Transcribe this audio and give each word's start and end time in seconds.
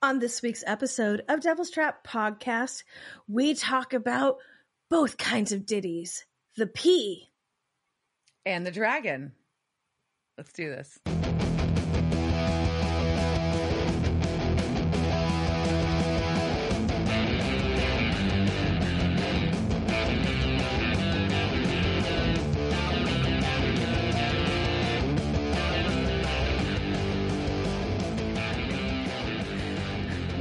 On 0.00 0.20
this 0.20 0.42
week's 0.42 0.62
episode 0.64 1.24
of 1.28 1.40
Devil's 1.40 1.70
Trap 1.70 2.06
Podcast, 2.06 2.84
we 3.26 3.52
talk 3.52 3.92
about 3.92 4.36
both 4.88 5.16
kinds 5.16 5.50
of 5.50 5.66
ditties 5.66 6.24
the 6.56 6.68
P 6.68 7.30
and 8.46 8.64
the 8.64 8.70
dragon. 8.70 9.32
Let's 10.36 10.52
do 10.52 10.70
this. 10.70 11.00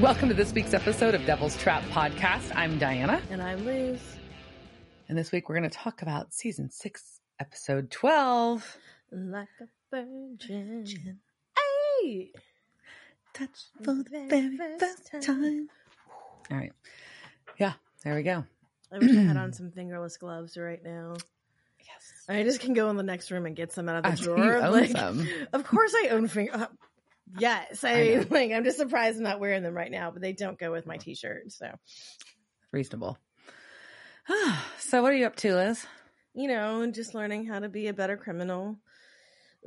Welcome 0.08 0.30
to 0.30 0.34
this 0.34 0.54
week's 0.54 0.74
episode 0.74 1.16
of 1.16 1.26
Devil's 1.26 1.58
Trap 1.58 1.84
Podcast. 1.92 2.56
I'm 2.56 2.80
Diana. 2.80 3.22
And 3.30 3.42
I'm 3.42 3.66
Liz. 3.66 4.00
And 5.10 5.18
this 5.18 5.34
week 5.34 5.50
we're 5.50 5.58
going 5.58 5.70
to 5.70 5.78
talk 5.78 6.02
about 6.02 6.34
season 6.34 6.72
six, 6.72 7.20
episode 7.42 7.92
12. 7.92 8.78
Like 9.12 9.50
a 9.60 9.66
virgin. 9.92 11.20
Hey! 11.58 12.32
Touch 13.34 13.50
for 13.84 13.96
the 13.96 14.06
very 14.30 14.58
first 14.80 15.12
time. 15.26 15.68
All 16.50 16.56
right. 16.58 16.72
Yeah, 17.58 17.74
there 18.06 18.16
we 18.16 18.24
go. 18.24 18.46
I 18.90 19.00
wish 19.00 19.12
I 19.12 19.24
had 19.24 19.36
on 19.36 19.52
some 19.52 19.72
fingerless 19.72 20.16
gloves 20.16 20.58
right 20.58 20.82
now. 20.86 21.16
Yes. 21.86 22.14
I 22.30 22.44
just 22.44 22.62
can 22.62 22.74
go 22.74 22.90
in 22.90 22.96
the 22.96 23.04
next 23.04 23.30
room 23.30 23.46
and 23.46 23.58
get 23.58 23.74
some 23.74 23.90
out 23.90 24.06
of 24.06 24.10
the 24.10 24.18
see 24.18 24.24
drawer. 24.24 24.70
Like, 24.70 24.96
of 25.52 25.66
course 25.66 25.94
I 25.94 26.08
own 26.12 26.30
finger. 26.30 26.52
Uh, 26.54 26.68
Yes, 27.38 27.84
I, 27.84 27.92
I 27.92 28.04
mean, 28.04 28.28
like 28.32 28.52
I'm 28.52 28.64
just 28.64 28.78
surprised 28.78 29.18
I'm 29.18 29.24
not 29.24 29.40
wearing 29.40 29.64
them 29.64 29.74
right 29.76 29.92
now, 29.92 30.12
but 30.12 30.22
they 30.22 30.34
don't 30.34 30.60
go 30.60 30.72
with 30.72 30.86
my 30.86 30.98
t-shirt. 30.98 31.52
So 31.52 31.72
Reasonable. 32.72 33.18
so 34.80 35.02
what 35.02 35.14
are 35.14 35.18
you 35.18 35.26
up 35.26 35.36
to, 35.38 35.56
Liz? 35.56 35.86
you 36.38 36.48
know, 36.48 36.82
and 36.84 36.94
just 36.94 37.16
learning 37.16 37.48
how 37.48 37.58
to 37.58 37.68
be 37.68 37.88
a 37.88 37.94
better 37.94 38.16
criminal. 38.16 38.78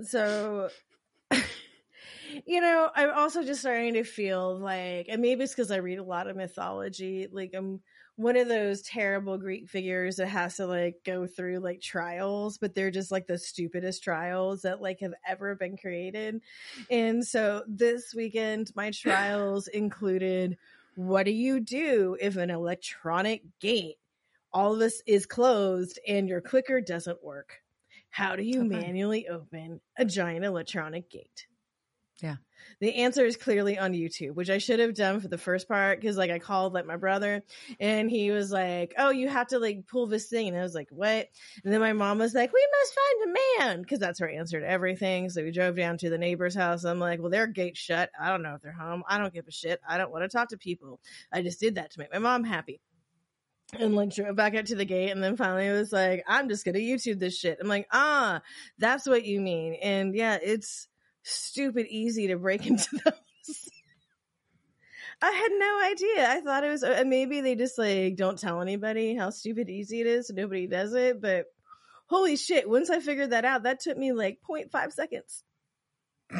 So, 0.04 0.70
you 2.46 2.60
know, 2.60 2.88
I'm 2.94 3.10
also 3.10 3.42
just 3.42 3.60
starting 3.60 3.94
to 3.94 4.04
feel 4.04 4.56
like, 4.56 5.06
and 5.08 5.20
maybe 5.20 5.42
it's 5.42 5.52
because 5.52 5.72
I 5.72 5.78
read 5.78 5.98
a 5.98 6.04
lot 6.04 6.28
of 6.28 6.36
mythology, 6.36 7.26
like 7.30 7.50
I'm 7.54 7.80
one 8.20 8.36
of 8.36 8.48
those 8.48 8.82
terrible 8.82 9.38
Greek 9.38 9.68
figures 9.68 10.16
that 10.16 10.28
has 10.28 10.56
to 10.56 10.66
like 10.66 10.96
go 11.04 11.26
through 11.26 11.58
like 11.60 11.80
trials, 11.80 12.58
but 12.58 12.74
they're 12.74 12.90
just 12.90 13.10
like 13.10 13.26
the 13.26 13.38
stupidest 13.38 14.02
trials 14.04 14.62
that 14.62 14.80
like 14.82 15.00
have 15.00 15.14
ever 15.26 15.54
been 15.54 15.76
created. 15.76 16.42
And 16.90 17.26
so 17.26 17.64
this 17.66 18.14
weekend, 18.14 18.72
my 18.76 18.90
trials 18.90 19.68
included 19.68 20.58
what 20.94 21.24
do 21.24 21.32
you 21.32 21.60
do 21.60 22.16
if 22.20 22.36
an 22.36 22.50
electronic 22.50 23.42
gate 23.60 23.96
all 24.52 24.74
of 24.74 24.78
this 24.80 25.02
is 25.06 25.26
closed 25.26 25.98
and 26.06 26.28
your 26.28 26.40
clicker 26.40 26.80
doesn't 26.80 27.22
work. 27.24 27.62
How 28.10 28.36
do 28.36 28.42
you 28.42 28.62
Okay. 28.62 28.64
manually 28.64 29.28
open 29.28 29.80
a 29.96 30.04
giant 30.04 30.44
electronic 30.44 31.08
gate? 31.10 31.46
Yeah. 32.22 32.36
The 32.80 32.96
answer 32.96 33.24
is 33.24 33.36
clearly 33.36 33.78
on 33.78 33.92
YouTube, 33.92 34.34
which 34.34 34.50
I 34.50 34.58
should 34.58 34.78
have 34.80 34.94
done 34.94 35.20
for 35.20 35.28
the 35.28 35.38
first 35.38 35.66
part 35.66 36.00
because 36.00 36.16
like 36.16 36.30
I 36.30 36.38
called 36.38 36.74
like 36.74 36.86
my 36.86 36.96
brother 36.96 37.42
and 37.78 38.10
he 38.10 38.30
was 38.30 38.50
like, 38.50 38.94
"Oh, 38.98 39.10
you 39.10 39.28
have 39.28 39.48
to 39.48 39.58
like 39.58 39.86
pull 39.86 40.06
this 40.06 40.28
thing." 40.28 40.48
And 40.48 40.58
I 40.58 40.62
was 40.62 40.74
like, 40.74 40.88
"What?" 40.90 41.28
And 41.64 41.72
then 41.72 41.80
my 41.80 41.94
mom 41.94 42.18
was 42.18 42.34
like, 42.34 42.52
"We 42.52 42.68
must 42.80 42.94
find 42.94 43.22
a 43.22 43.64
man," 43.64 43.82
because 43.82 43.98
that's 43.98 44.20
her 44.20 44.28
answer 44.28 44.60
to 44.60 44.68
everything. 44.68 45.30
So 45.30 45.42
we 45.42 45.50
drove 45.50 45.76
down 45.76 45.98
to 45.98 46.10
the 46.10 46.18
neighbor's 46.18 46.54
house. 46.54 46.84
I'm 46.84 47.00
like, 47.00 47.20
"Well, 47.20 47.30
their 47.30 47.46
gate's 47.46 47.80
shut. 47.80 48.10
I 48.20 48.28
don't 48.28 48.42
know 48.42 48.54
if 48.54 48.62
they're 48.62 48.72
home. 48.72 49.02
I 49.08 49.18
don't 49.18 49.32
give 49.32 49.48
a 49.48 49.52
shit. 49.52 49.80
I 49.88 49.96
don't 49.96 50.12
want 50.12 50.24
to 50.24 50.28
talk 50.28 50.50
to 50.50 50.58
people. 50.58 51.00
I 51.32 51.42
just 51.42 51.60
did 51.60 51.76
that 51.76 51.92
to 51.92 52.00
make 52.00 52.12
my 52.12 52.18
mom 52.18 52.44
happy." 52.44 52.80
and 53.78 53.94
like 53.94 54.12
drove 54.12 54.34
back 54.34 54.56
out 54.56 54.66
to 54.66 54.74
the 54.74 54.84
gate 54.84 55.10
and 55.10 55.22
then 55.22 55.36
finally 55.36 55.64
it 55.64 55.72
was 55.72 55.92
like 55.92 56.24
i'm 56.26 56.48
just 56.48 56.64
gonna 56.64 56.78
youtube 56.78 57.20
this 57.20 57.38
shit 57.38 57.56
i'm 57.60 57.68
like 57.68 57.86
ah 57.92 58.40
that's 58.78 59.06
what 59.06 59.24
you 59.24 59.40
mean 59.40 59.74
and 59.74 60.12
yeah 60.12 60.38
it's 60.42 60.88
stupid 61.22 61.86
easy 61.88 62.28
to 62.28 62.36
break 62.36 62.66
into 62.66 62.88
those 63.04 63.68
i 65.22 65.30
had 65.30 65.50
no 65.52 65.80
idea 65.90 66.30
i 66.30 66.40
thought 66.40 66.64
it 66.64 66.70
was 66.70 66.82
uh, 66.82 67.02
maybe 67.06 67.40
they 67.40 67.54
just 67.54 67.78
like 67.78 68.16
don't 68.16 68.38
tell 68.38 68.60
anybody 68.60 69.14
how 69.14 69.30
stupid 69.30 69.68
easy 69.68 70.00
it 70.00 70.06
is 70.06 70.28
so 70.28 70.34
nobody 70.34 70.66
does 70.66 70.94
it 70.94 71.20
but 71.20 71.46
holy 72.06 72.36
shit 72.36 72.68
once 72.68 72.90
i 72.90 73.00
figured 73.00 73.30
that 73.30 73.44
out 73.44 73.64
that 73.64 73.80
took 73.80 73.96
me 73.96 74.12
like 74.12 74.38
0.5 74.48 74.92
seconds 74.92 75.44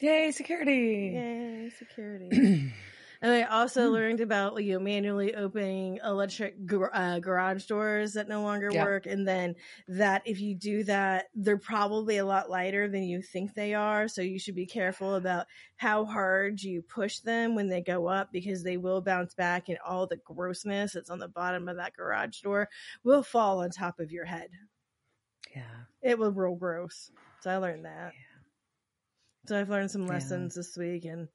Yay, 0.00 0.30
security. 0.30 1.12
Yay, 1.14 1.70
security. 1.78 2.74
and 3.26 3.34
I 3.34 3.42
also 3.42 3.88
Hmm. 3.88 3.92
learned 3.94 4.20
about 4.20 4.62
you 4.62 4.74
know, 4.74 4.78
manually 4.78 5.34
opening 5.34 5.98
electric 6.04 6.64
gar- 6.64 6.94
uh, 6.94 7.18
garage 7.18 7.64
doors 7.66 8.12
that 8.12 8.28
no 8.28 8.42
longer 8.42 8.70
Yeah. 8.70 8.84
work. 8.84 9.06
And 9.06 9.26
then 9.26 9.56
that 9.88 10.22
if 10.26 10.40
you 10.40 10.54
do 10.54 10.84
that, 10.84 11.28
they're 11.34 11.58
probably 11.58 12.18
a 12.18 12.24
lot 12.24 12.48
lighter 12.48 12.88
than 12.88 13.02
you 13.02 13.20
think 13.22 13.52
they 13.54 13.74
are. 13.74 14.06
So 14.06 14.22
you 14.22 14.38
should 14.38 14.54
be 14.54 14.64
careful 14.64 15.16
about 15.16 15.48
how 15.74 16.04
hard 16.04 16.62
you 16.62 16.82
push 16.82 17.18
them 17.18 17.56
when 17.56 17.66
they 17.66 17.80
go 17.80 18.06
up 18.06 18.30
because 18.30 18.62
they 18.62 18.76
will 18.76 19.00
bounce 19.00 19.34
back 19.34 19.68
and 19.68 19.78
all 19.84 20.06
the 20.06 20.18
grossness 20.18 20.92
that's 20.92 21.10
on 21.10 21.18
the 21.18 21.26
bottom 21.26 21.68
of 21.68 21.76
that 21.78 21.94
garage 21.96 22.40
door 22.42 22.68
will 23.02 23.24
fall 23.24 23.58
on 23.60 23.70
top 23.70 23.98
of 23.98 24.12
your 24.12 24.26
head. 24.26 24.50
Yeah. 25.52 25.84
It 26.00 26.16
will 26.16 26.30
real 26.30 26.54
gross. 26.54 27.10
So 27.40 27.50
I 27.50 27.56
learned 27.56 27.86
that. 27.86 28.12
Yeah. 28.14 28.38
So 29.46 29.58
I've 29.58 29.68
learned 29.70 29.90
some 29.90 30.06
Yeah. 30.06 30.12
lessons 30.12 30.54
this 30.54 30.76
week 30.76 31.06
and 31.06 31.28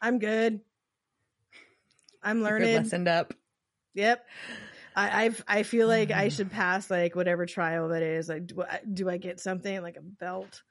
I'm 0.00 0.20
good. 0.20 0.60
I'm 2.24 2.42
learning. 2.42 2.74
lessened 2.74 3.08
up. 3.08 3.34
Yep. 3.94 4.24
I 4.96 5.24
I've, 5.24 5.44
I 5.46 5.62
feel 5.64 5.88
like 5.88 6.10
I 6.10 6.28
should 6.28 6.50
pass 6.50 6.90
like 6.90 7.14
whatever 7.16 7.46
trial 7.46 7.88
that 7.88 8.02
is. 8.02 8.28
Like, 8.28 8.46
do 8.46 8.62
I, 8.62 8.80
do 8.92 9.08
I 9.08 9.16
get 9.16 9.40
something 9.40 9.82
like 9.82 9.96
a 9.96 10.02
belt? 10.02 10.62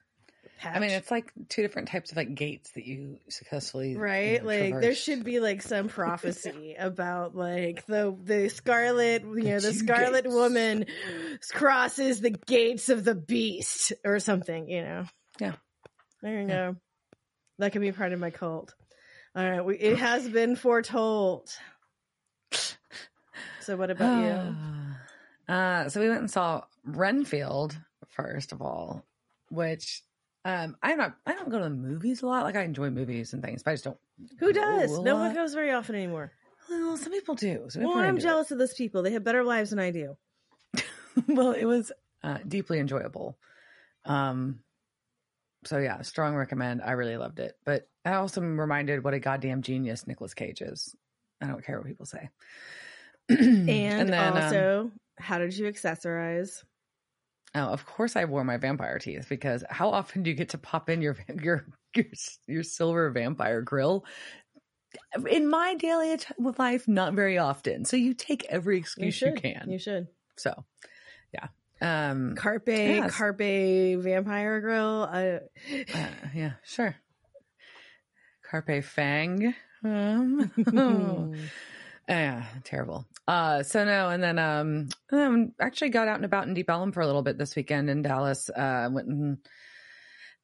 I 0.63 0.79
mean, 0.79 0.91
it's 0.91 1.11
like 1.11 1.31
two 1.49 1.61
different 1.61 1.89
types 1.89 2.11
of 2.11 2.17
like 2.17 2.35
gates 2.35 2.71
that 2.71 2.85
you 2.85 3.17
successfully 3.29 3.91
you 3.91 3.99
right. 3.99 4.41
know, 4.41 4.47
like 4.47 4.79
there 4.79 4.95
should 4.95 5.23
be 5.25 5.41
like 5.41 5.61
some 5.61 5.89
prophecy 5.89 6.75
about 6.79 7.35
like 7.35 7.85
the 7.85 8.15
the 8.23 8.49
scarlet, 8.49 9.23
you 9.23 9.43
know, 9.43 9.59
the 9.59 9.73
scarlet 9.73 10.23
gates. 10.23 10.33
woman 10.33 10.85
crosses 11.51 12.21
the 12.21 12.29
gates 12.29 12.89
of 12.89 13.03
the 13.03 13.15
beast 13.15 13.91
or 14.05 14.19
something. 14.19 14.69
You 14.69 14.83
know. 14.83 15.05
Yeah. 15.39 15.53
There 16.21 16.41
you 16.41 16.47
Yeah. 16.47 16.71
go. 16.71 16.75
That 17.59 17.71
can 17.73 17.81
be 17.81 17.91
part 17.91 18.13
of 18.13 18.19
my 18.19 18.29
cult. 18.31 18.73
All 19.35 19.49
right. 19.49 19.61
We, 19.65 19.77
it 19.77 19.97
has 19.97 20.29
been 20.29 20.55
foretold. 20.55 21.49
So 23.61 23.77
what 23.77 23.89
about 23.89 24.19
you? 24.23 24.55
Uh, 25.45 25.89
so 25.89 25.99
we 25.99 26.07
went 26.07 26.21
and 26.21 26.31
saw 26.31 26.63
Renfield 26.85 27.77
first 28.07 28.53
of 28.53 28.61
all, 28.61 29.03
which 29.49 30.01
um, 30.45 30.77
I'm 30.81 30.97
not. 30.97 31.17
I 31.25 31.33
don't 31.33 31.49
go 31.49 31.57
to 31.57 31.65
the 31.65 31.69
movies 31.69 32.21
a 32.21 32.27
lot. 32.27 32.45
Like 32.45 32.55
I 32.55 32.63
enjoy 32.63 32.89
movies 32.89 33.33
and 33.33 33.43
things, 33.43 33.61
but 33.61 33.71
I 33.71 33.73
just 33.73 33.83
don't. 33.83 33.97
Who 34.39 34.53
does? 34.53 34.97
No 34.99 35.17
one 35.17 35.35
goes 35.35 35.53
very 35.53 35.71
often 35.71 35.95
anymore. 35.95 36.31
Well, 36.69 36.95
some 36.95 37.11
people 37.11 37.35
do. 37.35 37.65
Some 37.67 37.81
people 37.81 37.95
Well, 37.95 38.03
I'm 38.03 38.15
into 38.15 38.21
it. 38.21 38.23
jealous 38.29 38.51
of 38.51 38.57
those 38.57 38.73
people. 38.73 39.03
They 39.03 39.11
have 39.11 39.25
better 39.25 39.43
lives 39.43 39.71
than 39.71 39.79
I 39.79 39.91
do. 39.91 40.15
well, 41.27 41.51
it 41.51 41.65
was 41.65 41.91
uh, 42.23 42.37
deeply 42.47 42.79
enjoyable. 42.79 43.37
Um, 44.05 44.59
so 45.65 45.77
yeah, 45.77 46.01
strong 46.03 46.35
recommend. 46.35 46.81
I 46.81 46.91
really 46.93 47.17
loved 47.17 47.39
it, 47.39 47.57
but 47.65 47.89
I 48.05 48.13
also 48.15 48.41
am 48.41 48.59
reminded 48.59 49.03
what 49.03 49.13
a 49.13 49.19
goddamn 49.19 49.61
genius 49.61 50.07
Nicolas 50.07 50.33
Cage 50.33 50.61
is. 50.61 50.95
I 51.41 51.47
don't 51.47 51.63
care 51.63 51.77
what 51.77 51.87
people 51.87 52.05
say. 52.05 52.29
And, 53.29 54.09
then, 54.09 54.13
um, 54.13 54.43
also, 54.43 54.91
how 55.17 55.37
did 55.37 55.55
you 55.57 55.65
accessorize? 55.71 56.63
oh, 57.55 57.67
of 57.67 57.85
course, 57.85 58.15
I 58.15 58.25
wore 58.25 58.43
my 58.43 58.57
vampire 58.57 58.99
teeth 58.99 59.27
because 59.29 59.63
how 59.69 59.89
often 59.89 60.23
do 60.23 60.29
you 60.29 60.35
get 60.35 60.49
to 60.49 60.57
pop 60.57 60.89
in 60.89 61.01
your 61.01 61.15
your 61.41 61.65
your, 61.95 62.05
your 62.47 62.63
silver 62.63 63.09
vampire 63.11 63.61
grill? 63.61 64.05
In 65.27 65.49
my 65.49 65.75
daily 65.75 66.17
life, 66.57 66.87
not 66.87 67.13
very 67.13 67.37
often. 67.37 67.85
So 67.85 67.97
you 67.97 68.13
take 68.13 68.45
every 68.45 68.77
excuse 68.77 69.21
you, 69.21 69.29
should. 69.29 69.41
can. 69.41 69.67
You 69.69 69.79
should. 69.79 70.07
so, 70.35 70.65
yeah. 71.33 71.47
Um, 71.81 72.35
Carpe, 72.35 72.67
Yes. 72.67 73.15
Carpe 73.15 73.95
Vampire 73.99 74.61
Grill. 74.61 75.03
I, 75.11 75.39
Uh, 75.93 76.07
yeah, 76.33 76.51
sure. 76.63 76.95
Carpe 78.53 78.83
Fang. 78.83 79.55
Um, 79.83 80.51
yeah, 82.07 82.45
terrible. 82.63 83.07
Uh, 83.27 83.63
so 83.63 83.83
no, 83.83 84.09
and 84.09 84.21
then 84.21 84.37
um, 84.37 84.89
um, 85.11 85.53
actually 85.59 85.89
got 85.89 86.07
out 86.07 86.17
and 86.17 86.25
about 86.25 86.45
in 86.45 86.53
Deep 86.53 86.69
Ellum 86.69 86.91
for 86.91 87.01
a 87.01 87.07
little 87.07 87.23
bit 87.23 87.39
this 87.39 87.55
weekend 87.55 87.89
in 87.89 88.03
Dallas. 88.03 88.51
Uh, 88.51 88.89
went 88.91 89.07
and 89.07 89.39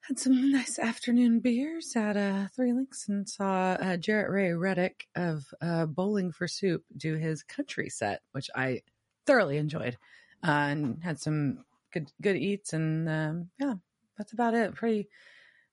had 0.02 0.18
some 0.18 0.52
nice 0.52 0.80
afternoon 0.80 1.40
beers 1.40 1.96
at 1.96 2.18
uh, 2.18 2.48
Three 2.56 2.74
Links 2.74 3.10
and 3.10 3.30
saw 3.30 3.74
uh, 3.74 3.98
Jaret 3.98 4.32
Ray 4.32 4.54
Reddick 4.54 5.08
of 5.16 5.46
uh, 5.62 5.86
Bowling 5.86 6.32
for 6.32 6.48
Soup 6.48 6.84
do 6.98 7.14
his 7.14 7.44
country 7.44 7.90
set, 7.90 8.22
which 8.32 8.50
I 8.56 8.82
thoroughly 9.28 9.58
enjoyed, 9.58 9.98
uh, 10.44 10.50
and 10.50 11.04
had 11.04 11.20
some 11.20 11.64
good 11.94 12.12
good 12.24 12.38
eats 12.38 12.74
and 12.74 13.08
um, 13.08 13.50
yeah, 13.60 13.76
that's 14.18 14.34
about 14.34 14.56
it. 14.56 14.74
Pretty 14.74 15.10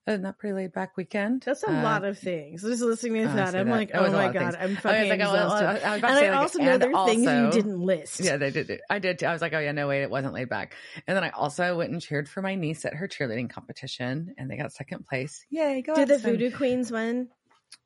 a 0.07 0.17
not 0.17 0.39
pretty 0.39 0.53
laid 0.53 0.73
back 0.73 0.97
weekend. 0.97 1.43
That's 1.45 1.63
a 1.63 1.69
Uh, 1.69 1.83
lot 1.83 2.03
of 2.05 2.17
things. 2.17 2.61
Just 2.63 2.81
listening 2.81 3.23
to 3.25 3.29
I 3.29 3.35
that, 3.35 3.55
I'm 3.55 3.67
that. 3.67 3.71
like, 3.75 3.91
That 3.91 4.01
oh 4.01 4.11
my 4.11 4.31
god. 4.31 4.55
I'm 4.59 4.71
I 4.71 4.75
fucking 4.75 4.99
was 5.01 5.09
like, 5.09 5.19
oh, 5.19 5.33
exhausted. 5.33 5.65
I 5.65 5.73
was 5.73 5.83
and 5.83 6.01
to 6.01 6.07
say, 6.07 6.27
I 6.27 6.31
like, 6.31 6.39
also 6.39 6.59
know 6.59 6.71
and 6.71 6.81
there 6.81 6.95
are 6.95 7.07
things 7.07 7.23
you 7.25 7.51
didn't 7.51 7.79
list. 7.81 8.19
Yeah, 8.21 8.37
they 8.37 8.49
did. 8.51 8.79
I 8.89 8.99
did. 8.99 9.23
I 9.23 9.33
was 9.33 9.41
like, 9.41 9.53
oh 9.53 9.59
yeah, 9.59 9.73
no 9.73 9.87
wait, 9.87 10.01
it 10.03 10.09
wasn't 10.09 10.33
laid 10.33 10.49
back. 10.49 10.73
And 11.07 11.15
then 11.15 11.23
I 11.23 11.29
also 11.29 11.77
went 11.77 11.91
and 11.91 12.01
cheered 12.01 12.27
for 12.29 12.41
my 12.41 12.55
niece 12.55 12.85
at 12.85 12.93
her 12.95 13.07
cheerleading 13.07 13.49
competition, 13.49 14.33
and 14.37 14.49
they 14.49 14.57
got 14.57 14.71
second 14.71 15.05
place. 15.05 15.45
Yay! 15.49 15.81
Go 15.81 15.93
Did 15.95 16.07
the 16.07 16.17
Voodoo 16.17 16.51
Queens 16.51 16.91
win? 16.91 17.27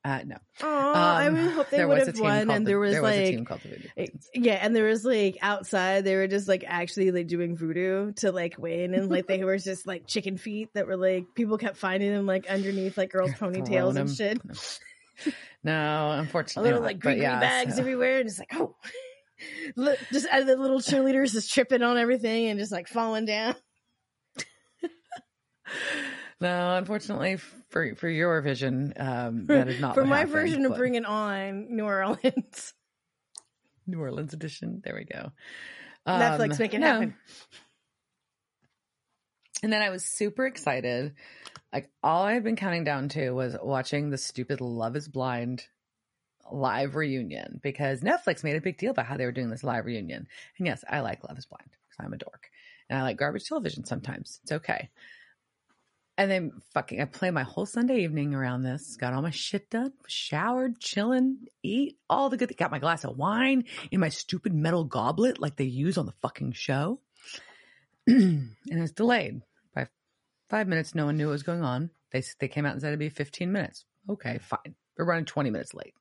Uh, 0.04 0.22
no. 0.26 0.36
Oh, 0.64 0.68
I 0.94 1.28
Um, 1.28 1.36
really 1.36 1.50
hope 1.54 1.70
they 1.72 1.86
would 1.86 2.00
have 2.00 2.20
won. 2.20 2.50
And 2.50 2.66
the- 2.66 2.72
there 2.72 2.80
was 2.80 2.96
a 2.96 3.02
like, 3.02 3.26
team 3.26 3.46
called 3.46 3.62
the 3.62 3.70
Voodoo 3.70 3.88
Queens. 3.94 4.30
yeah, 4.34 4.54
and 4.54 4.76
there 4.76 4.86
was 4.88 5.06
like 5.06 5.38
outside, 5.44 6.04
they 6.06 6.16
were 6.16 6.28
just 6.28 6.48
like 6.48 6.64
actually 6.66 7.12
like 7.12 7.28
doing 7.28 7.56
voodoo 7.56 8.12
to 8.14 8.32
like 8.32 8.56
win, 8.58 8.96
and 8.96 9.10
like 9.12 9.28
they 9.28 9.44
were 9.44 9.58
just 9.60 9.86
like 9.86 10.08
chicken 10.08 10.38
feet 10.38 10.70
that 10.74 10.88
were 10.88 10.98
like 10.98 11.26
people 11.36 11.58
kept 11.60 11.78
finding 11.78 12.12
them 12.12 12.26
like 12.26 12.48
underneath 12.48 12.98
like 12.98 13.12
girls' 13.12 13.32
ponytails 13.34 13.96
and 13.96 14.10
shit. 14.10 14.42
No, 15.64 15.72
A 16.12 16.18
unfortunately, 16.20 16.70
little 16.72 16.82
not. 16.82 16.88
like 16.88 17.00
green 17.00 17.22
yeah, 17.22 17.40
bags 17.40 17.76
so- 17.76 17.82
everywhere, 17.82 18.20
and 18.22 18.28
it's 18.28 18.40
like 18.40 18.54
oh. 18.56 18.76
Look, 19.76 19.98
just 20.12 20.28
uh, 20.32 20.44
the 20.44 20.56
little 20.56 20.80
cheerleaders 20.80 21.32
just 21.32 21.52
tripping 21.52 21.82
on 21.82 21.98
everything 21.98 22.48
and 22.48 22.60
just 22.60 22.72
like 22.72 22.88
falling 22.88 23.26
down. 23.26 23.56
No, 26.42 26.76
unfortunately 26.76 27.38
for 27.70 27.96
for 27.96 28.10
your 28.10 28.42
vision, 28.42 28.94
um, 28.98 29.46
that 29.46 29.68
is 29.68 29.80
not 29.80 29.94
For 29.96 30.04
my 30.04 30.18
happened, 30.20 30.32
version 30.34 30.66
of 30.66 30.72
but- 30.72 30.78
Bring 30.80 30.96
It 30.96 31.06
On, 31.06 31.68
New 31.76 31.86
Orleans. 31.86 32.74
New 33.88 34.00
Orleans 34.00 34.34
edition. 34.34 34.82
There 34.84 34.96
we 34.96 35.06
go. 35.06 35.32
Netflix, 36.08 36.52
Um, 36.54 36.58
make 36.60 36.74
it 36.74 36.80
no. 36.80 36.88
happen. 36.88 37.16
And 39.64 39.72
then 39.72 39.82
I 39.82 39.90
was 39.90 40.04
super 40.06 40.46
excited. 40.48 41.14
Like 41.72 41.90
all 42.04 42.24
I 42.24 42.34
had 42.34 42.44
been 42.44 42.56
counting 42.56 42.84
down 42.84 43.10
to 43.10 43.32
was 43.32 43.56
watching 43.62 44.10
the 44.10 44.18
stupid 44.18 44.62
Love 44.62 44.96
is 44.96 45.08
Blind 45.08 45.64
live 46.52 46.96
reunion 46.96 47.60
because 47.64 48.02
Netflix 48.02 48.44
made 48.44 48.56
a 48.56 48.62
big 48.62 48.78
deal 48.78 48.92
about 48.92 49.06
how 49.06 49.16
they 49.18 49.26
were 49.26 49.32
doing 49.32 49.50
this 49.50 49.64
live 49.64 49.86
reunion. 49.86 50.28
And 50.58 50.68
yes, 50.68 50.84
I 50.90 51.02
like 51.02 51.24
Love 51.24 51.38
is 51.38 51.46
Blind 51.46 51.70
because 51.70 52.04
I'm 52.06 52.14
a 52.14 52.18
dork. 52.18 52.50
And 52.90 52.98
I 53.00 53.04
like 53.04 53.18
garbage 53.18 53.46
television 53.48 53.86
sometimes. 53.86 54.40
It's 54.44 54.52
okay. 54.54 54.90
And 56.18 56.30
then 56.30 56.52
fucking 56.74 57.02
I 57.02 57.06
play 57.06 57.32
my 57.32 57.44
whole 57.44 57.66
Sunday 57.66 58.04
evening 58.04 58.36
around 58.36 58.64
this, 58.64 58.98
got 58.98 59.14
all 59.14 59.22
my 59.22 59.32
shit 59.32 59.70
done, 59.70 59.94
showered, 60.08 60.80
chilling, 60.80 61.38
eat 61.64 61.98
all 62.10 62.30
the 62.30 62.38
good 62.38 62.56
got 62.58 62.70
my 62.70 62.80
glass 62.80 63.04
of 63.04 63.18
wine 63.18 63.64
in 63.92 64.00
my 64.00 64.10
stupid 64.10 64.54
metal 64.54 64.84
goblet 64.84 65.40
like 65.40 65.56
they 65.56 65.64
use 65.64 65.98
on 65.98 66.06
the 66.06 66.14
fucking 66.22 66.52
show. 66.52 67.00
and 68.08 68.56
it 68.66 68.80
was 68.80 68.92
delayed 68.92 69.42
by 69.74 69.88
five 70.50 70.68
minutes. 70.68 70.94
No 70.94 71.06
one 71.06 71.18
knew 71.18 71.28
what 71.28 71.34
was 71.34 71.44
going 71.44 71.64
on. 71.64 71.90
They 72.12 72.24
they 72.40 72.48
came 72.48 72.66
out 72.66 72.74
and 72.74 72.82
said 72.82 72.90
it'd 72.90 73.00
be 73.00 73.10
15 73.10 73.52
minutes. 73.52 73.86
Okay, 74.10 74.40
fine. 74.40 74.76
We're 74.98 75.06
running 75.06 75.26
20 75.26 75.50
minutes 75.50 75.74
late. 75.74 75.94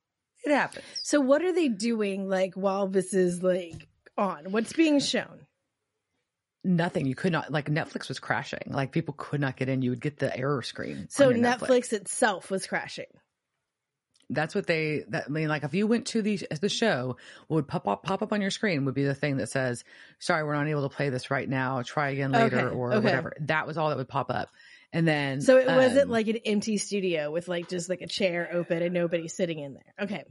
It 0.44 0.52
happens. 0.52 0.84
So 1.02 1.20
what 1.20 1.42
are 1.42 1.52
they 1.52 1.68
doing 1.68 2.28
like 2.28 2.54
while 2.54 2.88
this 2.88 3.14
is 3.14 3.42
like 3.42 3.88
on? 4.16 4.50
What's 4.50 4.72
being 4.72 4.98
shown? 4.98 5.46
Nothing. 6.62 7.06
You 7.06 7.14
could 7.14 7.32
not 7.32 7.50
like 7.50 7.70
Netflix 7.70 8.08
was 8.08 8.18
crashing. 8.18 8.60
Like 8.66 8.92
people 8.92 9.14
could 9.16 9.40
not 9.40 9.56
get 9.56 9.68
in. 9.68 9.80
You 9.82 9.90
would 9.90 10.00
get 10.00 10.18
the 10.18 10.36
error 10.36 10.62
screen. 10.62 11.06
So 11.08 11.30
your 11.30 11.38
Netflix. 11.38 11.92
itself 11.92 12.50
was 12.50 12.66
crashing. 12.66 13.06
That's 14.28 14.54
what 14.54 14.66
they. 14.66 15.04
That, 15.08 15.24
I 15.26 15.30
mean, 15.30 15.48
like 15.48 15.64
if 15.64 15.74
you 15.74 15.86
went 15.86 16.06
to 16.08 16.22
the 16.22 16.38
the 16.60 16.68
show, 16.68 17.16
what 17.48 17.56
would 17.56 17.68
pop 17.68 17.88
up 17.88 18.02
pop 18.02 18.22
up 18.22 18.32
on 18.32 18.40
your 18.40 18.50
screen 18.50 18.84
would 18.84 18.94
be 18.94 19.04
the 19.04 19.14
thing 19.14 19.38
that 19.38 19.48
says, 19.48 19.84
"Sorry, 20.18 20.44
we're 20.44 20.54
not 20.54 20.68
able 20.68 20.88
to 20.88 20.94
play 20.94 21.08
this 21.08 21.30
right 21.30 21.48
now. 21.48 21.82
Try 21.82 22.10
again 22.10 22.32
later 22.32 22.68
Okay, 22.68 22.76
or 22.76 22.92
okay. 22.92 23.04
whatever." 23.04 23.32
That 23.40 23.66
was 23.66 23.78
all 23.78 23.88
that 23.88 23.98
would 23.98 24.08
pop 24.08 24.30
up. 24.30 24.50
And 24.92 25.06
then 25.06 25.40
So 25.40 25.56
it 25.56 25.66
wasn't 25.66 26.04
um, 26.04 26.10
like 26.10 26.28
an 26.28 26.38
empty 26.44 26.76
studio 26.76 27.30
with 27.30 27.48
like 27.48 27.68
just 27.68 27.88
like 27.88 28.00
a 28.00 28.06
chair 28.06 28.48
open 28.52 28.82
and 28.82 28.92
nobody 28.92 29.28
sitting 29.28 29.58
in 29.60 29.74
there. 29.74 29.94
Okay. 30.02 30.24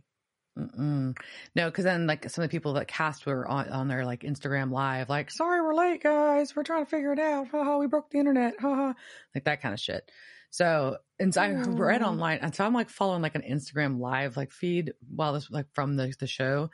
Mm-mm. 0.60 1.18
No, 1.56 1.70
because 1.70 1.86
then 1.86 2.08
like 2.08 2.30
some 2.30 2.44
of 2.44 2.50
the 2.50 2.56
people 2.56 2.74
that 2.74 2.88
cast 2.88 3.26
were 3.26 3.48
on, 3.48 3.70
on 3.70 3.88
their 3.88 4.06
like 4.06 4.22
Instagram 4.22 4.72
live, 4.72 5.10
like, 5.10 5.32
sorry, 5.32 5.62
we're 5.62 5.76
late, 5.76 6.04
guys. 6.04 6.56
We're 6.56 6.64
trying 6.64 6.86
to 6.86 6.90
figure 6.90 7.14
it 7.14 7.20
out. 7.20 7.48
Ha 7.50 7.64
ha, 7.64 7.78
we 7.78 7.88
broke 7.88 8.10
the 8.10 8.20
internet. 8.20 8.60
Ha 8.60 8.76
ha. 8.76 8.94
Like 9.34 9.46
that 9.46 9.62
kind 9.62 9.74
of 9.74 9.80
shit. 9.80 10.10
So, 10.52 10.98
and 11.20 11.34
so 11.34 11.42
I 11.42 11.52
read 11.52 12.02
online, 12.02 12.40
and 12.42 12.56
so 12.56 12.66
I'm 12.66 12.74
like 12.74 12.90
following 12.90 13.22
like 13.22 13.36
an 13.36 13.44
Instagram 13.44 14.00
live 14.00 14.36
like 14.36 14.52
feed 14.52 14.94
while 15.08 15.34
this 15.34 15.50
like 15.52 15.68
from 15.74 15.96
the, 15.96 16.14
the 16.20 16.28
show. 16.28 16.72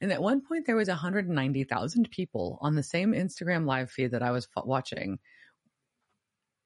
And 0.00 0.12
at 0.12 0.22
one 0.22 0.40
point 0.40 0.66
there 0.66 0.76
was 0.76 0.88
190,000 0.88 2.10
people 2.10 2.58
on 2.62 2.74
the 2.74 2.82
same 2.82 3.12
Instagram 3.12 3.66
live 3.66 3.90
feed 3.90 4.12
that 4.12 4.22
I 4.22 4.30
was 4.30 4.48
f- 4.56 4.64
watching. 4.64 5.18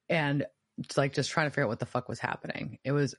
And 0.09 0.47
it's 0.79 0.97
like 0.97 1.15
just 1.15 1.31
trying 1.31 1.47
to 1.47 1.51
figure 1.51 1.65
out 1.65 1.71
what 1.71 1.81
the 1.81 1.87
fuck 1.87 2.09
was 2.09 2.21
happening. 2.21 2.79
It 2.85 2.93
was 2.93 3.15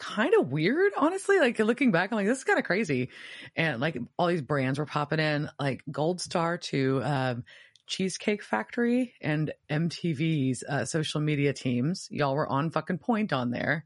kind 0.00 0.34
of 0.34 0.50
weird, 0.50 0.92
honestly. 0.96 1.38
Like 1.38 1.58
looking 1.58 1.92
back, 1.92 2.10
I'm 2.10 2.16
like, 2.16 2.26
this 2.26 2.38
is 2.38 2.44
kind 2.44 2.58
of 2.58 2.64
crazy. 2.64 3.10
And 3.54 3.80
like 3.80 3.98
all 4.18 4.26
these 4.26 4.42
brands 4.42 4.78
were 4.78 4.86
popping 4.86 5.20
in, 5.20 5.48
like 5.60 5.82
Gold 5.90 6.20
Star 6.20 6.58
to 6.58 7.02
um, 7.04 7.44
Cheesecake 7.86 8.42
Factory 8.42 9.14
and 9.20 9.52
MTV's 9.68 10.64
uh, 10.66 10.84
social 10.84 11.20
media 11.20 11.52
teams. 11.52 12.08
Y'all 12.10 12.34
were 12.34 12.48
on 12.48 12.70
fucking 12.70 12.98
point 12.98 13.32
on 13.32 13.50
there. 13.50 13.84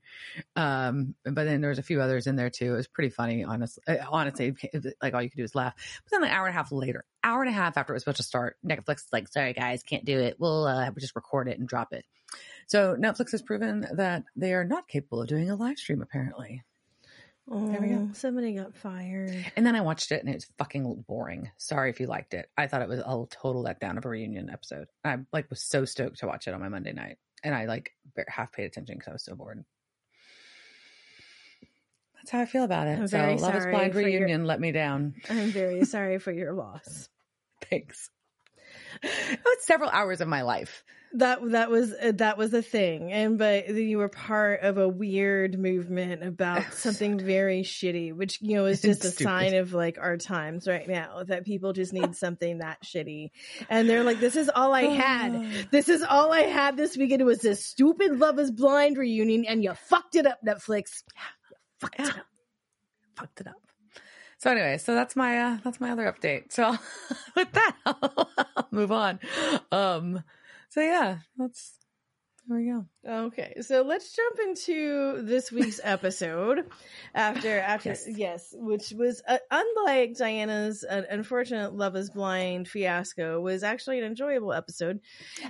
Um, 0.55 1.15
but 1.25 1.45
then 1.45 1.61
there 1.61 1.71
was 1.71 1.79
a 1.79 1.83
few 1.83 2.01
others 2.01 2.27
in 2.27 2.37
there 2.37 2.51
too. 2.51 2.75
It 2.75 2.77
was 2.77 2.87
pretty 2.87 3.11
funny, 3.11 3.45
honestly. 3.45 3.83
Uh, 3.87 3.97
honestly, 4.09 4.55
like 5.03 5.15
all 5.15 5.23
you 5.23 5.31
could 5.31 5.39
do 5.39 5.45
is 5.45 5.55
laugh. 5.55 5.75
But 6.05 6.11
then 6.13 6.29
an 6.29 6.35
hour 6.35 6.47
and 6.47 6.55
a 6.55 6.57
half 6.57 6.71
later, 6.71 7.05
hour 7.25 7.43
and 7.43 7.51
a 7.51 7.55
half 7.55 7.77
after 7.77 7.93
it 7.93 7.97
was 7.97 8.03
supposed 8.03 8.19
to 8.19 8.23
start, 8.23 8.57
Netflix 8.65 8.97
is 8.97 9.09
like, 9.13 9.29
sorry 9.29 9.53
guys, 9.53 9.83
can't 9.83 10.05
do 10.05 10.21
it. 10.21 10.37
We'll 10.39 10.65
uh, 10.65 10.91
just 10.99 11.17
record 11.17 11.49
it 11.49 11.59
and 11.59 11.67
drop 11.67 11.93
it. 11.93 12.05
So 12.67 12.97
Netflix 12.97 13.33
has 13.33 13.43
proven 13.43 13.87
that 13.97 14.25
they 14.37 14.53
are 14.55 14.65
not 14.65 14.89
capable 14.89 15.23
of 15.23 15.29
doing 15.29 15.51
a 15.51 15.57
live 15.57 15.79
stream, 15.79 16.03
apparently. 16.03 16.63
Oh, 17.51 17.59
we 17.79 17.89
go. 17.89 18.09
Oh, 18.09 18.15
somebody 18.15 18.55
got 18.55 18.75
fired. 18.75 19.45
And 19.55 19.67
then 19.67 19.77
I 19.77 19.83
watched 19.83 20.13
it 20.13 20.21
and 20.21 20.31
it 20.31 20.35
was 20.37 20.47
fucking 20.57 21.05
boring. 21.07 21.51
Sorry 21.59 21.91
if 21.91 22.01
you 22.01 22.07
liked 22.07 22.33
it. 22.33 22.49
I 22.57 22.67
thought 22.67 22.81
it 22.81 22.89
was 22.89 23.01
a 23.01 23.27
total 23.31 23.63
letdown 23.63 23.99
of 23.99 24.07
a 24.07 24.09
reunion 24.09 24.49
episode. 24.51 24.89
I 25.05 25.19
like 25.33 25.51
was 25.51 25.63
so 25.63 25.85
stoked 25.85 26.21
to 26.21 26.27
watch 26.27 26.49
it 26.49 26.55
on 26.55 26.61
my 26.61 26.71
Monday 26.71 26.95
night, 26.95 27.19
and 27.43 27.55
I 27.55 27.67
like 27.67 27.93
half 28.29 28.51
paid 28.53 28.65
attention 28.65 28.97
because 28.97 29.09
I 29.09 29.13
was 29.13 29.25
so 29.25 29.35
bored. 29.35 29.63
That's 32.17 32.31
how 32.31 32.41
I 32.41 32.47
feel 32.47 32.65
about 32.65 32.87
it. 32.87 32.99
I'm 32.99 33.09
so 33.09 33.19
very 33.19 33.37
Love 33.37 33.55
Is 33.57 33.67
Blind 33.67 33.93
for 33.93 34.01
your- 34.01 34.21
reunion 34.23 34.47
let 34.47 34.59
me 34.59 34.73
down. 34.73 35.15
I'm 35.29 35.51
very 35.51 35.85
sorry 35.85 36.19
for 36.19 36.33
your 36.33 36.55
loss. 36.55 37.11
Thanks. 37.71 38.09
Oh, 39.05 39.09
it 39.33 39.41
was 39.45 39.67
several 39.67 39.91
hours 39.91 40.23
of 40.23 40.29
my 40.29 40.43
life. 40.43 40.83
That 41.15 41.39
that 41.53 41.71
was 41.71 41.93
uh, 41.93 42.13
that 42.17 42.37
was 42.37 42.53
a 42.53 42.63
thing, 42.63 43.13
and 43.13 43.39
but 43.39 43.69
you 43.69 43.99
were 43.99 44.09
part 44.09 44.63
of 44.63 44.79
a 44.79 44.89
weird 44.89 45.59
movement 45.59 46.25
about 46.25 46.65
something 46.75 47.19
very 47.19 47.63
shitty, 47.63 48.13
which 48.13 48.41
you 48.43 48.57
know 48.57 48.67
is 48.67 48.83
just 48.83 49.05
a 49.05 49.09
Stupid. 49.11 49.23
sign 49.23 49.55
of 49.55 49.73
like 49.73 49.97
our 49.99 50.17
times 50.17 50.67
right 50.67 50.89
now 50.89 51.23
that 51.25 51.45
people 51.45 51.73
just 51.73 51.93
need 51.93 52.17
something 52.25 52.59
that 52.59 52.83
shitty, 52.83 53.31
and 53.69 53.89
they're 53.89 54.03
like, 54.03 54.19
"This 54.19 54.35
is 54.35 54.51
all 54.53 54.73
I 54.73 54.83
had. 54.83 55.71
This 55.71 55.89
is 55.89 56.03
all 56.03 56.33
I 56.33 56.43
had 56.43 56.77
this 56.77 56.97
weekend. 56.97 57.21
It 57.23 57.27
was 57.27 57.41
this 57.41 57.65
stupid 57.65 58.19
Love 58.19 58.39
Is 58.41 58.51
Blind 58.51 58.99
reunion, 58.99 59.45
and 59.45 59.63
you 59.63 59.73
fucked 59.75 60.17
it 60.17 60.27
up, 60.27 60.41
Netflix. 60.45 61.05
You 61.51 61.57
fucked 61.79 62.01
it 62.01 62.09
up." 62.09 62.27
fucked 63.17 63.41
it 63.41 63.47
up. 63.47 63.55
So 64.39 64.51
anyway, 64.51 64.79
so 64.79 64.95
that's 64.95 65.15
my 65.15 65.39
uh 65.39 65.59
that's 65.63 65.81
my 65.81 65.93
other 65.93 66.13
update. 66.13 66.53
So 66.53 66.77
with 67.37 67.53
that, 67.53 67.77
I'll, 67.87 68.29
I'll 68.57 68.69
move 68.73 68.91
on. 68.91 69.21
Um 69.71 70.23
so 70.75 70.81
yeah, 70.81 71.19
that's 71.37 71.79
there 72.47 72.59
we 72.59 72.67
go. 72.67 72.85
Okay, 73.27 73.55
so 73.63 73.83
let's 73.83 74.15
jump 74.15 74.39
into 74.41 75.23
this 75.23 75.51
week's 75.53 75.81
episode. 75.85 76.67
After, 77.15 77.59
after, 77.59 77.91
Yes. 77.91 78.07
yes, 78.09 78.55
which 78.59 78.93
was 78.93 79.23
uh, 79.27 79.39
unlike 79.51 80.17
Diana's 80.19 80.85
uh, 80.85 81.03
unfortunate 81.09 81.75
"Love 81.75 81.95
Is 81.95 82.11
Blind" 82.11 82.69
fiasco, 82.69 83.41
was 83.41 83.63
actually 83.63 84.01
an 84.01 84.05
enjoyable 84.05 84.53
episode. 84.53 84.99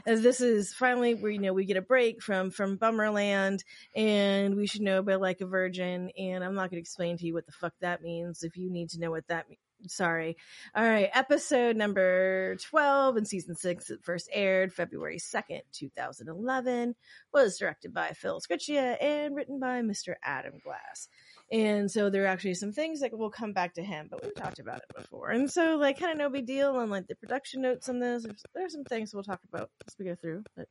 As 0.06 0.22
this 0.22 0.42
is 0.42 0.74
finally 0.74 1.14
where 1.14 1.32
you 1.32 1.40
know 1.40 1.54
we 1.54 1.64
get 1.64 1.78
a 1.78 1.82
break 1.82 2.22
from 2.22 2.50
from 2.50 2.76
Bummerland, 2.78 3.60
and 3.96 4.54
we 4.54 4.66
should 4.66 4.82
know 4.82 4.98
about 4.98 5.22
like 5.22 5.40
a 5.40 5.46
virgin. 5.46 6.10
And 6.18 6.44
I'm 6.44 6.54
not 6.54 6.70
going 6.70 6.76
to 6.76 6.86
explain 6.86 7.16
to 7.16 7.26
you 7.26 7.32
what 7.32 7.46
the 7.46 7.52
fuck 7.52 7.72
that 7.80 8.02
means. 8.02 8.42
If 8.44 8.56
you 8.58 8.70
need 8.70 8.90
to 8.90 9.00
know 9.00 9.10
what 9.10 9.26
that 9.28 9.48
means. 9.48 9.58
Sorry. 9.88 10.36
All 10.74 10.84
right. 10.84 11.10
Episode 11.12 11.76
number 11.76 12.56
12 12.56 13.16
in 13.18 13.24
season 13.24 13.54
six. 13.56 13.90
It 13.90 14.00
first 14.02 14.28
aired 14.32 14.72
February 14.72 15.18
2nd, 15.18 15.62
2011 15.72 16.94
was 17.32 17.58
directed 17.58 17.92
by 17.92 18.10
Phil 18.10 18.40
Sgriccia 18.40 18.96
and 19.02 19.34
written 19.34 19.58
by 19.58 19.80
Mr. 19.82 20.14
Adam 20.22 20.54
Glass. 20.62 21.08
And 21.52 21.90
so 21.90 22.08
there 22.08 22.24
are 22.24 22.28
actually 22.28 22.54
some 22.54 22.72
things 22.72 23.00
that 23.00 23.16
will 23.16 23.30
come 23.30 23.52
back 23.52 23.74
to 23.74 23.82
him, 23.82 24.08
but 24.10 24.24
we've 24.24 24.34
talked 24.34 24.58
about 24.58 24.78
it 24.78 24.96
before. 24.96 25.30
And 25.30 25.50
so, 25.50 25.76
like, 25.76 26.00
kind 26.00 26.12
of 26.12 26.18
no 26.18 26.30
big 26.30 26.46
deal 26.46 26.70
on 26.76 26.88
like 26.88 27.06
the 27.06 27.14
production 27.14 27.62
notes 27.62 27.88
on 27.88 28.00
this. 28.00 28.24
There's, 28.24 28.42
there's 28.54 28.72
some 28.72 28.84
things 28.84 29.12
we'll 29.12 29.24
talk 29.24 29.40
about 29.52 29.70
as 29.86 29.94
we 29.98 30.06
go 30.06 30.14
through. 30.14 30.42
But 30.56 30.68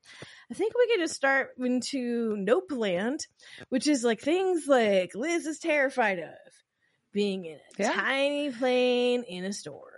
I 0.51 0.55
think 0.55 0.73
we 0.75 0.87
could 0.87 1.03
just 1.03 1.15
start 1.15 1.49
into 1.59 2.35
Nope 2.37 2.71
Land, 2.71 3.27
which 3.69 3.87
is 3.87 4.03
like 4.03 4.19
things 4.19 4.63
like 4.67 5.11
Liz 5.13 5.45
is 5.45 5.59
terrified 5.59 6.19
of 6.19 6.62
being 7.13 7.45
in 7.45 7.55
a 7.55 7.59
Yeah. 7.83 7.93
tiny 7.93 8.51
plane 8.51 9.23
in 9.23 9.45
a 9.45 9.53
storm. 9.53 9.89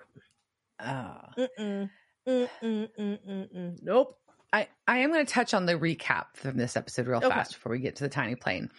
Uh 0.80 1.16
Mm-mm. 1.38 1.90
Mm-mm, 2.28 2.50
mm-mm, 2.64 3.56
mm. 3.56 3.78
Nope. 3.82 4.18
I, 4.52 4.68
I 4.88 5.00
am 5.00 5.12
going 5.12 5.26
to 5.26 5.32
touch 5.32 5.54
on 5.54 5.66
the 5.66 5.74
recap 5.74 6.26
from 6.36 6.58
this 6.58 6.78
episode 6.78 7.08
real 7.08 7.18
Okay. 7.18 7.30
fast 7.30 7.54
before 7.54 7.72
we 7.74 7.80
get 7.80 7.98
to 7.98 8.04
the 8.04 8.10
tiny 8.10 8.36
plane. 8.36 8.70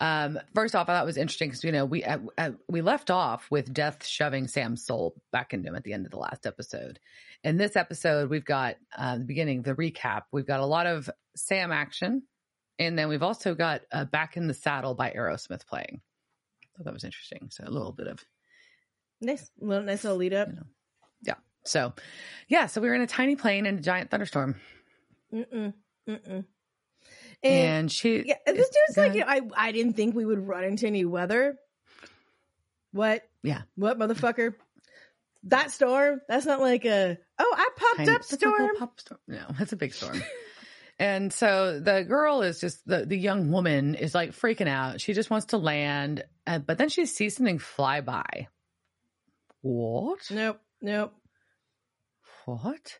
Um, 0.00 0.38
first 0.54 0.74
off, 0.74 0.88
I 0.88 0.94
thought 0.94 1.02
it 1.02 1.06
was 1.06 1.16
interesting 1.16 1.48
because 1.48 1.64
you 1.64 1.72
know 1.72 1.84
we 1.84 2.04
uh, 2.04 2.18
uh, 2.36 2.50
we 2.68 2.82
left 2.82 3.10
off 3.10 3.50
with 3.50 3.72
Death 3.72 4.04
shoving 4.06 4.46
Sam's 4.48 4.84
soul 4.84 5.14
back 5.32 5.54
into 5.54 5.68
him 5.68 5.74
at 5.76 5.84
the 5.84 5.92
end 5.92 6.04
of 6.04 6.12
the 6.12 6.18
last 6.18 6.46
episode. 6.46 6.98
In 7.44 7.56
this 7.56 7.76
episode, 7.76 8.28
we've 8.28 8.44
got 8.44 8.76
uh, 8.96 9.18
the 9.18 9.24
beginning, 9.24 9.62
the 9.62 9.74
recap. 9.74 10.22
We've 10.32 10.46
got 10.46 10.60
a 10.60 10.66
lot 10.66 10.86
of 10.86 11.08
Sam 11.34 11.72
action, 11.72 12.22
and 12.78 12.98
then 12.98 13.08
we've 13.08 13.22
also 13.22 13.54
got 13.54 13.82
uh, 13.92 14.04
"Back 14.04 14.36
in 14.36 14.48
the 14.48 14.54
Saddle" 14.54 14.94
by 14.94 15.12
Aerosmith 15.12 15.66
playing. 15.66 16.00
Thought 16.76 16.84
that 16.84 16.92
was 16.94 17.04
interesting. 17.04 17.48
So 17.50 17.64
a 17.66 17.70
little 17.70 17.92
bit 17.92 18.06
of 18.06 18.24
Nice, 19.20 19.50
little 19.58 19.82
nice 19.84 20.04
little 20.04 20.18
lead 20.18 20.34
up. 20.34 20.48
you 20.48 20.56
know, 20.56 20.66
yeah. 21.22 21.34
So 21.64 21.94
yeah, 22.48 22.66
so 22.66 22.80
we 22.80 22.88
were 22.88 22.94
in 22.94 23.00
a 23.00 23.06
tiny 23.06 23.34
plane 23.36 23.64
in 23.66 23.78
a 23.78 23.80
giant 23.80 24.10
thunderstorm, 24.10 24.56
Mm-mm, 25.32 25.72
mm-mm. 26.08 26.44
And, 27.42 27.54
and 27.54 27.92
she 27.92 28.24
yeah, 28.26 28.34
this 28.46 28.68
dude's 28.68 28.96
like, 28.98 29.14
you 29.14 29.20
know, 29.20 29.26
I 29.26 29.40
I 29.56 29.72
didn't 29.72 29.94
think 29.94 30.14
we 30.14 30.26
would 30.26 30.46
run 30.46 30.64
into 30.64 30.86
any 30.86 31.04
weather. 31.06 31.56
What? 32.92 33.22
Yeah. 33.42 33.62
What, 33.74 33.98
motherfucker? 33.98 34.54
That 35.44 35.70
storm? 35.70 36.20
That's 36.28 36.46
not 36.46 36.60
like 36.60 36.84
a 36.84 37.18
oh, 37.38 37.54
I 37.56 37.68
popped 37.76 37.96
tiny- 37.98 38.10
up 38.10 38.20
it's 38.20 38.32
like 38.32 38.42
a 38.42 38.46
little 38.46 38.66
storm. 38.66 38.76
pop 38.78 39.00
storm. 39.00 39.20
No, 39.28 39.44
that's 39.58 39.72
a 39.72 39.76
big 39.76 39.94
storm. 39.94 40.22
and 40.98 41.32
so 41.32 41.78
the 41.78 42.04
girl 42.04 42.42
is 42.42 42.60
just 42.60 42.86
the 42.86 43.04
the 43.04 43.18
young 43.18 43.50
woman 43.50 43.94
is 43.94 44.14
like 44.14 44.30
freaking 44.30 44.68
out. 44.68 45.00
She 45.00 45.12
just 45.12 45.30
wants 45.30 45.46
to 45.46 45.58
land, 45.58 46.24
uh, 46.46 46.58
but 46.58 46.78
then 46.78 46.88
she 46.88 47.06
sees 47.06 47.36
something 47.36 47.58
fly 47.58 48.00
by. 48.00 48.48
What? 49.62 50.20
Nope, 50.30 50.60
nope. 50.80 51.12
What? 52.46 52.98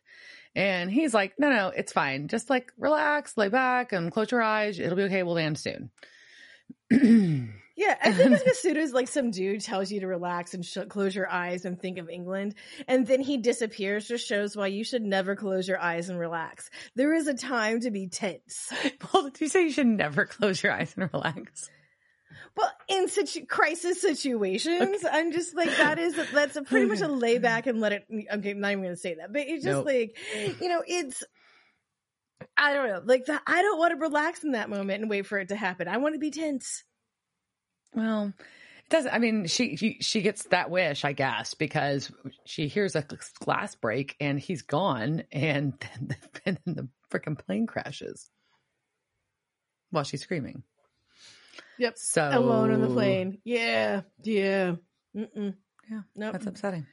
And 0.55 0.91
he's 0.91 1.13
like, 1.13 1.33
no, 1.37 1.49
no, 1.49 1.67
it's 1.69 1.93
fine. 1.93 2.27
Just 2.27 2.49
like 2.49 2.71
relax, 2.77 3.37
lay 3.37 3.49
back, 3.49 3.93
and 3.93 4.11
close 4.11 4.31
your 4.31 4.41
eyes. 4.41 4.79
It'll 4.79 4.97
be 4.97 5.03
okay. 5.03 5.23
We'll 5.23 5.35
land 5.35 5.59
soon. 5.59 5.91
Yeah, 7.77 7.95
I 8.03 8.11
think 8.11 8.31
it's 8.31 8.41
as 8.41 8.59
soon 8.59 8.75
as 8.77 8.91
like 8.91 9.07
some 9.07 9.29
dude 9.29 9.61
tells 9.61 9.91
you 9.91 9.99
to 9.99 10.07
relax 10.07 10.55
and 10.55 10.65
sh- 10.65 10.79
close 10.89 11.15
your 11.15 11.29
eyes 11.29 11.63
and 11.63 11.79
think 11.79 11.99
of 11.99 12.09
England, 12.09 12.55
and 12.87 13.05
then 13.05 13.21
he 13.21 13.37
disappears, 13.37 14.07
just 14.07 14.27
shows 14.27 14.57
why 14.57 14.65
you 14.65 14.83
should 14.83 15.03
never 15.03 15.35
close 15.35 15.67
your 15.67 15.79
eyes 15.79 16.09
and 16.09 16.17
relax. 16.19 16.71
There 16.95 17.13
is 17.13 17.27
a 17.27 17.35
time 17.35 17.81
to 17.81 17.91
be 17.91 18.07
tense. 18.07 18.73
well, 19.13 19.25
did 19.29 19.41
you 19.41 19.47
say 19.47 19.65
you 19.65 19.71
should 19.71 19.85
never 19.85 20.25
close 20.25 20.63
your 20.63 20.73
eyes 20.73 20.95
and 20.97 21.07
relax? 21.13 21.69
Well, 22.55 22.71
in 22.87 23.09
situ- 23.09 23.45
crisis 23.45 24.01
situations, 24.01 25.05
I'm 25.09 25.31
just 25.31 25.55
like 25.55 25.69
that 25.77 25.99
is 25.99 26.15
that's 26.33 26.55
a 26.55 26.63
pretty 26.63 26.87
much 26.87 27.01
a 27.01 27.07
lay 27.25 27.37
back 27.37 27.67
and 27.67 27.79
let 27.79 27.91
it. 27.91 28.05
Okay, 28.11 28.51
I'm 28.51 28.59
not 28.59 28.71
even 28.71 28.83
going 28.85 28.95
to 28.95 28.99
say 28.99 29.13
that, 29.13 29.31
but 29.31 29.43
it's 29.43 29.63
just 29.63 29.77
Nope. 29.77 29.85
like 29.85 30.17
you 30.59 30.67
know, 30.67 30.81
it's. 30.87 31.23
I 32.55 32.73
don't 32.73 32.87
know, 32.87 33.01
like 33.05 33.25
that. 33.25 33.43
I 33.45 33.61
don't 33.61 33.77
want 33.77 33.93
to 33.93 33.99
relax 33.99 34.43
in 34.43 34.53
that 34.53 34.69
moment 34.69 35.01
and 35.01 35.09
wait 35.11 35.27
for 35.27 35.37
it 35.37 35.49
to 35.49 35.55
happen. 35.55 35.87
I 35.87 35.97
want 35.97 36.15
to 36.15 36.19
be 36.19 36.31
tense. 36.31 36.83
Well, 37.97 38.31
it 38.37 38.89
doesn't. 38.89 39.11
I 39.11 39.17
mean, 39.17 39.47
she, 39.47 39.75
she 39.75 39.97
she 40.01 40.21
gets 40.21 40.43
that 40.49 40.69
wish, 40.69 41.03
I 41.03 41.13
guess, 41.13 41.55
because 41.55 42.11
she 42.45 42.67
hears 42.67 42.95
a 42.95 43.03
glass 43.39 43.73
break 43.73 44.15
and 44.19 44.39
he's 44.39 44.61
gone, 44.61 45.23
and 45.31 45.73
then 45.81 46.07
the, 46.09 46.15
and 46.45 46.59
then 46.63 46.75
the 46.75 46.87
freaking 47.11 47.37
plane 47.39 47.65
crashes 47.65 48.29
while 49.89 50.03
she's 50.03 50.21
screaming. 50.21 50.61
Yep. 51.79 51.97
So 51.97 52.29
Alone 52.31 52.71
on 52.71 52.81
the 52.81 52.89
plane. 52.89 53.39
Yeah, 53.43 54.01
yeah. 54.21 54.75
Mm-mm. 55.15 55.55
Yeah, 55.89 56.01
Nope. 56.15 56.33
That's 56.33 56.45
upsetting. 56.45 56.85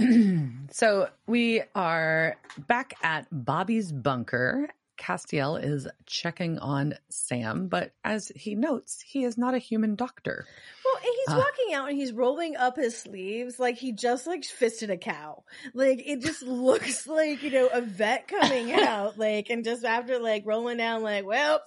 so 0.72 1.08
we 1.28 1.62
are 1.76 2.36
back 2.66 2.94
at 3.04 3.28
Bobby's 3.30 3.92
bunker. 3.92 4.70
Castiel 5.00 5.56
is 5.62 5.88
checking 6.06 6.58
on 6.58 6.94
Sam, 7.08 7.68
but 7.68 7.92
as 8.04 8.30
he 8.36 8.54
notes, 8.54 9.00
he 9.00 9.24
is 9.24 9.38
not 9.38 9.54
a 9.54 9.58
human 9.58 9.94
doctor. 9.96 10.46
Well, 10.84 10.94
and 10.96 11.04
he's 11.04 11.34
Ah. 11.34 11.38
walking 11.38 11.74
out 11.74 11.88
and 11.88 11.98
he's 11.98 12.12
rolling 12.12 12.56
up 12.56 12.76
his 12.76 12.96
sleeves 12.98 13.58
like 13.58 13.76
he 13.78 13.92
just 13.92 14.26
like 14.26 14.44
fisted 14.44 14.90
a 14.90 14.96
cow. 14.96 15.42
Like 15.74 16.02
it 16.06 16.20
just 16.20 16.42
looks 16.44 17.06
like, 17.06 17.42
you 17.42 17.50
know, 17.50 17.68
a 17.72 17.80
vet 17.80 18.28
coming 18.28 18.72
out, 18.80 19.18
like, 19.18 19.48
and 19.50 19.64
just 19.64 19.84
after 19.84 20.18
like 20.18 20.44
rolling 20.46 20.76
down, 20.76 21.02
like, 21.02 21.24
well, 21.24 21.60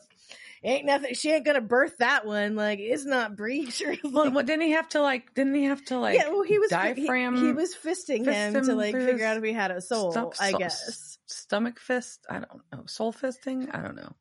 ain't 0.64 0.86
nothing, 0.86 1.14
she 1.14 1.32
ain't 1.32 1.44
gonna 1.46 1.60
birth 1.62 1.98
that 1.98 2.26
one. 2.26 2.56
Like, 2.56 2.80
it's 2.80 3.06
not 3.06 3.36
breech 3.36 3.82
or 3.82 3.96
Well, 4.04 4.26
like, 4.26 4.34
what 4.36 4.46
didn't 4.46 4.62
he 4.66 4.72
have 4.72 4.90
to 4.90 5.02
like? 5.02 5.34
Didn't 5.34 5.56
he 5.56 5.66
have 5.66 5.84
to 5.86 5.98
like? 6.00 6.18
yeah, 6.20 6.30
well, 6.30 6.44
he 6.44 6.60
was, 6.60 6.70
diaphragm 6.70 7.36
he, 7.44 7.52
was 7.52 7.74
fisting 7.76 8.24
fist 8.26 8.30
him, 8.38 8.56
him 8.56 8.66
to 8.68 8.76
like 8.76 8.94
figure 8.96 9.26
out 9.26 9.38
if 9.38 9.44
he 9.44 9.54
had 9.54 9.72
a 9.72 9.82
soul, 9.82 10.12
stomach- 10.12 10.36
I 10.40 10.52
guess. 10.54 11.13
Stomach 11.34 11.80
fist. 11.80 12.26
I 12.30 12.36
don't 12.36 12.62
know. 12.72 12.84
Soul 12.86 13.14
fisting. 13.14 13.74
I 13.74 13.82
don't 13.82 13.96
know. 13.96 14.14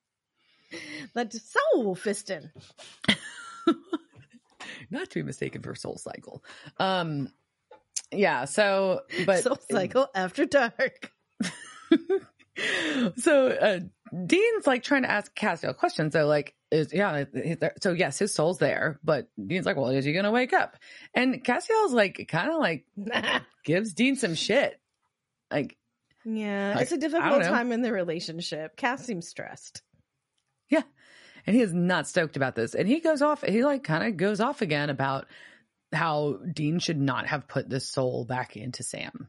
That's 1.14 1.40
soul 1.74 1.96
fisting. 1.96 2.50
Not 4.90 5.10
to 5.10 5.14
be 5.14 5.22
mistaken 5.22 5.62
for 5.62 5.74
Soul 5.74 5.96
Cycle. 5.98 6.42
Um, 6.78 7.28
yeah. 8.10 8.44
So, 8.46 9.02
but 9.26 9.42
soul 9.42 9.58
cycle 9.70 10.08
after 10.14 10.46
dark. 10.46 11.12
so 13.16 13.48
uh, 13.48 13.80
Dean's 14.26 14.66
like 14.66 14.82
trying 14.82 15.02
to 15.02 15.10
ask 15.10 15.34
Castiel 15.34 15.70
a 15.70 15.74
question. 15.74 16.10
So 16.10 16.26
like, 16.26 16.54
is 16.70 16.92
yeah. 16.92 17.24
So 17.80 17.92
yes, 17.92 18.18
his 18.18 18.34
soul's 18.34 18.58
there, 18.58 18.98
but 19.04 19.28
Dean's 19.44 19.66
like, 19.66 19.76
well, 19.76 19.88
is 19.88 20.04
he 20.04 20.12
gonna 20.12 20.30
wake 20.30 20.52
up? 20.52 20.76
And 21.14 21.44
Castiel's 21.44 21.92
like, 21.92 22.26
kind 22.28 22.50
of 22.50 22.58
like 22.58 22.86
gives 23.64 23.94
Dean 23.94 24.16
some 24.16 24.34
shit. 24.34 24.78
Like, 25.50 25.76
Yeah, 26.24 26.74
Like, 26.74 26.82
it's 26.82 26.92
a 26.92 26.98
difficult 26.98 27.42
time 27.42 27.72
in 27.72 27.82
the 27.82 27.92
relationship. 27.92 28.76
Cass 28.76 29.04
seems 29.04 29.28
stressed. 29.28 29.82
yeah. 30.70 30.82
And 31.46 31.56
he 31.56 31.62
is 31.62 31.72
not 31.74 32.06
stoked 32.06 32.36
about 32.36 32.54
this. 32.54 32.74
And 32.76 32.86
he 32.86 33.00
goes 33.00 33.20
off, 33.20 33.42
he 33.42 33.64
like 33.64 33.82
kind 33.82 34.04
of 34.06 34.16
goes 34.16 34.40
off 34.40 34.62
again 34.62 34.90
about 34.90 35.26
how 35.92 36.38
Dean 36.52 36.78
should 36.78 37.00
not 37.00 37.26
have 37.26 37.48
put 37.48 37.68
this 37.68 37.88
soul 37.88 38.24
back 38.24 38.56
into 38.56 38.84
Sam. 38.84 39.28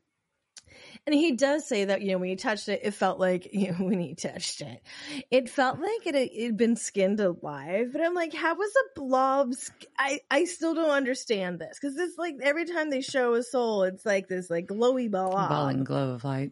And 1.06 1.14
he 1.14 1.34
does 1.34 1.68
say 1.68 1.86
that, 1.86 2.02
you 2.02 2.14
know, 2.14 2.18
when 2.18 2.30
he 2.30 2.36
touched 2.38 2.70
it, 2.70 2.80
it 2.84 2.92
felt 2.94 3.20
like, 3.20 3.50
you 3.54 3.72
know, 3.72 3.78
when 3.86 4.00
he 4.00 4.16
touched 4.16 4.62
it, 4.62 4.82
it 5.30 5.50
felt 5.50 5.80
like 5.80 6.06
it 6.06 6.42
had 6.42 6.56
been 6.58 6.76
skinned 6.78 7.20
alive. 7.20 7.90
But 7.92 8.02
I'm 8.02 8.14
like, 8.14 8.34
how 8.34 8.56
was 8.56 8.72
a 8.72 9.00
blob? 9.00 9.54
sk- 9.54 9.86
I, 10.00 10.22
I 10.32 10.46
still 10.46 10.74
don't 10.74 10.90
understand 10.92 11.60
this. 11.60 11.78
Cause 11.80 11.96
it's 11.98 12.18
like 12.18 12.36
every 12.42 12.66
time 12.66 12.90
they 12.90 13.02
show 13.02 13.34
a 13.34 13.44
soul, 13.44 13.84
it's 13.84 14.06
like 14.06 14.28
this 14.30 14.50
like 14.50 14.68
glowy 14.68 15.12
blob. 15.12 15.50
Ball 15.50 15.68
and 15.68 15.86
glow 15.86 16.12
of 16.12 16.24
light. 16.24 16.52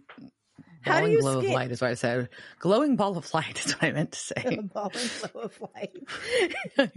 How 0.82 1.00
Ball 1.00 1.10
you 1.10 1.20
glow 1.22 1.40
skin- 1.40 1.52
of 1.52 1.56
light 1.56 1.72
is 1.72 1.80
what 1.82 1.92
I 1.92 1.94
said. 1.94 2.30
Glowing 2.60 2.96
ball 2.96 3.18
of 3.18 3.34
light 3.34 3.58
is 3.66 3.74
what 3.74 3.84
I 3.84 3.92
meant 3.94 4.12
to 4.14 4.20
A 4.20 4.42
say. 4.42 4.56
ball 4.74 4.92
and 4.94 5.32
glow 5.32 5.42
of 5.44 5.62
light. 5.76 6.92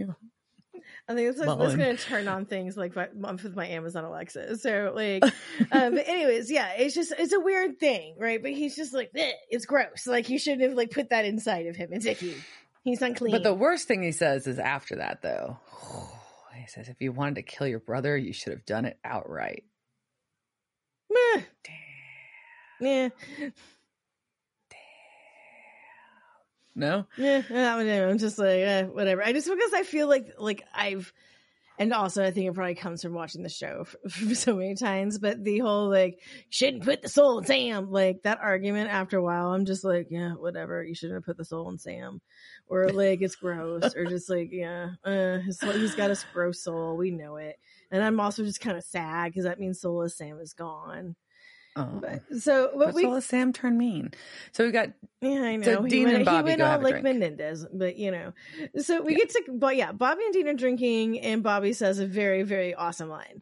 I 1.07 1.13
think 1.13 1.29
it's 1.29 1.39
like, 1.39 1.59
that's 1.59 1.75
going 1.75 1.95
to 1.95 2.03
turn 2.03 2.27
on 2.27 2.45
things 2.45 2.75
like 2.75 2.95
my, 2.95 3.31
with 3.31 3.55
my 3.55 3.67
Amazon 3.67 4.05
Alexa. 4.05 4.57
So 4.57 4.91
like, 4.95 5.23
um, 5.71 5.95
but 5.95 6.07
anyways, 6.07 6.49
yeah, 6.49 6.71
it's 6.77 6.95
just 6.95 7.13
it's 7.17 7.33
a 7.33 7.39
weird 7.39 7.79
thing, 7.79 8.15
right? 8.19 8.41
But 8.41 8.51
he's 8.51 8.75
just 8.75 8.93
like, 8.93 9.11
"Eh, 9.15 9.31
it's 9.49 9.65
gross. 9.65 10.07
Like 10.07 10.29
you 10.29 10.39
shouldn't 10.39 10.63
have 10.63 10.73
like 10.73 10.91
put 10.91 11.11
that 11.11 11.25
inside 11.25 11.67
of 11.67 11.75
him. 11.75 11.89
It's 11.91 12.05
icky. 12.05 12.35
He's 12.83 13.01
unclean. 13.01 13.31
But 13.31 13.43
the 13.43 13.53
worst 13.53 13.87
thing 13.87 14.03
he 14.03 14.11
says 14.11 14.47
is 14.47 14.59
after 14.59 14.97
that, 14.97 15.21
though. 15.21 15.59
He 16.55 16.67
says, 16.67 16.87
if 16.87 16.99
you 17.01 17.11
wanted 17.11 17.35
to 17.35 17.41
kill 17.43 17.67
your 17.67 17.81
brother, 17.81 18.17
you 18.17 18.31
should 18.31 18.53
have 18.53 18.65
done 18.65 18.85
it 18.85 18.97
outright. 19.03 19.65
Meh. 21.11 21.41
Yeah, 22.79 23.09
No? 26.75 27.05
yeah, 27.49 28.09
I'm 28.09 28.17
just 28.17 28.37
like 28.37 28.59
eh, 28.59 28.83
whatever. 28.83 29.23
I 29.23 29.31
just 29.31 29.49
because 29.49 29.73
I 29.73 29.83
feel 29.83 30.09
like 30.09 30.33
like 30.37 30.63
I've, 30.73 31.13
and 31.79 31.93
also 31.93 32.23
I 32.23 32.31
think 32.31 32.47
it 32.47 32.53
probably 32.53 32.75
comes 32.75 33.01
from 33.01 33.13
watching 33.13 33.43
the 33.43 33.49
show 33.49 33.85
so 34.33 34.55
many 34.55 34.75
times. 34.75 35.17
But 35.17 35.41
the 35.41 35.59
whole 35.59 35.89
like 35.89 36.19
shouldn't 36.49 36.83
put 36.83 37.01
the 37.01 37.07
soul 37.07 37.39
in 37.39 37.45
Sam, 37.45 37.91
like 37.91 38.23
that 38.23 38.39
argument. 38.41 38.89
After 38.89 39.17
a 39.17 39.23
while, 39.23 39.53
I'm 39.53 39.65
just 39.65 39.85
like, 39.85 40.07
yeah, 40.09 40.33
whatever. 40.33 40.83
You 40.83 40.95
shouldn't 40.95 41.17
have 41.17 41.25
put 41.25 41.37
the 41.37 41.45
soul 41.45 41.69
in 41.69 41.77
Sam, 41.77 42.19
or 42.67 42.89
like 42.89 43.21
it's 43.21 43.35
gross, 43.35 43.95
or 43.95 44.05
just 44.05 44.29
like 44.29 44.49
yeah, 44.51 44.91
uh, 45.05 45.37
he's 45.39 45.95
got 45.95 46.11
a 46.11 46.17
gross 46.33 46.61
soul. 46.61 46.97
We 46.97 47.11
know 47.11 47.37
it, 47.37 47.57
and 47.89 48.03
I'm 48.03 48.19
also 48.19 48.43
just 48.43 48.59
kind 48.59 48.77
of 48.77 48.83
sad 48.83 49.31
because 49.31 49.45
that 49.45 49.61
means 49.61 49.79
soulless 49.79 50.17
Sam 50.17 50.39
is 50.41 50.51
gone. 50.51 51.15
Oh. 51.75 51.99
But 52.01 52.21
so, 52.39 52.71
but 52.73 52.85
But 52.85 52.93
we, 52.95 53.03
so 53.03 53.19
Sam 53.19 53.51
turn 53.51 53.77
mean. 53.77 54.11
So 54.53 54.65
we 54.65 54.71
got 54.71 54.89
Yeah, 55.21 55.41
I 55.41 55.55
know. 55.57 55.65
So 55.65 55.83
he 55.83 55.89
Dean 55.89 56.03
went, 56.05 56.15
and 56.17 56.25
Bobby 56.25 56.51
he 56.51 56.57
went 56.57 56.61
all 56.61 56.79
like 56.79 57.01
drink. 57.01 57.03
Menendez, 57.03 57.65
but 57.73 57.97
you 57.97 58.11
know. 58.11 58.33
So 58.77 59.01
we 59.01 59.15
get 59.15 59.29
to, 59.31 59.43
but 59.51 59.75
yeah, 59.75 59.91
Bobby 59.91 60.23
and 60.23 60.33
Dean 60.33 60.47
are 60.47 60.53
drinking, 60.53 61.19
and 61.19 61.43
Bobby 61.43 61.73
says 61.73 61.99
a 61.99 62.05
very, 62.07 62.43
very 62.43 62.73
awesome 62.73 63.09
line. 63.09 63.39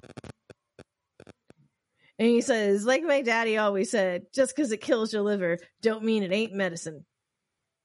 And 2.20 2.28
he 2.28 2.42
says, 2.42 2.86
like 2.86 3.04
my 3.04 3.22
daddy 3.22 3.58
always 3.58 3.90
said, 3.90 4.28
just 4.34 4.56
because 4.56 4.72
it 4.72 4.82
kills 4.82 5.14
your 5.14 5.24
liver, 5.24 5.58
don't 5.82 6.04
mean 6.04 6.24
it 6.24 6.32
ain't 6.32 6.54
medicine. 6.54 7.06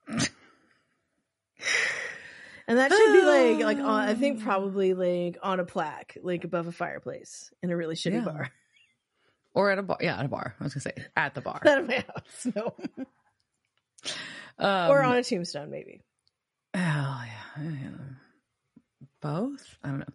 and 0.07 0.29
that 2.79 2.91
should 2.93 3.13
be 3.13 3.23
like, 3.25 3.59
like 3.65 3.79
on, 3.79 4.09
I 4.09 4.15
think 4.15 4.43
probably 4.45 4.95
like 4.95 5.39
on 5.43 5.61
a 5.61 5.65
plaque, 5.65 6.17
like 6.23 6.45
above 6.45 6.67
a 6.67 6.73
fireplace 6.73 7.51
in 7.63 7.71
a 7.71 7.77
really 7.77 7.95
shitty 7.95 8.13
Yeah. 8.13 8.21
bar. 8.21 8.51
Or 9.55 9.71
at 9.71 9.79
a 9.79 9.83
bar. 9.83 9.99
Yeah, 10.01 10.19
at 10.19 10.25
a 10.25 10.29
bar. 10.29 10.55
I 10.61 10.65
was 10.65 10.75
gonna 10.75 10.83
say 10.83 11.05
at 11.17 11.35
the 11.35 11.41
bar. 11.41 11.61
Not 11.65 11.79
at 11.79 11.87
my 11.87 11.95
house, 11.95 12.47
no. 12.55 12.75
Um, 14.59 14.91
or 14.91 15.03
on 15.03 15.17
a 15.17 15.23
tombstone, 15.23 15.71
maybe. 15.71 16.03
Oh 16.75 16.79
yeah, 16.79 17.63
yeah. 17.63 17.89
both. 19.21 19.65
I 19.83 19.89
don't 19.89 20.01
know. 20.01 20.15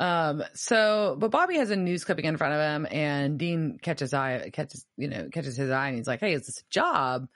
Um, 0.00 0.42
so, 0.54 1.16
but 1.18 1.30
Bobby 1.30 1.56
has 1.58 1.70
a 1.70 1.76
news 1.76 2.04
clipping 2.04 2.24
in 2.24 2.36
front 2.36 2.54
of 2.54 2.60
him, 2.60 2.88
and 2.90 3.38
Dean 3.38 3.78
catches 3.80 4.12
eye 4.12 4.50
catches 4.52 4.84
you 4.96 5.08
know 5.08 5.28
catches 5.32 5.56
his 5.56 5.70
eye, 5.70 5.88
and 5.88 5.96
he's 5.96 6.08
like, 6.08 6.20
"Hey, 6.20 6.32
is 6.32 6.46
this 6.46 6.58
a 6.58 6.70
job?" 6.70 7.28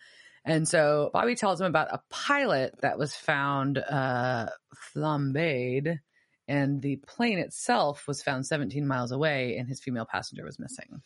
And 0.45 0.67
so 0.67 1.11
Bobby 1.13 1.35
tells 1.35 1.61
him 1.61 1.67
about 1.67 1.93
a 1.93 2.01
pilot 2.09 2.75
that 2.81 2.99
was 2.99 3.15
found 3.15 3.79
uh, 3.79 4.47
flambéed, 4.95 5.99
and 6.49 6.83
the 6.83 6.97
plane 6.97 7.39
itself 7.39 8.07
was 8.07 8.23
found 8.23 8.47
17 8.47 8.87
miles 8.87 9.13
away, 9.13 9.57
and 9.57 9.69
his 9.69 9.81
female 9.81 10.07
passenger 10.07 10.45
was 10.45 10.59
missing. 10.59 11.03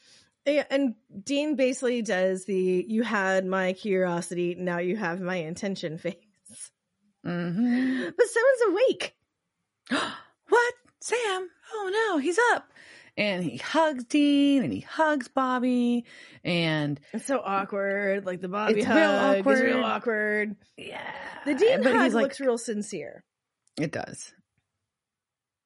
Yeah, 0.46 0.64
and 0.70 0.94
Dean 1.22 1.54
basically 1.56 2.02
does 2.02 2.44
the 2.46 2.84
"you 2.88 3.02
had 3.02 3.44
my 3.46 3.72
curiosity, 3.74 4.54
now 4.58 4.78
you 4.78 4.96
have 4.96 5.20
my 5.20 5.36
intention" 5.36 5.98
face. 5.98 6.16
Mm-hmm. 7.26 8.08
But 8.16 8.26
someone's 8.28 8.82
awake. 8.82 9.14
what? 10.48 10.74
Sam? 11.00 11.48
Oh 11.74 11.90
no, 11.92 12.18
he's 12.18 12.38
up. 12.52 12.72
And 13.16 13.44
he 13.44 13.58
hugs 13.58 14.04
Dean 14.04 14.62
and 14.62 14.72
he 14.72 14.80
hugs 14.80 15.28
Bobby. 15.28 16.06
And 16.44 16.98
It's 17.12 17.26
so 17.26 17.42
awkward. 17.44 18.24
Like 18.24 18.40
the 18.40 18.48
Bobby 18.48 18.82
hug 18.82 19.44
real 19.44 19.52
is 19.54 19.60
real 19.60 19.84
awkward. 19.84 19.84
awkward. 19.84 20.56
yeah. 20.78 21.12
The 21.44 21.54
Dean 21.54 21.82
but 21.82 21.92
hug 21.92 22.12
like, 22.14 22.22
looks 22.22 22.40
real 22.40 22.56
sincere. 22.56 23.24
It 23.78 23.92
does. 23.92 24.32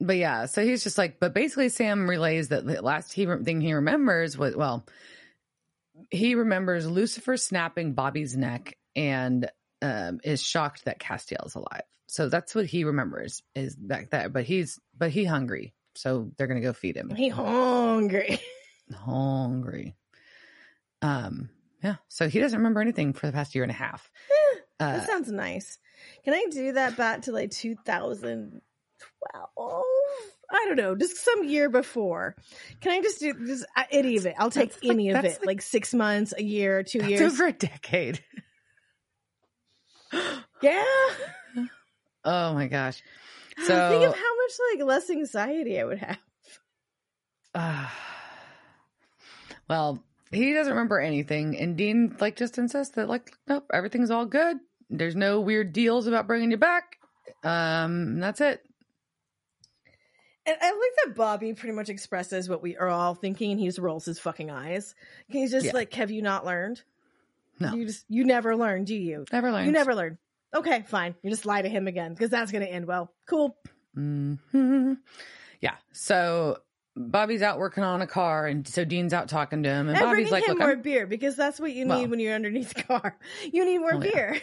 But 0.01 0.17
yeah, 0.17 0.47
so 0.47 0.65
he's 0.65 0.83
just 0.83 0.99
like, 0.99 1.21
but 1.21 1.35
basically, 1.35 1.69
Sam 1.69 2.09
relays 2.09 2.49
that 2.49 2.67
the 2.67 2.83
last 2.83 3.13
he, 3.13 3.27
thing 3.27 3.61
he 3.61 3.73
remembers 3.73 4.37
was, 4.37 4.57
well, 4.57 4.87
he 6.11 6.35
remembers 6.35 6.87
Lucifer 6.87 7.37
snapping 7.37 7.93
Bobby's 7.93 8.37
neck 8.37 8.77
and 8.97 9.49
um, 9.83 10.21
is 10.25 10.43
shocked 10.43 10.85
that 10.87 10.99
Castiel's 10.99 11.55
alive. 11.55 11.83
So 12.09 12.29
that's 12.29 12.55
what 12.55 12.67
he 12.67 12.85
remembers 12.85 13.43
is 13.55 13.77
back 13.77 14.11
there. 14.11 14.29
But 14.29 14.45
he's, 14.45 14.79
but 14.97 15.11
he 15.11 15.25
hungry. 15.25 15.75
So 15.95 16.31
they're 16.37 16.49
going 16.49 16.61
to 16.61 16.67
go 16.67 16.73
feed 16.73 16.97
him. 16.97 17.15
He 17.15 17.29
hungry. 17.29 18.41
hungry. 18.95 19.95
Um, 21.03 21.51
yeah. 21.83 21.97
So 22.09 22.29
he 22.29 22.41
doesn't 22.41 22.59
remember 22.59 22.81
anything 22.81 23.13
for 23.13 23.27
the 23.27 23.33
past 23.33 23.55
year 23.55 23.63
and 23.63 23.71
a 23.71 23.75
half. 23.75 24.11
Uh, 24.81 24.99
that 24.99 25.07
sounds 25.07 25.31
nice. 25.31 25.79
Can 26.25 26.35
I 26.35 26.47
do 26.51 26.73
that 26.73 26.97
back 26.97 27.23
to 27.23 27.33
like 27.33 27.51
2012? 29.01 29.85
I 30.53 30.65
don't 30.67 30.77
know, 30.77 30.95
just 30.95 31.17
some 31.17 31.45
year 31.45 31.69
before. 31.69 32.37
Can 32.81 32.93
I 32.93 33.01
just 33.03 33.19
do 33.21 33.33
just 33.47 33.65
uh, 33.77 33.85
any 33.91 34.17
of 34.17 34.27
it? 34.27 34.35
I'll 34.39 34.51
take 34.51 34.71
That's 34.73 34.85
like- 34.85 34.93
any 34.93 35.11
of 35.11 35.25
it, 35.25 35.39
like- 35.41 35.47
like 35.47 35.63
six 35.63 35.93
months, 35.95 36.33
a 36.37 36.43
year, 36.43 36.83
two 36.83 37.05
years. 37.07 37.21
over 37.33 37.47
a 37.47 37.53
decade. 37.53 38.21
Yeah. 40.63 40.85
Oh 42.25 42.55
my 42.55 42.69
gosh. 42.69 43.03
So 43.67 43.89
think 43.91 44.05
of 44.05 44.15
how 44.15 44.37
much 44.37 44.53
like 44.79 44.87
less 44.87 45.11
anxiety 45.11 45.79
I 45.79 45.85
would 45.85 45.99
have. 45.99 46.19
uh, 47.55 47.89
well, 49.69 50.03
he 50.31 50.53
doesn't 50.55 50.73
remember 50.73 51.01
anything, 51.01 51.59
and 51.59 51.77
Dean 51.77 52.17
like 52.21 52.37
just 52.37 52.57
insists 52.59 52.95
that 52.95 53.09
like 53.09 53.33
nope, 53.47 53.65
everything's 53.73 54.11
all 54.11 54.25
good. 54.27 54.57
There's 54.89 55.17
no 55.17 55.41
weird 55.41 55.73
deals 55.73 56.07
about 56.07 56.27
bringing 56.27 56.51
you 56.51 56.57
back. 56.57 56.97
Um, 57.43 58.21
that's 58.21 58.41
it. 58.41 58.63
And 60.47 60.57
I 60.61 60.71
like 60.71 61.07
that 61.07 61.15
Bobby 61.17 61.55
pretty 61.55 61.75
much 61.75 61.89
expresses 61.89 62.49
what 62.49 62.63
we 62.63 62.77
are 62.77 62.89
all 62.89 63.15
thinking, 63.15 63.51
and 63.53 63.59
he 63.61 63.67
just 63.67 63.79
rolls 63.79 64.05
his 64.05 64.19
fucking 64.19 64.51
eyes. 64.51 64.95
He's 65.27 65.51
just 65.51 65.67
Yeah. 65.67 65.73
like, 65.73 65.93
"Have 65.95 66.11
you 66.11 66.21
not 66.23 66.45
learned? 66.45 66.83
No. 67.61 67.73
you 67.75 67.87
just 67.87 68.05
you 68.09 68.25
never 68.25 68.57
learn, 68.57 68.85
do 68.85 68.95
you? 68.95 69.25
Never 69.33 69.51
learn. 69.53 69.65
You 69.67 69.73
never 69.73 69.95
learn. 69.95 70.19
Okay, 70.55 70.83
fine. 70.89 71.15
You 71.23 71.31
just 71.31 71.47
lie 71.47 71.63
to 71.63 71.69
him 71.69 71.87
again 71.87 72.13
because 72.13 72.31
that's 72.31 72.53
going 72.53 72.65
to 72.65 72.71
end 72.71 72.87
well. 72.87 73.13
Cool. 73.27 73.57
hmm 73.95 74.35
Yeah. 75.61 75.77
So 75.93 76.59
Bobby's 76.97 77.43
out 77.43 77.59
working 77.59 77.83
on 77.85 78.03
a 78.03 78.07
car, 78.07 78.47
and 78.47 78.67
so 78.69 78.85
Dean's 78.85 79.15
out 79.15 79.29
talking 79.29 79.63
to 79.63 79.69
him, 79.69 79.89
and, 79.89 79.97
And 79.97 80.05
Bobby's 80.07 80.31
like, 80.31 80.45
him 80.45 80.55
"Look, 80.55 80.59
more 80.61 80.73
I'm, 80.73 80.83
beer 80.83 81.07
because 81.07 81.37
that's 81.37 81.59
what 81.59 81.73
you 81.73 81.87
Well- 81.87 82.01
need 82.01 82.11
when 82.11 82.21
you're 82.21 82.35
underneath 82.35 82.75
the 82.75 82.83
car. 82.83 83.17
You 83.53 83.65
need 83.65 83.79
more 83.79 83.95
Oh, 83.95 84.03
yeah. 84.03 84.11
beer. 84.13 84.41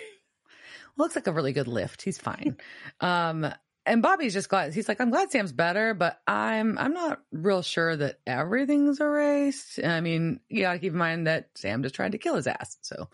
looks 0.98 1.16
like 1.16 1.28
a 1.28 1.32
really 1.32 1.54
good 1.54 1.68
lift. 1.68 2.02
He's 2.02 2.18
fine." 2.18 2.58
um, 3.02 3.54
and 3.86 4.02
Bobby's 4.02 4.34
just 4.34 4.50
glad. 4.50 4.74
He's 4.74 4.88
like, 4.88 5.02
"I'm 5.02 5.10
glad 5.10 5.32
Sam's 5.32 5.52
better, 5.52 5.94
but 5.94 6.22
I'm 6.28 6.78
I'm 6.78 6.94
not 6.94 7.22
real 7.32 7.62
sure 7.62 7.96
that 7.96 8.20
everything's 8.28 9.00
erased. 9.00 9.84
I 9.84 10.02
mean, 10.02 10.40
you 10.50 10.62
gotta 10.62 10.80
keep 10.80 10.94
in 10.94 11.00
mind 11.00 11.28
that 11.28 11.50
Sam 11.56 11.82
just 11.84 11.96
tried 11.96 12.12
to 12.12 12.18
kill 12.18 12.36
his 12.36 12.48
ass. 12.48 12.78
So, 12.82 13.10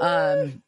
um, 0.00 0.62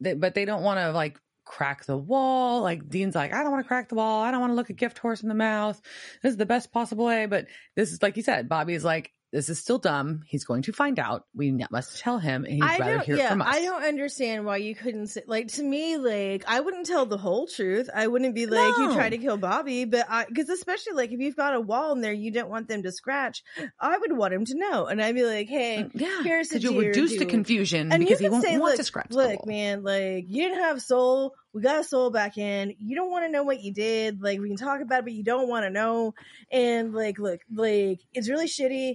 they, 0.00 0.14
but 0.14 0.34
they 0.34 0.44
don't 0.44 0.62
want 0.62 0.80
to 0.80 0.92
like." 0.92 1.18
crack 1.46 1.84
the 1.84 1.96
wall 1.96 2.62
like 2.62 2.88
dean's 2.88 3.14
like 3.14 3.34
i 3.34 3.42
don't 3.42 3.52
want 3.52 3.62
to 3.62 3.68
crack 3.68 3.90
the 3.90 3.94
wall 3.94 4.22
i 4.22 4.30
don't 4.30 4.40
want 4.40 4.50
to 4.50 4.54
look 4.54 4.70
a 4.70 4.72
gift 4.72 4.96
horse 4.96 5.22
in 5.22 5.28
the 5.28 5.34
mouth 5.34 5.78
this 6.22 6.30
is 6.30 6.38
the 6.38 6.46
best 6.46 6.72
possible 6.72 7.04
way 7.04 7.26
but 7.26 7.46
this 7.76 7.92
is 7.92 8.00
like 8.00 8.16
you 8.16 8.22
said 8.22 8.48
bobby's 8.48 8.82
like 8.82 9.12
this 9.34 9.48
is 9.48 9.58
still 9.58 9.78
dumb 9.78 10.22
he's 10.28 10.44
going 10.44 10.62
to 10.62 10.72
find 10.72 10.98
out 11.00 11.24
we 11.34 11.50
must 11.70 11.98
tell 11.98 12.18
him 12.20 12.44
and 12.44 12.54
he'd 12.54 12.62
I 12.62 12.78
rather 12.78 12.92
don't. 12.94 13.04
hear 13.04 13.16
Yeah, 13.16 13.30
from 13.30 13.42
us 13.42 13.48
I 13.50 13.62
don't 13.62 13.82
understand 13.82 14.44
why 14.46 14.58
you 14.58 14.76
couldn't 14.76 15.08
say 15.08 15.22
like 15.26 15.48
to 15.54 15.62
me. 15.62 15.96
Like 15.96 16.44
I 16.46 16.60
wouldn't 16.60 16.86
tell 16.86 17.04
the 17.04 17.18
whole 17.18 17.48
truth. 17.48 17.90
I 17.92 18.06
wouldn't 18.06 18.34
be 18.36 18.46
like 18.46 18.78
you 18.78 18.86
No. 18.88 18.94
tried 18.94 19.10
to 19.10 19.18
kill 19.18 19.36
Bobby, 19.36 19.86
but 19.86 20.06
I 20.08 20.24
because 20.26 20.48
especially 20.48 20.92
like 20.94 21.10
if 21.10 21.18
you've 21.18 21.34
got 21.36 21.54
a 21.54 21.60
wall 21.60 21.92
in 21.92 22.00
there 22.00 22.12
you 22.12 22.30
don't 22.30 22.48
want 22.48 22.68
them 22.68 22.84
to 22.84 22.92
scratch. 22.92 23.42
I 23.80 23.98
would 23.98 24.16
want 24.16 24.32
him 24.34 24.44
to 24.44 24.54
know, 24.56 24.86
and 24.86 25.02
I'd 25.02 25.14
be 25.16 25.24
like, 25.24 25.48
hey. 25.48 25.84
Mm, 25.84 25.90
yeah 26.00 26.22
Here's 26.22 26.48
the 26.50 26.60
you'll 26.60 26.74
deal, 26.74 26.82
reduce 26.82 27.18
the 27.18 27.26
confusion 27.26 27.90
And 27.92 28.00
because 28.00 28.20
you 28.20 28.26
he 28.26 28.30
won't 28.30 28.44
say, 28.44 28.52
want 28.56 28.64
look, 28.64 28.76
to 28.76 28.84
scratch 28.84 29.08
the 29.10 29.16
look, 29.16 29.46
man, 29.46 29.82
like 29.82 30.26
you 30.28 30.44
didn't 30.48 30.62
have 30.62 30.80
soul. 30.80 31.34
We 31.52 31.62
got 31.62 31.80
a 31.80 31.84
soul 31.84 32.10
back 32.10 32.38
in. 32.38 32.74
You 32.78 32.96
don't 32.96 33.10
want 33.10 33.24
to 33.26 33.30
know 33.30 33.42
what 33.42 33.60
you 33.60 33.72
did. 33.72 34.22
Like 34.22 34.40
we 34.40 34.48
can 34.48 34.56
talk 34.56 34.80
about 34.80 35.00
it, 35.00 35.04
but 35.04 35.12
you 35.12 35.22
don't 35.24 35.48
want 35.48 35.64
to 35.64 35.70
know. 35.70 36.14
And 36.50 36.92
like, 36.94 37.18
look, 37.18 37.40
like 37.52 38.00
it's 38.12 38.28
really 38.28 38.46
shitty. 38.48 38.94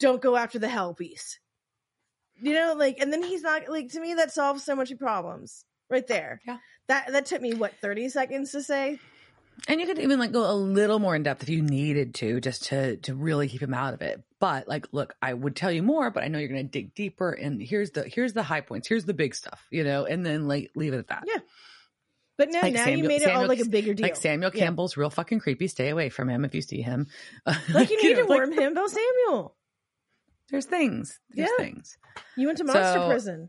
Don't 0.00 0.20
go 0.20 0.36
after 0.36 0.58
the 0.58 0.68
hell 0.68 0.92
beast. 0.94 1.38
You 2.42 2.54
know, 2.54 2.74
like, 2.76 2.98
and 3.00 3.12
then 3.12 3.22
he's 3.22 3.42
not 3.42 3.68
like 3.68 3.90
to 3.92 4.00
me 4.00 4.14
that 4.14 4.32
solves 4.32 4.64
so 4.64 4.74
much 4.74 4.96
problems 4.98 5.64
right 5.90 6.06
there. 6.06 6.40
Yeah. 6.46 6.56
That 6.88 7.12
that 7.12 7.26
took 7.26 7.40
me 7.42 7.54
what 7.54 7.74
thirty 7.80 8.08
seconds 8.08 8.52
to 8.52 8.62
say. 8.62 8.98
And 9.68 9.78
you 9.78 9.86
could 9.86 9.98
even 9.98 10.18
like 10.18 10.32
go 10.32 10.50
a 10.50 10.54
little 10.54 10.98
more 10.98 11.14
in 11.14 11.22
depth 11.22 11.42
if 11.42 11.50
you 11.50 11.60
needed 11.60 12.14
to, 12.16 12.40
just 12.40 12.64
to 12.66 12.96
to 12.98 13.14
really 13.14 13.46
keep 13.46 13.60
him 13.62 13.74
out 13.74 13.92
of 13.92 14.00
it. 14.00 14.22
But 14.38 14.66
like, 14.66 14.86
look, 14.92 15.14
I 15.20 15.34
would 15.34 15.54
tell 15.54 15.70
you 15.70 15.82
more, 15.82 16.10
but 16.10 16.24
I 16.24 16.28
know 16.28 16.38
you're 16.38 16.48
going 16.48 16.64
to 16.64 16.70
dig 16.70 16.94
deeper. 16.94 17.30
And 17.30 17.60
here's 17.60 17.90
the 17.90 18.04
here's 18.04 18.32
the 18.32 18.42
high 18.42 18.62
points, 18.62 18.88
here's 18.88 19.04
the 19.04 19.12
big 19.12 19.34
stuff, 19.34 19.66
you 19.70 19.84
know, 19.84 20.06
and 20.06 20.24
then 20.24 20.48
like 20.48 20.70
leave 20.74 20.94
it 20.94 20.98
at 20.98 21.08
that. 21.08 21.24
Yeah. 21.26 21.40
But 22.38 22.48
no, 22.50 22.60
Like 22.62 22.72
now 22.72 22.86
you 22.86 22.92
Samuel- 22.92 23.08
made 23.08 23.20
it 23.20 23.30
all 23.30 23.46
like 23.46 23.60
a 23.60 23.68
bigger 23.68 23.92
deal. 23.92 24.04
Like 24.04 24.16
Samuel 24.16 24.50
Yeah. 24.54 24.64
Campbell's 24.64 24.96
real 24.96 25.10
fucking 25.10 25.40
creepy. 25.40 25.68
Stay 25.68 25.90
away 25.90 26.08
from 26.08 26.30
him 26.30 26.46
if 26.46 26.54
you 26.54 26.62
see 26.62 26.80
him. 26.80 27.06
Like 27.68 27.90
you 27.90 28.02
need 28.02 28.16
know, 28.16 28.26
to 28.26 28.32
like, 28.32 28.58
him 28.58 28.72
about 28.72 28.88
Samuel. 28.88 29.54
There's 30.50 30.66
things. 30.66 31.20
There's 31.30 31.48
Yeah. 31.58 31.64
things. 31.64 31.96
You 32.36 32.46
went 32.46 32.58
to 32.58 32.64
monster 32.64 32.94
So- 32.94 33.08
prison. 33.08 33.48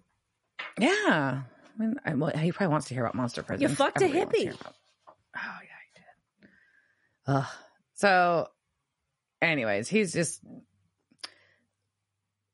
Yeah. 0.79 1.41
I 1.43 1.43
mean, 1.81 1.95
I, 2.05 2.13
well, 2.13 2.31
he 2.37 2.51
probably 2.51 2.71
wants 2.71 2.87
to 2.89 2.93
hear 2.93 3.03
about 3.03 3.15
monster 3.15 3.43
prison. 3.43 3.61
You 3.61 3.69
fucked 3.75 4.01
a 4.01 4.05
hippie. 4.05 4.53
Oh 4.53 5.13
yeah, 5.35 5.77
he 5.93 5.99
did. 5.99 6.49
Ugh. 7.27 7.45
So, 7.95 8.47
anyways, 9.41 9.87
he's 9.87 10.13
just. 10.13 10.41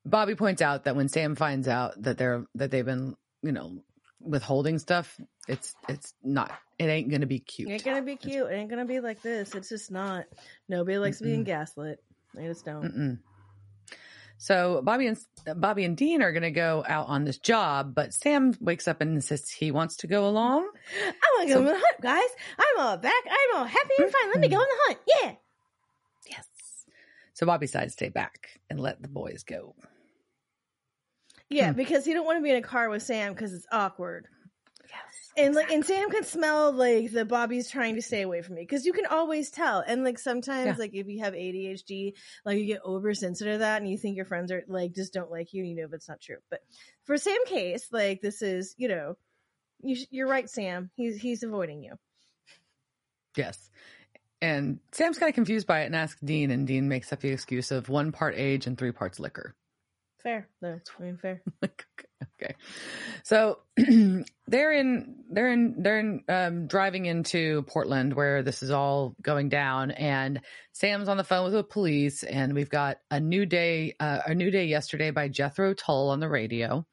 Bobby 0.06 0.36
points 0.36 0.62
out 0.62 0.86
that 0.86 0.96
when 0.96 1.10
Sam 1.10 1.36
finds 1.36 1.68
out 1.68 2.02
that 2.04 2.18
they're 2.18 2.46
that 2.56 2.72
they've 2.72 2.86
been, 2.86 3.16
you 3.42 3.52
know, 3.52 3.84
withholding 4.22 4.80
stuff, 4.80 5.20
it's 5.50 5.76
it's 5.90 6.14
not. 6.24 6.52
It 6.80 6.86
ain't 6.86 7.10
gonna 7.10 7.26
be 7.26 7.40
cute. 7.40 7.68
It 7.70 7.74
ain't 7.74 7.84
gonna 7.84 8.02
be 8.04 8.16
cute. 8.16 8.50
It 8.50 8.54
ain't 8.56 8.70
gonna 8.70 8.86
be 8.86 9.02
like 9.02 9.22
this. 9.22 9.54
It's 9.54 9.68
just 9.70 9.92
not. 9.92 10.26
Nobody 10.70 10.98
likes 10.98 11.20
being 11.20 11.44
gaslit. 11.44 12.02
They 12.34 12.46
just 12.48 12.64
don't. 12.64 12.84
Mm-mm. 12.84 13.20
So 14.38 14.82
Bobby 14.84 15.08
and 15.08 15.18
Bobby 15.56 15.84
and 15.84 15.98
Dean 15.98 16.22
are 16.22 16.32
gonna 16.32 16.52
go 16.52 16.84
out 16.88 17.08
on 17.08 17.24
this 17.26 17.40
job, 17.40 17.96
but 17.96 18.14
Sam 18.14 18.54
wakes 18.60 18.88
up 18.88 19.02
and 19.02 19.16
insists 19.16 19.52
he 19.52 19.72
wants 19.72 19.98
to 19.98 20.08
go 20.08 20.28
along. 20.28 20.70
I 21.02 21.14
want 21.38 21.48
to 21.50 21.54
go 21.54 21.60
on 21.62 21.66
the 21.66 21.72
hunt, 21.74 22.02
guys. 22.02 22.30
I'm 22.60 22.80
all 22.86 22.98
back. 22.98 23.24
I'm 23.26 23.58
all 23.60 23.66
happy 23.66 23.94
and 24.00 24.12
fine. 24.12 24.30
Let 24.32 24.40
me 24.40 24.48
go 24.48 24.58
on 24.58 24.68
the 24.70 24.78
hunt. 24.88 25.00
Yeah. 25.24 25.32
Yes. 26.30 26.46
So 27.34 27.46
Bobby 27.46 27.66
decides 27.66 27.94
to 27.94 27.98
stay 27.98 28.10
back 28.10 28.60
and 28.70 28.80
let 28.80 29.02
the 29.02 29.08
boys 29.08 29.44
go. 29.44 29.74
Yeah, 31.50 31.72
Hmm. 31.72 31.78
because 31.78 32.06
he 32.06 32.14
don't 32.14 32.26
want 32.26 32.38
to 32.40 32.44
be 32.44 32.50
in 32.52 32.58
a 32.58 32.62
car 32.62 32.90
with 32.90 33.04
Sam 33.04 33.34
because 33.34 33.54
it's 33.54 33.66
awkward. 33.72 34.28
And 35.38 35.54
like, 35.54 35.70
and 35.72 35.86
Sam 35.86 36.10
can 36.10 36.24
smell 36.24 36.72
like 36.72 37.12
the 37.12 37.24
Bobby's 37.24 37.70
trying 37.70 37.96
to 37.96 38.02
stay 38.02 38.24
away 38.24 38.42
from 38.42 38.56
me 38.56 38.62
because 38.64 38.86
you 38.86 38.92
can 38.94 39.06
always 39.06 39.52
tell. 39.52 39.84
And 39.86 40.04
like 40.04 40.18
sometimes, 40.18 40.66
Yeah. 40.66 40.76
like 40.80 40.96
if 40.96 41.08
you 41.08 41.20
have 41.20 41.34
ADHD, 41.34 42.14
like 42.44 42.58
you 42.58 42.66
get 42.66 42.82
oversensitive 42.84 43.54
to 43.56 43.58
that, 43.60 43.82
and 43.82 43.90
you 43.90 43.98
think 43.98 44.16
your 44.16 44.26
friends 44.26 44.52
are 44.52 44.64
like 44.68 44.94
just 44.96 45.14
don't 45.14 45.30
like 45.32 45.54
you, 45.54 45.62
and 45.62 45.70
you 45.70 45.76
know 45.76 45.88
that's 45.88 46.10
not 46.10 46.20
true. 46.20 46.38
But 46.50 46.62
for 47.06 47.18
Sam 47.18 47.38
case, 47.46 47.88
like 47.92 48.22
this 48.22 48.42
is, 48.42 48.74
you 48.78 48.88
know, 48.88 49.16
you, 49.84 49.96
sh- 49.96 50.08
you're 50.10 50.28
right, 50.28 50.50
Sam. 50.50 50.90
He's 50.96 51.18
he's 51.22 51.44
avoiding 51.44 51.84
you. 51.84 51.94
Yes. 53.36 53.70
And 54.42 54.80
Sam's 54.92 55.18
kind 55.20 55.30
of 55.30 55.36
confused 55.36 55.68
by 55.68 55.82
it 55.82 55.86
and 55.88 55.96
asks 55.96 56.20
Dean, 56.22 56.52
and 56.52 56.66
Dean 56.68 56.88
makes 56.90 57.12
up 57.14 57.20
the 57.22 57.30
excuse 57.30 57.72
of 57.72 57.90
one 57.90 58.12
part 58.12 58.36
age 58.38 58.68
and 58.68 58.78
three 58.78 58.92
parts 58.92 59.20
liquor. 59.20 59.56
Fair, 60.24 60.48
though. 60.62 60.80
I 61.00 61.04
mean, 61.04 61.18
fair. 61.18 61.42
Like, 61.62 61.86
okay. 62.00 62.07
Okay. 62.42 62.56
So 63.24 63.60
they're 64.48 64.72
in 64.74 65.16
they're 65.30 65.52
in 65.52 65.76
they're 65.84 66.00
in 66.00 66.24
um 66.28 66.68
driving 66.68 67.06
into 67.06 67.64
Portland 67.64 68.14
where 68.14 68.42
this 68.42 68.64
is 68.64 68.72
all 68.72 69.16
going 69.22 69.50
down 69.50 69.92
and 69.92 70.42
Sam's 70.74 71.10
on 71.10 71.18
the 71.18 71.24
phone 71.24 71.44
with 71.46 71.54
the 71.54 71.64
police 71.64 72.24
and 72.24 72.54
we've 72.54 72.70
got 72.70 72.98
a 73.12 73.20
new 73.20 73.46
day 73.46 73.96
uh, 74.00 74.20
a 74.26 74.34
new 74.34 74.50
day 74.50 74.66
yesterday 74.66 75.12
by 75.12 75.28
Jethro 75.28 75.74
Tull 75.74 76.10
on 76.10 76.20
the 76.20 76.30
radio. 76.30 76.86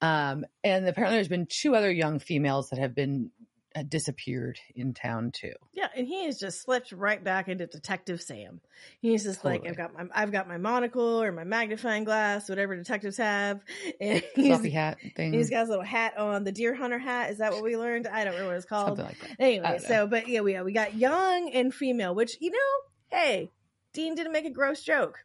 Um 0.00 0.44
and 0.64 0.86
apparently 0.86 1.16
there's 1.16 1.28
been 1.28 1.46
two 1.48 1.76
other 1.76 1.90
young 1.90 2.18
females 2.18 2.70
that 2.70 2.78
have 2.78 2.94
been 2.94 3.30
Uh, 3.76 3.82
disappeared 3.82 4.58
in 4.74 4.94
town 4.94 5.30
too. 5.30 5.52
Yeah, 5.74 5.88
and 5.94 6.06
he 6.06 6.24
has 6.24 6.38
just 6.38 6.62
slipped 6.62 6.90
right 6.90 7.22
back 7.22 7.48
into 7.48 7.66
Detective 7.66 8.22
Sam. 8.22 8.62
He's 9.00 9.24
just 9.24 9.44
like, 9.44 9.66
I've 9.66 9.76
got 9.76 9.92
my 9.92 10.04
I've 10.14 10.32
got 10.32 10.48
my 10.48 10.56
monocle 10.56 11.22
or 11.22 11.30
my 11.32 11.44
magnifying 11.44 12.04
glass, 12.04 12.48
whatever 12.48 12.74
detectives 12.74 13.18
have, 13.18 13.60
and 14.00 14.22
he's, 14.34 14.46
Fluffy 14.46 14.70
hat 14.70 14.96
thing. 15.16 15.34
he's 15.34 15.50
got 15.50 15.60
his 15.60 15.68
little 15.68 15.84
hat 15.84 16.16
on, 16.16 16.44
the 16.44 16.52
deer 16.52 16.74
hunter 16.74 16.98
hat. 16.98 17.30
Is 17.30 17.38
that 17.38 17.52
what 17.52 17.62
we 17.62 17.76
learned? 17.76 18.06
I 18.06 18.24
don't 18.24 18.32
remember 18.32 18.52
what 18.52 18.56
it's 18.56 18.64
called. 18.64 18.96
something 18.96 19.04
like 19.04 19.20
that. 19.20 19.36
Anyway, 19.38 19.66
I 19.66 19.72
don't 19.72 19.82
know. 19.82 19.88
so 19.88 20.06
but 20.06 20.28
yeah, 20.28 20.40
we 20.40 20.52
yeah, 20.52 20.62
we 20.62 20.72
got 20.72 20.94
young 20.94 21.50
and 21.52 21.72
female, 21.72 22.14
which 22.14 22.38
you 22.40 22.50
know, 22.50 23.16
hey, 23.18 23.50
Dean 23.92 24.14
didn't 24.14 24.32
make 24.32 24.46
a 24.46 24.50
gross 24.50 24.82
joke. 24.82 25.18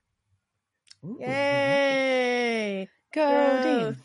Ooh. 1.06 1.18
Yay! 1.22 2.90
Go 3.14 3.62
Dean. 3.64 3.98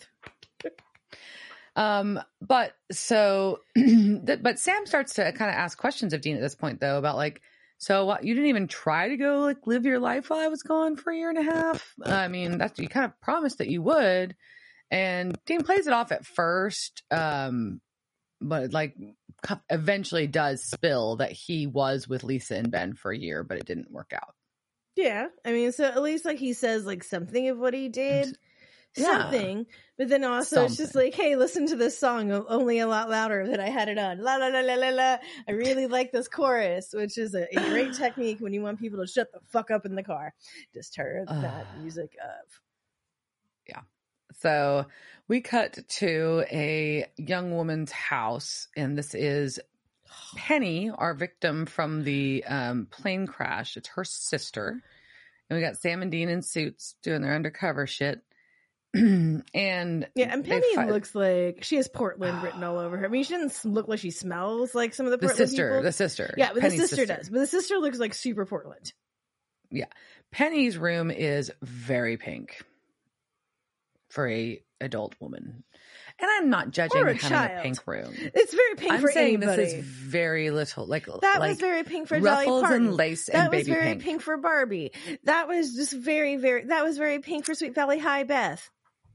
Um, 1.78 2.20
but 2.40 2.72
so, 2.90 3.60
but 3.76 4.58
Sam 4.58 4.84
starts 4.84 5.14
to 5.14 5.30
kind 5.32 5.48
of 5.48 5.54
ask 5.54 5.78
questions 5.78 6.12
of 6.12 6.20
Dean 6.20 6.34
at 6.34 6.42
this 6.42 6.56
point, 6.56 6.80
though, 6.80 6.98
about 6.98 7.16
like, 7.16 7.40
so 7.78 8.04
what, 8.04 8.24
you 8.24 8.34
didn't 8.34 8.48
even 8.48 8.66
try 8.66 9.08
to 9.10 9.16
go 9.16 9.38
like 9.38 9.64
live 9.64 9.86
your 9.86 10.00
life 10.00 10.28
while 10.28 10.40
I 10.40 10.48
was 10.48 10.64
gone 10.64 10.96
for 10.96 11.12
a 11.12 11.16
year 11.16 11.30
and 11.30 11.38
a 11.38 11.42
half. 11.44 11.94
I 12.04 12.26
mean, 12.26 12.58
that's 12.58 12.80
you 12.80 12.88
kind 12.88 13.06
of 13.06 13.20
promised 13.20 13.58
that 13.58 13.68
you 13.68 13.80
would, 13.82 14.34
and 14.90 15.38
Dean 15.46 15.62
plays 15.62 15.86
it 15.86 15.92
off 15.92 16.10
at 16.10 16.26
first, 16.26 17.04
um, 17.12 17.80
but 18.40 18.72
like 18.72 18.96
eventually 19.70 20.26
does 20.26 20.64
spill 20.64 21.16
that 21.16 21.30
he 21.30 21.68
was 21.68 22.08
with 22.08 22.24
Lisa 22.24 22.56
and 22.56 22.72
Ben 22.72 22.94
for 22.94 23.12
a 23.12 23.18
year, 23.18 23.44
but 23.44 23.58
it 23.58 23.66
didn't 23.66 23.92
work 23.92 24.12
out. 24.12 24.34
Yeah, 24.96 25.28
I 25.44 25.52
mean, 25.52 25.70
so 25.70 25.84
at 25.84 26.02
least 26.02 26.24
like 26.24 26.38
he 26.38 26.54
says 26.54 26.84
like 26.84 27.04
something 27.04 27.48
of 27.48 27.58
what 27.58 27.72
he 27.72 27.88
did, 27.88 28.36
Yeah. 28.96 29.22
something. 29.22 29.66
But 29.96 30.08
then 30.08 30.24
also 30.24 30.64
it's 30.64 30.76
just 30.76 30.94
like, 30.94 31.14
hey, 31.14 31.36
listen 31.36 31.66
to 31.68 31.76
this 31.76 31.98
song 31.98 32.30
only 32.30 32.78
a 32.78 32.86
lot 32.86 33.10
louder 33.10 33.46
than 33.46 33.60
I 33.60 33.68
had 33.68 33.88
it 33.88 33.98
on. 33.98 34.22
La 34.22 34.36
la 34.36 34.46
la 34.48 34.60
la 34.60 34.74
la 34.74 34.88
la. 34.90 35.16
I 35.48 35.52
really 35.52 35.86
like 35.88 36.12
this 36.12 36.28
chorus, 36.28 36.92
which 36.92 37.18
is 37.18 37.34
a, 37.34 37.46
a 37.56 37.68
great 37.68 37.94
technique 37.94 38.38
when 38.40 38.52
you 38.52 38.62
want 38.62 38.80
people 38.80 39.00
to 39.00 39.06
shut 39.06 39.32
the 39.32 39.40
fuck 39.48 39.70
up 39.70 39.86
in 39.86 39.94
the 39.94 40.02
car. 40.02 40.34
Just 40.74 40.94
turn 40.94 41.26
that 41.26 41.66
music 41.80 42.16
up. 42.22 42.48
Yeah. 43.68 43.80
So 44.40 44.86
we 45.26 45.40
cut 45.40 45.78
to 45.88 46.44
a 46.50 47.06
young 47.16 47.54
woman's 47.54 47.92
house, 47.92 48.68
and 48.76 48.96
this 48.96 49.14
is 49.14 49.58
Penny, 50.36 50.90
our 50.90 51.14
victim 51.14 51.66
from 51.66 52.04
the 52.04 52.44
um, 52.46 52.86
plane 52.90 53.26
crash. 53.26 53.76
It's 53.76 53.88
her 53.88 54.04
sister. 54.04 54.80
And 55.50 55.56
we 55.56 55.64
got 55.64 55.78
Sam 55.78 56.02
and 56.02 56.10
Dean 56.10 56.28
in 56.28 56.42
suits 56.42 56.94
doing 57.02 57.22
their 57.22 57.34
undercover 57.34 57.86
shit. 57.86 58.22
and 59.54 60.08
Yeah, 60.14 60.32
and 60.32 60.44
Penny 60.44 60.74
fight- 60.74 60.88
looks 60.88 61.14
like 61.14 61.58
she 61.62 61.76
has 61.76 61.88
Portland 61.88 62.42
written 62.42 62.62
all 62.64 62.78
over 62.78 62.96
her. 62.96 63.06
I 63.06 63.08
mean, 63.08 63.24
she 63.24 63.34
doesn't 63.34 63.72
look 63.72 63.88
like 63.88 63.98
she 64.00 64.10
smells 64.10 64.74
like 64.74 64.94
some 64.94 65.06
of 65.06 65.10
the 65.10 65.16
the 65.18 65.26
Portland 65.28 65.48
sister, 65.50 65.68
people. 65.70 65.82
the 65.82 65.92
sister. 65.92 66.34
yeah, 66.36 66.52
but 66.52 66.60
Penny's 66.62 66.80
the 66.80 66.88
sister, 66.88 67.06
does. 67.06 67.28
But 67.30 67.38
the 67.40 67.46
sister 67.46 67.76
looks 67.78 67.98
like 67.98 68.14
super 68.14 68.44
Portland. 68.46 68.92
Yeah, 69.70 69.86
Penny's 70.32 70.78
room 70.78 71.10
is 71.10 71.50
very 71.62 72.16
pink 72.16 72.62
for 74.10 74.28
a 74.28 74.62
adult 74.80 75.14
woman. 75.20 75.64
And 76.20 76.28
I'm 76.28 76.50
not 76.50 76.72
judging 76.72 76.98
having 76.98 77.18
child. 77.18 77.58
a 77.60 77.62
pink 77.62 77.86
room. 77.86 78.12
It's 78.16 78.52
very 78.52 78.74
pink 78.76 78.92
I'm 78.92 79.00
for 79.00 79.10
saying 79.12 79.36
anybody. 79.36 79.62
this 79.64 79.74
is 79.74 79.84
very 79.84 80.50
little, 80.50 80.84
like 80.84 81.06
that 81.06 81.38
like 81.38 81.50
was 81.50 81.60
very 81.60 81.84
pink 81.84 82.08
for 82.08 82.18
Dolly 82.18 82.46
Parton. 82.46 82.86
and 82.86 82.94
lace 82.96 83.26
that 83.26 83.36
and 83.36 83.52
was 83.54 83.68
very 83.68 83.84
pink. 83.90 84.02
pink. 84.02 84.22
for 84.22 84.36
Barbie. 84.36 84.90
That 85.24 85.46
was 85.46 85.74
just 85.76 85.92
very, 85.92 86.36
very. 86.36 86.64
That 86.64 86.82
was 86.82 86.98
very 86.98 87.20
pink 87.20 87.44
for 87.44 87.54
Sweet 87.54 87.72
Valley 87.74 87.98
High 88.00 88.24
Beth. 88.24 88.68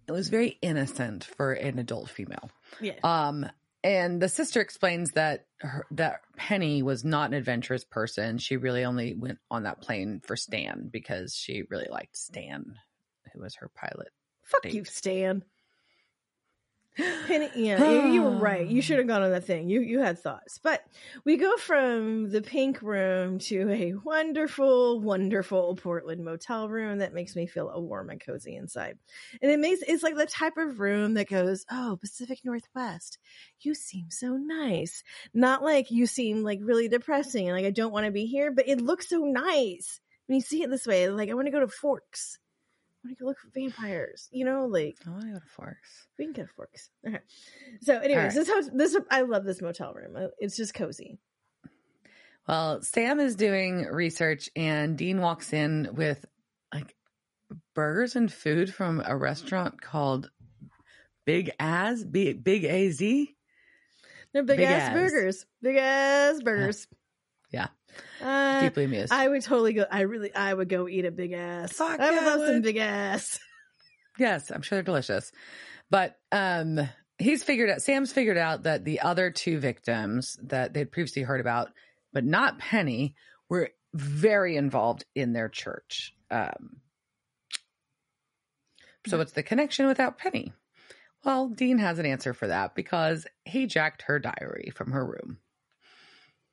It 0.08 0.12
was 0.12 0.30
very 0.30 0.58
innocent 0.62 1.24
for 1.24 1.54
an 1.54 1.80
adult 1.80 2.10
female. 2.10 2.50
Yeah, 2.82 2.96
Um, 3.04 3.46
and 3.84 4.22
the 4.22 4.30
sister 4.30 4.62
explains 4.62 5.12
that 5.12 5.46
her, 5.60 5.86
that 5.92 6.22
Penny 6.38 6.82
was 6.84 7.04
not 7.04 7.30
an 7.30 7.34
adventurous 7.34 7.84
person. 7.84 8.38
She 8.38 8.56
really 8.58 8.86
only 8.86 9.14
went 9.14 9.40
on 9.52 9.64
that 9.64 9.82
plane 9.82 10.22
for 10.24 10.36
Stan 10.38 10.90
because 10.92 11.36
she 11.36 11.64
really 11.70 11.88
liked 11.90 12.16
Stan, 12.18 12.76
who 13.34 13.42
was 13.42 13.56
her 13.56 13.70
pilot. 13.76 14.10
fuck 14.44 14.64
date. 14.64 14.74
you, 14.74 14.86
Stan. 14.86 15.44
Penny, 16.96 17.50
yeah, 17.56 17.90
you, 17.90 18.14
you 18.14 18.22
were 18.22 18.38
right. 18.38 18.68
You 18.68 18.82
should 18.84 18.98
have 18.98 19.08
gone 19.08 19.24
on 19.24 19.32
that 19.32 19.46
thing. 19.46 19.70
You 19.70 19.82
you 19.82 20.00
had 20.00 20.20
thoughts, 20.20 20.60
but 20.60 20.84
we 21.26 21.38
go 21.38 21.58
from 21.58 22.30
the 22.30 22.42
pink 22.42 22.82
room 22.82 23.40
to 23.40 23.70
a 23.72 23.94
wonderful, 24.04 25.00
wonderful 25.00 25.76
Portland 25.76 26.24
motel 26.24 26.70
room 26.70 27.00
that 27.00 27.14
makes 27.14 27.36
me 27.36 27.48
feel 27.48 27.68
all 27.68 27.82
warm 27.82 28.10
and 28.10 28.24
cozy 28.24 28.56
inside. 28.56 28.98
And 29.42 29.52
it 29.52 29.60
makes 29.60 29.82
it's 29.88 30.04
like 30.04 30.16
the 30.16 30.26
type 30.26 30.58
of 30.58 30.80
room 30.80 31.16
that 31.16 31.30
goes, 31.30 31.66
"Oh, 31.72 31.98
Pacific 32.00 32.40
Northwest, 32.44 33.18
you 33.62 33.74
seem 33.74 34.10
so 34.10 34.38
nice." 34.38 35.04
Not 35.34 35.64
like 35.64 35.90
you 35.90 36.06
seem 36.06 36.44
like 36.44 36.60
really 36.62 36.88
depressing 36.88 37.48
and 37.48 37.58
like 37.58 37.66
I 37.66 37.72
don't 37.72 37.94
want 37.94 38.06
to 38.06 38.12
be 38.12 38.26
here, 38.26 38.52
but 38.52 38.68
it 38.68 38.82
looks 38.82 39.10
so 39.10 39.20
nice 39.20 40.00
when 40.28 40.36
you 40.36 40.42
see 40.42 40.62
it 40.62 40.70
this 40.70 40.86
way. 40.86 41.10
Like 41.10 41.30
I 41.30 41.34
want 41.34 41.48
to 41.48 41.52
go 41.52 41.60
to 41.60 41.68
Forks. 41.68 42.38
Want 43.04 43.18
to 43.18 43.22
go 43.24 43.28
look 43.28 43.38
for 43.40 43.50
vampires. 43.54 44.30
You 44.32 44.46
know, 44.46 44.66
like 44.66 44.98
I 45.06 45.10
want 45.10 45.24
to 45.24 45.28
go 45.34 45.40
to 45.40 45.46
Forks. 45.46 46.08
we 46.18 46.26
can 46.26 46.34
get 46.34 46.50
forks. 46.50 46.90
Okay. 47.08 47.20
So, 47.82 47.98
anyways, 48.00 48.24
right. 48.24 48.34
this 48.34 48.48
house, 48.48 48.70
this 48.74 48.98
I 49.12 49.22
love 49.22 49.44
this 49.44 49.62
motel 49.62 49.94
room. 49.94 50.16
Uh, 50.16 50.28
It's 50.40 50.56
just 50.56 50.74
cozy. 50.74 51.18
Well, 52.48 52.82
Sam 52.82 53.20
is 53.20 53.36
doing 53.36 53.86
research, 53.86 54.50
and 54.56 54.98
Dean 54.98 55.22
walks 55.22 55.54
in 55.54 55.90
with 55.94 56.26
like 56.74 56.96
burgers 57.74 58.16
and 58.16 58.32
food 58.32 58.74
from 58.74 59.02
a 59.06 59.16
restaurant 59.16 59.80
called 59.82 60.30
Big 61.26 61.52
Az, 61.60 62.04
Big 62.06 62.44
Big 62.44 62.66
Az. 62.66 63.00
They're 63.00 64.44
big, 64.44 64.58
Big 64.58 64.62
ass 64.62 64.90
ass. 64.90 64.94
burgers, 64.94 65.46
big 65.62 65.76
ass 65.78 66.42
burgers. 66.42 66.88
Yeah. 67.52 67.68
Uh, 68.22 68.62
Deeply 68.62 68.86
amused. 68.86 69.12
I 69.12 69.28
would 69.28 69.42
totally 69.42 69.74
go. 69.74 69.86
I 69.90 70.02
really, 70.02 70.34
I 70.34 70.54
would 70.54 70.70
go 70.70 70.88
eat 70.88 71.06
a 71.06 71.12
big 71.12 71.34
ass. 71.34 71.74
Fuck 71.74 72.00
I 72.00 72.10
would 72.12 72.16
yeah, 72.16 72.22
I 72.22 72.36
love 72.36 72.48
some 72.48 72.62
big 72.62 72.78
ass. 72.78 73.40
Yes, 74.20 74.52
I'm 74.52 74.62
sure 74.62 74.76
they're 74.76 74.84
delicious. 74.84 75.32
But 75.90 76.16
um 76.32 76.80
he's 77.18 77.44
figured 77.44 77.72
out 77.72 77.82
Sam's 77.82 78.14
figured 78.14 78.38
out 78.38 78.62
that 78.64 78.86
the 78.86 79.00
other 79.02 79.32
two 79.32 79.58
victims 79.58 80.38
that 80.44 80.72
they'd 80.74 80.92
previously 80.92 81.24
heard 81.24 81.42
about, 81.42 81.70
but 82.14 82.24
not 82.24 82.60
Penny, 82.60 83.16
were 83.50 83.72
very 83.94 84.56
involved 84.56 85.04
in 85.16 85.34
their 85.34 85.50
church. 85.50 86.14
Um 86.30 86.78
so 89.08 89.18
what's 89.18 89.32
the 89.32 89.42
connection 89.42 89.88
without 89.88 90.20
Penny? 90.20 90.54
Well, 91.26 91.50
Dean 91.50 91.80
has 91.80 91.98
an 91.98 92.06
answer 92.06 92.34
for 92.34 92.48
that 92.48 92.76
because 92.76 93.26
he 93.46 93.66
jacked 93.66 94.04
her 94.04 94.20
diary 94.20 94.72
from 94.76 94.92
her 94.92 95.04
room. 95.06 95.40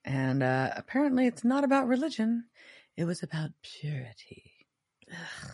And 0.04 0.42
uh 0.42 0.70
apparently 0.76 1.26
it's 1.26 1.44
not 1.44 1.64
about 1.64 1.86
religion. 1.88 2.44
It 2.96 3.04
was 3.04 3.22
about 3.22 3.50
purity. 3.62 4.52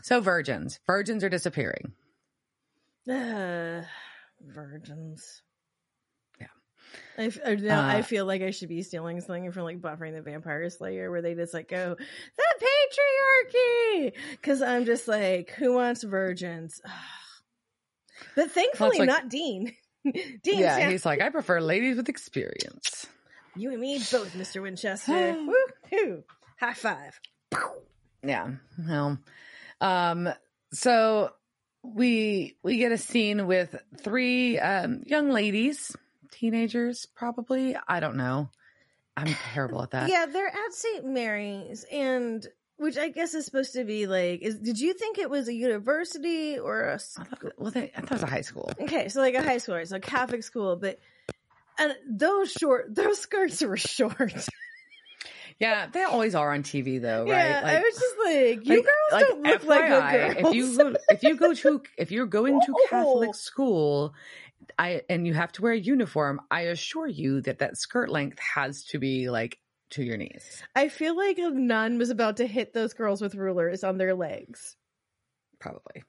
So 0.03 0.21
virgins. 0.21 0.81
Virgins 0.87 1.25
are 1.25 1.29
disappearing. 1.29 1.93
Uh, 3.09 3.83
virgins. 4.41 5.43
Yeah. 6.41 6.47
I, 7.17 7.23
f- 7.27 7.39
I- 7.45 7.55
now 7.55 7.87
I 7.87 8.01
Uh, 8.01 8.03
feel 8.03 8.27
like 8.27 8.43
I 8.43 8.51
should 8.51 8.69
be 8.69 8.83
stealing 8.83 9.21
something 9.21 9.51
from 9.53 9.63
like 9.65 9.81
Buffering 9.81 10.15
the 10.15 10.23
Vampire 10.23 10.69
Slayer, 10.71 11.11
where 11.11 11.23
they 11.23 11.35
just 11.35 11.55
like 11.55 11.69
go 11.69 11.97
the 11.97 12.67
patriarchy, 12.67 14.13
because 14.33 14.61
I'm 14.63 14.85
just 14.85 15.07
like, 15.09 15.51
who 15.53 15.75
wants 15.75 16.03
virgins? 16.03 16.81
but 18.35 18.51
thankfully, 18.51 18.99
like- 18.99 19.09
not 19.09 19.29
Dean. 19.29 19.73
Dean, 20.05 20.35
yeah, 20.45 20.79
yeah, 20.79 20.91
he's 20.91 21.05
like, 21.07 21.21
I 21.21 21.31
prefer 21.31 21.61
ladies 21.61 21.97
with 21.97 22.09
experience. 22.09 23.07
You 23.57 23.71
and 23.71 23.81
me 23.81 23.99
both, 24.11 24.35
Mister 24.35 24.62
Winchester. 24.62 25.12
Woohoo! 25.92 26.23
High 26.61 26.75
five. 26.75 27.21
Yeah. 28.23 28.51
Well, 28.87 29.19
um, 29.81 30.29
so 30.73 31.31
we 31.83 32.57
we 32.62 32.79
get 32.79 32.92
a 32.92 32.99
scene 32.99 33.47
with 33.47 33.77
three 34.01 34.59
um 34.59 35.03
young 35.07 35.31
ladies, 35.31 35.97
teenagers, 36.31 37.07
probably. 37.07 37.77
I 37.88 38.01
don't 38.01 38.16
know. 38.16 38.51
I'm 39.16 39.35
terrible 39.53 39.83
at 39.83 39.92
that. 39.92 40.11
Yeah, 40.11 40.27
they're 40.27 40.47
at 40.47 40.73
St. 40.73 41.07
Mary's, 41.07 41.85
and 41.90 42.47
which 42.77 42.99
I 42.99 43.09
guess 43.09 43.33
is 43.35 43.47
supposed 43.47 43.73
to 43.75 43.85
be 43.85 44.07
like. 44.07 44.42
Is 44.42 44.59
did 44.59 44.79
you 44.79 44.92
think 44.92 45.19
it 45.19 45.31
was 45.31 45.49
a 45.49 45.55
university 45.55 46.59
or 46.59 46.83
a 46.83 46.95
I 46.95 47.25
thought, 47.25 47.53
well, 47.57 47.71
they, 47.71 47.92
I 47.97 48.01
thought 48.01 48.11
it 48.11 48.11
was 48.11 48.23
a 48.23 48.27
high 48.27 48.42
school. 48.42 48.71
Okay, 48.81 49.09
so 49.09 49.21
like 49.21 49.35
a 49.35 49.42
high 49.42 49.59
school, 49.59 49.81
so 49.87 49.97
a 49.97 50.01
Catholic 50.01 50.42
school, 50.42 50.77
but 50.77 50.99
and 51.79 51.95
those 52.09 52.53
short, 52.53 52.95
those 52.95 53.19
skirts 53.19 53.62
were 53.62 53.77
short. 53.77 54.33
Yeah, 55.59 55.87
they 55.91 56.03
always 56.03 56.35
are 56.35 56.53
on 56.53 56.62
TV 56.62 57.01
though, 57.01 57.21
right? 57.21 57.29
Yeah, 57.29 57.62
I 57.65 57.79
was 57.81 57.95
just 57.95 58.17
like, 58.23 58.67
you 58.67 58.77
like- 58.77 58.85
girls 58.85 59.12
like, 59.12 59.27
don't 59.27 59.43
look 59.43 59.65
like 59.65 59.85
FYI, 59.85 60.35
good 60.35 60.43
girls. 60.43 60.55
If 60.55 60.55
you 60.55 60.77
go, 60.77 60.97
if 61.09 61.23
you 61.23 61.37
go 61.37 61.55
to 61.55 61.83
if 61.97 62.11
you're 62.11 62.27
going 62.27 62.61
to 62.61 62.75
Catholic 62.91 63.35
school, 63.35 64.15
I 64.79 65.03
and 65.09 65.27
you 65.27 65.33
have 65.33 65.53
to 65.53 65.62
wear 65.62 65.73
a 65.73 65.79
uniform, 65.79 66.43
I 66.51 66.62
assure 66.62 67.07
you 67.07 67.41
that 67.43 67.61
that 67.61 67.79
skirt 67.79 68.11
length 68.11 68.39
has 68.39 68.85
to 68.87 68.99
be 68.99 69.31
like 69.31 69.59
to 69.91 70.03
your 70.03 70.19
knees. 70.19 70.62
I 70.75 70.89
feel 70.89 71.17
like 71.17 71.39
a 71.39 71.49
nun 71.49 71.97
was 71.97 72.11
about 72.11 72.37
to 72.39 72.47
hit 72.47 72.75
those 72.75 72.93
girls 72.93 73.23
with 73.23 73.35
rulers 73.35 73.83
on 73.83 73.97
their 73.97 74.15
legs. 74.15 74.77
Probably. 75.59 76.03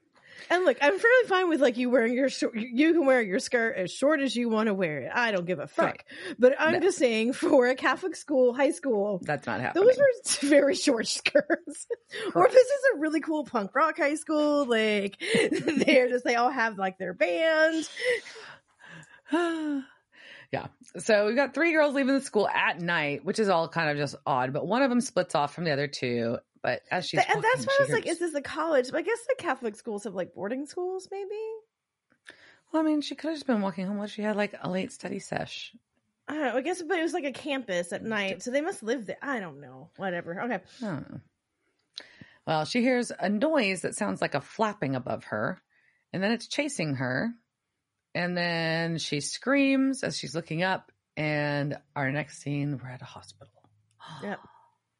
And 0.50 0.64
look, 0.64 0.76
I'm 0.80 0.98
fairly 0.98 1.28
fine 1.28 1.48
with 1.48 1.60
like 1.60 1.76
you 1.76 1.90
wearing 1.90 2.14
your 2.14 2.28
short, 2.28 2.54
you 2.56 2.92
can 2.92 3.06
wear 3.06 3.20
your 3.22 3.38
skirt 3.38 3.76
as 3.76 3.90
short 3.92 4.20
as 4.20 4.34
you 4.36 4.48
want 4.48 4.66
to 4.68 4.74
wear 4.74 4.98
it. 5.00 5.10
I 5.14 5.30
don't 5.32 5.44
give 5.46 5.58
a 5.58 5.66
fuck. 5.66 5.84
Right. 5.86 6.04
But 6.38 6.54
I'm 6.58 6.74
No. 6.74 6.80
just 6.80 6.98
saying 6.98 7.32
for 7.34 7.66
a 7.66 7.74
Catholic 7.74 8.16
school, 8.16 8.54
high 8.54 8.70
school, 8.70 9.20
That's 9.22 9.46
not 9.46 9.60
happening. 9.60 9.84
those 9.86 9.96
were 9.98 10.48
very 10.48 10.74
short 10.74 11.06
skirts. 11.06 11.86
or 12.34 12.46
if 12.46 12.52
this 12.52 12.66
is 12.66 12.80
a 12.94 12.98
really 12.98 13.20
cool 13.20 13.44
punk 13.44 13.74
rock 13.74 13.96
high 13.98 14.14
school, 14.14 14.64
like 14.66 15.16
they're 15.86 16.08
just 16.08 16.24
they 16.24 16.36
all 16.36 16.50
have 16.50 16.78
like 16.78 16.98
their 16.98 17.14
band. 17.14 17.88
yeah. 20.52 20.66
So 20.98 21.26
we've 21.26 21.36
got 21.36 21.54
three 21.54 21.72
girls 21.72 21.94
leaving 21.94 22.14
the 22.14 22.20
school 22.22 22.48
at 22.48 22.80
night, 22.80 23.24
which 23.24 23.38
is 23.38 23.48
all 23.48 23.68
kind 23.68 23.90
of 23.90 23.96
just 23.96 24.16
odd. 24.26 24.52
But 24.52 24.66
one 24.66 24.82
of 24.82 24.88
them 24.90 25.00
splits 25.00 25.34
off 25.34 25.54
from 25.54 25.64
the 25.64 25.72
other 25.72 25.86
two. 25.86 26.38
But 26.62 26.82
as 26.90 27.06
she's 27.08 27.20
and 27.20 27.42
that's 27.42 27.66
why 27.66 27.76
I 27.78 27.82
was 27.82 27.92
like, 27.92 28.06
is 28.06 28.18
this 28.18 28.34
a 28.34 28.40
college? 28.42 28.90
But 28.90 28.98
I 28.98 29.02
guess 29.02 29.18
the 29.28 29.36
Catholic 29.38 29.76
schools 29.76 30.04
have 30.04 30.14
like 30.14 30.34
boarding 30.34 30.66
schools, 30.66 31.08
maybe. 31.10 31.28
Well, 32.72 32.82
I 32.82 32.84
mean, 32.84 33.00
she 33.00 33.14
could 33.14 33.28
have 33.28 33.36
just 33.36 33.46
been 33.46 33.60
walking 33.62 33.86
home 33.86 33.96
while 33.96 34.06
she 34.06 34.22
had 34.22 34.36
like 34.36 34.54
a 34.60 34.68
late 34.68 34.92
study 34.92 35.18
sesh. 35.18 35.74
I 36.26 36.34
don't 36.34 36.42
know. 36.42 36.56
I 36.56 36.60
guess, 36.60 36.82
but 36.82 36.98
it 36.98 37.02
was 37.02 37.14
like 37.14 37.24
a 37.24 37.32
campus 37.32 37.92
at 37.92 38.04
night, 38.04 38.42
so 38.42 38.50
they 38.50 38.60
must 38.60 38.82
live 38.82 39.06
there. 39.06 39.16
I 39.22 39.40
don't 39.40 39.60
know. 39.60 39.88
Whatever. 39.96 40.42
Okay. 40.42 40.60
I 40.82 40.86
don't 40.86 41.10
know. 41.10 41.20
Well, 42.46 42.64
she 42.64 42.82
hears 42.82 43.12
a 43.18 43.28
noise 43.28 43.82
that 43.82 43.94
sounds 43.94 44.20
like 44.20 44.34
a 44.34 44.40
flapping 44.40 44.94
above 44.94 45.24
her, 45.24 45.60
and 46.12 46.22
then 46.22 46.32
it's 46.32 46.48
chasing 46.48 46.96
her. 46.96 47.30
And 48.14 48.36
then 48.36 48.98
she 48.98 49.20
screams 49.20 50.02
as 50.02 50.18
she's 50.18 50.34
looking 50.34 50.62
up, 50.62 50.90
and 51.16 51.76
our 51.94 52.10
next 52.10 52.42
scene, 52.42 52.78
we're 52.82 52.88
at 52.90 53.02
a 53.02 53.06
hospital. 53.06 53.52
Yep. 54.22 54.40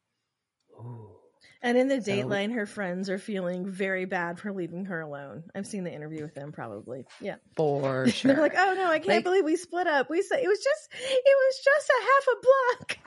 Ooh. 0.79 1.18
And 1.61 1.77
in 1.77 1.89
the 1.89 1.97
dateline, 1.97 2.53
her 2.53 2.65
friends 2.65 3.09
are 3.09 3.17
feeling 3.17 3.69
very 3.69 4.05
bad 4.05 4.39
for 4.39 4.53
leaving 4.53 4.85
her 4.85 5.01
alone. 5.01 5.43
I've 5.53 5.67
seen 5.67 5.83
the 5.83 5.93
interview 5.93 6.21
with 6.23 6.33
them, 6.33 6.53
probably. 6.53 7.05
Yeah. 7.19 7.35
For 7.57 8.07
sure. 8.09 8.33
They're 8.33 8.41
like, 8.41 8.55
oh 8.57 8.73
no, 8.75 8.85
I 8.85 8.99
can't 8.99 9.07
Like- 9.07 9.23
believe 9.25 9.43
we 9.43 9.57
split 9.57 9.85
up. 9.87 10.09
We 10.09 10.21
said 10.21 10.39
it 10.39 10.47
was 10.47 10.59
just, 10.59 10.89
it 10.93 11.37
was 11.37 11.55
just 11.63 11.89
a 11.89 12.01
half 12.01 12.27
a 12.27 12.41
block. 12.77 12.97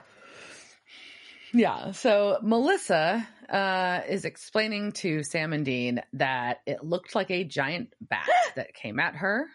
Yeah. 1.54 1.92
So 1.92 2.38
Melissa 2.42 3.26
uh, 3.48 4.00
is 4.08 4.24
explaining 4.26 4.92
to 4.92 5.22
Sam 5.22 5.52
and 5.52 5.64
Dean 5.64 6.02
that 6.14 6.60
it 6.66 6.84
looked 6.84 7.14
like 7.14 7.30
a 7.30 7.44
giant 7.44 7.94
bat 8.00 8.28
that 8.56 8.74
came 8.74 9.00
at 9.00 9.16
her. 9.16 9.46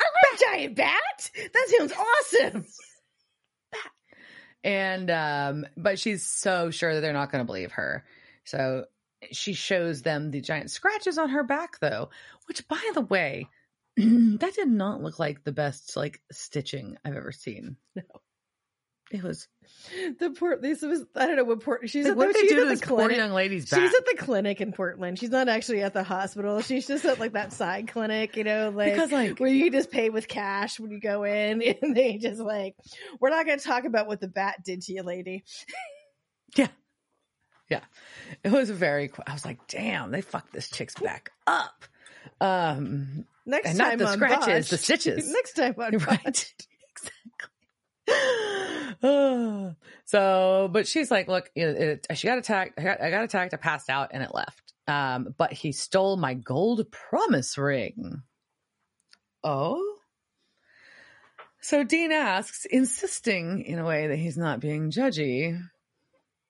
A 0.00 0.38
giant 0.38 0.76
bat? 0.76 1.30
That 1.52 1.66
sounds 1.76 1.92
awesome. 1.92 2.64
And 4.64 5.12
um, 5.12 5.66
but 5.76 5.96
she's 6.00 6.26
so 6.26 6.70
sure 6.72 6.94
that 6.94 7.00
they're 7.00 7.12
not 7.12 7.30
going 7.30 7.40
to 7.40 7.46
believe 7.46 7.70
her. 7.72 8.04
So 8.46 8.84
she 9.32 9.52
shows 9.52 10.02
them 10.02 10.30
the 10.30 10.40
giant 10.40 10.70
scratches 10.70 11.18
on 11.18 11.30
her 11.30 11.42
back, 11.42 11.78
though. 11.80 12.10
Which, 12.48 12.66
by 12.68 12.80
the 12.94 13.00
way, 13.02 13.48
that 13.96 14.52
did 14.54 14.68
not 14.68 15.02
look 15.02 15.18
like 15.18 15.44
the 15.44 15.52
best 15.52 15.96
like 15.96 16.20
stitching 16.32 16.96
I've 17.04 17.16
ever 17.16 17.32
seen. 17.32 17.76
No. 17.94 18.02
It 19.12 19.22
was. 19.22 19.46
The 20.18 20.30
port. 20.30 20.62
This 20.62 20.82
was. 20.82 21.04
I 21.14 21.26
don't 21.26 21.36
know 21.36 21.44
what 21.44 21.60
port. 21.62 21.88
She's 21.88 22.06
Like, 22.06 22.10
at 22.12 22.16
what 22.16 22.26
the, 22.26 22.32
did 22.32 22.42
they 22.42 22.48
she's 22.48 22.50
do 22.50 22.64
to 22.64 22.68
this 22.70 22.80
the 22.80 22.86
poor 22.88 22.98
clinic. 22.98 23.16
young 23.18 23.30
lady's 23.30 23.70
back? 23.70 23.78
She's 23.78 23.94
at 23.94 24.04
the 24.04 24.16
clinic 24.18 24.60
in 24.60 24.72
Portland. 24.72 25.16
She's 25.16 25.30
not 25.30 25.48
actually 25.48 25.82
at 25.82 25.92
the 25.94 26.02
hospital. 26.02 26.60
She's 26.60 26.88
just 26.88 27.04
at 27.04 27.20
like 27.20 27.34
that 27.34 27.52
side 27.52 27.86
clinic, 27.86 28.36
you 28.36 28.42
know, 28.42 28.72
like 28.74 28.94
because 28.94 29.12
like 29.12 29.38
where 29.38 29.48
you 29.48 29.70
just 29.70 29.92
pay 29.92 30.10
with 30.10 30.26
cash 30.26 30.80
when 30.80 30.90
you 30.90 30.98
go 31.00 31.22
in, 31.22 31.62
and 31.82 31.96
they 31.96 32.18
just 32.18 32.40
like, 32.40 32.74
we're 33.20 33.30
not 33.30 33.46
going 33.46 33.60
to 33.60 33.64
talk 33.64 33.84
about 33.84 34.08
what 34.08 34.20
the 34.20 34.26
bat 34.28 34.64
did 34.64 34.82
to 34.82 34.92
you, 34.92 35.04
lady. 35.04 35.44
It 38.44 38.52
was 38.52 38.70
very. 38.70 39.10
I 39.26 39.32
was 39.32 39.44
like, 39.44 39.66
damn, 39.68 40.10
they 40.10 40.20
fucked 40.20 40.52
this 40.52 40.68
chick's 40.70 40.94
back 40.94 41.30
up. 41.46 41.84
Um, 42.40 43.26
Next 43.46 43.70
And 43.70 43.78
time 43.78 43.98
not 43.98 44.06
the 44.06 44.12
scratches, 44.12 44.70
the 44.70 44.76
stitches. 44.76 45.30
Next 45.32 45.52
time 45.52 45.74
on 45.78 45.96
right 45.98 46.54
exactly 46.96 47.46
so 50.04 50.68
but 50.72 50.86
she's 50.86 51.10
like 51.10 51.28
look 51.28 51.50
it, 51.54 52.06
it, 52.10 52.16
she 52.16 52.26
got 52.26 52.38
attacked 52.38 52.78
I 52.78 52.82
got, 52.82 53.00
I 53.00 53.10
got 53.10 53.24
attacked 53.24 53.52
i 53.52 53.56
passed 53.56 53.90
out 53.90 54.10
and 54.12 54.22
it 54.22 54.34
left 54.34 54.72
um 54.88 55.34
but 55.36 55.52
he 55.52 55.72
stole 55.72 56.16
my 56.16 56.34
gold 56.34 56.90
promise 56.90 57.58
ring 57.58 58.22
oh 59.44 59.96
so 61.60 61.84
dean 61.84 62.12
asks 62.12 62.64
insisting 62.64 63.62
in 63.62 63.78
a 63.78 63.84
way 63.84 64.06
that 64.06 64.16
he's 64.16 64.38
not 64.38 64.60
being 64.60 64.90
judgy 64.90 65.60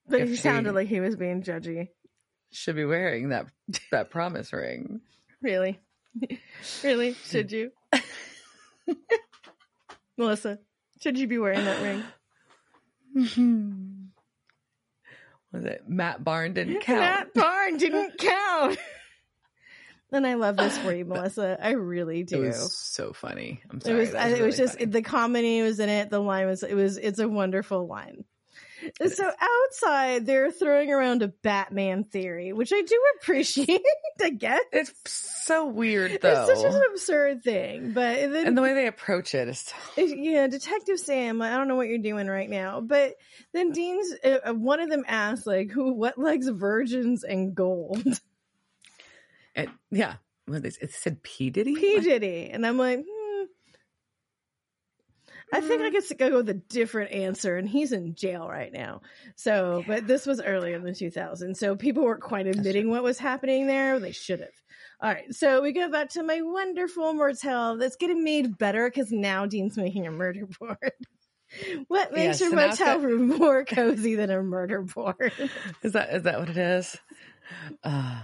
But 0.08 0.20
If 0.20 0.28
he 0.30 0.36
sounded 0.36 0.74
like 0.74 0.88
he 0.88 1.00
was 1.00 1.16
being 1.16 1.42
judgy. 1.42 1.88
should 2.52 2.76
be 2.76 2.84
wearing 2.84 3.30
that 3.30 3.46
that 3.90 4.10
promise 4.10 4.52
ring 4.52 5.00
Really? 5.42 5.78
really? 6.82 7.12
Should 7.24 7.52
you? 7.52 7.70
Melissa, 10.16 10.58
should 11.02 11.18
you 11.18 11.26
be 11.26 11.38
wearing 11.38 11.64
that 11.64 11.82
ring? 11.82 12.02
was 15.52 15.64
it 15.64 15.82
matt 15.88 16.22
barn 16.22 16.52
didn't 16.52 16.80
count 16.80 17.00
Matt 17.00 17.34
barn 17.34 17.76
didn't 17.78 18.12
count. 18.18 18.78
and 20.12 20.26
I 20.26 20.34
love 20.34 20.56
this 20.56 20.76
for 20.78 20.92
you, 20.94 21.04
Melissa. 21.04 21.58
I 21.60 21.70
really 21.72 22.22
do. 22.24 22.42
it 22.42 22.48
was 22.48 22.76
so 22.78 23.12
funny 23.12 23.60
i'm 23.70 23.78
It 23.78 23.84
sorry 23.84 23.98
was. 24.00 24.12
that 24.12 24.22
I, 24.22 24.28
it 24.36 24.42
was 24.42 24.56
just 24.56 24.74
funny. 24.78 24.90
the 24.90 25.02
comedy 25.02 25.62
was 25.62 25.80
in 25.80 25.88
it. 25.88 26.10
The 26.10 26.20
line 26.20 26.46
was. 26.46 26.62
It 26.62 26.74
was. 26.74 26.98
It's 26.98 27.18
a 27.18 27.28
wonderful 27.28 27.86
line. 27.86 28.24
So 29.08 29.30
outside, 29.40 30.26
they're 30.26 30.50
throwing 30.50 30.90
around 30.92 31.22
a 31.22 31.28
Batman 31.28 32.04
theory, 32.04 32.52
which 32.52 32.72
I 32.72 32.82
do 32.82 33.00
appreciate. 33.20 33.80
I 34.22 34.30
guess 34.30 34.60
It's 34.72 34.92
so 35.04 35.66
weird 35.66 36.20
though. 36.20 36.46
it's 36.48 36.60
such 36.60 36.72
an 36.74 36.82
absurd 36.90 37.42
thing, 37.42 37.92
but 37.92 38.32
then 38.32 38.46
and 38.48 38.58
the 38.58 38.62
way 38.62 38.74
they 38.74 38.86
approach 38.86 39.34
it 39.34 39.48
is 39.48 39.72
If- 39.96 40.16
yeah, 40.16 40.46
Detective 40.46 40.98
Sam, 40.98 41.40
I 41.40 41.56
don't 41.56 41.68
know 41.68 41.76
what 41.76 41.88
you're 41.88 41.98
doing 41.98 42.26
right 42.26 42.48
now, 42.50 42.80
but 42.80 43.14
then 43.52 43.72
Dean's 43.72 44.12
uh, 44.24 44.38
uh, 44.46 44.52
one 44.54 44.80
of 44.80 44.90
them 44.90 45.04
asks 45.06 45.46
like, 45.46 45.70
"Who? 45.70 45.92
What 45.94 46.18
likes 46.18 46.48
virgins 46.48 47.24
and 47.24 47.54
gold?" 47.54 48.04
it, 49.54 49.68
yeah. 49.90 50.14
What 50.46 50.64
it 50.64 50.92
said 50.92 51.22
P 51.22 51.50
Diddy. 51.50 51.74
P 51.74 52.00
Diddy, 52.00 52.50
and 52.52 52.64
I'm 52.66 52.78
like, 52.78 52.98
hmm. 53.00 53.15
I 55.52 55.60
think 55.60 55.82
I 55.82 55.90
could 55.90 56.18
go 56.18 56.36
with 56.36 56.48
a 56.48 56.54
different 56.54 57.12
answer, 57.12 57.56
and 57.56 57.68
he's 57.68 57.92
in 57.92 58.14
jail 58.14 58.48
right 58.48 58.72
now. 58.72 59.02
So, 59.36 59.84
but 59.86 60.06
this 60.06 60.26
was 60.26 60.40
earlier 60.40 60.76
in 60.76 60.82
the 60.82 60.90
2000s, 60.90 61.56
so 61.56 61.76
people 61.76 62.04
weren't 62.04 62.22
quite 62.22 62.46
admitting 62.46 62.90
what 62.90 63.04
was 63.04 63.18
happening 63.18 63.66
there. 63.66 64.00
They 64.00 64.12
should 64.12 64.40
have. 64.40 64.48
All 65.00 65.10
right, 65.10 65.32
so 65.32 65.62
we 65.62 65.72
go 65.72 65.90
back 65.90 66.10
to 66.10 66.22
my 66.22 66.40
wonderful 66.42 67.12
motel 67.14 67.76
that's 67.76 67.96
getting 67.96 68.24
made 68.24 68.58
better 68.58 68.88
because 68.88 69.12
now 69.12 69.46
Dean's 69.46 69.76
making 69.76 70.06
a 70.06 70.10
murder 70.10 70.46
board. 70.60 70.78
What 71.88 72.12
makes 72.12 72.40
Yes, 72.40 72.40
your 72.40 72.50
motel 72.56 72.98
room 73.00 73.28
more 73.38 73.64
cozy 73.64 74.16
than 74.16 74.30
a 74.30 74.42
murder 74.42 74.82
board? 74.82 75.32
Is 75.82 75.92
that 75.92 76.12
is 76.12 76.22
that 76.24 76.40
what 76.40 76.50
it 76.50 76.56
is? 76.56 76.96
Uh, 77.84 78.20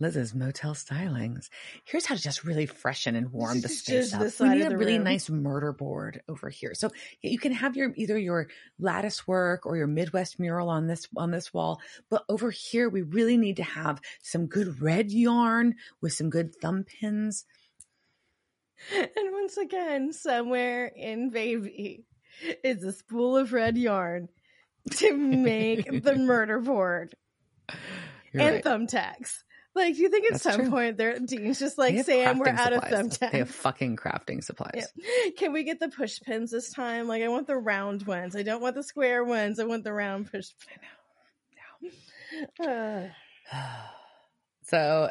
Liz's 0.00 0.34
motel 0.34 0.74
stylings. 0.74 1.50
Here's 1.84 2.06
how 2.06 2.14
to 2.14 2.20
just 2.22 2.42
really 2.42 2.66
freshen 2.66 3.14
and 3.14 3.30
warm 3.32 3.60
the 3.60 3.68
space 3.68 4.14
up. 4.14 4.20
this 4.20 4.40
We 4.40 4.48
need 4.48 4.62
a 4.62 4.76
really 4.76 4.94
room. 4.94 5.04
nice 5.04 5.28
murder 5.28 5.72
board 5.72 6.22
over 6.28 6.48
here. 6.48 6.74
So 6.74 6.90
you 7.22 7.38
can 7.38 7.52
have 7.52 7.76
your 7.76 7.92
either 7.96 8.18
your 8.18 8.48
lattice 8.78 9.28
work 9.28 9.66
or 9.66 9.76
your 9.76 9.86
Midwest 9.86 10.40
mural 10.40 10.70
on 10.70 10.86
this 10.86 11.06
on 11.16 11.30
this 11.30 11.52
wall, 11.52 11.80
but 12.08 12.24
over 12.28 12.50
here 12.50 12.88
we 12.88 13.02
really 13.02 13.36
need 13.36 13.56
to 13.56 13.62
have 13.62 14.00
some 14.22 14.46
good 14.46 14.80
red 14.80 15.10
yarn 15.12 15.74
with 16.00 16.14
some 16.14 16.30
good 16.30 16.56
thumb 16.56 16.84
pins. 16.84 17.44
and 18.96 19.08
once 19.32 19.56
again, 19.58 20.12
somewhere 20.12 20.86
in 20.86 21.30
Baby 21.30 22.04
is 22.64 22.82
a 22.84 22.92
spool 22.92 23.36
of 23.36 23.52
red 23.52 23.76
yarn 23.76 24.28
to 24.92 25.12
make 25.16 26.02
the 26.02 26.16
murder 26.16 26.58
board 26.60 27.14
You're 28.32 28.42
and 28.42 28.54
right. 28.54 28.64
thumbtacks. 28.64 29.42
Like, 29.74 29.94
do 29.94 30.02
you 30.02 30.10
think 30.10 30.24
at 30.26 30.32
That's 30.32 30.42
some 30.42 30.62
true. 30.62 30.70
point 30.70 30.96
there 30.96 31.16
Dean's 31.18 31.60
just 31.60 31.78
like, 31.78 32.04
Sam, 32.04 32.38
we're 32.38 32.48
out 32.48 32.72
of 32.72 32.82
supplies. 32.82 33.18
They 33.18 33.38
have 33.38 33.50
fucking 33.50 33.96
crafting 33.96 34.42
supplies. 34.42 34.88
Yeah. 34.96 35.30
Can 35.38 35.52
we 35.52 35.62
get 35.62 35.78
the 35.78 35.88
push 35.88 36.20
pins 36.20 36.50
this 36.50 36.72
time? 36.72 37.06
Like, 37.06 37.22
I 37.22 37.28
want 37.28 37.46
the 37.46 37.56
round 37.56 38.04
ones. 38.04 38.34
I 38.34 38.42
don't 38.42 38.60
want 38.60 38.74
the 38.74 38.82
square 38.82 39.24
ones. 39.24 39.60
I 39.60 39.64
want 39.64 39.84
the 39.84 39.92
round 39.92 40.30
push 40.30 40.48
pin. 40.66 40.78
Uh, 42.66 43.08
so 44.64 45.10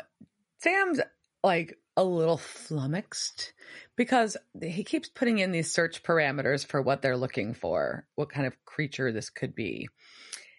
Sam's 0.59 0.99
like 1.43 1.77
a 1.95 2.03
little 2.03 2.37
flummoxed 2.37 3.53
because 3.95 4.37
he 4.61 4.83
keeps 4.83 5.09
putting 5.09 5.39
in 5.39 5.51
these 5.51 5.71
search 5.71 6.03
parameters 6.03 6.65
for 6.65 6.81
what 6.81 7.01
they're 7.01 7.17
looking 7.17 7.53
for, 7.53 8.05
what 8.15 8.29
kind 8.29 8.47
of 8.47 8.53
creature 8.65 9.11
this 9.11 9.29
could 9.29 9.55
be. 9.55 9.87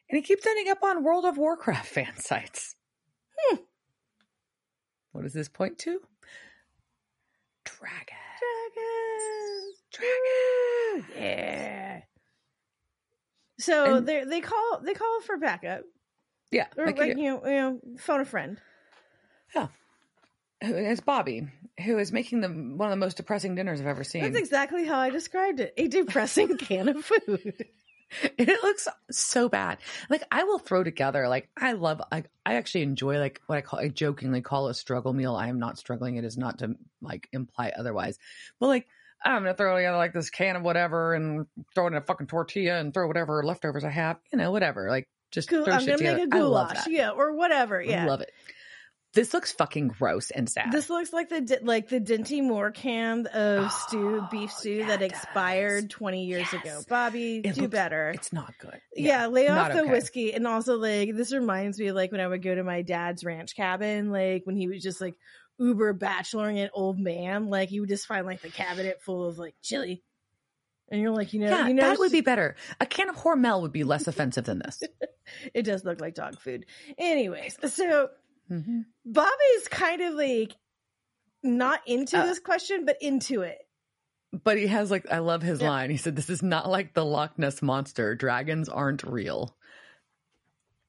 And 0.09 0.17
he 0.17 0.23
keeps 0.23 0.47
ending 0.47 0.71
up 0.71 0.83
on 0.83 1.05
World 1.05 1.25
of 1.25 1.39
Warcraft 1.39 1.87
fan 1.95 2.17
sites. 2.19 2.77
Hmm. 3.39 3.57
What 5.13 5.23
does 5.23 5.33
this 5.33 5.49
point 5.49 5.79
to? 5.81 6.01
Dragon. 7.65 8.17
Dragons. 8.41 9.77
Dragon. 9.93 11.23
Yeah. 11.23 12.01
So 13.59 14.01
they 14.01 14.25
they 14.25 14.41
call 14.41 14.81
they 14.85 14.95
call 14.95 15.21
for 15.21 15.37
backup 15.37 15.83
Yeah. 16.51 16.67
or 16.77 16.87
like 16.87 16.99
like, 16.99 17.17
you 17.17 17.23
you 17.25 17.31
know 17.31 17.41
you 17.47 17.57
know 17.61 17.81
phone 17.99 18.21
a 18.21 18.25
friend. 18.25 18.59
Yeah. 19.55 19.69
Who 20.65 20.75
is 20.77 21.01
Bobby, 21.01 21.49
who 21.85 21.99
is 21.99 22.13
making 22.13 22.41
the 22.43 22.49
one 22.49 22.89
of 22.89 22.91
the 22.91 22.97
most 22.97 23.17
depressing 23.17 23.55
dinners 23.55 23.81
I've 23.81 23.87
ever 23.87 24.05
seen. 24.05 24.23
That's 24.23 24.37
exactly 24.37 24.87
how 24.87 24.99
I 24.99 25.11
described 25.11 25.61
it. 25.61 25.73
A 25.77 25.89
depressing 25.89 26.57
can 26.59 26.89
of 26.91 27.05
food. 27.05 27.67
it 28.39 28.63
looks 28.63 28.89
so 29.11 29.49
bad. 29.49 29.79
Like 30.09 30.23
I 30.31 30.45
will 30.45 30.59
throw 30.59 30.85
together. 30.85 31.29
Like 31.29 31.49
I 31.57 31.73
love. 31.73 32.01
I 32.11 32.25
I 32.45 32.55
actually 32.55 32.83
enjoy 32.83 33.19
like 33.19 33.41
what 33.47 33.57
I 33.59 33.61
call. 33.61 33.81
I 33.81 33.89
jokingly 33.89 34.41
call 34.41 34.69
a 34.69 34.75
struggle 34.75 35.13
meal. 35.13 35.37
I 35.37 35.49
am 35.49 35.59
not 35.59 35.79
struggling. 35.79 36.17
It 36.17 36.25
is 36.25 36.37
not 36.37 36.59
to 36.59 36.75
like 37.01 37.29
imply 37.33 37.73
otherwise. 37.79 38.19
But 38.59 38.67
like 38.69 38.87
I'm 39.25 39.43
gonna 39.43 39.55
throw 39.55 39.77
together 39.77 39.97
like 39.99 40.13
this 40.13 40.31
can 40.31 40.57
of 40.57 40.63
whatever 40.63 41.15
and 41.15 41.47
throw 41.75 41.87
it 41.87 41.91
in 41.93 41.97
a 41.97 42.01
fucking 42.01 42.27
tortilla 42.27 42.79
and 42.79 42.93
throw 42.93 43.07
whatever 43.07 43.43
leftovers 43.45 43.85
I 43.85 43.91
have. 43.91 44.19
You 44.33 44.39
know, 44.39 44.51
whatever. 44.51 44.89
Like 44.89 45.09
just 45.31 45.49
Gou- 45.49 45.65
throw 45.65 45.75
I'm 45.75 45.81
shit 45.81 45.99
gonna 45.99 46.13
make 46.15 46.23
together. 46.25 46.43
a 46.43 46.47
I 46.47 46.49
love 46.49 46.69
goulash, 46.71 46.87
yeah, 46.89 47.11
or 47.11 47.35
whatever. 47.37 47.81
Yeah, 47.81 48.05
I 48.05 48.07
love 48.07 48.21
it. 48.23 48.33
This 49.13 49.35
looks 49.35 49.51
fucking 49.53 49.89
gross 49.89 50.31
and 50.31 50.49
sad. 50.49 50.71
This 50.71 50.89
looks 50.89 51.13
like 51.13 51.29
the 51.31 51.59
like 51.63 51.89
the 51.89 52.01
Dinty 52.01 52.43
Moore 52.45 52.71
can 52.71 53.27
of 53.27 53.73
stew, 53.89 54.25
beef 54.31 54.51
Oh, 54.55 54.59
stew 54.61 54.71
yeah, 54.73 54.87
that 54.87 55.03
it 55.03 55.11
does. 55.11 55.23
expired 55.23 55.91
20 55.91 56.27
years 56.27 56.47
Yes. 56.53 56.63
ago. 56.65 56.81
Bobby, 56.89 57.39
It 57.45 57.55
do 57.57 57.63
looks- 57.63 57.73
better. 57.73 58.11
it's 58.11 58.33
not 58.33 58.55
good. 58.59 58.81
Yeah, 58.95 59.27
lay 59.27 59.49
off 59.49 59.73
the 59.73 59.83
okay. 59.83 59.91
whiskey. 59.91 60.33
And 60.33 60.47
also, 60.47 60.77
like, 60.79 61.15
this 61.17 61.33
reminds 61.33 61.79
me 61.79 61.89
of 61.89 61.97
like 61.97 62.13
when 62.13 62.21
I 62.21 62.29
would 62.29 62.43
go 62.43 62.55
to 62.55 62.63
my 62.63 62.83
dad's 62.83 63.25
ranch 63.25 63.57
cabin, 63.57 64.11
like 64.13 64.47
when 64.47 64.55
he 64.57 64.69
was 64.69 64.81
just 64.83 65.01
like 65.01 65.15
uber 65.59 65.93
bacheloring 65.93 66.59
an 66.63 66.71
old 66.73 66.99
man, 67.01 67.49
like 67.49 67.73
you 67.73 67.81
would 67.81 67.91
just 67.91 68.07
find 68.07 68.25
like 68.27 68.43
the 68.43 68.49
cabinet 68.49 69.03
full 69.03 69.27
of 69.29 69.39
like 69.39 69.55
chili. 69.61 70.03
And 70.93 71.01
you're 71.01 71.11
like, 71.13 71.33
you 71.33 71.41
know, 71.41 71.49
Yeah, 71.49 71.69
you 71.69 71.75
know, 71.75 71.83
that 71.83 71.99
would 72.01 72.11
be 72.11 72.21
better. 72.21 72.57
A 72.81 72.87
can 72.87 73.09
of 73.09 73.17
Hormel 73.17 73.63
would 73.63 73.71
be 73.73 73.85
less 73.85 74.09
offensive 74.09 74.45
than 74.45 74.59
this. 74.59 74.83
it 75.55 75.63
does 75.63 75.85
look 75.85 76.01
like 76.01 76.15
dog 76.15 76.41
food. 76.41 76.67
Anyways, 76.99 77.57
so 77.73 78.09
Mhm. 78.51 78.85
Bobby's 79.05 79.69
kind 79.71 80.01
of 80.03 80.15
like 80.15 80.53
not 81.43 81.81
into 81.87 82.19
Uh, 82.19 82.27
this 82.27 82.39
question, 82.41 82.85
but 82.85 82.97
into 83.01 83.43
it. 83.43 83.59
But 84.33 84.59
he 84.59 84.67
has 84.69 84.91
like 84.91 85.11
I 85.11 85.19
love 85.19 85.43
his 85.43 85.61
Yeah. 85.61 85.69
line. 85.71 85.91
He 85.91 85.97
said, 85.97 86.17
"This 86.17 86.31
is 86.31 86.43
not 86.43 86.69
like 86.69 86.95
the 86.95 87.05
Loch 87.05 87.39
Ness 87.39 87.63
monster. 87.63 88.15
Dragons 88.15 88.69
aren't 88.69 89.03
real." 89.05 89.57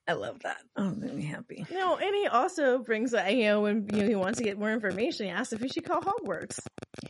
I 0.08 0.14
love 0.14 0.40
that. 0.42 0.58
Oh, 0.76 0.90
made 0.90 1.14
me 1.14 1.24
happy. 1.24 1.66
No, 1.72 1.96
and 1.96 2.14
he 2.16 2.28
also 2.28 2.80
brings 2.80 3.14
you 3.14 3.44
know, 3.44 3.62
when 3.62 3.88
you 3.94 4.02
know, 4.02 4.08
he 4.10 4.16
wants 4.16 4.40
to 4.40 4.44
get 4.44 4.58
more 4.58 4.72
information, 4.72 5.28
he 5.28 5.32
asks 5.32 5.54
if 5.54 5.62
he 5.62 5.70
should 5.70 5.86
call 5.86 6.02
Hogwarts. 6.02 6.60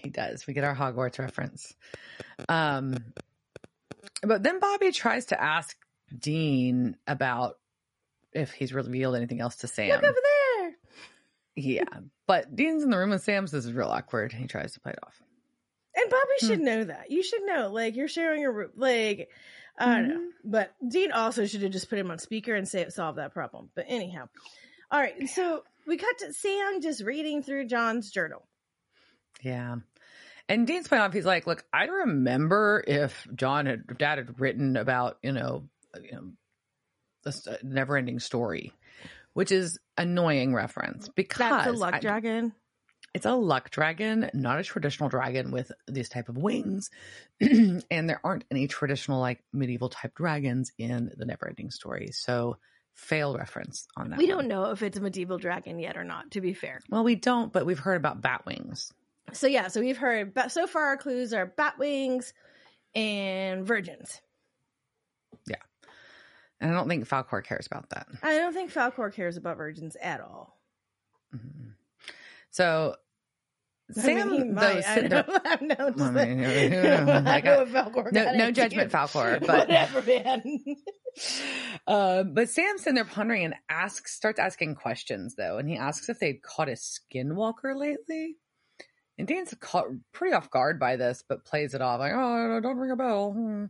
He 0.01 0.09
does. 0.09 0.45
We 0.45 0.53
get 0.53 0.65
our 0.65 0.75
Hogwarts 0.75 1.17
reference. 1.17 1.73
Um, 2.49 3.13
but 4.21 4.43
then 4.43 4.59
Bobby 4.59 4.91
tries 4.91 5.27
to 5.27 5.41
ask 5.41 5.75
Dean 6.15 6.95
about 7.07 7.57
if 8.33 8.51
he's 8.51 8.73
revealed 8.73 9.15
anything 9.15 9.39
else 9.41 9.55
to 9.57 9.67
Sam. 9.67 9.89
Look 9.89 10.03
over 10.03 10.19
there. 10.21 10.40
Yeah, 11.55 11.83
but 12.27 12.55
Dean's 12.55 12.83
in 12.83 12.89
the 12.89 12.97
room 12.97 13.09
with 13.09 13.23
Sam, 13.23 13.45
so 13.47 13.57
this 13.57 13.65
is 13.65 13.73
real 13.73 13.89
awkward. 13.89 14.31
He 14.31 14.47
tries 14.47 14.73
to 14.73 14.79
play 14.79 14.93
it 14.93 14.99
off. 15.05 15.21
And 15.95 16.09
Bobby 16.09 16.21
Hmm. 16.39 16.47
should 16.47 16.59
know 16.61 16.83
that. 16.85 17.11
You 17.11 17.21
should 17.23 17.43
know. 17.43 17.69
Like, 17.71 17.95
you're 17.95 18.07
sharing 18.07 18.45
a 18.45 18.51
room. 18.51 18.71
Like, 18.75 19.29
I 19.77 19.85
don't 19.85 20.07
know. 20.07 20.15
Mm-hmm. 20.15 20.49
But 20.51 20.73
Dean 20.87 21.11
also 21.11 21.45
should 21.45 21.61
have 21.63 21.71
just 21.71 21.89
put 21.89 21.99
him 21.99 22.09
on 22.11 22.19
speaker 22.19 22.55
and 22.55 22.67
say 22.67 22.81
it, 22.81 22.93
solve 22.93 23.17
that 23.17 23.33
problem. 23.33 23.69
But 23.75 23.85
anyhow. 23.89 24.29
All 24.89 24.99
right. 24.99 25.27
So 25.29 25.63
we 25.85 25.97
cut 25.97 26.17
to 26.19 26.33
Sam 26.33 26.81
just 26.81 27.03
reading 27.03 27.43
through 27.43 27.65
John's 27.67 28.11
journal. 28.11 28.47
Yeah. 29.41 29.77
And 30.47 30.67
Dean's 30.67 30.87
playing 30.87 31.03
off. 31.03 31.13
He's 31.13 31.25
like, 31.25 31.47
"Look, 31.47 31.65
I 31.73 31.85
remember 31.85 32.83
if 32.85 33.25
John 33.35 33.65
had, 33.65 33.83
if 33.89 33.97
Dad 33.97 34.17
had 34.17 34.39
written 34.39 34.75
about, 34.75 35.17
you 35.21 35.31
know, 35.31 35.69
you 36.01 36.11
know, 36.11 36.31
this 37.23 37.47
uh, 37.47 37.57
never-ending 37.63 38.19
story, 38.19 38.73
which 39.33 39.51
is 39.51 39.79
annoying 40.01 40.53
reference 40.53 41.09
because 41.09 41.37
That's 41.39 41.65
the 41.65 41.73
luck 41.73 41.95
I- 41.95 41.99
dragon. 41.99 42.53
it's 43.13 43.25
a 43.25 43.33
luck 43.33 43.69
dragon, 43.71 44.29
not 44.33 44.59
a 44.59 44.63
traditional 44.63 45.09
dragon 45.09 45.51
with 45.51 45.71
these 45.87 46.09
type 46.09 46.29
of 46.29 46.37
wings, 46.37 46.89
and 47.41 48.09
there 48.09 48.19
aren't 48.23 48.45
any 48.51 48.67
traditional 48.67 49.19
like 49.19 49.43
medieval 49.53 49.89
type 49.89 50.15
dragons 50.15 50.71
in 50.77 51.11
the 51.17 51.25
never-ending 51.25 51.71
story. 51.71 52.09
So, 52.11 52.57
fail 52.93 53.37
reference 53.37 53.87
on 53.95 54.09
that. 54.09 54.17
We 54.19 54.27
don't 54.27 54.47
know 54.47 54.71
if 54.71 54.83
it's 54.83 54.97
a 54.97 55.01
medieval 55.01 55.37
dragon 55.37 55.79
yet 55.79 55.95
or 55.97 56.03
not, 56.03 56.31
to 56.31 56.41
be 56.41 56.53
fair. 56.53 56.81
Well, 56.89 57.03
we 57.05 57.15
don't, 57.15 57.51
but 57.51 57.65
we've 57.65 57.79
heard 57.79 57.95
about 57.97 58.21
bat 58.21 58.45
wings. 58.45 58.91
So 59.33 59.47
yeah, 59.47 59.69
so 59.69 59.79
we've 59.79 59.97
heard 59.97 60.33
but 60.33 60.51
so 60.51 60.67
far 60.67 60.87
our 60.87 60.97
clues 60.97 61.33
are 61.33 61.45
bat 61.45 61.77
wings 61.79 62.33
and 62.93 63.65
virgins. 63.65 64.19
And 66.61 66.71
I 66.71 66.73
don't 66.75 66.87
think 66.87 67.07
Falkor 67.07 67.43
cares 67.43 67.65
about 67.65 67.89
that. 67.89 68.07
I 68.23 68.37
don't 68.37 68.53
think 68.53 68.71
Falkor 68.71 69.11
cares 69.13 69.35
about 69.35 69.57
virgins 69.57 69.97
at 70.01 70.21
all. 70.21 70.57
Mhm. 71.35 71.73
So 72.51 72.95
I 73.97 74.01
Sam, 74.01 74.29
mean, 74.31 74.55
though. 74.55 74.61
I 74.87 75.01
know. 75.01 75.23
I 75.27 75.57
know. 75.61 75.89
just 75.89 76.01
I 76.01 76.25
mean, 76.25 76.41
like- 77.25 77.45
I 77.45 77.55
know 77.55 77.65
Falkor 77.65 78.11
no, 78.13 78.31
no 78.35 78.51
judgment, 78.51 78.91
Falkor, 78.91 79.39
but 79.45 79.67
whatever, 79.67 80.01
man. 80.03 80.43
uh, 81.87 82.23
but 82.23 82.49
Sam's 82.49 82.81
sitting 82.83 82.95
there 82.95 83.05
pondering 83.05 83.43
and 83.45 83.55
asks, 83.69 84.13
starts 84.15 84.39
asking 84.39 84.75
questions 84.75 85.35
though, 85.35 85.57
and 85.57 85.67
he 85.67 85.75
asks 85.77 86.07
if 86.09 86.19
they'd 86.19 86.41
caught 86.41 86.69
a 86.69 86.73
skinwalker 86.73 87.75
lately. 87.75 88.37
And 89.17 89.27
Dan's 89.27 89.53
caught 89.59 89.87
pretty 90.13 90.33
off 90.35 90.49
guard 90.49 90.79
by 90.79 90.95
this, 90.95 91.23
but 91.27 91.43
plays 91.45 91.73
it 91.73 91.81
off 91.81 91.99
like, 91.99 92.13
"Oh, 92.15 92.59
don't 92.61 92.77
ring 92.77 92.91
a 92.91 92.95
bell," 92.95 93.69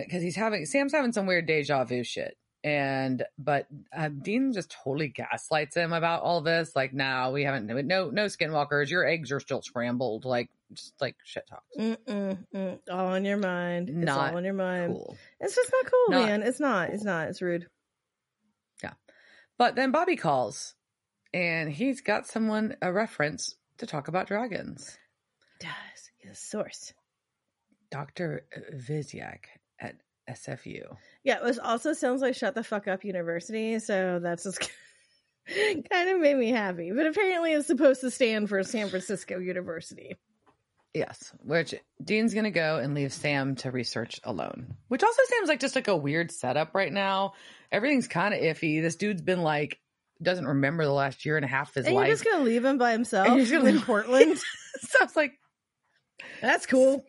because 0.00 0.22
he's 0.22 0.36
having 0.36 0.64
Sam's 0.66 0.92
having 0.92 1.12
some 1.12 1.26
weird 1.26 1.46
deja 1.46 1.84
vu 1.84 2.02
shit. 2.02 2.36
And 2.64 3.24
but 3.38 3.66
uh, 3.96 4.08
Dean 4.08 4.52
just 4.52 4.70
totally 4.84 5.08
gaslights 5.08 5.76
him 5.76 5.92
about 5.92 6.22
all 6.22 6.42
this. 6.42 6.76
Like, 6.76 6.92
no, 6.94 7.32
we 7.32 7.42
haven't. 7.42 7.66
No, 7.66 8.10
no 8.10 8.26
skinwalkers. 8.26 8.88
Your 8.88 9.04
eggs 9.04 9.32
are 9.32 9.40
still 9.40 9.62
scrambled. 9.62 10.24
Like, 10.24 10.48
just 10.72 10.94
like 11.00 11.16
shit 11.24 11.44
talks. 11.48 11.66
Mm-mm, 11.76 12.38
mm, 12.54 12.78
all 12.88 13.06
on 13.08 13.24
your 13.24 13.36
mind. 13.38 13.88
It's 13.88 13.98
Not 13.98 14.30
all 14.30 14.36
on 14.36 14.44
your 14.44 14.54
mind. 14.54 14.92
Cool. 14.94 15.16
It's 15.40 15.56
just 15.56 15.72
not 15.72 15.90
cool, 15.90 16.20
Not- 16.20 16.28
man. 16.28 16.42
It's 16.42 16.60
not. 16.60 16.90
It's 16.90 17.02
not. 17.04 17.28
It's 17.28 17.42
rude. 17.42 17.66
Yeah. 18.82 18.92
But 19.58 19.74
then 19.74 19.90
Bobby 19.90 20.14
calls, 20.14 20.74
and 21.34 21.68
he's 21.68 22.00
got 22.00 22.28
someone 22.28 22.76
a 22.80 22.92
reference 22.92 23.56
to 23.78 23.86
talk 23.86 24.06
about 24.06 24.28
dragons. 24.28 24.98
Does 25.58 25.70
he's 26.18 26.30
a 26.30 26.34
source? 26.36 26.92
Doctor 27.90 28.46
Visyak 28.72 29.46
at 29.54 29.60
SFU. 30.32 30.96
Yeah, 31.24 31.36
it 31.36 31.42
was 31.44 31.58
also 31.58 31.92
sounds 31.92 32.20
like 32.22 32.34
Shut 32.34 32.54
the 32.54 32.64
Fuck 32.64 32.88
Up 32.88 33.04
University, 33.04 33.78
so 33.78 34.18
that's 34.22 34.44
just 34.44 34.60
kind 35.90 36.08
of 36.10 36.20
made 36.20 36.36
me 36.36 36.50
happy. 36.50 36.92
But 36.92 37.06
apparently, 37.06 37.52
it's 37.52 37.66
supposed 37.66 38.00
to 38.02 38.10
stand 38.10 38.48
for 38.48 38.62
San 38.62 38.88
Francisco 38.88 39.38
University. 39.38 40.16
Yes, 40.94 41.32
which 41.42 41.74
Dean's 42.04 42.34
gonna 42.34 42.50
go 42.50 42.76
and 42.78 42.94
leave 42.94 43.12
Sam 43.12 43.54
to 43.56 43.70
research 43.70 44.20
alone. 44.24 44.74
Which 44.88 45.02
also 45.02 45.22
seems 45.28 45.48
like 45.48 45.60
just 45.60 45.74
like 45.74 45.88
a 45.88 45.96
weird 45.96 46.30
setup 46.30 46.74
right 46.74 46.92
now. 46.92 47.32
Everything's 47.70 48.08
kind 48.08 48.34
of 48.34 48.40
iffy. 48.40 48.82
This 48.82 48.96
dude's 48.96 49.22
been 49.22 49.42
like 49.42 49.78
doesn't 50.22 50.46
remember 50.46 50.84
the 50.84 50.92
last 50.92 51.24
year 51.24 51.36
and 51.36 51.44
a 51.44 51.48
half 51.48 51.70
of 51.70 51.74
his 51.76 51.86
and 51.86 51.96
life. 51.96 52.06
you're 52.06 52.14
just 52.14 52.24
gonna 52.30 52.44
leave 52.44 52.64
him 52.64 52.76
by 52.78 52.92
himself 52.92 53.26
And 53.26 53.38
you're 53.38 53.58
gonna 53.58 53.70
in 53.70 53.76
leave- 53.76 53.84
Portland? 53.86 54.38
so 54.80 54.98
it's 55.00 55.16
like 55.16 55.32
That's 56.42 56.66
cool. 56.66 57.02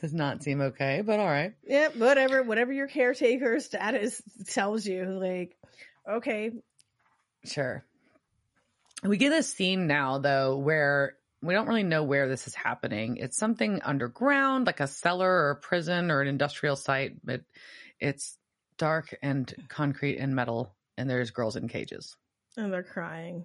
Does 0.00 0.14
not 0.14 0.42
seem 0.42 0.60
okay, 0.60 1.02
but 1.04 1.18
all 1.20 1.26
right. 1.26 1.54
Yeah, 1.66 1.88
whatever. 1.96 2.42
Whatever 2.42 2.72
your 2.72 2.86
caretaker 2.88 3.58
status 3.60 4.22
tells 4.48 4.86
you, 4.86 5.04
like, 5.04 5.56
okay, 6.08 6.52
Sure. 7.44 7.84
We 9.04 9.16
get 9.16 9.32
a 9.32 9.42
scene 9.44 9.86
now 9.86 10.18
though 10.18 10.56
where 10.58 11.14
we 11.40 11.54
don't 11.54 11.68
really 11.68 11.84
know 11.84 12.02
where 12.02 12.28
this 12.28 12.48
is 12.48 12.54
happening. 12.54 13.16
It's 13.18 13.36
something 13.36 13.80
underground, 13.84 14.66
like 14.66 14.80
a 14.80 14.88
cellar 14.88 15.30
or 15.30 15.50
a 15.50 15.56
prison 15.56 16.10
or 16.10 16.20
an 16.20 16.26
industrial 16.26 16.74
site, 16.74 17.24
but 17.24 17.42
it's 18.00 18.36
dark 18.76 19.16
and 19.22 19.52
concrete 19.68 20.18
and 20.18 20.34
metal, 20.34 20.74
and 20.96 21.08
there's 21.08 21.30
girls 21.30 21.54
in 21.54 21.68
cages. 21.68 22.16
and 22.56 22.72
they're 22.72 22.82
crying. 22.82 23.44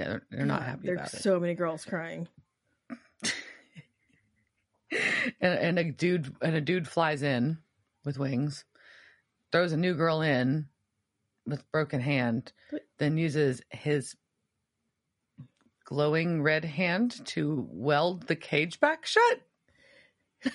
Yeah, 0.00 0.06
They're, 0.08 0.22
they're 0.32 0.46
not 0.46 0.64
happy 0.64 0.88
There's 0.88 0.98
about 0.98 1.14
it. 1.14 1.22
so 1.22 1.38
many 1.38 1.54
girls 1.54 1.84
crying. 1.84 2.26
And, 5.40 5.58
and 5.58 5.78
a 5.78 5.84
dude 5.84 6.34
and 6.42 6.54
a 6.54 6.60
dude 6.60 6.88
flies 6.88 7.22
in 7.22 7.58
with 8.04 8.18
wings, 8.18 8.64
throws 9.52 9.72
a 9.72 9.76
new 9.76 9.94
girl 9.94 10.22
in 10.22 10.66
with 11.46 11.70
broken 11.72 12.00
hand, 12.00 12.52
then 12.98 13.16
uses 13.16 13.62
his 13.70 14.16
glowing 15.84 16.42
red 16.42 16.64
hand 16.64 17.24
to 17.26 17.66
weld 17.70 18.26
the 18.26 18.36
cage 18.36 18.80
back 18.80 19.06
shut. 19.06 19.40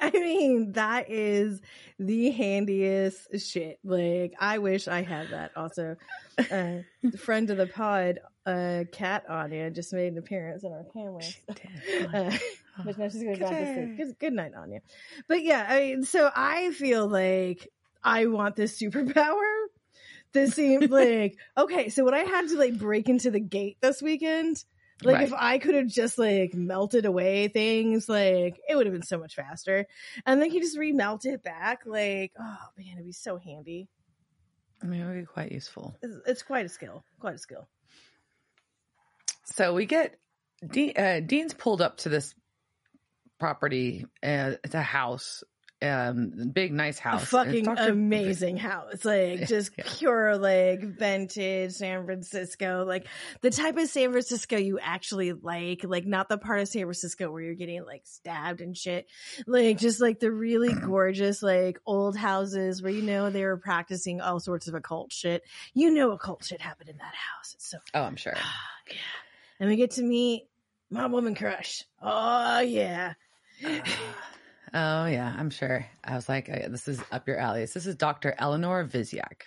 I 0.00 0.10
mean, 0.10 0.72
that 0.72 1.10
is 1.10 1.60
the 1.98 2.30
handiest 2.30 3.28
shit. 3.38 3.78
Like, 3.84 4.34
I 4.40 4.58
wish 4.58 4.88
I 4.88 5.02
had 5.02 5.28
that. 5.30 5.52
Also, 5.56 5.96
uh, 6.50 6.78
friend 7.18 7.50
of 7.50 7.58
the 7.58 7.66
pod, 7.66 8.20
uh, 8.46 8.84
Cat 8.92 9.24
Anya, 9.28 9.70
just 9.70 9.92
made 9.92 10.12
an 10.12 10.18
appearance 10.18 10.64
in 10.64 10.72
our 10.72 10.84
camera. 10.92 11.22
Uh, 12.14 12.36
but 12.84 12.94
she's 13.12 13.22
going 13.22 13.34
to 13.34 13.40
go 13.40 13.48
to 13.50 13.74
sleep. 13.74 13.96
Good, 13.96 14.18
good 14.18 14.32
night, 14.32 14.52
Anya. 14.56 14.80
But 15.28 15.42
yeah, 15.42 15.66
I 15.68 15.80
mean, 15.80 16.04
so 16.04 16.30
I 16.34 16.70
feel 16.72 17.08
like 17.08 17.68
I 18.02 18.26
want 18.26 18.56
this 18.56 18.78
superpower. 18.80 19.64
This 20.32 20.54
seemed 20.54 20.90
like 20.90 21.38
okay. 21.56 21.88
So 21.88 22.04
when 22.04 22.14
I 22.14 22.24
had 22.24 22.48
to 22.48 22.58
like 22.58 22.78
break 22.78 23.08
into 23.08 23.30
the 23.30 23.40
gate 23.40 23.78
this 23.80 24.02
weekend, 24.02 24.62
like 25.02 25.14
Right. 25.16 25.24
if 25.24 25.32
I 25.34 25.58
could 25.58 25.74
have 25.74 25.88
just 25.88 26.18
like 26.18 26.54
melted 26.54 27.06
away 27.06 27.48
things, 27.48 28.08
like 28.08 28.60
it 28.68 28.76
would 28.76 28.86
have 28.86 28.92
been 28.94 29.02
so 29.02 29.18
much 29.18 29.34
faster. 29.34 29.86
And 30.24 30.40
then 30.40 30.50
he 30.50 30.60
just 30.60 30.78
remelt 30.78 31.24
it 31.24 31.42
back. 31.42 31.80
Like, 31.86 32.32
oh 32.38 32.58
man, 32.78 32.92
it'd 32.94 33.04
be 33.06 33.12
so 33.12 33.38
handy. 33.38 33.88
I 34.82 34.86
mean, 34.86 35.00
it 35.00 35.06
would 35.06 35.20
be 35.20 35.24
quite 35.24 35.52
useful. 35.52 35.96
It's, 36.02 36.16
it's 36.26 36.42
quite 36.42 36.66
a 36.66 36.68
skill. 36.68 37.04
Quite 37.18 37.34
a 37.34 37.38
skill. 37.38 37.66
So 39.46 39.74
we 39.74 39.86
get 39.86 40.18
Dean, 40.66 40.92
uh, 40.96 41.20
Dean's 41.24 41.54
pulled 41.54 41.80
up 41.80 41.98
to 41.98 42.08
this 42.08 42.34
property. 43.38 44.04
Uh, 44.22 44.52
it's 44.64 44.74
a 44.74 44.82
house, 44.82 45.44
um, 45.82 46.50
big 46.54 46.72
nice 46.72 46.98
house. 46.98 47.22
A 47.24 47.26
fucking 47.26 47.64
Dr. 47.64 47.92
amazing 47.92 48.56
house. 48.56 49.04
Like 49.04 49.40
just 49.46 49.72
Yeah. 49.76 49.84
pure 49.98 50.38
like 50.38 50.80
vintage 50.80 51.72
San 51.72 52.06
Francisco. 52.06 52.84
Like 52.86 53.06
the 53.42 53.50
type 53.50 53.76
of 53.76 53.86
San 53.88 54.10
Francisco 54.10 54.56
you 54.56 54.78
actually 54.78 55.32
like. 55.34 55.84
Like 55.84 56.06
not 56.06 56.30
the 56.30 56.38
part 56.38 56.60
of 56.60 56.68
San 56.68 56.82
Francisco 56.84 57.30
where 57.30 57.42
you're 57.42 57.54
getting 57.54 57.84
like 57.84 58.02
stabbed 58.06 58.62
and 58.62 58.74
shit. 58.74 59.06
Like 59.46 59.76
just 59.78 60.00
like 60.00 60.18
the 60.18 60.32
really 60.32 60.72
gorgeous 60.86 61.42
like 61.42 61.78
old 61.84 62.16
houses 62.16 62.82
where 62.82 62.92
you 62.92 63.02
know 63.02 63.28
they 63.28 63.44
were 63.44 63.58
practicing 63.58 64.22
all 64.22 64.40
sorts 64.40 64.68
of 64.68 64.74
occult 64.74 65.12
shit. 65.12 65.42
You 65.74 65.90
know 65.90 66.12
occult 66.12 66.42
shit 66.42 66.62
happened 66.62 66.88
in 66.88 66.96
that 66.96 67.14
house. 67.14 67.52
It's 67.54 67.66
so 67.70 67.78
Oh, 67.92 68.02
I'm 68.02 68.16
sure. 68.16 68.34
yeah. 68.90 68.96
And 69.60 69.68
we 69.68 69.76
get 69.76 69.92
to 69.92 70.02
meet 70.02 70.48
my 70.90 71.04
woman 71.06 71.34
crush. 71.34 71.84
Oh 72.00 72.60
yeah. 72.60 73.12
Oh 74.74 75.06
yeah, 75.06 75.34
I'm 75.38 75.48
sure. 75.48 75.86
I 76.04 76.16
was 76.16 76.28
like, 76.28 76.46
this 76.46 76.88
is 76.88 77.00
up 77.12 77.26
your 77.28 77.38
alley. 77.38 77.60
This 77.60 77.86
is 77.86 77.94
Dr. 77.94 78.34
Eleanor 78.36 78.84
Visyak. 78.84 79.42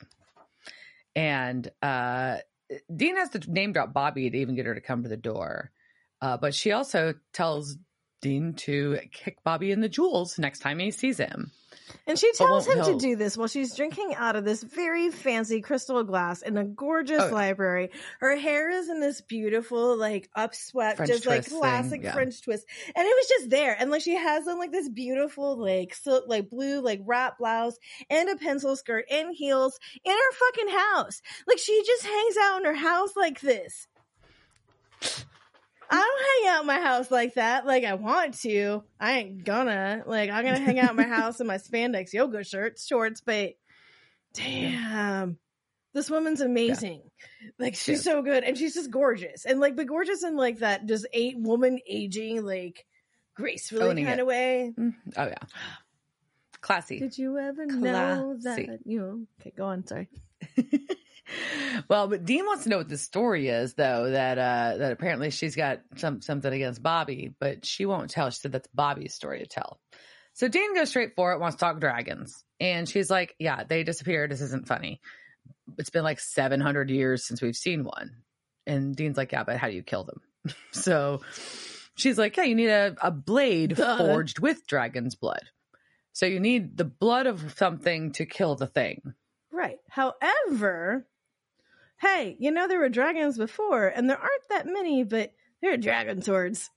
And 1.16 1.70
uh, 1.84 2.38
Dean 2.95 3.18
has 3.18 3.30
to 3.32 3.51
name 3.51 3.74
drop 3.74 3.93
Bobby 3.93 4.30
to 4.30 4.38
even 4.38 4.55
get 4.55 4.66
her 4.66 4.74
to 4.74 4.82
come 4.82 5.03
to 5.03 5.10
the 5.10 5.18
door. 5.18 5.72
Uh, 6.22 6.38
but 6.38 6.55
she 6.55 6.72
also 6.72 7.14
tells 7.34 7.78
Dean 8.22 8.53
to 8.53 8.99
kick 9.12 9.43
Bobby 9.43 9.72
in 9.72 9.82
the 9.82 9.89
jewels 9.89 10.39
next 10.39 10.60
time 10.60 10.80
he 10.80 10.89
sees 10.89 11.18
him. 11.18 11.51
And 12.07 12.17
she 12.17 12.31
tells 12.33 12.67
him 12.67 12.83
to 12.85 12.97
do 12.97 13.15
this 13.15 13.37
while 13.37 13.47
she's 13.47 13.75
drinking 13.75 14.15
out 14.15 14.35
of 14.35 14.45
this 14.45 14.63
very 14.63 15.09
fancy 15.09 15.61
crystal 15.61 16.03
glass 16.03 16.41
in 16.41 16.57
a 16.57 16.63
gorgeous 16.63 17.21
Oh, 17.21 17.33
library. 17.33 17.91
Her 18.19 18.35
hair 18.35 18.69
is 18.69 18.89
in 18.89 18.99
this 18.99 19.21
beautiful, 19.21 19.95
like 19.97 20.29
upswept, 20.37 20.97
French 20.97 21.11
just 21.11 21.25
like 21.25 21.47
classic 21.47 22.03
yeah. 22.03 22.13
French 22.13 22.41
twist. 22.41 22.65
And 22.95 23.05
it 23.05 23.15
was 23.15 23.27
just 23.27 23.49
there. 23.49 23.75
And 23.77 23.91
like 23.91 24.01
she 24.01 24.15
has 24.15 24.47
on 24.47 24.57
like 24.57 24.71
this 24.71 24.89
beautiful, 24.89 25.57
like 25.57 25.93
silk, 25.93 26.25
like 26.27 26.49
blue, 26.49 26.81
like 26.81 27.01
wrap 27.05 27.37
blouse 27.37 27.77
and 28.09 28.29
a 28.29 28.37
pencil 28.37 28.75
skirt 28.75 29.05
and 29.11 29.35
heels 29.35 29.79
in 30.03 30.11
her 30.11 30.31
fucking 30.33 30.75
house. 30.75 31.21
Like 31.47 31.59
she 31.59 31.83
just 31.85 32.05
hangs 32.05 32.37
out 32.37 32.59
in 32.59 32.65
her 32.65 32.73
house 32.73 33.15
like 33.15 33.41
this. 33.41 33.87
I 35.91 35.95
don't 35.95 36.43
hang 36.45 36.55
out 36.55 36.61
in 36.61 36.67
my 36.67 36.79
house 36.79 37.09
like 37.11 37.33
that. 37.35 37.65
Like 37.65 37.83
I 37.83 37.95
want 37.95 38.39
to. 38.41 38.83
I 38.99 39.19
ain't 39.19 39.43
gonna. 39.43 40.03
Like 40.05 40.29
I'm 40.29 40.45
gonna 40.45 40.59
hang 40.59 40.79
out 40.79 40.91
in 40.91 40.95
my 40.95 41.03
house 41.07 41.39
in 41.39 41.47
my 41.47 41.57
spandex 41.57 42.13
yoga 42.13 42.43
shirts, 42.43 42.85
shorts, 42.85 43.21
but 43.21 43.53
damn. 44.33 45.37
This 45.93 46.09
woman's 46.09 46.41
amazing. 46.41 47.01
Like 47.57 47.73
she's 47.75 47.99
is. 47.99 48.03
so 48.03 48.21
good 48.21 48.43
and 48.43 48.55
she's 48.57 48.75
just 48.75 48.91
gorgeous. 48.91 49.45
And 49.45 49.59
like 49.59 49.75
but 49.75 49.87
gorgeous 49.87 50.23
in 50.23 50.37
like 50.37 50.59
that 50.59 50.85
just 50.85 51.07
eight 51.13 51.37
woman 51.39 51.79
aging 51.87 52.45
like 52.45 52.85
gracefully 53.35 53.81
Owning 53.81 54.05
kind 54.05 54.19
it. 54.19 54.21
of 54.21 54.27
way. 54.27 54.71
Mm, 54.77 54.93
Oh 55.17 55.25
yeah, 55.25 55.35
classy. 56.61 56.99
Did 56.99 57.17
you 57.17 57.39
ever 57.39 57.65
know 57.65 58.37
that 58.43 58.79
you 58.85 58.99
know, 58.99 59.21
okay, 59.41 59.51
go 59.57 59.65
on, 59.65 59.87
sorry. 59.87 60.09
well, 61.88 62.07
but 62.07 62.25
Dean 62.25 62.45
wants 62.45 62.63
to 62.63 62.69
know 62.69 62.77
what 62.77 62.89
the 62.89 62.97
story 62.97 63.47
is, 63.49 63.73
though. 63.73 64.09
That 64.11 64.38
uh, 64.38 64.77
that 64.77 64.91
apparently 64.91 65.30
she's 65.32 65.55
got 65.55 65.82
some 65.97 66.21
something 66.21 66.51
against 66.51 66.84
Bobby, 66.84 67.34
but 67.39 67.65
she 67.65 67.86
won't 67.86 68.09
tell. 68.09 68.30
She 68.30 68.39
said 68.39 68.51
that's 68.51 68.67
Bobby's 68.73 69.13
story 69.13 69.39
to 69.39 69.47
tell. 69.47 69.80
So 70.34 70.47
Dean 70.47 70.73
goes 70.73 70.89
straight 70.89 71.15
for 71.15 71.34
it, 71.34 71.39
wants 71.39 71.57
to 71.57 71.59
talk 71.59 71.80
dragons, 71.80 72.43
and 72.59 72.88
she's 72.88 73.09
like, 73.09 73.36
"Yeah, 73.39 73.63
they 73.63 73.84
disappeared. 73.84 74.32
This 74.32 74.41
isn't 74.41 74.67
funny. 74.67 75.01
It's 75.77 75.89
been 75.89 76.03
like 76.03 76.19
seven 76.19 76.61
hundred 76.61 76.89
years 76.89 77.25
since 77.25 77.41
we've 77.41 77.55
seen 77.55 77.84
one." 77.84 78.23
And 78.65 78.95
Dean's 78.95 79.17
like, 79.17 79.32
"Yeah, 79.32 79.43
but 79.43 79.57
how 79.57 79.67
do 79.67 79.73
you 79.73 79.84
kill 79.84 80.03
them?" 80.03 80.21
so 80.71 81.21
she's 81.95 82.17
like, 82.17 82.38
"Yeah, 82.38 82.43
you 82.43 82.55
need 82.55 82.69
a, 82.69 82.95
a 83.01 83.11
blade 83.11 83.75
Duh. 83.75 83.97
forged 83.97 84.39
with 84.39 84.65
dragon's 84.67 85.15
blood. 85.15 85.43
So 86.13 86.25
you 86.25 86.39
need 86.39 86.75
the 86.75 86.86
blood 86.86 87.27
of 87.27 87.53
something 87.57 88.13
to 88.13 88.25
kill 88.25 88.55
the 88.55 88.67
thing." 88.67 89.13
Right. 89.51 89.77
However, 89.89 91.05
hey, 92.02 92.36
you 92.39 92.52
know 92.52 92.68
there 92.68 92.80
were 92.80 92.89
dragons 92.89 93.38
before, 93.38 93.88
and 93.88 94.10
there 94.10 94.18
aren't 94.18 94.50
that 94.50 94.66
many, 94.66 95.04
but 95.04 95.32
there 95.62 95.74
are 95.74 95.78
dragon 95.78 96.22
swords. 96.22 96.70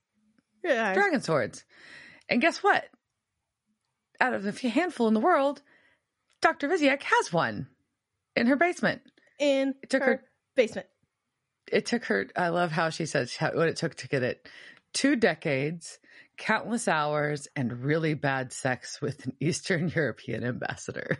Yeah. 0.63 0.93
dragon 0.93 1.21
swords. 1.21 1.65
And 2.29 2.41
guess 2.41 2.63
what? 2.63 2.85
Out 4.21 4.33
of 4.33 4.43
the 4.43 4.53
few 4.53 4.69
handful 4.69 5.07
in 5.07 5.13
the 5.13 5.19
world, 5.19 5.61
Dr. 6.41 6.67
Visyak 6.69 7.03
has 7.03 7.33
one 7.33 7.67
in 8.35 8.47
her 8.47 8.55
basement. 8.55 9.01
in 9.39 9.75
It 9.83 9.89
took 9.89 10.01
her, 10.03 10.07
her- 10.07 10.23
basement. 10.55 10.87
It 11.71 11.85
took 11.85 12.05
her, 12.05 12.27
I 12.35 12.49
love 12.49 12.71
how 12.71 12.89
she 12.89 13.05
says 13.05 13.35
how, 13.35 13.51
what 13.53 13.67
it 13.69 13.77
took 13.77 13.95
to 13.95 14.07
get 14.07 14.23
it 14.23 14.47
two 14.93 15.15
decades, 15.15 15.97
countless 16.37 16.87
hours, 16.87 17.47
and 17.55 17.83
really 17.83 18.13
bad 18.13 18.51
sex 18.53 19.01
with 19.01 19.25
an 19.25 19.33
Eastern 19.39 19.89
European 19.89 20.43
ambassador. 20.43 21.17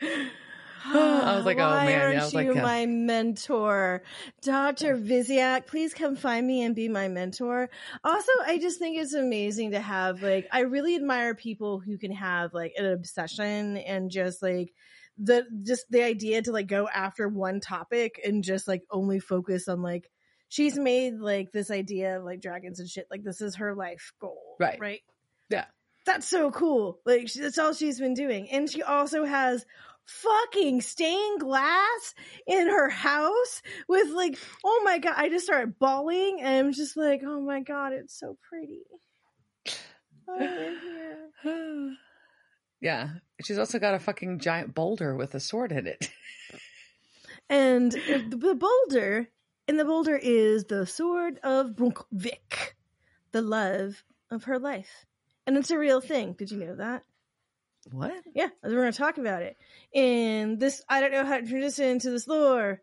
I 0.84 1.36
was 1.36 1.44
like, 1.44 1.58
oh, 1.58 1.68
Why 1.68 1.86
man. 1.86 1.90
Yeah, 1.90 2.04
aren't 2.04 2.18
I 2.18 2.24
was 2.24 2.34
like, 2.34 2.46
you 2.46 2.54
yeah. 2.54 2.62
my 2.62 2.86
mentor, 2.86 4.02
Doctor 4.42 4.96
Visyak? 4.96 5.66
Please 5.66 5.94
come 5.94 6.16
find 6.16 6.46
me 6.46 6.62
and 6.62 6.74
be 6.74 6.88
my 6.88 7.08
mentor. 7.08 7.70
Also, 8.02 8.32
I 8.44 8.58
just 8.58 8.78
think 8.78 8.98
it's 8.98 9.14
amazing 9.14 9.72
to 9.72 9.80
have 9.80 10.22
like 10.22 10.48
I 10.52 10.60
really 10.60 10.96
admire 10.96 11.34
people 11.34 11.80
who 11.80 11.98
can 11.98 12.12
have 12.12 12.54
like 12.54 12.72
an 12.76 12.86
obsession 12.86 13.76
and 13.76 14.10
just 14.10 14.42
like 14.42 14.72
the 15.18 15.44
just 15.62 15.84
the 15.90 16.02
idea 16.02 16.42
to 16.42 16.52
like 16.52 16.66
go 16.66 16.88
after 16.88 17.28
one 17.28 17.60
topic 17.60 18.20
and 18.24 18.42
just 18.42 18.66
like 18.66 18.82
only 18.90 19.20
focus 19.20 19.68
on 19.68 19.82
like 19.82 20.10
she's 20.48 20.78
made 20.78 21.14
like 21.18 21.50
this 21.52 21.70
idea 21.70 22.18
of 22.18 22.24
like 22.24 22.40
dragons 22.40 22.78
and 22.78 22.88
shit 22.88 23.06
like 23.10 23.22
this 23.22 23.40
is 23.40 23.56
her 23.56 23.74
life 23.74 24.12
goal, 24.20 24.56
Right. 24.58 24.78
Right. 24.80 25.00
Yeah. 25.48 25.64
That's 26.04 26.26
so 26.26 26.50
cool. 26.50 26.98
Like 27.06 27.28
she, 27.28 27.40
that's 27.40 27.58
all 27.58 27.72
she's 27.72 28.00
been 28.00 28.14
doing, 28.14 28.50
and 28.50 28.68
she 28.68 28.82
also 28.82 29.24
has 29.24 29.64
fucking 30.06 30.80
stained 30.80 31.40
glass 31.40 32.14
in 32.46 32.68
her 32.68 32.88
house 32.88 33.62
with 33.88 34.10
like, 34.10 34.38
oh 34.64 34.82
my 34.84 34.98
god! 34.98 35.14
I 35.16 35.28
just 35.28 35.46
started 35.46 35.78
bawling, 35.78 36.38
and 36.40 36.66
I'm 36.66 36.72
just 36.72 36.96
like, 36.96 37.22
oh 37.24 37.40
my 37.40 37.60
god, 37.60 37.92
it's 37.92 38.18
so 38.18 38.36
pretty. 38.48 38.82
Oh, 40.28 41.94
yeah. 42.80 43.08
She's 43.42 43.58
also 43.58 43.78
got 43.78 43.94
a 43.94 43.98
fucking 43.98 44.38
giant 44.38 44.74
boulder 44.74 45.16
with 45.16 45.34
a 45.34 45.40
sword 45.40 45.72
in 45.72 45.86
it. 45.86 46.10
And 47.50 47.92
the 47.92 48.24
the 48.30 48.54
boulder, 48.54 49.28
and 49.68 49.78
the 49.78 49.84
boulder 49.84 50.16
is 50.16 50.64
the 50.64 50.86
sword 50.86 51.38
of 51.42 51.72
Bruncvík, 51.76 52.72
the 53.32 53.42
love 53.42 54.04
of 54.30 54.44
her 54.44 54.58
life, 54.58 55.04
and 55.46 55.58
it's 55.58 55.70
a 55.70 55.76
real 55.76 56.00
thing. 56.00 56.32
Did 56.32 56.50
you 56.50 56.58
know 56.58 56.76
that? 56.76 57.04
What? 57.90 58.12
Yeah, 58.34 58.48
we're 58.62 58.70
going 58.70 58.92
to 58.92 58.98
talk 58.98 59.18
about 59.18 59.42
it. 59.42 59.56
And 59.94 60.60
this, 60.60 60.82
I 60.88 61.00
don't 61.00 61.12
know 61.12 61.24
how 61.24 61.34
to 61.34 61.40
introduce 61.40 61.78
it 61.78 61.88
into 61.88 62.10
this 62.10 62.28
lore. 62.28 62.80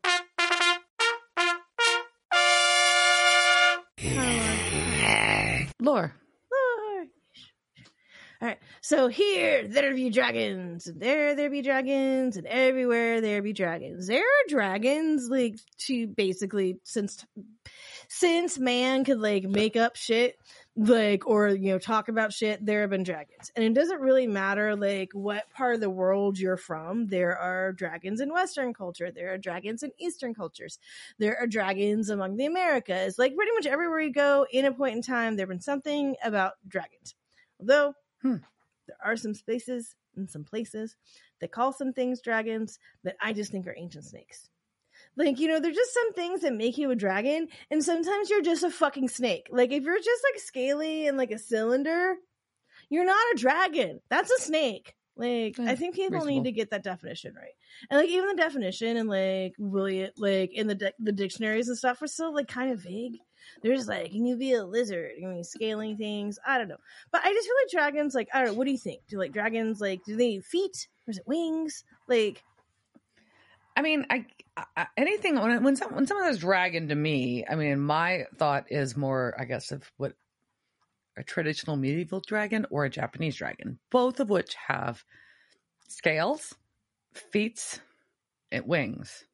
Lore. 5.82 6.14
Lore. 6.52 7.08
All 8.42 8.48
right. 8.48 8.60
So 8.82 9.08
here 9.08 9.68
there 9.68 9.94
be 9.94 10.10
dragons, 10.10 10.88
and 10.88 11.02
there 11.02 11.36
there 11.36 11.50
be 11.50 11.62
dragons, 11.62 12.38
and 12.38 12.48
everywhere 12.48 13.22
there 13.22 13.42
be 13.42 13.54
dragons. 13.54 14.08
There 14.08 14.22
are 14.22 14.48
dragons 14.50 15.30
like 15.30 15.56
to 15.88 16.08
basically 16.08 16.80
since 16.84 17.26
since 18.08 18.58
man 18.58 19.04
could 19.04 19.20
like 19.20 19.44
make 19.44 19.76
up 19.76 19.96
shit 19.96 20.38
like 20.80 21.28
or 21.28 21.50
you 21.50 21.72
know 21.72 21.80
talk 21.80 22.08
about 22.08 22.32
shit 22.32 22.66
there 22.66 22.82
have 22.82 22.90
been 22.90 23.04
dragons 23.04 23.52
and 23.56 23.66
it 23.66 23.74
doesn't 23.74 24.00
really 24.00 24.28
matter 24.28 24.76
like 24.76 25.12
what 25.14 25.50
part 25.52 25.76
of 25.76 25.82
the 25.82 25.90
world 25.90 26.40
you're 26.40 26.56
from 26.56 27.08
there 27.08 27.38
are 27.38 27.74
dragons 27.74 28.22
in 28.22 28.32
western 28.32 28.74
culture 28.74 29.12
there 29.12 29.34
are 29.34 29.38
dragons 29.38 29.84
in 29.84 29.92
eastern 30.00 30.34
cultures 30.34 30.80
there 31.18 31.38
are 31.38 31.48
dragons 31.48 32.10
among 32.10 32.38
the 32.38 32.46
americas 32.46 33.20
like 33.20 33.36
pretty 33.36 33.52
much 33.54 33.66
everywhere 33.66 34.00
you 34.00 34.14
go 34.14 34.48
in 34.52 34.64
a 34.64 34.72
point 34.72 34.96
in 34.96 35.02
time 35.02 35.36
there 35.36 35.44
have 35.44 35.50
been 35.50 35.60
something 35.60 36.16
about 36.24 36.54
dragons 36.68 37.16
Although 37.60 37.94
Hmm. 38.22 38.38
there 38.88 38.98
are 39.04 39.18
some 39.18 39.34
spaces 39.34 39.96
and 40.16 40.30
some 40.30 40.44
places 40.44 40.96
that 41.40 41.52
call 41.52 41.74
some 41.74 41.94
things 41.94 42.22
dragons 42.22 42.80
that 43.04 43.16
I 43.22 43.34
just 43.34 43.52
think 43.52 43.68
are 43.68 43.76
ancient 43.78 44.06
snakes. 44.06 44.50
Like, 45.16 45.40
you 45.40 45.48
know, 45.48 45.60
there's 45.60 45.76
just 45.76 45.94
some 45.94 46.14
things 46.14 46.42
that 46.42 46.54
make 46.54 46.78
you 46.78 46.92
a 46.92 46.96
dragon, 46.96 47.48
and 47.70 47.84
sometimes 47.84 48.30
you're 48.30 48.42
just 48.42 48.64
a 48.64 48.70
fucking 48.72 49.10
snake. 49.10 49.48
Like, 49.52 49.72
if 49.72 49.84
you're 49.84 49.98
just 49.98 50.24
like 50.32 50.40
scaly 50.42 51.08
and 51.08 51.18
like 51.18 51.32
a 51.32 51.38
cylinder, 51.40 52.16
you're 52.90 53.06
not 53.06 53.34
a 53.34 53.38
dragon. 53.38 54.00
That's 54.10 54.32
a 54.32 54.40
snake. 54.40 54.96
Like, 55.18 55.58
Yeah, 55.58 55.72
I 55.72 55.76
think 55.76 55.96
people 55.96 56.14
reasonable. 56.14 56.38
need 56.38 56.44
to 56.46 56.54
get 56.54 56.70
that 56.72 56.84
definition 56.84 57.34
right. 57.36 57.52
And 57.90 58.00
like, 58.00 58.10
even 58.10 58.30
the 58.30 58.42
definition 58.42 58.96
and 58.96 59.10
like, 59.10 59.54
William, 59.58 60.12
like 60.18 60.54
in 60.54 60.68
the 60.68 60.76
di- 60.76 60.94
the 61.00 61.12
dictionaries 61.12 61.68
and 61.68 61.78
stuff 61.78 62.02
are 62.02 62.08
still 62.08 62.34
like 62.34 62.48
kind 62.48 62.72
of 62.72 62.80
vague. 62.82 63.18
There's 63.62 63.88
like, 63.88 64.12
can 64.12 64.26
you 64.26 64.38
be 64.38 64.54
a 64.54 64.64
lizard? 64.64 65.12
Can 65.20 65.36
you 65.36 65.44
scaling 65.44 65.98
things? 65.98 66.40
I 66.48 66.58
don't 66.58 66.70
know. 66.70 66.78
But 67.12 67.26
I 67.26 67.34
just 67.34 67.48
feel 67.48 67.56
like 67.64 67.72
dragons, 67.92 68.16
like, 68.16 68.30
I 68.34 68.40
don't 68.40 68.48
know. 68.50 68.54
What 68.54 68.66
do 68.66 68.72
you 68.72 68.78
think? 68.78 69.02
Do 69.10 69.18
like 69.18 69.34
dragons, 69.34 69.82
like, 69.82 70.06
do 70.06 70.16
they 70.16 70.30
need 70.30 70.46
feet? 70.46 70.88
Or 71.06 71.12
is 71.12 71.18
it 71.18 71.28
wings? 71.28 71.84
Like, 72.08 72.42
I 73.76 73.82
mean, 73.82 74.06
I 74.10 74.26
anything 74.98 75.40
when 75.40 75.64
when, 75.64 75.76
some, 75.76 75.94
when 75.94 76.08
someone 76.08 76.26
says 76.28 76.40
dragon 76.40 76.88
to 76.90 76.96
me, 76.96 77.46
I 77.50 77.56
mean, 77.56 77.80
my 77.80 78.26
thought 78.38 78.66
is 78.70 78.98
more, 78.98 79.36
I 79.38 79.46
guess, 79.46 79.72
of 79.72 79.92
what 79.98 80.14
a 81.18 81.24
traditional 81.24 81.76
medieval 81.76 82.22
dragon 82.26 82.66
or 82.70 82.86
a 82.86 82.90
Japanese 82.90 83.36
dragon, 83.36 83.80
both 83.92 84.20
of 84.20 84.30
which 84.30 84.56
have 84.68 85.04
scales, 85.88 86.56
feet, 87.14 87.82
and 88.52 88.66
wings. 88.66 89.26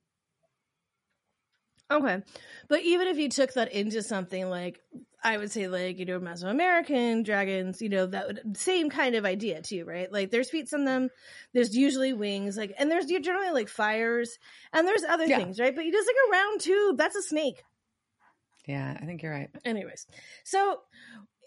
Okay. 1.91 2.23
But 2.67 2.81
even 2.81 3.07
if 3.07 3.17
you 3.17 3.29
took 3.29 3.53
that 3.53 3.71
into 3.71 4.01
something 4.01 4.49
like 4.49 4.81
I 5.23 5.37
would 5.37 5.51
say 5.51 5.67
like, 5.67 5.97
you 5.99 6.05
know, 6.05 6.19
Mesoamerican 6.19 7.23
dragons, 7.23 7.81
you 7.81 7.89
know, 7.89 8.05
that 8.07 8.27
would 8.27 8.57
same 8.57 8.89
kind 8.89 9.15
of 9.15 9.25
idea 9.25 9.61
too, 9.61 9.85
right? 9.85 10.11
Like 10.11 10.31
there's 10.31 10.49
feet 10.49 10.73
on 10.73 10.85
them, 10.85 11.09
there's 11.53 11.75
usually 11.75 12.13
wings, 12.13 12.57
like 12.57 12.73
and 12.77 12.89
there's 12.89 13.05
generally 13.05 13.51
like 13.51 13.69
fires 13.69 14.37
and 14.73 14.87
there's 14.87 15.03
other 15.03 15.29
Yeah. 15.29 15.29
things, 15.29 15.59
right? 15.59 15.75
But 15.75 15.85
you 15.85 15.91
just 15.91 16.07
like 16.07 16.15
a 16.27 16.31
round 16.31 16.61
tube, 16.61 16.97
that's 16.97 17.15
a 17.15 17.21
snake. 17.21 17.63
Yeah, 18.67 18.97
I 18.99 19.05
think 19.05 19.21
you're 19.23 19.31
right. 19.31 19.49
Anyways. 19.63 20.07
So 20.43 20.79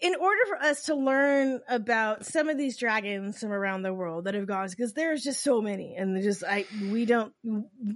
in 0.01 0.15
order 0.15 0.39
for 0.47 0.55
us 0.57 0.83
to 0.85 0.95
learn 0.95 1.59
about 1.67 2.25
some 2.25 2.47
of 2.47 2.57
these 2.57 2.77
dragons 2.77 3.39
from 3.39 3.51
around 3.51 3.81
the 3.81 3.93
world 3.93 4.23
that 4.25 4.33
have 4.33 4.47
gone 4.47 4.69
because 4.69 4.93
there's 4.93 5.23
just 5.23 5.43
so 5.43 5.61
many 5.61 5.95
and 5.97 6.21
just 6.23 6.43
I 6.43 6.65
we 6.89 7.05
don't 7.05 7.33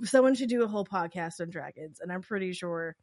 someone 0.03 0.35
should 0.35 0.49
do 0.49 0.63
a 0.63 0.67
whole 0.67 0.85
podcast 0.85 1.39
on 1.39 1.49
dragons 1.49 1.99
and 2.01 2.11
I'm 2.11 2.21
pretty 2.21 2.51
sure 2.51 2.97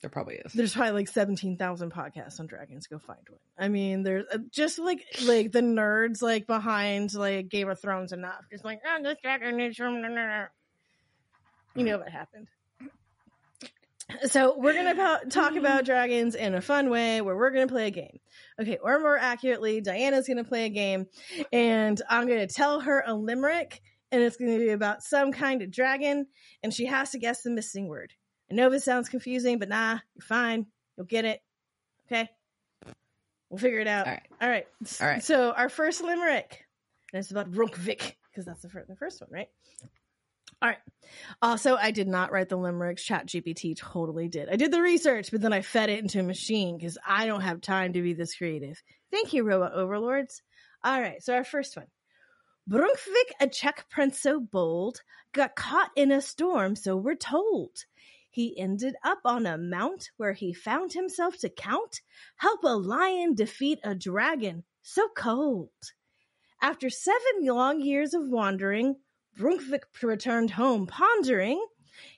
There 0.00 0.10
probably 0.10 0.34
is. 0.44 0.52
there's 0.54 0.74
probably 0.74 0.92
like 0.92 1.08
17,000 1.08 1.92
podcasts 1.92 2.40
on 2.40 2.48
dragons 2.48 2.88
go 2.88 2.98
find 2.98 3.20
one 3.28 3.38
i 3.56 3.68
mean 3.68 4.02
there's 4.02 4.24
uh, 4.32 4.38
just 4.50 4.80
like 4.80 5.04
like 5.22 5.52
the 5.52 5.60
nerds 5.60 6.20
like 6.20 6.48
behind 6.48 7.14
like 7.14 7.48
game 7.48 7.68
of 7.70 7.80
thrones 7.80 8.12
enough 8.12 8.44
just 8.50 8.64
like 8.64 8.80
oh 8.84 8.98
this 9.04 9.18
dragon 9.22 9.60
is 9.60 9.76
from 9.76 10.02
you 11.76 11.84
know 11.84 11.98
what 11.98 12.08
happened 12.08 12.48
so 14.26 14.54
we're 14.58 14.74
gonna 14.74 14.94
po- 14.94 15.28
talk 15.28 15.56
about 15.56 15.84
dragons 15.84 16.34
in 16.34 16.54
a 16.54 16.60
fun 16.60 16.90
way 16.90 17.20
where 17.20 17.36
we're 17.36 17.50
gonna 17.50 17.68
play 17.68 17.86
a 17.86 17.90
game 17.90 18.18
okay 18.60 18.78
or 18.82 18.98
more 18.98 19.16
accurately 19.16 19.80
diana's 19.80 20.26
gonna 20.26 20.44
play 20.44 20.66
a 20.66 20.70
game 20.70 21.06
and 21.52 22.02
i'm 22.10 22.26
gonna 22.26 22.46
tell 22.46 22.80
her 22.80 23.02
a 23.06 23.14
limerick 23.14 23.80
and 24.10 24.22
it's 24.22 24.36
gonna 24.36 24.58
be 24.58 24.70
about 24.70 25.02
some 25.02 25.32
kind 25.32 25.62
of 25.62 25.70
dragon 25.70 26.26
and 26.62 26.74
she 26.74 26.86
has 26.86 27.10
to 27.10 27.18
guess 27.18 27.42
the 27.42 27.50
missing 27.50 27.88
word 27.88 28.12
I 28.52 28.54
know 28.54 28.68
this 28.68 28.84
sounds 28.84 29.08
confusing, 29.08 29.58
but 29.58 29.70
nah, 29.70 29.98
you're 30.14 30.22
fine. 30.22 30.66
You'll 30.96 31.06
get 31.06 31.24
it. 31.24 31.40
Okay? 32.06 32.28
We'll 33.48 33.58
figure 33.58 33.78
it 33.78 33.86
out. 33.86 34.06
All 34.06 34.12
right. 34.12 34.22
All 34.42 34.48
right. 34.48 34.66
All 35.00 35.06
right. 35.06 35.24
So 35.24 35.52
our 35.52 35.70
first 35.70 36.02
limerick, 36.02 36.66
and 37.12 37.20
it's 37.20 37.30
about 37.30 37.50
Bruncvík, 37.50 38.12
because 38.30 38.44
that's 38.44 38.60
the 38.60 38.68
first, 38.68 38.88
the 38.88 38.96
first 38.96 39.22
one, 39.22 39.30
right? 39.32 39.48
All 40.62 40.68
right. 40.68 40.78
Also, 41.42 41.74
I 41.74 41.90
did 41.90 42.06
not 42.06 42.30
write 42.30 42.48
the 42.48 42.56
limericks. 42.56 43.02
Chat 43.02 43.26
GPT 43.26 43.76
totally 43.76 44.28
did. 44.28 44.48
I 44.48 44.54
did 44.54 44.70
the 44.70 44.80
research, 44.80 45.32
but 45.32 45.40
then 45.40 45.52
I 45.52 45.60
fed 45.60 45.90
it 45.90 45.98
into 45.98 46.20
a 46.20 46.22
machine 46.22 46.78
because 46.78 46.96
I 47.04 47.26
don't 47.26 47.40
have 47.40 47.60
time 47.60 47.94
to 47.94 48.02
be 48.02 48.14
this 48.14 48.36
creative. 48.36 48.80
Thank 49.10 49.32
you, 49.32 49.42
robot 49.42 49.72
overlords. 49.72 50.40
All 50.84 51.00
right. 51.00 51.20
So 51.20 51.34
our 51.34 51.44
first 51.44 51.76
one. 51.76 51.88
Bruncvík, 52.70 53.32
a 53.40 53.48
Czech 53.48 53.86
prince 53.90 54.20
so 54.20 54.38
bold, 54.38 55.02
got 55.34 55.56
caught 55.56 55.90
in 55.96 56.12
a 56.12 56.20
storm, 56.20 56.76
so 56.76 56.96
we're 56.96 57.16
told. 57.16 57.84
He 58.30 58.56
ended 58.56 58.94
up 59.02 59.18
on 59.24 59.46
a 59.46 59.58
mount 59.58 60.10
where 60.16 60.32
he 60.32 60.54
found 60.54 60.92
himself 60.92 61.38
to 61.38 61.48
count, 61.48 62.00
help 62.36 62.62
a 62.62 62.76
lion 62.76 63.34
defeat 63.34 63.80
a 63.82 63.96
dragon 63.96 64.62
so 64.80 65.08
cold. 65.16 65.70
After 66.60 66.88
seven 66.88 67.44
long 67.44 67.80
years 67.80 68.14
of 68.14 68.28
wandering, 68.28 68.96
Bruncvík 69.38 69.82
returned 70.02 70.50
home 70.50 70.86
pondering. 70.86 71.64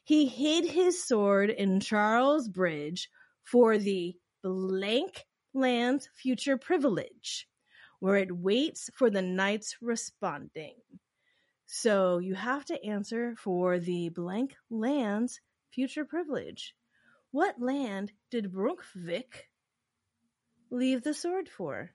He 0.03 0.27
hid 0.27 0.65
his 0.65 1.03
sword 1.07 1.51
in 1.51 1.81
Charles 1.81 2.49
Bridge 2.49 3.09
for 3.43 3.79
the 3.79 4.17
blank 4.43 5.25
land's 5.53 6.09
future 6.15 6.59
privilege, 6.59 7.49
where 8.01 8.17
it 8.17 8.37
waits 8.37 8.91
for 8.95 9.11
the 9.11 9.23
knights 9.23 9.77
responding. 9.81 10.75
So 11.67 12.19
you 12.19 12.35
have 12.35 12.65
to 12.67 12.85
answer 12.85 13.35
for 13.37 13.79
the 13.79 14.09
blank 14.11 14.55
land's 14.69 15.41
future 15.71 16.05
privilege. 16.05 16.75
What 17.31 17.61
land 17.61 18.12
did 18.31 18.53
Bruncvík 18.53 19.49
leave 20.71 21.03
the 21.03 21.15
sword 21.15 21.49
for? 21.49 21.93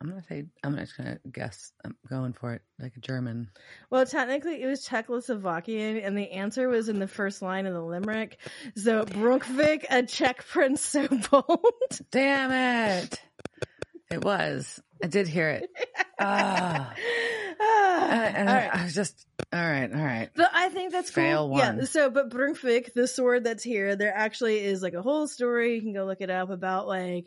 I'm 0.00 0.08
gonna 0.08 0.24
say 0.28 0.46
I'm 0.64 0.76
just 0.76 0.96
gonna 0.96 1.18
guess. 1.30 1.72
I'm 1.84 1.94
going 2.08 2.32
for 2.32 2.54
it, 2.54 2.62
like 2.78 2.96
a 2.96 3.00
German. 3.00 3.50
Well, 3.90 4.06
technically, 4.06 4.62
it 4.62 4.66
was 4.66 4.86
Czechoslovakian, 4.86 6.04
and 6.06 6.16
the 6.16 6.30
answer 6.30 6.68
was 6.68 6.88
in 6.88 6.98
the 6.98 7.06
first 7.08 7.42
line 7.42 7.66
of 7.66 7.74
the 7.74 7.82
limerick. 7.82 8.38
So, 8.76 9.04
Bruncvík, 9.04 9.84
a 9.90 10.02
Czech 10.04 10.46
prince 10.46 10.80
so 10.80 11.06
bold. 11.30 11.64
Damn 12.10 12.50
it! 13.02 13.20
It 14.10 14.24
was. 14.24 14.80
I 15.02 15.06
did 15.06 15.28
hear 15.28 15.50
it. 15.50 15.70
Ah, 16.22 16.92
Ah, 17.58 18.10
and, 18.34 18.46
right. 18.48 18.70
I 18.74 18.84
was 18.84 18.94
just 18.94 19.26
all 19.52 19.58
right. 19.58 19.90
All 19.90 20.04
right. 20.04 20.28
But 20.36 20.50
I 20.52 20.68
think 20.68 20.92
that's 20.92 21.10
Fail 21.10 21.48
cool. 21.48 21.56
Yeah. 21.58 21.74
one. 21.76 21.86
So, 21.86 22.10
but 22.10 22.28
Brunswick, 22.28 22.92
the 22.94 23.08
sword 23.08 23.44
that's 23.44 23.62
here, 23.64 23.96
there 23.96 24.14
actually 24.14 24.60
is 24.60 24.82
like 24.82 24.92
a 24.92 25.00
whole 25.00 25.26
story. 25.26 25.76
You 25.76 25.80
can 25.80 25.94
go 25.94 26.04
look 26.04 26.20
it 26.20 26.28
up 26.28 26.50
about 26.50 26.86
like 26.86 27.24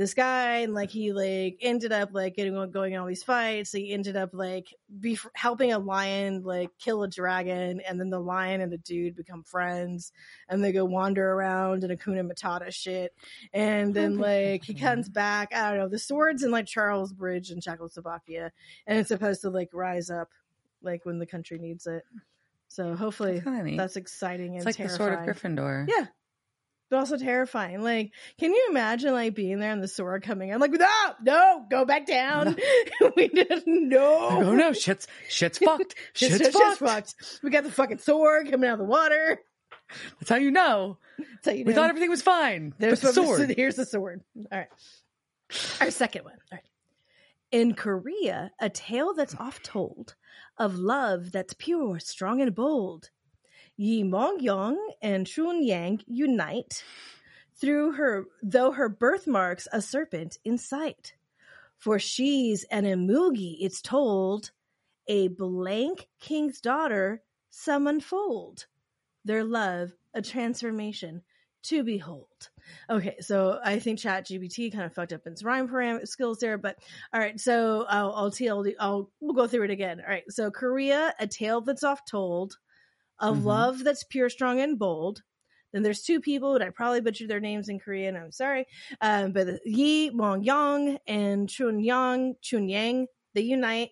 this 0.00 0.14
guy 0.14 0.60
and 0.60 0.72
like 0.72 0.90
he 0.90 1.12
like 1.12 1.58
ended 1.60 1.92
up 1.92 2.08
like 2.14 2.34
getting 2.34 2.54
going 2.70 2.94
in 2.94 2.98
all 2.98 3.06
these 3.06 3.22
fights. 3.22 3.70
He 3.70 3.92
ended 3.92 4.16
up 4.16 4.30
like 4.32 4.74
be 4.98 5.18
helping 5.34 5.74
a 5.74 5.78
lion 5.78 6.42
like 6.42 6.70
kill 6.78 7.02
a 7.02 7.08
dragon, 7.08 7.82
and 7.86 8.00
then 8.00 8.08
the 8.08 8.18
lion 8.18 8.62
and 8.62 8.72
the 8.72 8.78
dude 8.78 9.14
become 9.14 9.42
friends, 9.42 10.10
and 10.48 10.64
they 10.64 10.72
go 10.72 10.86
wander 10.86 11.30
around 11.30 11.84
in 11.84 11.90
Akuna 11.90 12.26
Matata 12.26 12.72
shit. 12.72 13.12
And 13.52 13.92
then 13.92 14.16
like 14.16 14.64
he 14.64 14.72
comes 14.72 15.10
back. 15.10 15.54
I 15.54 15.68
don't 15.68 15.78
know. 15.78 15.88
The 15.88 15.98
sword's 15.98 16.42
in 16.42 16.50
like 16.50 16.64
Charles 16.64 17.12
Bridge 17.12 17.50
in 17.50 17.60
Czechoslovakia, 17.60 18.52
and 18.86 18.98
it's 18.98 19.08
supposed 19.08 19.42
to 19.42 19.50
like 19.50 19.68
rise 19.74 20.08
up 20.08 20.30
like 20.82 21.04
when 21.04 21.18
the 21.18 21.26
country 21.26 21.58
needs 21.58 21.86
it. 21.86 22.04
So 22.68 22.94
hopefully 22.94 23.40
That's 23.40 23.76
that's 23.76 23.96
exciting 23.96 24.56
and 24.56 24.66
It's 24.66 24.78
like 24.78 24.88
the 24.88 24.88
sword 24.88 25.12
of 25.12 25.18
Gryffindor. 25.20 25.86
Yeah. 25.88 26.06
But 26.90 26.98
also 26.98 27.16
terrifying. 27.16 27.82
Like, 27.84 28.10
can 28.38 28.52
you 28.52 28.66
imagine 28.68 29.12
like 29.12 29.34
being 29.36 29.60
there 29.60 29.70
and 29.70 29.80
the 29.82 29.86
sword 29.88 30.24
coming? 30.24 30.52
I'm 30.52 30.60
like, 30.60 30.72
no, 30.72 30.88
no, 31.22 31.64
go 31.70 31.84
back 31.84 32.04
down. 32.04 32.56
we 33.16 33.28
didn't 33.28 33.88
know. 33.88 34.28
Oh 34.30 34.54
no, 34.54 34.72
shit's 34.72 35.06
shit's 35.28 35.58
fucked. 35.64 35.94
Shit's, 36.14 36.32
Shit's, 36.38 36.46
shit's, 36.46 36.58
shit's 36.58 36.78
fucked. 36.78 37.14
fucked. 37.16 37.40
We 37.44 37.50
got 37.50 37.62
the 37.62 37.70
fucking 37.70 37.98
sword 37.98 38.50
coming 38.50 38.68
out 38.68 38.74
of 38.74 38.78
the 38.80 38.84
water. 38.86 39.40
That's 40.18 40.28
how 40.30 40.36
you 40.36 40.50
know. 40.50 40.98
That's 41.18 41.46
how 41.46 41.52
you 41.52 41.64
We 41.64 41.72
know. 41.72 41.76
thought 41.80 41.90
everything 41.90 42.10
was 42.10 42.22
fine. 42.22 42.74
There's 42.78 43.00
the 43.00 43.12
sword. 43.12 43.50
Here's 43.56 43.76
the 43.76 43.86
sword. 43.86 44.22
All 44.50 44.58
right. 44.58 44.68
Our 45.80 45.90
second 45.90 46.24
one. 46.24 46.34
All 46.52 46.56
right. 46.58 46.62
In 47.52 47.74
Korea, 47.74 48.50
a 48.60 48.68
tale 48.68 49.14
that's 49.14 49.34
oft 49.36 49.64
told 49.64 50.14
of 50.58 50.76
love 50.76 51.32
that's 51.32 51.54
pure, 51.54 51.98
strong, 51.98 52.40
and 52.40 52.54
bold. 52.54 53.10
Yi 53.80 54.04
Mong 54.04 54.42
Yong 54.42 54.76
and 55.00 55.26
Chun 55.26 55.62
Yang 55.64 56.02
unite 56.06 56.84
through 57.54 57.92
her, 57.92 58.26
though 58.42 58.72
her 58.72 58.90
birthmark's 58.90 59.66
a 59.72 59.80
serpent 59.80 60.36
in 60.44 60.58
sight. 60.58 61.14
For 61.78 61.98
she's 61.98 62.64
an 62.64 62.84
emugi, 62.84 63.56
it's 63.58 63.80
told, 63.80 64.50
a 65.06 65.28
blank 65.28 66.08
king's 66.20 66.60
daughter, 66.60 67.22
some 67.48 67.86
unfold. 67.86 68.66
Their 69.24 69.44
love, 69.44 69.92
a 70.12 70.20
transformation 70.20 71.22
to 71.62 71.82
behold. 71.82 72.50
Okay, 72.90 73.16
so 73.20 73.60
I 73.64 73.78
think 73.78 73.98
Chat 73.98 74.26
GPT 74.26 74.70
kind 74.70 74.84
of 74.84 74.92
fucked 74.92 75.14
up 75.14 75.26
its 75.26 75.42
rhyme 75.42 75.68
param- 75.68 76.06
skills 76.06 76.38
there, 76.38 76.58
but 76.58 76.76
all 77.14 77.20
right. 77.20 77.40
So 77.40 77.86
I'll 77.88 78.12
I'll 78.12 78.30
tell 78.30 78.62
I'll 78.78 79.10
we'll 79.20 79.32
go 79.32 79.46
through 79.46 79.64
it 79.64 79.70
again. 79.70 80.02
All 80.02 80.10
right, 80.10 80.24
so 80.28 80.50
Korea, 80.50 81.14
a 81.18 81.26
tale 81.26 81.62
that's 81.62 81.82
oft 81.82 82.06
told 82.06 82.58
a 83.20 83.32
Mhm. 83.32 83.44
love 83.44 83.84
that's 83.84 84.04
pure, 84.04 84.28
strong, 84.28 84.60
and 84.60 84.78
bold. 84.78 85.22
Then 85.72 85.82
there's 85.82 86.02
two 86.02 86.20
people, 86.20 86.54
and 86.56 86.64
I 86.64 86.70
probably 86.70 87.00
butchered 87.00 87.28
their 87.28 87.40
names 87.40 87.68
in 87.68 87.78
Korean. 87.78 88.16
I'm 88.16 88.32
sorry, 88.32 88.66
um, 89.00 89.32
but 89.32 89.60
Yi 89.64 90.10
Wong 90.10 90.42
Yang 90.42 90.98
and 91.06 91.48
Chun 91.48 91.78
Yang 91.80 92.36
Chun 92.40 92.68
Yang 92.68 93.06
they 93.34 93.42
unite, 93.42 93.90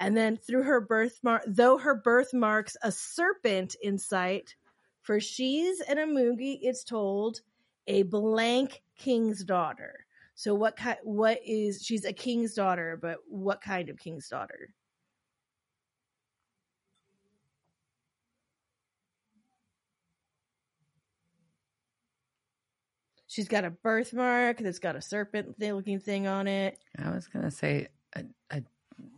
and 0.00 0.16
then 0.16 0.36
through 0.36 0.64
her 0.64 0.80
birthmark, 0.80 1.44
though 1.46 1.78
her 1.78 1.94
birthmarks 1.94 2.76
a 2.82 2.90
serpent 2.90 3.76
in 3.80 3.98
sight, 3.98 4.56
for 5.02 5.20
she's 5.20 5.80
an 5.82 5.98
Amugi, 5.98 6.58
it's 6.62 6.82
told 6.84 7.42
a 7.86 8.02
blank 8.02 8.82
king's 8.98 9.44
daughter. 9.44 10.06
So 10.34 10.54
what 10.54 10.76
kind? 10.76 10.98
What 11.02 11.40
is 11.44 11.82
she's 11.84 12.04
a 12.04 12.12
king's 12.12 12.54
daughter? 12.54 12.98
But 13.00 13.18
what 13.28 13.60
kind 13.60 13.88
of 13.88 13.98
king's 13.98 14.28
daughter? 14.28 14.74
She's 23.30 23.46
got 23.46 23.64
a 23.64 23.70
birthmark 23.70 24.58
that's 24.58 24.80
got 24.80 24.96
a 24.96 25.00
serpent 25.00 25.54
looking 25.60 26.00
thing 26.00 26.26
on 26.26 26.48
it. 26.48 26.76
I 26.98 27.10
was 27.10 27.28
gonna 27.28 27.52
say, 27.52 27.86
a, 28.16 28.24
a, 28.50 28.62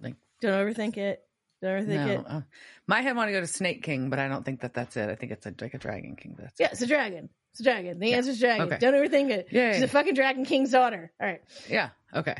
like 0.02 0.16
Don't 0.42 0.52
overthink 0.52 0.98
it. 0.98 1.22
Don't 1.62 1.86
overthink 1.86 2.06
no. 2.06 2.12
it. 2.12 2.24
uh, 2.28 2.40
my 2.86 3.00
head 3.00 3.16
want 3.16 3.28
to 3.28 3.32
go 3.32 3.40
to 3.40 3.46
Snake 3.46 3.82
King, 3.82 4.10
but 4.10 4.18
I 4.18 4.28
don't 4.28 4.44
think 4.44 4.60
that 4.60 4.74
that's 4.74 4.98
it. 4.98 5.08
I 5.08 5.14
think 5.14 5.32
it's 5.32 5.46
a, 5.46 5.54
like 5.58 5.72
a 5.72 5.78
Dragon 5.78 6.14
King. 6.16 6.36
That's 6.38 6.60
Yeah, 6.60 6.68
it's 6.72 6.82
a 6.82 6.86
dragon. 6.86 7.30
It's 7.52 7.60
a 7.60 7.62
dragon. 7.64 7.98
The 8.00 8.08
Yeah. 8.10 8.16
answer's 8.18 8.38
dragon. 8.38 8.66
Okay. 8.66 8.78
Don't 8.78 8.92
overthink 8.94 9.30
it. 9.30 9.48
Yeah, 9.50 9.72
She's 9.72 9.80
yeah. 9.80 9.84
a 9.86 9.88
fucking 9.88 10.14
dragon 10.14 10.44
king's 10.44 10.72
daughter. 10.72 11.10
All 11.20 11.26
right. 11.26 11.40
yeah. 11.70 11.90
Okay. 12.14 12.36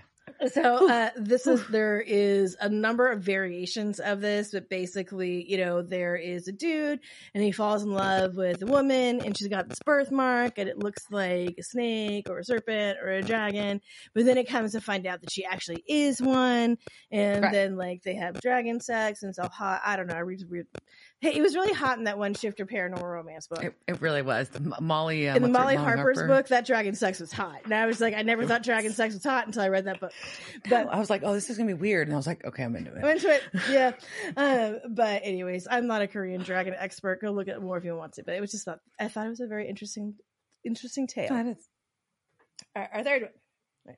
So 0.53 0.89
uh, 0.89 1.11
this 1.16 1.47
is 1.47 1.64
there 1.68 2.01
is 2.01 2.57
a 2.61 2.68
number 2.68 3.09
of 3.11 3.23
variations 3.23 4.01
of 4.01 4.20
this, 4.20 4.51
but 4.53 4.68
basically, 4.68 5.49
you 5.49 5.57
know, 5.59 5.83
there 5.83 6.16
is 6.16 6.49
a 6.49 6.53
dude 6.53 7.01
and 7.35 7.45
he 7.45 7.53
falls 7.53 7.83
in 7.83 7.93
love 7.93 8.37
with 8.37 8.61
a 8.62 8.66
woman, 8.66 9.20
and 9.20 9.37
she's 9.37 9.49
got 9.49 9.68
this 9.68 9.79
birthmark, 9.85 10.59
and 10.59 10.68
it 10.68 10.79
looks 10.79 11.05
like 11.11 11.55
a 11.59 11.62
snake 11.62 12.29
or 12.29 12.39
a 12.39 12.45
serpent 12.45 12.99
or 13.01 13.11
a 13.11 13.23
dragon. 13.23 13.81
But 14.14 14.25
then 14.25 14.37
it 14.39 14.49
comes 14.49 14.73
to 14.73 14.81
find 14.81 15.07
out 15.07 15.20
that 15.20 15.31
she 15.31 15.45
actually 15.45 15.85
is 15.87 16.20
one, 16.20 16.77
and 17.11 17.43
Right. 17.43 17.53
then 17.53 17.77
like 17.77 18.03
they 18.03 18.14
have 18.14 18.41
dragon 18.41 18.81
sex, 18.81 19.23
and 19.23 19.31
it's 19.31 19.39
all 19.39 19.49
hot. 19.49 19.81
I 19.85 19.97
don't 19.97 20.07
know. 20.09 20.14
I 20.14 20.20
read 20.20 20.43
weird. 20.49 20.66
Hey, 21.23 21.35
it 21.37 21.41
was 21.41 21.55
really 21.55 21.73
hot 21.73 21.99
in 21.99 22.05
that 22.05 22.18
one 22.18 22.35
Shifter 22.35 22.66
Paranormal 22.66 23.01
Romance 23.01 23.47
book. 23.47 23.62
It, 23.62 23.75
it 23.87 24.01
really 24.03 24.23
was. 24.23 24.49
The 24.49 24.75
Molly. 24.81 25.29
Uh, 25.29 25.37
in 25.37 25.43
the 25.43 25.49
Molly 25.49 25.77
Harper's 25.77 26.18
Harper. 26.18 26.27
book, 26.35 26.49
that 26.49 26.66
dragon 26.66 26.97
sex 26.97 27.20
was 27.20 27.31
hot. 27.31 27.61
And 27.62 27.73
I 27.73 27.87
was 27.87 28.01
like, 28.01 28.12
I 28.14 28.23
never 28.23 28.45
thought 28.45 28.64
dragon 28.64 28.93
sex 28.93 29.14
was 29.14 29.23
hot 29.23 29.47
until 29.47 29.62
I 29.62 29.68
read 29.68 29.85
that 29.85 30.01
book. 30.01 30.12
But 30.68 30.89
I 30.93 30.99
was 30.99 31.11
like, 31.11 31.23
oh, 31.25 31.33
this 31.33 31.49
is 31.49 31.57
gonna 31.57 31.68
be 31.68 31.75
weird, 31.81 32.09
and 32.09 32.14
I 32.14 32.16
was 32.16 32.27
like, 32.27 32.45
okay, 32.45 32.64
I'm 32.64 32.75
into 32.75 32.93
it. 32.93 33.05
I'm 33.05 33.09
into 33.11 33.29
it. 33.33 33.43
Yeah. 33.70 33.93
Um, 34.37 34.81
but 34.95 35.23
anyways, 35.25 35.68
I'm 35.70 35.87
not 35.87 36.03
a 36.03 36.09
Korean 36.09 36.43
dragon 36.43 36.75
expert. 36.77 37.20
Go 37.20 37.31
look 37.31 37.47
at 37.47 37.55
it 37.55 37.62
more 37.62 37.77
if 37.79 37.85
you 37.85 37.95
want 37.95 38.14
to. 38.14 38.25
But 38.25 38.35
it 38.35 38.41
was 38.41 38.51
just 38.51 38.66
not. 38.66 38.81
I 38.99 39.07
thought 39.07 39.27
it 39.27 39.31
was 39.31 39.41
a 39.41 39.47
very 39.47 39.68
interesting, 39.68 40.14
interesting 40.64 41.07
tale. 41.07 41.29
That 41.29 41.47
is- 41.47 41.68
Our, 42.75 42.89
our 42.95 43.05
third 43.05 43.23
one. 43.87 43.97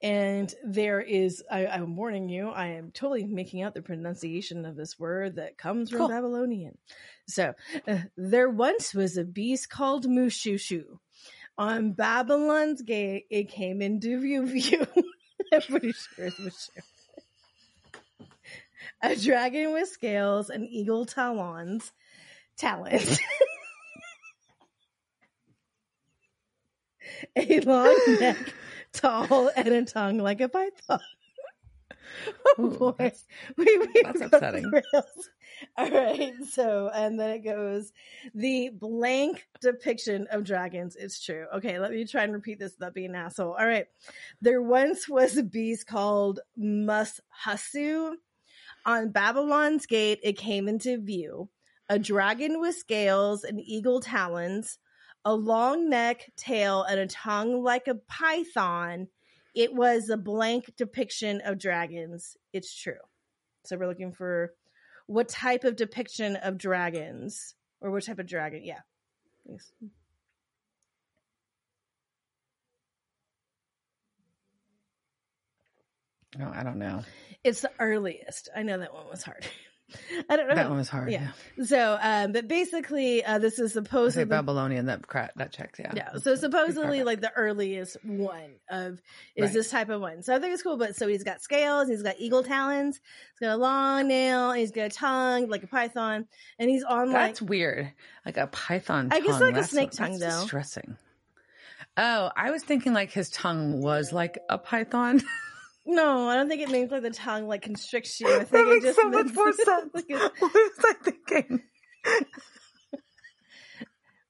And 0.00 0.52
there 0.64 1.00
is, 1.00 1.42
I, 1.50 1.66
I'm 1.66 1.96
warning 1.96 2.28
you, 2.28 2.48
I 2.50 2.68
am 2.68 2.92
totally 2.92 3.24
making 3.24 3.62
out 3.62 3.74
the 3.74 3.82
pronunciation 3.82 4.64
of 4.64 4.76
this 4.76 4.98
word 4.98 5.36
that 5.36 5.58
comes 5.58 5.90
from 5.90 5.98
Cool. 6.00 6.08
Babylonian. 6.08 6.78
So, 7.26 7.54
uh, 7.86 7.98
there 8.16 8.48
once 8.48 8.94
was 8.94 9.16
a 9.16 9.24
beast 9.24 9.68
called 9.68 10.06
Mushushu. 10.06 10.84
On 11.56 11.92
Babylon's 11.92 12.82
gate, 12.82 13.26
it 13.30 13.48
came 13.48 13.82
into 13.82 14.20
view. 14.20 14.46
view. 14.46 14.86
I'm 15.52 15.62
pretty 15.62 15.92
sure 15.92 16.26
it's 16.26 16.38
Mushu. 16.38 16.68
A 19.02 19.16
dragon 19.16 19.72
with 19.72 19.88
scales 19.88 20.50
and 20.50 20.64
eagle 20.68 21.06
talons. 21.06 21.90
Talons. 22.56 23.18
a 27.36 27.60
long 27.60 27.98
neck, 28.20 28.36
tall, 28.92 29.50
and 29.56 29.68
a 29.68 29.84
tongue 29.84 30.18
like 30.18 30.40
a 30.40 30.48
python. 30.48 31.00
Oh 32.56 32.64
Ooh, 32.64 32.78
boy, 32.78 32.92
that's- 32.98 33.26
we, 33.58 33.64
we 33.78 34.02
that's 34.02 34.22
upsetting. 34.22 34.70
All 35.76 35.90
right, 35.90 36.32
so 36.50 36.90
and 36.92 37.20
then 37.20 37.30
it 37.30 37.44
goes 37.44 37.92
the 38.34 38.70
blank 38.70 39.46
depiction 39.60 40.26
of 40.30 40.44
dragons. 40.44 40.96
It's 40.96 41.22
true. 41.22 41.46
Okay, 41.56 41.78
let 41.78 41.90
me 41.90 42.06
try 42.06 42.22
and 42.24 42.32
repeat 42.32 42.58
this 42.58 42.72
without 42.78 42.94
being 42.94 43.10
an 43.10 43.14
asshole. 43.16 43.52
All 43.58 43.66
right, 43.66 43.86
there 44.40 44.62
once 44.62 45.06
was 45.06 45.36
a 45.36 45.42
beast 45.42 45.86
called 45.86 46.40
Mushasu. 46.58 48.14
On 48.86 49.10
Babylon's 49.10 49.84
gate, 49.86 50.20
it 50.22 50.38
came 50.38 50.66
into 50.66 50.96
view. 50.98 51.50
A 51.90 51.98
dragon 51.98 52.58
with 52.58 52.74
scales 52.76 53.44
and 53.44 53.60
eagle 53.60 54.00
talons, 54.00 54.78
a 55.24 55.34
long 55.34 55.88
neck, 55.90 56.30
tail, 56.36 56.82
and 56.82 57.00
a 57.00 57.06
tongue 57.06 57.62
like 57.62 57.88
a 57.88 57.94
python. 57.94 59.08
It 59.54 59.74
was 59.74 60.08
a 60.08 60.16
blank 60.16 60.72
depiction 60.76 61.40
of 61.44 61.58
dragons. 61.58 62.36
It's 62.52 62.74
true. 62.74 62.94
So 63.64 63.76
we're 63.76 63.88
looking 63.88 64.12
for 64.12 64.54
what 65.06 65.28
type 65.28 65.64
of 65.64 65.76
depiction 65.76 66.36
of 66.36 66.58
dragons 66.58 67.54
or 67.80 67.90
what 67.90 68.04
type 68.04 68.18
of 68.18 68.26
dragon? 68.26 68.62
Yeah. 68.64 68.80
No, 76.36 76.46
oh, 76.46 76.52
I 76.54 76.62
don't 76.62 76.78
know. 76.78 77.02
It's 77.42 77.62
the 77.62 77.70
earliest. 77.78 78.48
I 78.54 78.62
know 78.62 78.78
that 78.78 78.92
one 78.92 79.08
was 79.10 79.22
hard. 79.22 79.46
I 80.28 80.36
don't 80.36 80.48
know. 80.48 80.54
That 80.54 80.68
one 80.68 80.78
was 80.78 80.88
hard. 80.88 81.10
Yeah. 81.10 81.28
Yeah. 81.56 81.64
So, 81.64 81.98
um, 82.00 82.32
but 82.32 82.46
basically, 82.46 83.24
uh, 83.24 83.38
this 83.38 83.58
is 83.58 83.72
supposedly 83.72 84.24
Babylonian. 84.24 84.86
That 84.86 85.04
that 85.36 85.52
checks. 85.52 85.78
Yeah. 85.78 85.92
Yeah. 85.96 86.12
So 86.18 86.34
supposedly 86.34 87.04
like 87.04 87.20
the 87.20 87.32
earliest 87.32 87.96
one 88.04 88.56
of 88.70 89.00
is 89.34 89.44
Right. 89.44 89.52
this 89.52 89.70
type 89.70 89.88
of 89.88 90.00
one. 90.00 90.22
So 90.22 90.34
I 90.36 90.40
think 90.40 90.52
it's 90.52 90.62
cool. 90.62 90.76
But 90.76 90.96
so 90.96 91.08
he's 91.08 91.24
got 91.24 91.40
scales, 91.40 91.88
he's 91.88 92.02
got 92.02 92.16
eagle 92.18 92.42
talons, 92.42 93.00
he's 93.32 93.46
got 93.48 93.54
a 93.54 93.56
long 93.56 94.08
nail, 94.08 94.52
he's 94.52 94.70
got 94.72 94.86
a 94.86 94.90
tongue 94.90 95.48
like 95.48 95.62
a 95.62 95.68
python, 95.68 96.26
and 96.58 96.68
he's 96.68 96.84
on 96.84 97.06
like 97.12 97.28
That's 97.28 97.42
weird. 97.42 97.90
Like 98.26 98.36
a 98.36 98.46
python. 98.48 99.08
I 99.10 99.20
guess 99.20 99.40
like 99.40 99.56
a 99.56 99.64
snake 99.64 99.92
that's 99.92 99.96
tongue, 99.96 100.18
though. 100.18 100.42
Distressing. 100.42 100.96
Oh, 101.96 102.30
I 102.36 102.50
was 102.50 102.62
thinking 102.62 102.92
like 102.92 103.10
his 103.10 103.30
tongue 103.30 103.80
was 103.80 104.12
like 104.12 104.38
a 104.48 104.58
python. 104.58 105.22
no, 105.88 106.28
I 106.28 106.36
don't 106.36 106.48
think 106.48 106.60
it 106.60 106.68
means 106.70 106.90
like 106.90 107.02
the 107.02 107.10
tongue 107.10 107.48
like 107.48 107.62
constricts 107.62 108.20
you. 108.20 108.28
I 108.28 108.44
think 108.44 108.50
that 108.50 108.60
it 108.60 108.68
makes 108.68 108.84
just 108.84 109.00
so 109.00 109.08
much 109.08 109.32
more 109.32 109.52
sense. 109.64 109.90
like 109.94 110.08
what 110.10 110.40
was 110.40 110.84
I 110.84 110.94
thinking? 111.02 111.62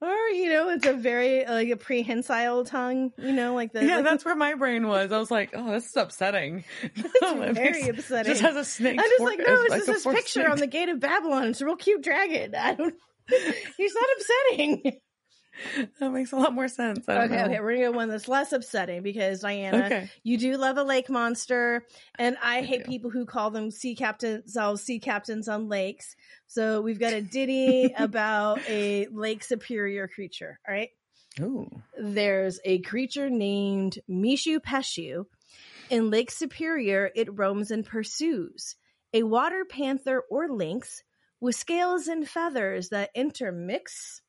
or 0.01 0.15
you 0.29 0.51
know, 0.51 0.71
it's 0.71 0.87
a 0.87 0.93
very 0.93 1.45
like 1.45 1.69
a 1.71 1.77
prehensile 1.77 2.65
tongue. 2.65 3.11
You 3.19 3.33
know, 3.33 3.55
like 3.55 3.73
the 3.73 3.85
Yeah, 3.85 3.97
like, 3.97 4.05
that's 4.05 4.25
where 4.25 4.37
my 4.37 4.55
brain 4.55 4.87
was. 4.87 5.11
I 5.11 5.19
was 5.19 5.33
like, 5.33 5.51
oh, 5.55 5.73
this 5.73 5.87
is 5.87 5.97
upsetting. 5.97 6.65
it's 6.83 7.59
very 7.59 7.89
upsetting. 7.89 8.33
Just 8.33 8.43
has 8.43 8.55
a 8.55 8.65
snake. 8.65 9.01
I'm 9.01 9.11
just 9.11 9.21
like, 9.21 9.39
no, 9.39 9.45
it's 9.49 9.71
like 9.71 9.87
just 9.87 10.05
this 10.05 10.15
picture 10.15 10.41
snake. 10.43 10.49
on 10.51 10.59
the 10.59 10.69
gate 10.69 10.89
of 10.89 11.01
Babylon. 11.01 11.49
It's 11.49 11.61
a 11.61 11.67
real 11.67 11.77
cute 11.77 12.03
dragon. 12.03 12.55
I 12.55 12.75
don't. 12.75 12.95
He's 13.77 13.95
not 13.95 14.05
upsetting. 14.17 15.01
That 16.01 16.11
makes 16.13 16.33
a 16.33 16.37
lot 16.37 16.53
more 16.55 16.69
sense. 16.69 17.09
Okay, 17.09 17.15
know. 17.15 17.45
okay, 17.45 17.61
we're 17.61 17.75
gonna 17.75 17.91
go 17.91 17.93
one 17.93 18.09
that's 18.09 18.29
less 18.29 18.53
upsetting 18.53 19.03
because 19.03 19.41
Diana, 19.41 19.87
Okay. 19.87 20.11
you 20.23 20.39
do 20.39 20.57
love 20.57 20.77
a 20.79 20.83
lake 20.85 21.11
monster, 21.11 21.85
and 22.19 22.37
I, 22.43 22.59
I 22.59 22.63
hate 22.63 22.85
do. 22.85 22.91
people 22.91 23.11
who 23.11 23.27
call 23.27 23.51
them 23.51 23.71
sea 23.71 23.95
captains, 23.95 24.45
themselves 24.45 24.83
sea 24.83 25.01
captains 25.01 25.49
on 25.49 25.69
lakes. 25.69 26.15
So 26.47 26.81
we've 26.81 27.01
got 27.01 27.13
a 27.13 27.21
ditty 27.33 27.95
about 27.99 28.61
a 28.69 29.07
Lake 29.09 29.43
Superior 29.43 30.07
creature. 30.09 30.61
All 30.67 30.75
right, 30.75 30.91
Ooh. 31.41 31.69
there's 32.01 32.61
a 32.65 32.79
creature 32.81 33.29
named 33.31 33.99
Mishipeshu. 34.09 35.25
In 35.91 36.11
Lake 36.11 36.31
Superior, 36.31 37.11
it 37.15 37.37
roams 37.37 37.71
and 37.71 37.85
pursues 37.85 38.77
a 39.15 39.23
water 39.23 39.65
panther 39.65 40.23
or 40.31 40.49
lynx 40.49 41.03
with 41.41 41.55
scales 41.57 42.09
and 42.09 42.29
feathers 42.29 42.91
that 42.91 43.11
intermix. 43.15 44.21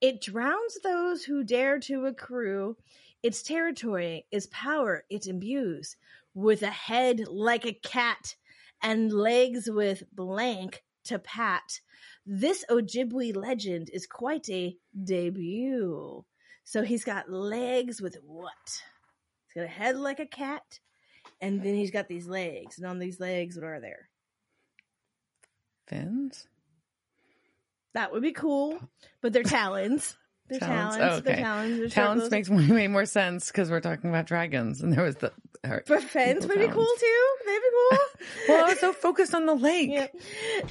It 0.00 0.20
drowns 0.20 0.78
those 0.82 1.24
who 1.24 1.42
dare 1.42 1.78
to 1.80 2.06
accrue 2.06 2.76
its 3.22 3.42
territory, 3.42 4.26
its 4.30 4.46
power 4.50 5.04
it 5.08 5.26
imbues, 5.26 5.96
with 6.34 6.62
a 6.62 6.70
head 6.70 7.26
like 7.28 7.64
a 7.64 7.72
cat 7.72 8.36
and 8.82 9.12
legs 9.12 9.70
with 9.70 10.02
blank 10.12 10.84
to 11.04 11.18
pat. 11.18 11.80
This 12.26 12.64
Ojibwe 12.68 13.34
legend 13.34 13.90
is 13.92 14.06
quite 14.06 14.48
a 14.50 14.76
debut. 15.04 16.24
So 16.64 16.82
he's 16.82 17.04
got 17.04 17.30
legs 17.30 18.02
with 18.02 18.18
what? 18.24 18.82
He's 19.46 19.54
got 19.54 19.64
a 19.64 19.68
head 19.68 19.96
like 19.96 20.20
a 20.20 20.26
cat, 20.26 20.80
and 21.40 21.62
then 21.62 21.74
he's 21.74 21.90
got 21.90 22.08
these 22.08 22.26
legs. 22.26 22.78
And 22.78 22.86
on 22.86 22.98
these 22.98 23.20
legs, 23.20 23.56
what 23.56 23.64
are 23.64 23.80
there? 23.80 24.08
Fins? 25.86 26.48
That 27.96 28.12
would 28.12 28.20
be 28.22 28.32
cool, 28.32 28.78
but 29.22 29.32
they're 29.32 29.42
talons. 29.42 30.16
They're 30.48 30.60
Talons. 30.60 30.96
talons. 30.96 31.16
Oh, 31.18 31.20
They're 31.22 31.32
okay. 31.34 31.42
talons. 31.42 31.78
They're 31.78 31.88
Talons 31.88 32.22
circles. 32.24 32.30
makes 32.30 32.48
way, 32.50 32.66
way 32.82 32.86
more 32.88 33.06
sense 33.06 33.48
because 33.48 33.68
we're 33.70 33.80
talking 33.80 34.10
about 34.10 34.26
dragons. 34.26 34.80
And 34.82 34.92
there 34.92 35.02
was 35.02 35.16
the 35.16 35.32
or 35.64 35.82
But 35.86 36.02
fens 36.02 36.46
would 36.46 36.58
be 36.58 36.68
cool 36.68 36.86
too. 36.98 37.26
They'd 37.46 37.58
be 37.58 37.68
cool. 37.90 37.98
Well, 38.48 38.64
I 38.64 38.68
was 38.70 38.80
so 38.80 38.92
focused 38.92 39.34
on 39.34 39.46
the 39.46 39.54
lake. 39.54 39.90
yeah. 39.92 40.06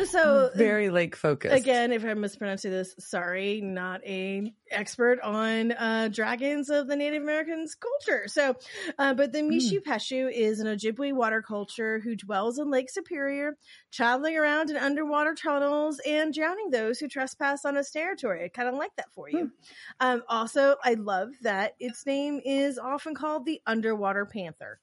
So 0.05 0.49
Very 0.55 0.89
lake 0.89 1.15
focused. 1.15 1.53
again, 1.55 1.91
if 1.91 2.03
I'm 2.03 2.21
mispronouncing 2.21 2.71
this, 2.71 2.95
sorry, 2.99 3.61
not 3.61 4.01
a 4.05 4.53
expert 4.71 5.19
on 5.21 5.71
uh, 5.71 6.09
dragons 6.11 6.69
of 6.69 6.87
the 6.87 6.95
Native 6.95 7.21
Americans 7.21 7.75
culture. 7.75 8.27
So, 8.27 8.55
uh, 8.97 9.13
but 9.13 9.31
the 9.31 9.41
Mishipeshu 9.41 10.31
is 10.31 10.59
an 10.59 10.67
Ojibwe 10.67 11.13
water 11.13 11.41
culture 11.41 11.99
who 11.99 12.15
dwells 12.15 12.57
in 12.59 12.69
Lake 12.69 12.89
Superior, 12.89 13.57
traveling 13.91 14.37
around 14.37 14.69
in 14.69 14.77
underwater 14.77 15.33
tunnels 15.35 15.99
and 16.05 16.33
drowning 16.33 16.71
those 16.71 16.99
who 16.99 17.07
trespass 17.07 17.65
on 17.65 17.77
its 17.77 17.91
territory. 17.91 18.43
I 18.45 18.47
kind 18.49 18.67
of 18.69 18.75
like 18.75 18.95
that 18.97 19.11
for 19.13 19.29
you. 19.29 19.51
Um, 19.99 20.23
also, 20.27 20.75
I 20.83 20.95
love 20.95 21.29
that 21.41 21.73
its 21.79 22.05
name 22.05 22.41
is 22.43 22.77
often 22.77 23.15
called 23.15 23.45
the 23.45 23.61
underwater 23.65 24.25
panther. 24.25 24.74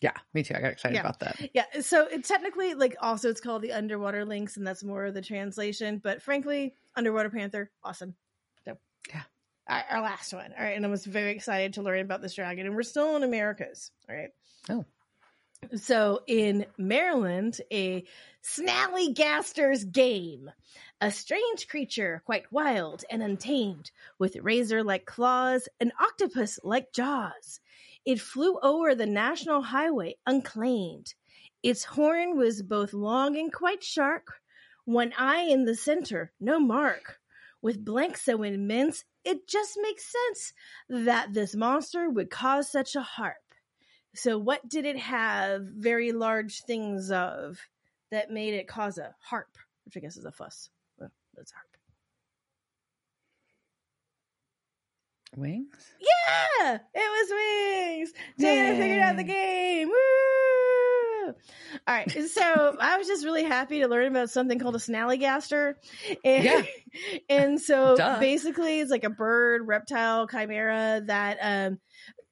Yeah, 0.00 0.12
me 0.34 0.42
too. 0.42 0.54
I 0.56 0.60
got 0.60 0.72
excited 0.72 0.94
Yeah. 0.96 1.00
about 1.02 1.20
that. 1.20 1.50
Yeah, 1.54 1.64
so 1.80 2.06
it 2.06 2.24
technically, 2.24 2.74
like, 2.74 2.96
also 3.00 3.30
it's 3.30 3.40
called 3.40 3.62
the 3.62 3.72
underwater 3.72 4.24
lynx, 4.24 4.56
and 4.56 4.66
that's 4.66 4.82
more 4.82 5.04
of 5.04 5.14
the 5.14 5.22
translation. 5.22 5.98
But 5.98 6.22
frankly, 6.22 6.74
underwater 6.96 7.30
panther, 7.30 7.70
awesome. 7.84 8.16
So, 8.64 8.76
Yeah. 9.08 9.22
our, 9.68 9.84
our 9.90 10.02
last 10.02 10.32
one. 10.32 10.52
All 10.58 10.64
right, 10.64 10.76
and 10.76 10.84
I 10.84 10.88
was 10.88 11.06
very 11.06 11.30
excited 11.30 11.74
to 11.74 11.82
learn 11.82 12.00
about 12.00 12.20
this 12.20 12.34
dragon, 12.34 12.66
and 12.66 12.74
we're 12.74 12.82
still 12.82 13.14
in 13.14 13.22
Americas. 13.22 13.92
All 14.08 14.16
right. 14.16 14.30
Oh. 14.68 14.84
So 15.76 16.22
in 16.26 16.66
Maryland, 16.76 17.60
a 17.72 18.04
Snallygaster's 18.42 19.84
game, 19.84 20.50
a 21.00 21.12
strange 21.12 21.68
creature, 21.68 22.22
quite 22.26 22.50
wild 22.50 23.04
and 23.08 23.22
untamed, 23.22 23.92
with 24.18 24.34
razor-like 24.34 25.04
claws 25.06 25.68
and 25.78 25.92
octopus-like 26.00 26.92
jaws. 26.92 27.60
It 28.04 28.20
flew 28.20 28.58
over 28.62 28.94
the 28.94 29.06
national 29.06 29.62
highway 29.62 30.16
unclaimed. 30.26 31.14
Its 31.62 31.84
horn 31.84 32.36
was 32.36 32.62
both 32.62 32.92
long 32.92 33.36
and 33.38 33.52
quite 33.52 33.84
sharp, 33.84 34.28
one 34.84 35.12
eye 35.16 35.42
in 35.42 35.64
the 35.64 35.76
center, 35.76 36.32
no 36.40 36.58
mark. 36.58 37.20
With 37.60 37.84
blank 37.84 38.16
so 38.16 38.42
immense, 38.42 39.04
it 39.24 39.46
just 39.46 39.78
makes 39.80 40.10
sense 40.10 40.52
that 40.88 41.32
this 41.32 41.54
monster 41.54 42.10
would 42.10 42.30
cause 42.30 42.70
such 42.70 42.96
a 42.96 43.02
harp. 43.02 43.36
So, 44.14 44.36
what 44.36 44.68
did 44.68 44.84
it 44.84 44.98
have 44.98 45.62
very 45.62 46.10
large 46.10 46.62
things 46.62 47.12
of 47.12 47.58
that 48.10 48.30
made 48.30 48.54
it 48.54 48.66
cause 48.66 48.98
a 48.98 49.14
harp, 49.20 49.56
which 49.84 49.96
I 49.96 50.00
guess 50.00 50.16
is 50.16 50.24
a 50.24 50.32
fuss? 50.32 50.70
Well, 50.98 51.12
that's 51.34 51.52
a 51.52 51.54
harp. 51.54 51.71
Wings? 55.36 55.94
Yeah, 56.00 56.78
it 56.94 56.94
was 56.94 57.30
wings. 57.30 58.12
Dana 58.38 58.76
figured 58.76 59.00
out 59.00 59.16
the 59.16 59.24
game. 59.24 59.88
Woo! 59.88 61.34
All 61.86 61.94
right, 61.94 62.10
so 62.10 62.76
I 62.80 62.98
was 62.98 63.06
just 63.06 63.24
really 63.24 63.44
happy 63.44 63.80
to 63.80 63.88
learn 63.88 64.08
about 64.08 64.30
something 64.30 64.58
called 64.58 64.76
a 64.76 64.78
snallygaster, 64.78 65.74
and 66.24 66.44
Yeah. 66.44 66.62
and 67.30 67.60
so 67.60 67.96
Duh. 67.98 68.20
basically 68.20 68.80
it's 68.80 68.90
like 68.90 69.04
a 69.04 69.10
bird, 69.10 69.66
reptile, 69.66 70.28
chimera 70.28 71.02
that 71.06 71.38
um 71.40 71.78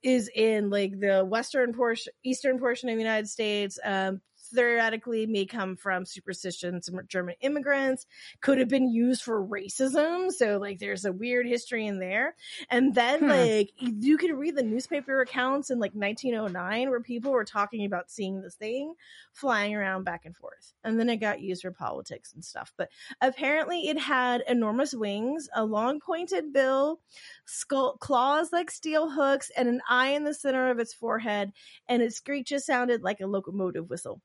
is 0.02 0.30
in 0.34 0.70
like 0.70 0.98
the 0.98 1.24
western 1.24 1.72
portion, 1.72 2.12
eastern 2.24 2.58
portion 2.58 2.88
of 2.88 2.96
the 2.96 3.02
United 3.02 3.28
States. 3.28 3.78
Um, 3.84 4.20
theoretically 4.50 5.26
may 5.26 5.46
come 5.46 5.76
from 5.76 6.04
superstitions 6.04 6.88
from 6.88 7.06
German 7.06 7.34
immigrants, 7.40 8.06
could 8.40 8.58
have 8.58 8.68
been 8.68 8.88
used 8.92 9.22
for 9.22 9.44
racism. 9.44 10.30
So 10.30 10.58
like 10.58 10.78
there's 10.78 11.04
a 11.04 11.12
weird 11.12 11.46
history 11.46 11.86
in 11.86 11.98
there. 11.98 12.34
And 12.68 12.94
then 12.94 13.20
Hmm. 13.20 13.28
like 13.28 13.70
you 13.78 14.18
can 14.18 14.36
read 14.36 14.56
the 14.56 14.62
newspaper 14.62 15.20
accounts 15.20 15.70
in 15.70 15.78
like 15.78 15.94
1909 15.94 16.90
where 16.90 17.00
people 17.00 17.32
were 17.32 17.44
talking 17.44 17.84
about 17.84 18.10
seeing 18.10 18.40
this 18.42 18.54
thing 18.56 18.94
flying 19.32 19.74
around 19.74 20.04
back 20.04 20.24
and 20.26 20.36
forth. 20.36 20.74
And 20.84 20.98
then 20.98 21.08
it 21.08 21.16
got 21.16 21.40
used 21.40 21.62
for 21.62 21.70
politics 21.70 22.32
and 22.32 22.44
stuff. 22.44 22.72
But 22.76 22.90
apparently 23.20 23.88
it 23.88 23.98
had 23.98 24.42
enormous 24.48 24.94
wings, 24.94 25.48
a 25.54 25.64
long 25.64 26.00
pointed 26.00 26.52
bill, 26.52 27.00
skull 27.44 27.96
claws 27.98 28.52
like 28.52 28.70
steel 28.70 29.10
hooks, 29.10 29.50
and 29.56 29.68
an 29.68 29.80
eye 29.88 30.08
in 30.10 30.24
the 30.24 30.34
center 30.34 30.70
of 30.70 30.78
its 30.78 30.94
forehead, 30.94 31.52
and 31.88 32.02
its 32.02 32.16
screeches 32.16 32.66
sounded 32.66 33.02
like 33.02 33.20
a 33.20 33.26
locomotive 33.26 33.88
whistle. 33.90 34.20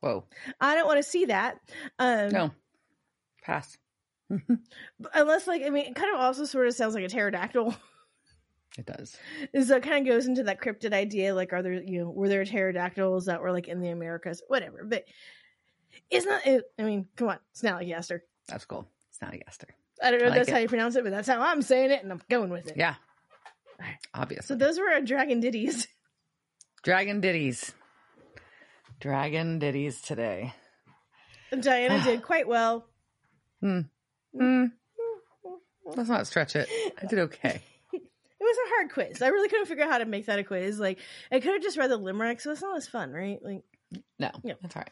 Whoa. 0.00 0.24
I 0.60 0.74
don't 0.74 0.86
want 0.86 0.98
to 0.98 1.08
see 1.08 1.26
that. 1.26 1.58
Um, 1.98 2.30
No. 2.30 2.50
Pass. 3.42 3.76
unless 5.14 5.46
like 5.46 5.62
I 5.64 5.70
mean, 5.70 5.86
it 5.86 5.94
kind 5.94 6.14
of 6.14 6.20
also 6.20 6.44
sort 6.44 6.66
of 6.66 6.74
sounds 6.74 6.94
like 6.94 7.04
a 7.04 7.08
pterodactyl. 7.08 7.74
It 8.78 8.86
does. 8.86 9.16
so 9.66 9.76
it 9.76 9.82
kind 9.82 10.06
of 10.06 10.14
goes 10.14 10.28
into 10.28 10.44
that 10.44 10.60
cryptid 10.60 10.92
idea, 10.92 11.34
like 11.34 11.52
are 11.52 11.60
there 11.60 11.72
you 11.72 12.02
know 12.02 12.10
were 12.10 12.28
there 12.28 12.44
pterodactyls 12.44 13.26
that 13.26 13.42
were 13.42 13.50
like 13.50 13.66
in 13.66 13.80
the 13.80 13.88
Americas, 13.88 14.44
whatever. 14.46 14.84
But 14.84 15.06
it's 16.08 16.24
not. 16.24 16.46
It, 16.46 16.62
I 16.78 16.84
mean, 16.84 17.08
come 17.16 17.30
on, 17.30 17.38
snallygaster. 17.52 18.20
That's 18.46 18.64
cool. 18.66 18.88
It's 19.10 19.20
not 19.20 19.34
a. 19.34 19.40
I 20.02 20.10
don't 20.12 20.20
know 20.20 20.26
I 20.26 20.28
if 20.28 20.30
like 20.30 20.38
that's 20.38 20.48
it. 20.48 20.52
how 20.52 20.58
you 20.58 20.68
pronounce 20.68 20.94
it, 20.94 21.02
but 21.02 21.10
that's 21.10 21.28
how 21.28 21.40
I'm 21.40 21.62
saying 21.62 21.90
it, 21.90 22.04
and 22.04 22.12
I'm 22.12 22.22
going 22.30 22.50
with 22.50 22.68
it. 22.68 22.76
Yeah. 22.76 22.94
Alright. 23.80 23.96
Obviously. 24.14 24.46
So 24.46 24.54
those 24.54 24.78
were 24.78 24.88
our 24.88 25.00
dragon 25.00 25.40
ditties. 25.40 25.88
Dragon 26.82 27.20
ditties. 27.20 27.74
Dragon 29.00 29.58
ditties 29.58 30.00
today. 30.00 30.52
Diana 31.58 32.02
did 32.04 32.22
quite 32.30 32.46
well. 32.46 32.86
Hmm. 33.60 33.80
Hmm. 34.38 34.64
Let's 35.84 36.08
not 36.08 36.26
stretch 36.26 36.54
it. 36.54 36.68
I 37.02 37.06
did 37.06 37.18
okay. 37.20 37.60
It 37.92 38.44
was 38.44 38.56
a 38.56 38.68
hard 38.74 38.90
quiz. 38.92 39.20
I 39.20 39.28
really 39.28 39.50
couldn't 39.50 39.66
figure 39.66 39.84
out 39.84 39.90
how 39.90 39.98
to 39.98 40.06
make 40.06 40.24
that 40.24 40.38
a 40.38 40.44
quiz. 40.44 40.80
Like 40.80 40.98
I 41.30 41.40
could 41.40 41.52
have 41.52 41.62
just 41.62 41.76
read 41.76 41.90
the 41.90 41.98
limerick, 41.98 42.40
so 42.40 42.50
it's 42.50 42.62
not 42.62 42.74
as 42.74 42.88
fun, 42.88 43.12
right? 43.12 43.38
Like 43.42 43.62
No, 44.18 44.30
Yeah. 44.42 44.54
that's 44.62 44.74
all 44.76 44.80
right. 44.80 44.90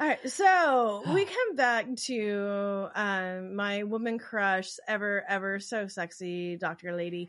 All 0.00 0.08
right, 0.08 0.28
so 0.28 1.04
we 1.14 1.24
come 1.24 1.54
back 1.54 1.86
to 2.06 2.88
um, 2.96 3.54
my 3.54 3.84
woman 3.84 4.18
crush, 4.18 4.72
ever, 4.88 5.22
ever 5.28 5.60
so 5.60 5.86
sexy 5.86 6.56
Doctor 6.56 6.96
Lady, 6.96 7.28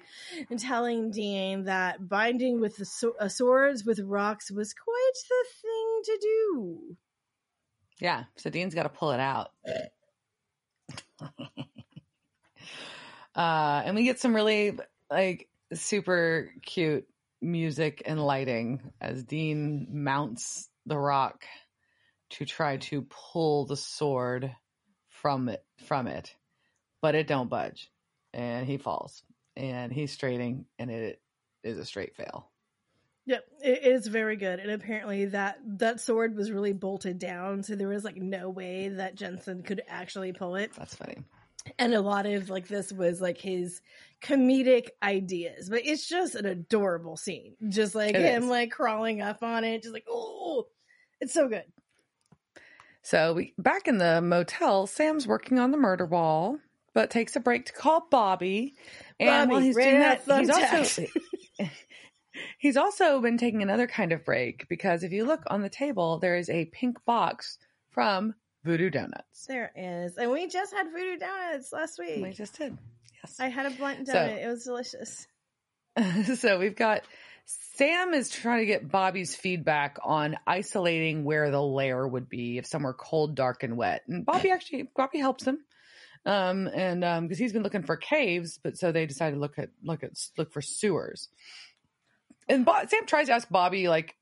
and 0.50 0.60
telling 0.60 1.12
Dean 1.12 1.66
that 1.66 2.10
binding 2.10 2.60
with 2.60 2.76
the 2.78 2.86
so- 2.86 3.16
uh, 3.20 3.28
swords 3.28 3.86
with 3.86 4.00
rocks 4.00 4.50
was 4.50 4.74
quite 4.74 5.12
the 5.30 5.46
thing 5.62 6.02
to 6.06 6.20
do. 6.22 6.98
Yeah. 8.00 8.24
So 8.36 8.50
Dean's 8.50 8.74
got 8.74 8.84
to 8.84 8.90
pull 8.90 9.12
it 9.12 9.20
out. 9.20 9.52
uh, 13.36 13.84
and 13.86 13.96
we 13.96 14.06
get 14.06 14.20
some 14.20 14.36
really 14.36 14.78
like 15.12 15.50
super 15.72 16.50
cute 16.64 17.08
music 17.42 18.02
and 18.08 18.20
lighting 18.20 18.82
as 19.00 19.24
Dean 19.24 19.88
mounts 19.92 20.68
the 20.88 20.98
rock 20.98 21.46
to 22.32 22.46
try 22.46 22.78
to 22.78 23.04
pull 23.34 23.66
the 23.66 23.78
sword 23.78 24.56
from 25.10 25.50
it 25.50 25.64
from 25.86 26.08
it, 26.08 26.36
but 27.02 27.16
it 27.16 27.28
don't 27.28 27.50
budge, 27.50 27.90
and 28.34 28.66
he 28.66 28.78
falls, 28.78 29.24
and 29.56 29.92
he's 29.92 30.12
straighting, 30.12 30.66
and 30.80 30.90
it 30.92 31.22
is 31.64 31.78
a 31.78 31.86
straight 31.86 32.16
fail. 32.16 32.50
Yep, 33.28 33.44
it 33.64 33.84
is 33.86 34.06
very 34.08 34.36
good, 34.36 34.60
and 34.60 34.70
apparently 34.72 35.26
that 35.26 35.58
that 35.80 36.00
sword 36.00 36.36
was 36.36 36.52
really 36.52 36.74
bolted 36.74 37.18
down, 37.18 37.64
so 37.64 37.76
there 37.76 37.88
was 37.88 38.04
like 38.04 38.18
no 38.18 38.50
way 38.50 38.90
that 38.90 39.16
Jensen 39.16 39.64
could 39.64 39.82
actually 39.88 40.32
pull 40.34 40.56
it. 40.56 40.72
That's 40.78 40.96
funny. 40.96 41.18
and 41.80 41.96
a 41.96 42.02
lot 42.02 42.28
of 42.28 42.50
like 42.52 42.68
this 42.68 42.92
was 42.94 43.20
like 43.20 43.40
his 43.40 43.82
comedic 44.22 44.90
ideas 45.02 45.68
but 45.70 45.82
it's 45.86 46.08
just 46.08 46.36
an 46.36 46.46
adorable 46.46 47.18
scene 47.18 47.56
just 47.70 47.96
like 47.96 48.14
It 48.16 48.22
him 48.22 48.44
is. 48.44 48.50
like 48.50 48.72
crawling 48.72 49.22
up 49.22 49.42
on 49.42 49.64
it 49.64 49.82
just 49.82 49.94
like 49.94 50.06
oh 50.10 50.68
it's 51.20 51.34
so 51.34 51.48
good 51.48 51.64
So 53.06 53.34
we 53.34 53.54
back 53.60 53.88
in 53.88 54.00
the 54.00 54.20
motel, 54.20 54.88
Sam's 54.88 55.28
working 55.28 55.60
on 55.60 55.70
the 55.70 55.78
murder 55.78 56.08
wall, 56.08 56.58
but 56.96 57.12
takes 57.12 57.36
a 57.36 57.40
break 57.40 57.68
to 57.68 57.74
call 57.74 58.08
Bobby. 58.10 58.74
And 59.20 59.48
Bobby, 59.48 59.52
while 59.52 59.62
he's 59.62 59.76
doing 59.76 60.00
that, 60.00 60.24
he's 60.26 60.50
also 60.50 61.06
he's 62.58 62.78
also 62.78 63.22
been 63.22 63.38
taking 63.38 63.62
another 63.62 63.86
kind 63.86 64.12
of 64.12 64.26
break 64.26 64.68
because 64.70 65.04
if 65.04 65.12
you 65.12 65.24
look 65.24 65.44
on 65.48 65.62
the 65.62 65.70
table, 65.70 66.18
there 66.18 66.36
is 66.36 66.50
a 66.50 66.66
pink 66.66 66.98
box 67.06 67.60
from 67.92 68.34
Voodoo 68.64 68.90
Donuts. 68.90 69.46
there 69.48 69.72
is 69.76 70.18
and 70.18 70.32
we 70.32 70.48
just 70.48 70.74
had 70.74 70.88
voodoo 70.92 71.20
donuts 71.20 71.72
last 71.72 72.00
week 72.00 72.24
We 72.24 72.32
just 72.32 72.58
did. 72.58 72.76
Yes. 73.24 73.40
i 73.40 73.48
had 73.48 73.68
a 73.68 73.70
blunt 73.70 74.08
So- 74.08 74.14
donut 74.16 74.44
it 74.44 74.48
was 74.48 74.64
delicious 74.64 75.28
so 76.40 76.58
we've 76.58 76.76
got 76.76 77.04
Sam 77.46 78.14
is 78.14 78.30
trying 78.30 78.60
to 78.60 78.66
get 78.66 78.90
Bobby's 78.90 79.36
feedback 79.36 79.98
on 80.04 80.38
isolating 80.48 81.24
where 81.24 81.52
the 81.52 81.62
lair 81.62 82.08
would 82.08 82.30
be 82.30 82.58
if 82.58 82.66
somewhere 82.66 82.94
cold, 82.94 83.36
dark, 83.36 83.64
and 83.64 83.78
wet. 83.78 84.04
And 84.08 84.26
Bobby 84.26 84.52
actually 84.52 84.90
Bobby 84.96 85.20
helps 85.20 85.46
him. 85.46 85.60
Um 86.26 86.68
and 86.74 87.04
um 87.04 87.24
because 87.26 87.38
he's 87.38 87.54
been 87.54 87.64
looking 87.64 87.84
for 87.84 87.98
caves, 87.98 88.60
but 88.64 88.78
so 88.78 88.92
they 88.92 89.06
decided 89.06 89.36
to 89.36 89.42
look 89.42 89.60
at 89.60 89.70
look 89.84 90.04
at 90.04 90.12
look 90.38 90.52
for 90.52 90.62
sewers. 90.62 91.30
And 92.48 92.66
Bo- 92.66 92.86
Sam 92.88 93.06
tries 93.06 93.28
to 93.28 93.34
ask 93.34 93.50
Bobby 93.50 93.88
like 93.88 94.16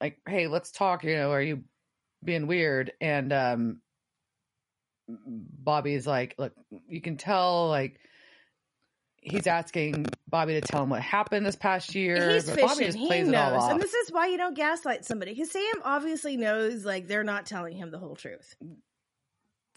like 0.00 0.18
hey, 0.26 0.46
let's 0.46 0.70
talk, 0.70 1.04
you 1.04 1.16
know, 1.16 1.32
are 1.32 1.42
you 1.42 1.64
being 2.24 2.46
weird? 2.46 2.92
And 3.00 3.32
um 3.32 3.80
Bobby's 5.08 6.06
like, 6.06 6.34
look, 6.38 6.52
you 6.88 7.00
can 7.00 7.16
tell 7.16 7.68
like 7.68 7.98
he's 9.30 9.46
asking 9.46 10.06
Bobby 10.28 10.54
to 10.54 10.60
tell 10.60 10.82
him 10.82 10.90
what 10.90 11.00
happened 11.02 11.44
this 11.46 11.56
past 11.56 11.94
year. 11.94 12.32
He's 12.34 12.44
but 12.46 12.54
fishing. 12.54 12.68
Bobby 12.68 12.84
just 12.86 12.98
He 12.98 13.06
plays 13.06 13.28
it 13.28 13.34
all 13.34 13.50
knows, 13.52 13.62
off. 13.64 13.70
and 13.72 13.80
this 13.80 13.94
is 13.94 14.10
why 14.12 14.26
you 14.28 14.36
don't 14.36 14.54
gaslight 14.54 15.04
somebody 15.04 15.32
because 15.32 15.50
Sam 15.50 15.62
obviously 15.84 16.36
knows 16.36 16.84
like 16.84 17.06
they're 17.08 17.24
not 17.24 17.46
telling 17.46 17.76
him 17.76 17.90
the 17.90 17.98
whole 17.98 18.16
truth. 18.16 18.56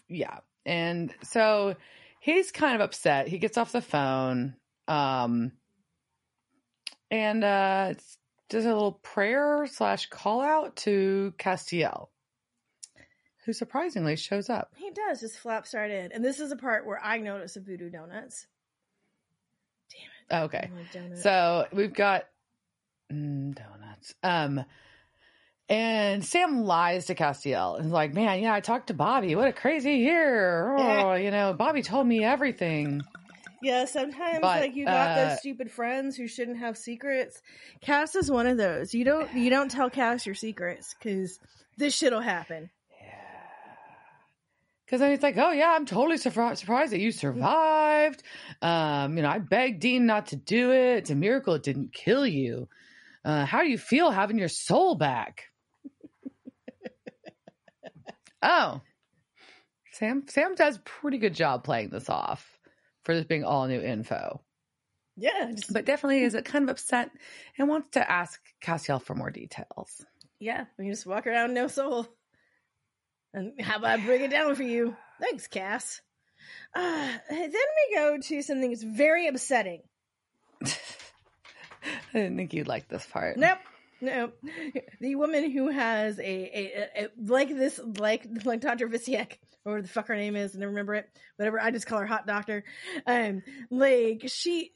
yeah. 0.08 0.38
And 0.64 1.12
so 1.24 1.74
he's 2.20 2.52
kind 2.52 2.74
of 2.76 2.80
upset. 2.80 3.26
He 3.28 3.38
gets 3.38 3.58
off 3.58 3.72
the 3.72 3.80
phone. 3.82 4.54
Um 4.88 5.52
and 7.10 7.44
uh 7.44 7.88
it's- 7.90 8.18
does 8.48 8.66
a 8.66 8.72
little 8.72 8.92
prayer 8.92 9.66
slash 9.66 10.10
call 10.10 10.42
out 10.42 10.76
to 10.76 11.32
Castiel, 11.38 12.08
who 13.46 13.54
surprisingly 13.54 14.14
shows 14.14 14.50
up. 14.50 14.74
He 14.76 14.90
does 14.90 15.20
just 15.20 15.38
flaps 15.38 15.72
right 15.72 15.90
in, 15.90 16.12
and 16.12 16.22
this 16.22 16.38
is 16.38 16.52
a 16.52 16.56
part 16.56 16.84
where 16.86 17.00
I 17.02 17.16
notice 17.16 17.54
the 17.54 17.60
voodoo 17.60 17.88
donuts. 17.88 18.46
Okay. 20.32 20.70
Like. 20.94 21.16
So 21.18 21.66
we've 21.72 21.92
got 21.92 22.24
mm, 23.12 23.54
donuts. 23.54 24.14
Um, 24.22 24.64
and 25.68 26.24
Sam 26.24 26.64
lies 26.64 27.06
to 27.06 27.14
Castiel 27.14 27.78
and 27.78 27.92
like, 27.92 28.12
"Man, 28.12 28.40
yeah, 28.40 28.52
I 28.52 28.60
talked 28.60 28.88
to 28.88 28.94
Bobby. 28.94 29.34
What 29.34 29.48
a 29.48 29.52
crazy 29.52 29.94
year! 29.94 30.76
Oh, 30.76 31.14
you 31.14 31.30
know, 31.30 31.54
Bobby 31.54 31.82
told 31.82 32.06
me 32.06 32.24
everything." 32.24 33.02
Yeah, 33.62 33.84
sometimes 33.84 34.40
But, 34.40 34.60
like 34.60 34.74
you 34.74 34.84
got 34.84 35.16
uh, 35.16 35.28
those 35.28 35.38
stupid 35.38 35.70
friends 35.70 36.16
who 36.16 36.26
shouldn't 36.26 36.58
have 36.58 36.76
secrets. 36.76 37.40
Cass 37.80 38.16
is 38.16 38.30
one 38.30 38.48
of 38.48 38.56
those. 38.56 38.92
You 38.92 39.04
don't 39.04 39.32
you 39.34 39.50
don't 39.50 39.70
tell 39.70 39.88
Cass 39.88 40.26
your 40.26 40.34
secrets 40.34 40.94
because 40.98 41.38
this 41.78 41.96
shit'll 41.96 42.20
happen. 42.20 42.70
Because 44.92 45.00
then 45.00 45.10
he's 45.12 45.22
like, 45.22 45.38
"Oh 45.38 45.52
yeah, 45.52 45.72
I'm 45.74 45.86
totally 45.86 46.18
surpri- 46.18 46.54
surprised 46.54 46.92
that 46.92 47.00
you 47.00 47.12
survived. 47.12 48.22
Um, 48.60 49.16
you 49.16 49.22
know, 49.22 49.30
I 49.30 49.38
begged 49.38 49.80
Dean 49.80 50.04
not 50.04 50.26
to 50.26 50.36
do 50.36 50.70
it. 50.70 50.98
It's 50.98 51.08
a 51.08 51.14
miracle 51.14 51.54
it 51.54 51.62
didn't 51.62 51.94
kill 51.94 52.26
you. 52.26 52.68
Uh, 53.24 53.46
how 53.46 53.62
do 53.62 53.70
you 53.70 53.78
feel 53.78 54.10
having 54.10 54.38
your 54.38 54.48
soul 54.48 54.94
back?" 54.94 55.44
oh, 58.42 58.82
Sam. 59.92 60.24
Sam 60.28 60.56
does 60.56 60.76
a 60.76 60.80
pretty 60.80 61.16
good 61.16 61.34
job 61.34 61.64
playing 61.64 61.88
this 61.88 62.10
off 62.10 62.46
for 63.04 63.14
this 63.14 63.24
being 63.24 63.44
all 63.44 63.66
new 63.68 63.80
info, 63.80 64.42
Yeah, 65.16 65.52
just, 65.56 65.72
but 65.72 65.86
definitely 65.86 66.22
is 66.22 66.34
it 66.34 66.44
kind 66.44 66.64
of 66.64 66.68
upset 66.68 67.10
and 67.56 67.66
wants 67.66 67.92
to 67.92 68.12
ask 68.12 68.38
Castiel 68.62 69.00
for 69.00 69.14
more 69.14 69.30
details. 69.30 70.04
yeah. 70.38 70.66
We 70.78 70.90
just 70.90 71.06
walk 71.06 71.26
around 71.26 71.54
no 71.54 71.66
soul. 71.66 72.08
And 73.34 73.60
how 73.60 73.76
about 73.76 74.00
I 74.00 74.04
break 74.04 74.22
it 74.22 74.30
down 74.30 74.54
for 74.54 74.62
you? 74.62 74.96
Thanks, 75.20 75.46
Cass. 75.46 76.00
Uh, 76.74 77.12
then 77.30 77.50
we 77.50 77.96
go 77.96 78.18
to 78.18 78.42
something 78.42 78.70
that's 78.70 78.82
very 78.82 79.26
upsetting. 79.26 79.82
I 80.64 80.68
didn't 82.12 82.36
think 82.36 82.54
you'd 82.54 82.68
like 82.68 82.88
this 82.88 83.06
part. 83.06 83.36
Nope. 83.36 83.58
No, 84.00 84.32
the 85.00 85.14
woman 85.14 85.48
who 85.52 85.68
has 85.68 86.18
a, 86.18 86.22
a, 86.22 86.72
a, 86.74 87.04
a 87.04 87.08
like 87.24 87.50
this 87.50 87.80
like 87.98 88.26
like 88.44 88.60
Dr. 88.60 88.88
Visiek 88.88 89.36
or 89.64 89.72
whatever 89.72 89.82
the 89.82 89.88
fuck 89.88 90.08
her 90.08 90.16
name 90.16 90.34
is, 90.34 90.56
I 90.56 90.58
never 90.58 90.70
remember 90.70 90.94
it. 90.94 91.08
Whatever, 91.36 91.60
I 91.60 91.70
just 91.70 91.86
call 91.86 92.00
her 92.00 92.06
Hot 92.06 92.26
Doctor. 92.26 92.64
Um, 93.06 93.44
like 93.70 94.24
she, 94.26 94.72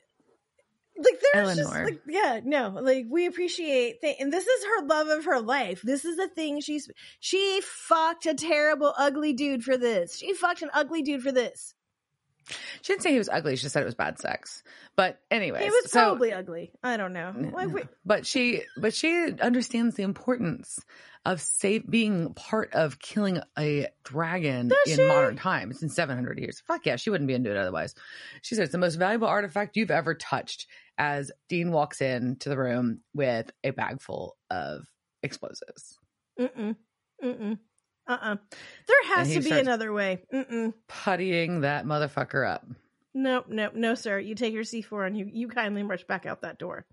like 0.99 1.23
there's 1.33 1.57
just 1.57 1.73
like 1.73 2.01
yeah, 2.09 2.41
no, 2.45 2.79
like 2.81 3.07
we 3.09 3.27
appreciate 3.27 4.01
th- 4.01 4.17
and 4.19 4.33
this 4.33 4.47
is 4.47 4.65
her 4.65 4.87
love 4.87 5.09
of 5.09 5.25
her 5.27 5.41
life. 5.41 5.83
This 5.83 6.05
is 6.05 6.17
the 6.17 6.29
thing 6.29 6.61
she's 6.61 6.91
she 7.21 7.61
fucked 7.63 8.27
a 8.27 8.35
terrible 8.35 8.93
ugly 8.97 9.33
dude 9.33 9.63
for 9.63 9.77
this. 9.77 10.19
She 10.19 10.35
fucked 10.35 10.63
an 10.63 10.71
ugly 10.75 11.03
dude 11.03 11.23
for 11.23 11.33
this. 11.33 11.75
She 12.83 12.93
didn't 12.93 13.03
say 13.03 13.13
he 13.13 13.19
was 13.19 13.29
ugly. 13.29 13.57
She 13.57 13.63
just 13.63 13.73
said 13.73 13.83
it 13.83 13.87
was 13.87 13.95
bad 13.95 14.19
sex. 14.19 14.63
But 14.97 15.19
anyway, 15.31 15.63
He 15.65 15.71
was 15.71 15.91
so- 15.91 16.01
probably 16.01 16.33
ugly. 16.33 16.73
I 16.83 16.97
don't 16.97 17.13
know. 17.13 17.33
Why 17.33 17.67
but 18.05 18.25
she, 18.27 18.63
but 18.77 18.95
she 18.95 19.33
understands 19.41 19.97
the 19.97 20.05
importance 20.05 20.79
of 21.25 21.41
save, 21.41 21.91
being 21.91 22.35
part 22.35 22.73
of 22.73 23.01
killing 23.01 23.41
a 23.59 23.89
dragon 24.05 24.69
Does 24.69 24.79
in 24.87 24.97
she? 24.97 25.09
modern 25.09 25.37
times 25.37 25.83
in 25.83 25.89
700 25.89 26.39
years. 26.39 26.61
Fuck 26.67 26.87
yeah, 26.87 26.95
she 26.97 27.11
wouldn't 27.11 27.27
be 27.27 27.35
into 27.35 27.51
it 27.51 27.57
otherwise. 27.57 27.95
She 28.43 28.55
said 28.55 28.63
it's 28.63 28.73
the 28.73 28.79
most 28.79 28.95
valuable 28.95 29.27
artifact 29.27 29.77
you've 29.77 29.91
ever 29.91 30.15
touched. 30.15 30.67
As 30.99 31.31
Dean 31.51 31.73
walks 31.73 32.01
into 32.01 32.49
the 32.49 32.57
room 32.57 33.01
with 33.13 33.51
a 33.65 33.71
bag 33.71 34.01
full 34.01 34.37
of 34.51 34.87
explosives, 35.23 35.99
Mm-mm. 36.41 36.75
Mm-mm. 37.23 37.59
Uh-uh. 38.09 38.37
There 38.87 39.17
has 39.17 39.33
to 39.33 39.41
be 39.41 39.51
another 39.51 39.93
way. 39.93 40.23
Mm-mm. 40.33 40.75
puttying 40.89 41.63
that 41.63 41.85
motherfucker 41.85 42.49
up. 42.49 42.67
Nope, 43.15 43.47
nope, 43.49 43.75
no, 43.75 43.95
sir. 43.95 44.19
You 44.19 44.35
take 44.35 44.53
your 44.53 44.63
C4 44.63 45.07
and 45.07 45.17
you, 45.19 45.29
you 45.33 45.49
kindly 45.49 45.83
march 45.83 46.07
back 46.07 46.27
out 46.27 46.43
that 46.43 46.59
door. 46.59 46.85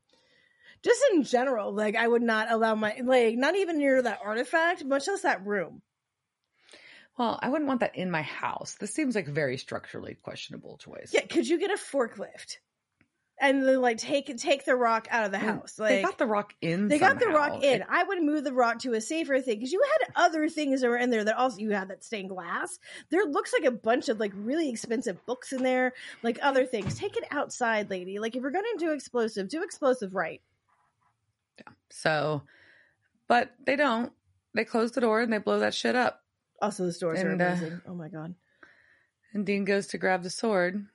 Just 0.83 1.01
in 1.13 1.23
general, 1.23 1.73
like 1.73 1.95
I 1.95 2.07
would 2.07 2.21
not 2.21 2.51
allow 2.51 2.75
my 2.75 2.95
like 3.03 3.37
not 3.37 3.55
even 3.55 3.77
near 3.77 4.01
that 4.01 4.19
artifact, 4.23 4.83
much 4.83 5.07
less 5.07 5.21
that 5.21 5.45
room. 5.45 5.81
Well, 7.17 7.39
I 7.41 7.49
wouldn't 7.49 7.67
want 7.67 7.81
that 7.81 7.95
in 7.95 8.11
my 8.11 8.23
house. 8.23 8.75
This 8.79 8.93
seems 8.93 9.15
like 9.15 9.27
very 9.27 9.57
structurally 9.57 10.15
questionable 10.15 10.77
choice. 10.77 11.11
Yeah, 11.13 11.21
could 11.21 11.47
you 11.47 11.59
get 11.59 11.71
a 11.71 11.75
forklift 11.75 12.57
and 13.39 13.65
then 13.67 13.81
like 13.81 13.97
take 13.97 14.35
take 14.37 14.63
the 14.65 14.75
rock 14.75 15.07
out 15.09 15.25
of 15.25 15.31
the 15.31 15.37
house? 15.39 15.77
Like 15.79 15.89
they 15.89 16.01
got 16.03 16.17
the 16.17 16.25
rock 16.25 16.53
in. 16.61 16.87
They 16.87 16.99
got 16.99 17.19
the 17.19 17.27
rock 17.27 17.63
in. 17.63 17.83
I 17.89 18.03
would 18.03 18.21
move 18.21 18.43
the 18.43 18.53
rock 18.53 18.79
to 18.79 18.93
a 18.93 19.01
safer 19.01 19.39
thing 19.41 19.57
because 19.59 19.71
you 19.71 19.81
had 19.99 20.13
other 20.15 20.47
things 20.49 20.81
that 20.81 20.87
were 20.89 20.97
in 20.97 21.09
there 21.09 21.23
that 21.23 21.37
also 21.37 21.57
you 21.57 21.71
had 21.71 21.89
that 21.89 22.03
stained 22.03 22.29
glass. 22.29 22.79
There 23.09 23.25
looks 23.25 23.51
like 23.53 23.65
a 23.65 23.71
bunch 23.71 24.09
of 24.09 24.19
like 24.19 24.31
really 24.35 24.69
expensive 24.69 25.25
books 25.25 25.51
in 25.51 25.63
there, 25.63 25.93
like 26.21 26.39
other 26.41 26.65
things. 26.65 26.97
Take 26.97 27.17
it 27.17 27.25
outside, 27.31 27.89
lady. 27.89 28.19
Like 28.19 28.35
if 28.35 28.41
you're 28.41 28.51
gonna 28.51 28.67
do 28.77 28.91
explosive, 28.91 29.49
do 29.49 29.63
explosive 29.63 30.13
right. 30.15 30.41
Yeah. 31.59 31.73
So, 31.89 32.43
but 33.27 33.51
they 33.65 33.75
don't. 33.75 34.11
They 34.55 34.65
close 34.65 34.91
the 34.91 35.01
door 35.01 35.21
and 35.21 35.33
they 35.33 35.39
blow 35.39 35.59
that 35.59 35.73
shit 35.73 35.95
up. 35.95 36.21
Also, 36.61 36.85
the 36.85 36.93
stores 36.93 37.19
And, 37.19 37.41
are 37.41 37.45
uh, 37.45 37.51
amazing. 37.51 37.81
oh 37.87 37.93
my 37.95 38.07
god, 38.07 38.35
And 39.33 39.45
Dean 39.45 39.65
goes 39.65 39.87
to 39.87 39.97
grab 39.97 40.23
the 40.23 40.29
sword 40.29 40.85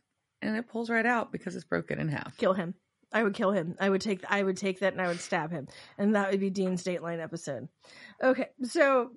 and 0.43 0.57
it 0.57 0.69
pulls 0.69 0.91
right 0.91 1.07
out 1.07 1.33
because 1.33 1.55
it's 1.57 1.65
broken 1.65 1.99
in 1.99 2.09
half. 2.09 2.37
kill 2.37 2.55
him. 2.55 2.75
I 3.13 3.23
would 3.23 3.35
kill 3.35 3.53
him. 3.53 3.75
I 3.81 3.89
would 3.89 4.01
take. 4.03 4.21
I 4.29 4.43
would 4.43 4.57
take 4.59 4.81
that 4.81 4.93
and 4.93 5.01
I 5.01 5.09
would 5.09 5.21
stab 5.21 5.51
him, 5.51 5.67
and 5.97 6.15
that 6.15 6.31
would 6.31 6.41
be 6.41 6.51
Dean's 6.51 6.85
Dateline 6.85 7.23
episode. 7.23 7.69
Okay, 8.23 8.49
so 8.65 9.11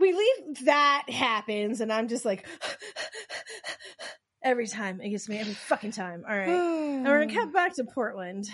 we 0.00 0.12
leave. 0.12 0.64
That 0.64 1.04
happens, 1.08 1.80
and 1.80 1.92
I'm 1.92 2.08
just 2.08 2.24
like, 2.24 2.44
every 4.42 4.66
time 4.66 5.00
it 5.00 5.10
gets 5.10 5.28
me 5.28 5.38
every 5.38 5.54
fucking 5.54 5.92
time. 5.92 6.24
All 6.28 6.36
right. 6.36 6.48
And 6.48 7.04
we're 7.04 7.24
gonna 7.24 7.32
cut 7.40 7.52
back 7.52 7.74
to 7.76 7.84
Portland 7.84 8.46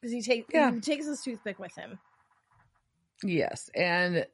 because 0.00 0.12
he 0.12 0.22
takes 0.22 0.46
Yeah. 0.52 0.70
he 0.72 0.80
takes 0.80 1.06
his 1.06 1.22
toothpick 1.22 1.58
with 1.58 1.74
him. 1.76 1.98
Yes. 3.24 3.68
And 3.74 4.26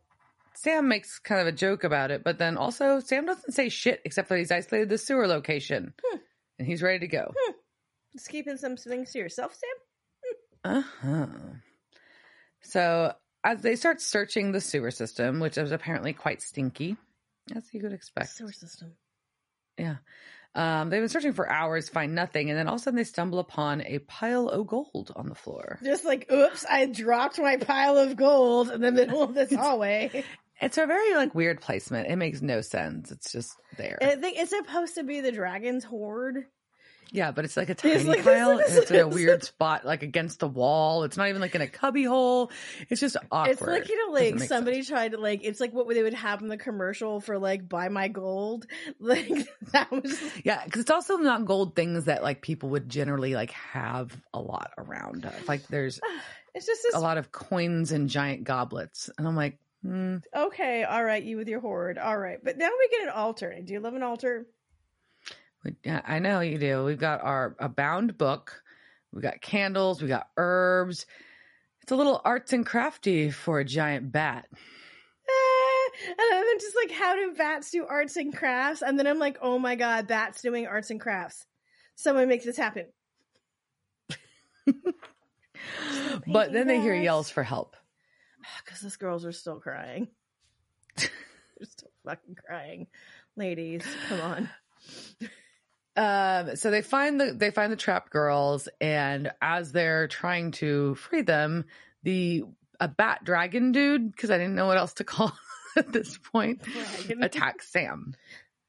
Sam 0.55 0.89
makes 0.89 1.19
kind 1.19 1.41
of 1.41 1.47
a 1.47 1.53
joke 1.53 1.85
about 1.85 2.11
it, 2.11 2.23
but 2.25 2.39
then 2.39 2.57
also 2.57 3.01
Sam 3.01 3.27
doesn't 3.27 3.53
say 3.53 3.69
shit 3.69 4.01
except 4.05 4.29
that 4.29 4.39
he's 4.39 4.51
isolated 4.51 4.89
the 4.89 4.99
sewer 4.99 5.27
location 5.27 5.95
Hmm. 6.05 6.19
And 6.59 6.67
he's 6.67 6.83
ready 6.83 7.01
to 7.01 7.09
go. 7.09 7.33
Just 8.13 8.29
keeping 8.29 8.57
some 8.57 8.77
things 8.77 9.13
to 9.13 9.19
yourself, 9.19 9.55
Sam. 9.55 10.77
Uh 10.77 10.83
huh. 11.03 11.27
So 12.63 13.13
as 13.43 13.61
they 13.61 13.77
start 13.77 14.01
searching 14.01 14.53
the 14.53 14.61
sewer 14.61 14.91
system, 14.91 15.41
which 15.41 15.59
is 15.59 15.73
apparently 15.73 16.13
quite 16.13 16.43
stinky, 16.43 16.97
as 17.55 17.65
you 17.73 17.83
would 17.83 17.93
expect. 17.93 18.31
Sewer 18.31 18.53
system. 18.53 18.93
Yeah. 19.79 19.97
Um, 20.55 20.89
they've 20.89 21.03
been 21.03 21.09
searching 21.09 21.33
for 21.33 21.51
hours, 21.51 21.89
find 21.89 22.15
nothing, 22.15 22.49
and 22.49 22.57
then 22.57 22.69
all 22.69 22.75
of 22.75 22.81
a 22.81 22.85
sudden 22.85 22.97
they 22.97 23.05
stumble 23.05 23.41
upon 23.41 23.83
a 23.83 23.99
pile 23.99 24.49
of 24.49 24.69
gold 24.69 25.13
on 25.17 25.29
the 25.29 25.35
floor. 25.35 25.81
Just 25.83 26.05
like, 26.05 26.31
oops, 26.33 26.65
I 26.71 26.87
dropped 26.87 27.41
my 27.41 27.57
pile 27.57 27.99
of 27.99 28.17
gold 28.17 28.71
in 28.71 28.81
the 28.81 28.93
middle 28.93 29.23
of 29.23 29.35
this 29.35 29.53
hallway. 29.55 30.25
It's 30.61 30.79
a 30.79 30.87
very 30.87 31.15
like 31.15 31.35
weird 31.35 31.61
placement. 31.61 32.09
It 32.09 32.17
makes 32.17 32.41
no 32.43 32.61
sense. 32.61 33.11
It's 33.11 33.33
just 33.33 33.57
there. 33.77 33.99
I 34.01 34.17
think 34.17 34.39
it's 34.39 34.51
supposed 34.51 34.95
to 34.97 35.03
be 35.05 35.21
the 35.21 35.33
dragon's 35.33 35.83
hoard. 35.85 36.47
yeah, 37.11 37.33
but 37.33 37.45
it's 37.45 37.57
like 37.57 37.69
a 37.71 37.75
tiny 37.75 38.03
like- 38.05 38.19
it's 38.19 38.27
pile. 38.27 38.59
it's 38.61 38.91
in 38.91 39.01
a 39.01 39.09
weird 39.19 39.43
spot, 39.45 39.85
like 39.85 40.03
against 40.03 40.41
the 40.41 40.49
wall. 40.49 41.03
It's 41.05 41.17
not 41.17 41.29
even 41.29 41.41
like 41.41 41.55
in 41.55 41.61
a 41.61 41.67
cubby 41.67 42.05
hole. 42.05 42.51
It's 42.89 43.01
just 43.01 43.17
awkward. 43.33 43.53
It's 43.53 43.63
like 43.63 43.89
you 43.89 44.07
know, 44.07 44.13
like 44.13 44.39
somebody 44.41 44.77
sense. 44.77 44.89
tried 44.89 45.11
to 45.13 45.19
like. 45.19 45.41
It's 45.45 45.61
like 45.61 45.73
what 45.73 45.89
they 45.89 46.03
would 46.03 46.15
have 46.15 46.41
in 46.41 46.49
the 46.49 46.57
commercial 46.57 47.21
for 47.21 47.39
like 47.39 47.69
"Buy 47.69 47.89
My 47.89 48.09
Gold." 48.09 48.67
Like 49.01 49.29
that 49.73 49.91
was. 49.91 50.19
Yeah, 50.45 50.65
because 50.65 50.81
it's 50.83 50.91
also 50.91 51.17
not 51.17 51.45
gold 51.45 51.75
things 51.77 52.05
that 52.05 52.23
like 52.23 52.43
people 52.43 52.71
would 52.71 52.89
generally 52.89 53.35
like 53.35 53.51
have 53.51 54.17
a 54.33 54.41
lot 54.41 54.71
around. 54.79 55.25
Of. 55.27 55.49
Like 55.49 55.67
there's 55.67 56.01
It's 56.55 56.67
just 56.67 56.83
this. 56.85 56.95
a 56.95 57.01
lot 57.01 57.19
of 57.19 57.33
coins 57.33 57.91
and 57.91 58.09
giant 58.09 58.45
goblets, 58.45 59.11
and 59.19 59.27
I'm 59.27 59.35
like, 59.35 59.59
hmm. 59.85 60.17
Okay, 60.35 60.85
all 60.85 61.05
right, 61.05 61.23
you 61.23 61.37
with 61.37 61.49
your 61.49 61.61
hoard. 61.61 61.99
All 61.99 62.19
right, 62.19 62.39
but 62.43 62.59
now 62.59 62.71
we 62.79 62.89
get 62.89 63.03
an 63.03 63.15
altar. 63.15 63.55
Do 63.65 63.73
you 63.73 63.81
love 63.81 63.95
an 63.95 64.03
altar? 64.03 64.47
We- 65.65 65.77
Yeah, 65.85 66.01
I 66.07 66.19
know 66.19 66.41
you 66.41 66.59
do. 66.59 66.85
We've 66.85 66.99
got 66.99 67.23
our 67.23 67.55
a 67.59 67.69
bound 67.69 68.19
book. 68.19 68.63
We 69.13 69.23
got 69.23 69.41
candles. 69.41 70.03
We 70.03 70.09
got 70.09 70.29
herbs. 70.37 71.07
It's 71.83 71.93
a 71.93 71.97
little 71.97 72.21
arts 72.25 72.53
and 72.53 72.65
crafty 72.65 73.31
for 73.31 73.61
a 73.61 73.65
giant 73.65 74.11
bat. 74.11 74.47
And 76.07 76.17
then 76.19 76.45
I'm 76.51 76.59
just 76.59 76.75
like, 76.77 76.91
how 76.91 77.15
do 77.15 77.35
bats 77.35 77.71
do 77.71 77.87
arts 77.87 78.17
and 78.17 78.37
crafts? 78.37 78.83
And 78.83 78.99
then 78.99 79.07
I'm 79.07 79.19
like, 79.19 79.39
oh 79.41 79.59
my 79.59 79.77
god, 79.77 80.09
bats 80.09 80.43
doing 80.43 80.67
arts 80.67 80.91
and 80.91 81.01
crafts. 81.01 81.47
Someone 81.95 82.29
make 82.29 82.43
this 82.43 82.57
happen. 82.57 82.87
but 86.27 86.53
then 86.53 86.67
they 86.67 86.81
hear 86.81 86.95
yells 86.95 87.31
for 87.31 87.43
help. 87.43 87.77
Because 88.65 88.81
those 88.81 88.97
girls 88.97 89.25
are 89.25 89.33
still 89.33 89.61
crying. 89.61 90.09
They're 90.97 91.09
still 91.63 91.91
fucking 92.05 92.37
crying. 92.47 92.87
Ladies, 93.37 93.85
come 94.09 94.21
on. 94.21 94.49
Um, 95.97 96.57
so 96.57 96.71
they 96.71 96.83
find 96.83 97.21
the 97.21 97.33
they 97.33 97.51
find 97.51 97.73
the 97.73 97.77
trapped 97.77 98.11
girls, 98.11 98.69
and 98.81 99.31
as 99.41 99.73
they're 99.73 100.09
trying 100.09 100.51
to 100.53 100.97
free 100.97 101.23
them, 101.23 101.67
the 102.03 102.45
a 102.81 102.89
bat 102.89 103.25
dragon 103.25 103.73
dude, 103.73 104.11
because 104.11 104.31
I 104.31 104.39
didn't 104.39 104.57
know 104.57 104.67
what 104.67 104.77
else 104.77 104.95
to 104.95 105.05
call 105.05 105.33
at 105.77 105.93
this 105.93 106.19
point, 106.19 106.63
attacks 107.21 107.69
Sam. 107.71 108.15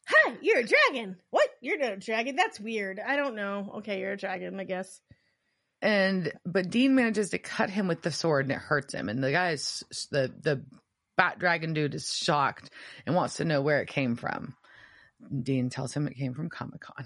Hi, 0.07 0.35
you're 0.41 0.59
a 0.59 0.67
dragon. 0.67 1.17
What? 1.31 1.49
You're 1.61 1.79
not 1.79 1.93
a 1.93 1.97
dragon? 1.97 2.35
That's 2.35 2.59
weird. 2.59 2.99
I 2.99 3.15
don't 3.15 3.35
know. 3.35 3.73
Okay, 3.77 3.99
you're 3.99 4.11
a 4.11 4.17
dragon, 4.17 4.59
I 4.59 4.63
guess. 4.63 5.01
And 5.81 6.31
but 6.45 6.69
Dean 6.69 6.95
manages 6.95 7.29
to 7.31 7.37
cut 7.37 7.69
him 7.69 7.87
with 7.87 8.01
the 8.01 8.11
sword, 8.11 8.45
and 8.45 8.53
it 8.53 8.59
hurts 8.59 8.93
him. 8.93 9.09
And 9.09 9.23
the 9.23 9.31
guy's 9.31 9.83
the 10.11 10.33
the 10.41 10.63
bat 11.17 11.39
dragon 11.39 11.73
dude 11.73 11.95
is 11.95 12.13
shocked 12.13 12.69
and 13.05 13.15
wants 13.15 13.37
to 13.37 13.45
know 13.45 13.61
where 13.61 13.81
it 13.81 13.87
came 13.87 14.15
from. 14.15 14.55
Dean 15.43 15.69
tells 15.69 15.93
him 15.93 16.07
it 16.07 16.17
came 16.17 16.33
from 16.33 16.49
Comic 16.49 16.81
Con. 16.81 17.05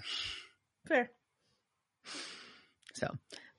Fair. 0.86 1.10
So 2.94 3.08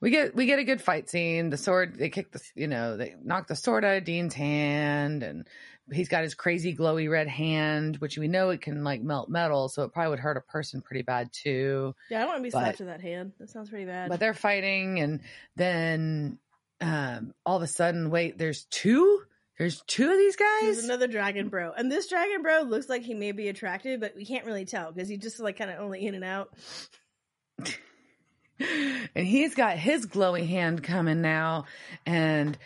we 0.00 0.10
get 0.10 0.34
we 0.34 0.46
get 0.46 0.58
a 0.58 0.64
good 0.64 0.82
fight 0.82 1.08
scene. 1.08 1.50
The 1.50 1.56
sword 1.56 1.96
they 1.98 2.10
kick 2.10 2.32
the 2.32 2.40
you 2.54 2.66
know 2.66 2.96
they 2.96 3.14
knock 3.22 3.46
the 3.46 3.56
sword 3.56 3.84
out 3.84 3.98
of 3.98 4.04
Dean's 4.04 4.34
hand, 4.34 5.22
and 5.22 5.46
he's 5.92 6.08
got 6.08 6.22
his 6.22 6.34
crazy 6.34 6.74
glowy 6.74 7.10
red 7.10 7.28
hand, 7.28 7.96
which 7.96 8.18
we 8.18 8.28
know 8.28 8.50
it 8.50 8.60
can 8.60 8.84
like 8.84 9.02
melt 9.02 9.28
metal, 9.28 9.68
so 9.68 9.84
it 9.84 9.92
probably 9.92 10.10
would 10.10 10.20
hurt 10.20 10.36
a 10.36 10.40
person 10.40 10.80
pretty 10.80 11.02
bad 11.02 11.30
too. 11.32 11.94
Yeah, 12.10 12.18
I 12.18 12.20
don't 12.20 12.28
want 12.28 12.38
to 12.40 12.42
be 12.44 12.50
slapped 12.50 12.78
with 12.78 12.88
that 12.88 13.00
hand. 13.00 13.32
That 13.38 13.50
sounds 13.50 13.70
pretty 13.70 13.84
bad. 13.84 14.08
But 14.08 14.20
they're 14.20 14.34
fighting, 14.34 15.00
and 15.00 15.20
then 15.56 16.38
um, 16.80 17.34
all 17.46 17.56
of 17.56 17.62
a 17.62 17.66
sudden, 17.66 18.10
wait, 18.10 18.38
there's 18.38 18.64
two. 18.64 19.22
There's 19.58 19.82
two 19.86 20.10
of 20.10 20.16
these 20.16 20.36
There's 20.36 20.76
guys. 20.76 20.84
another 20.84 21.06
dragon 21.06 21.48
bro. 21.48 21.72
And 21.72 21.92
this 21.92 22.08
dragon 22.08 22.42
bro 22.42 22.62
looks 22.62 22.88
like 22.88 23.02
he 23.02 23.14
may 23.14 23.32
be 23.32 23.48
attractive, 23.48 24.00
but 24.00 24.16
we 24.16 24.24
can't 24.24 24.46
really 24.46 24.64
tell 24.64 24.90
because 24.90 25.08
he's 25.08 25.20
just 25.20 25.38
like 25.38 25.58
kind 25.58 25.70
of 25.70 25.78
only 25.78 26.04
in 26.04 26.14
and 26.14 26.24
out. 26.24 26.50
and 28.58 29.26
he's 29.26 29.54
got 29.54 29.78
his 29.78 30.06
glowy 30.06 30.48
hand 30.48 30.82
coming 30.82 31.20
now 31.20 31.66
and 32.06 32.58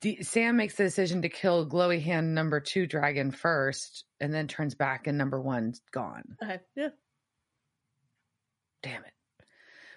D- 0.00 0.22
sam 0.22 0.56
makes 0.56 0.76
the 0.76 0.84
decision 0.84 1.22
to 1.22 1.28
kill 1.28 1.68
glowy 1.68 2.00
hand 2.02 2.34
number 2.34 2.60
two 2.60 2.86
dragon 2.86 3.30
first 3.32 4.04
and 4.20 4.32
then 4.32 4.46
turns 4.48 4.74
back 4.74 5.06
and 5.06 5.18
number 5.18 5.40
one's 5.40 5.80
gone 5.92 6.36
Okay. 6.42 6.60
Yeah. 6.76 6.88
damn 8.82 9.02
it 9.04 9.12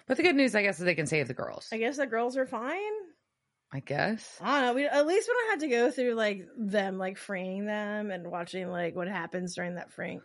but 0.06 0.16
the 0.16 0.22
good 0.22 0.34
news 0.36 0.54
i 0.54 0.62
guess 0.62 0.78
is 0.78 0.84
they 0.84 0.94
can 0.94 1.06
save 1.06 1.28
the 1.28 1.34
girls 1.34 1.68
I 1.72 1.78
guess 1.78 1.96
the 1.96 2.06
girls 2.06 2.36
are 2.36 2.46
fine. 2.46 2.78
i 3.72 3.80
guess 3.80 4.38
I 4.40 4.60
don't 4.60 4.66
know. 4.68 4.74
We, 4.74 4.86
at 4.86 5.06
least 5.06 5.28
we 5.28 5.34
don't 5.34 5.50
have 5.50 5.60
to 5.60 5.68
go 5.68 5.90
through 5.90 6.14
like 6.14 6.46
them 6.56 6.98
like 6.98 7.16
freeing 7.18 7.66
them 7.66 8.10
and 8.10 8.26
watching 8.30 8.68
like 8.70 8.96
what 8.96 9.08
happens 9.08 9.54
during 9.54 9.74
that 9.76 9.92
freeing. 9.92 10.22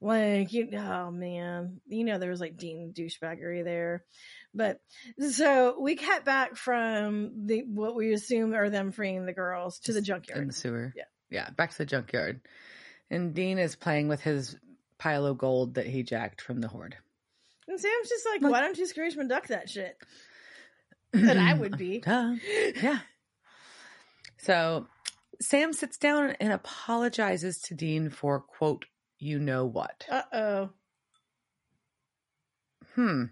Like 0.00 0.52
you, 0.52 0.68
oh 0.76 1.10
man, 1.10 1.80
you 1.86 2.04
know 2.04 2.18
there 2.18 2.30
was 2.30 2.40
like 2.40 2.56
Dean 2.56 2.92
douchebaggery 2.96 3.64
there, 3.64 4.04
but 4.54 4.78
so 5.30 5.78
we 5.80 5.96
cut 5.96 6.24
back 6.24 6.56
from 6.56 7.46
the 7.46 7.62
what 7.66 7.94
we 7.96 8.12
assume 8.12 8.54
are 8.54 8.68
them 8.68 8.92
freeing 8.92 9.24
the 9.24 9.32
girls 9.32 9.78
to 9.80 9.92
the 9.92 9.98
in 9.98 10.04
junkyard. 10.04 10.48
the 10.48 10.52
sewer 10.52 10.92
Yeah. 10.94 11.04
yeah 11.30 11.50
back 11.50 11.70
to 11.72 11.78
the 11.78 11.86
junkyard 11.86 12.40
and 13.10 13.34
dean 13.34 13.58
is 13.58 13.74
playing 13.74 14.08
with 14.08 14.20
his 14.20 14.56
pile 14.98 15.24
of 15.24 15.38
gold 15.38 15.74
that 15.74 15.86
he 15.86 16.02
jacked 16.02 16.42
from 16.42 16.60
the 16.60 16.68
hoard 16.68 16.96
And 17.66 17.80
Sam's 17.80 18.08
just 18.08 18.26
like, 18.26 18.42
Like- 18.42 18.52
why 18.52 18.60
don't 18.60 18.76
you 18.76 18.86
Scrooge 18.86 19.16
McDuck 19.16 19.46
that 19.48 19.70
shit? 19.70 19.96
And 21.14 21.40
I 21.40 21.54
would 21.54 21.78
be. 21.78 22.00
Duh. 22.00 22.34
Yeah. 22.82 22.98
So 24.38 24.86
Sam 25.40 25.72
sits 25.72 25.96
down 25.98 26.30
and 26.40 26.52
apologizes 26.52 27.60
to 27.62 27.74
Dean 27.74 28.10
for, 28.10 28.40
quote, 28.40 28.84
you 29.18 29.38
know 29.38 29.66
what. 29.66 30.04
Uh 30.10 30.22
oh. 30.32 30.70
Hmm. 32.94 33.24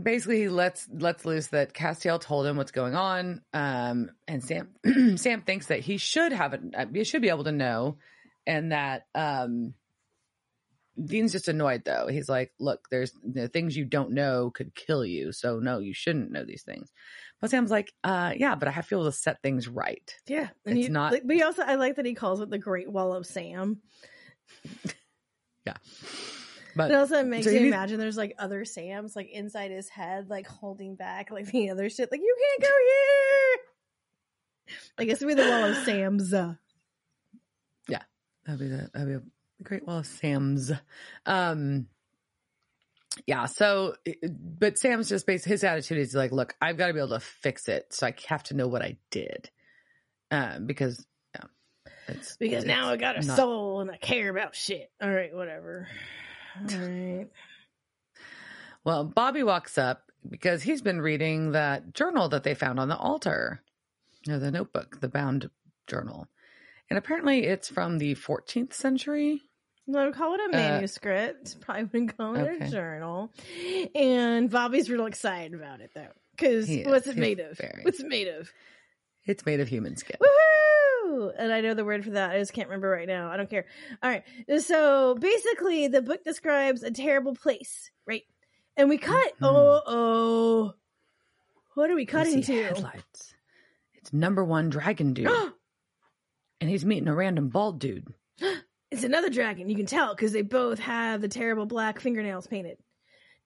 Basically, 0.00 0.40
he 0.40 0.48
lets 0.48 0.88
lets 0.92 1.24
loose 1.24 1.46
that 1.48 1.72
Castiel 1.72 2.20
told 2.20 2.46
him 2.46 2.56
what's 2.56 2.72
going 2.72 2.96
on, 2.96 3.42
um, 3.52 4.10
and 4.26 4.42
Sam 4.42 4.70
Sam 5.16 5.42
thinks 5.42 5.66
that 5.66 5.80
he 5.80 5.98
should 5.98 6.32
have 6.32 6.52
it. 6.52 6.60
uh, 6.76 6.86
He 6.92 7.04
should 7.04 7.22
be 7.22 7.28
able 7.28 7.44
to 7.44 7.52
know, 7.52 7.98
and 8.44 8.72
that 8.72 9.06
um, 9.14 9.74
Dean's 11.02 11.30
just 11.30 11.46
annoyed 11.46 11.82
though. 11.84 12.08
He's 12.08 12.28
like, 12.28 12.52
"Look, 12.58 12.88
there's 12.90 13.12
the 13.22 13.46
things 13.46 13.76
you 13.76 13.84
don't 13.84 14.12
know 14.12 14.50
could 14.50 14.74
kill 14.74 15.04
you, 15.04 15.30
so 15.30 15.60
no, 15.60 15.78
you 15.78 15.94
shouldn't 15.94 16.32
know 16.32 16.44
these 16.44 16.64
things." 16.64 16.90
Sam's 17.50 17.70
like, 17.70 17.92
uh, 18.04 18.32
"Yeah, 18.36 18.54
but 18.54 18.68
I 18.68 18.70
have 18.70 18.84
to 18.88 18.94
be 18.94 19.00
able 19.00 19.10
to 19.10 19.16
set 19.16 19.42
things 19.42 19.68
right." 19.68 20.14
Yeah. 20.26 20.48
And 20.66 20.78
It's 20.78 20.86
he, 20.88 20.92
not- 20.92 21.12
like, 21.12 21.26
but 21.26 21.36
he 21.36 21.42
also, 21.42 21.62
I 21.62 21.74
like 21.76 21.96
that 21.96 22.06
he 22.06 22.14
calls 22.14 22.40
it 22.40 22.50
the 22.50 22.58
Great 22.58 22.90
Wall 22.90 23.14
of 23.14 23.26
Sam. 23.26 23.80
Yeah. 25.66 25.76
But 26.76 26.90
It 26.90 26.94
also 26.94 27.22
makes 27.22 27.46
so 27.46 27.50
he- 27.52 27.66
imagine 27.68 27.98
there's 27.98 28.18
like 28.18 28.34
other 28.38 28.66
Sams 28.66 29.16
like 29.16 29.30
inside 29.30 29.70
his 29.70 29.88
head, 29.88 30.28
like 30.28 30.46
holding 30.46 30.94
back 30.94 31.30
like 31.30 31.46
the 31.50 31.70
other 31.70 31.88
shit. 31.88 32.10
Like 32.12 32.20
you 32.20 32.36
can't 32.38 32.62
go 32.70 32.76
here. 34.68 34.76
I 34.98 35.04
guess 35.06 35.24
be 35.24 35.32
the 35.32 35.48
wall 35.48 35.64
of 35.64 35.76
Sam's. 35.84 36.34
Uh, 36.34 36.54
That'd 38.46 38.60
be 38.60 38.68
the 38.68 38.90
that'd 38.92 39.08
be 39.08 39.14
a 39.14 39.22
great 39.62 39.86
wall 39.86 40.00
of 40.00 40.06
Sam's. 40.06 40.70
Um 41.24 41.86
yeah, 43.26 43.46
so 43.46 43.94
but 44.32 44.78
Sam's 44.78 45.08
just 45.08 45.26
based 45.26 45.44
his 45.44 45.64
attitude 45.64 45.98
is 45.98 46.14
like, 46.14 46.32
look, 46.32 46.54
I've 46.60 46.76
got 46.76 46.88
to 46.88 46.92
be 46.92 46.98
able 46.98 47.10
to 47.10 47.20
fix 47.20 47.68
it, 47.68 47.92
so 47.92 48.06
I 48.06 48.14
have 48.26 48.42
to 48.44 48.54
know 48.54 48.68
what 48.68 48.82
I 48.82 48.96
did. 49.10 49.50
Um 50.30 50.66
because 50.66 51.06
yeah. 51.34 51.44
It's 52.08 52.36
because 52.36 52.64
now 52.64 52.90
I 52.90 52.96
got 52.96 53.16
a 53.16 53.26
not- 53.26 53.36
soul 53.36 53.80
and 53.80 53.90
I 53.90 53.96
care 53.96 54.30
about 54.30 54.54
shit. 54.54 54.90
All 55.00 55.10
right, 55.10 55.34
whatever. 55.34 55.88
All 56.60 56.78
right. 56.78 57.28
Well, 58.84 59.04
Bobby 59.04 59.42
walks 59.42 59.78
up 59.78 60.12
because 60.28 60.62
he's 60.62 60.82
been 60.82 61.00
reading 61.00 61.52
that 61.52 61.94
journal 61.94 62.28
that 62.28 62.42
they 62.42 62.54
found 62.54 62.78
on 62.78 62.88
the 62.88 62.96
altar. 62.98 63.62
You 64.26 64.34
know, 64.34 64.38
the 64.38 64.50
notebook, 64.50 65.00
the 65.00 65.08
bound 65.08 65.48
journal. 65.86 66.28
And 66.90 66.98
apparently 66.98 67.46
it's 67.46 67.68
from 67.68 67.96
the 67.96 68.14
14th 68.14 68.74
century. 68.74 69.40
No, 69.86 70.10
call 70.12 70.34
it 70.34 70.40
a 70.40 70.44
Uh, 70.44 70.48
manuscript. 70.48 71.60
Probably 71.62 71.84
wouldn't 71.84 72.16
call 72.16 72.34
it 72.36 72.40
okay. 72.42 72.66
a 72.66 72.70
journal. 72.70 73.32
And 73.94 74.50
Bobby's 74.50 74.88
real 74.90 75.06
excited 75.06 75.54
about 75.54 75.80
it 75.80 75.90
though. 75.94 76.08
Because 76.32 76.68
what's 76.86 77.06
it 77.06 77.16
made 77.16 77.38
of? 77.40 77.56
very- 77.58 77.82
What's 77.82 78.00
it 78.00 78.06
made 78.08 78.28
of? 78.28 78.50
It's 79.26 79.44
made 79.46 79.60
of 79.60 79.68
human 79.68 79.96
skin. 79.96 80.16
Woohoo! 80.20 81.32
And 81.38 81.52
I 81.52 81.60
know 81.60 81.74
the 81.74 81.84
word 81.84 82.04
for 82.04 82.10
that. 82.10 82.30
I 82.32 82.38
just 82.38 82.52
can't 82.52 82.68
remember 82.68 82.88
right 82.90 83.06
now. 83.06 83.30
I 83.30 83.36
don't 83.36 83.48
care. 83.48 83.66
All 84.02 84.10
right. 84.10 84.24
So 84.60 85.14
basically, 85.14 85.88
the 85.88 86.02
book 86.02 86.24
describes 86.24 86.82
a 86.82 86.90
terrible 86.90 87.34
place, 87.34 87.90
right? 88.06 88.22
And 88.76 88.88
we 88.88 88.98
cut. 88.98 89.32
Mhm. 89.40 89.46
Oh, 89.46 89.82
oh. 89.86 90.74
What 91.74 91.90
are 91.90 91.94
we 91.94 92.04
cutting 92.06 92.42
to? 92.42 92.62
Headlights. 92.64 93.34
It's 93.94 94.12
number 94.12 94.44
one 94.44 94.70
dragon 94.70 95.14
dude. 95.14 95.28
and 96.60 96.68
he's 96.70 96.84
meeting 96.84 97.08
a 97.08 97.14
random 97.14 97.48
bald 97.48 97.78
dude. 97.80 98.12
It's 98.94 99.04
another 99.04 99.28
dragon. 99.30 99.68
You 99.68 99.76
can 99.76 99.86
tell 99.86 100.14
because 100.14 100.32
they 100.32 100.42
both 100.42 100.78
have 100.78 101.20
the 101.20 101.28
terrible 101.28 101.66
black 101.66 102.00
fingernails 102.00 102.46
painted. 102.46 102.78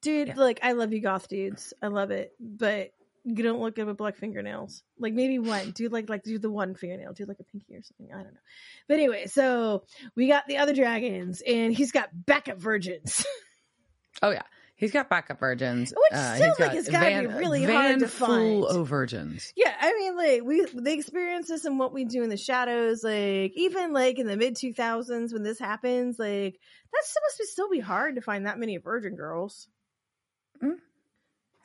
Dude, 0.03 0.28
Yeah. 0.28 0.34
like 0.36 0.61
I 0.62 0.72
love 0.72 0.92
you, 0.92 1.01
goth 1.01 1.28
dudes. 1.28 1.74
I 1.82 1.88
love 1.88 2.11
it, 2.12 2.32
but 2.38 2.92
you 3.24 3.42
don't 3.42 3.61
look 3.61 3.74
good 3.74 3.86
with 3.86 3.96
black 3.96 4.16
fingernails. 4.16 4.82
Like 4.99 5.12
maybe 5.12 5.38
one. 5.38 5.72
Do 5.72 5.88
like 5.88 6.09
like 6.09 6.22
do 6.22 6.38
the 6.38 6.51
one 6.51 6.74
fingernail. 6.74 7.12
Do 7.14 7.24
like 7.26 7.40
a 7.40 7.44
pinky 7.44 7.74
or 7.74 7.82
something. 7.82 8.09
I 8.14 8.22
don't 8.22 8.32
know. 8.32 8.40
But 8.86 8.94
anyway, 8.94 9.26
so 9.26 9.84
we 10.14 10.28
got 10.28 10.46
the 10.46 10.59
other 10.59 10.74
dragons, 10.74 11.42
and 11.46 11.74
he's 11.74 11.92
got 11.92 12.11
backup 12.26 12.59
virgins. 12.59 13.24
Oh 14.20 14.30
yeah, 14.30 14.42
he's 14.78 14.90
got 14.92 15.10
backup 15.10 15.38
virgins. 15.38 15.90
Which 15.94 16.18
Uh, 16.18 16.32
he's 16.32 16.40
like, 16.40 16.56
got 16.58 16.72
has 16.72 16.88
gotta 16.88 17.20
be 17.20 17.26
really 17.26 17.64
hard 17.64 17.98
to 17.98 18.08
full 18.08 18.66
find. 18.66 18.80
of 18.80 18.88
virgins. 18.88 19.52
yeah, 19.56 19.74
I 19.78 19.92
mean, 19.92 20.16
like 20.16 20.42
we 20.44 20.64
they 20.74 20.94
experience 20.94 21.48
this 21.48 21.66
in 21.66 21.76
what 21.76 21.92
we 21.92 22.06
do 22.06 22.22
in 22.22 22.30
the 22.30 22.36
shadows. 22.38 23.04
Like 23.04 23.52
even 23.56 23.92
like 23.92 24.18
in 24.18 24.26
the 24.26 24.36
mid 24.38 24.56
two 24.56 24.72
thousands 24.72 25.32
when 25.34 25.42
this 25.42 25.58
happens, 25.58 26.18
like 26.18 26.58
that's 26.92 27.12
supposed 27.12 27.36
to 27.38 27.46
still 27.46 27.68
be 27.68 27.80
hard 27.80 28.14
to 28.14 28.22
find 28.22 28.46
that 28.46 28.58
many 28.58 28.78
virgin 28.78 29.14
girls. 29.14 29.68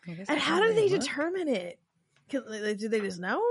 Guess 0.05 0.27
And 0.27 0.37
how 0.39 0.61
do 0.61 0.73
they 0.73 0.89
look. 0.89 0.99
determine 0.99 1.47
it? 1.47 1.79
like, 2.33 2.77
do 2.77 2.89
they 2.89 2.99
just 2.99 3.19
know? 3.19 3.41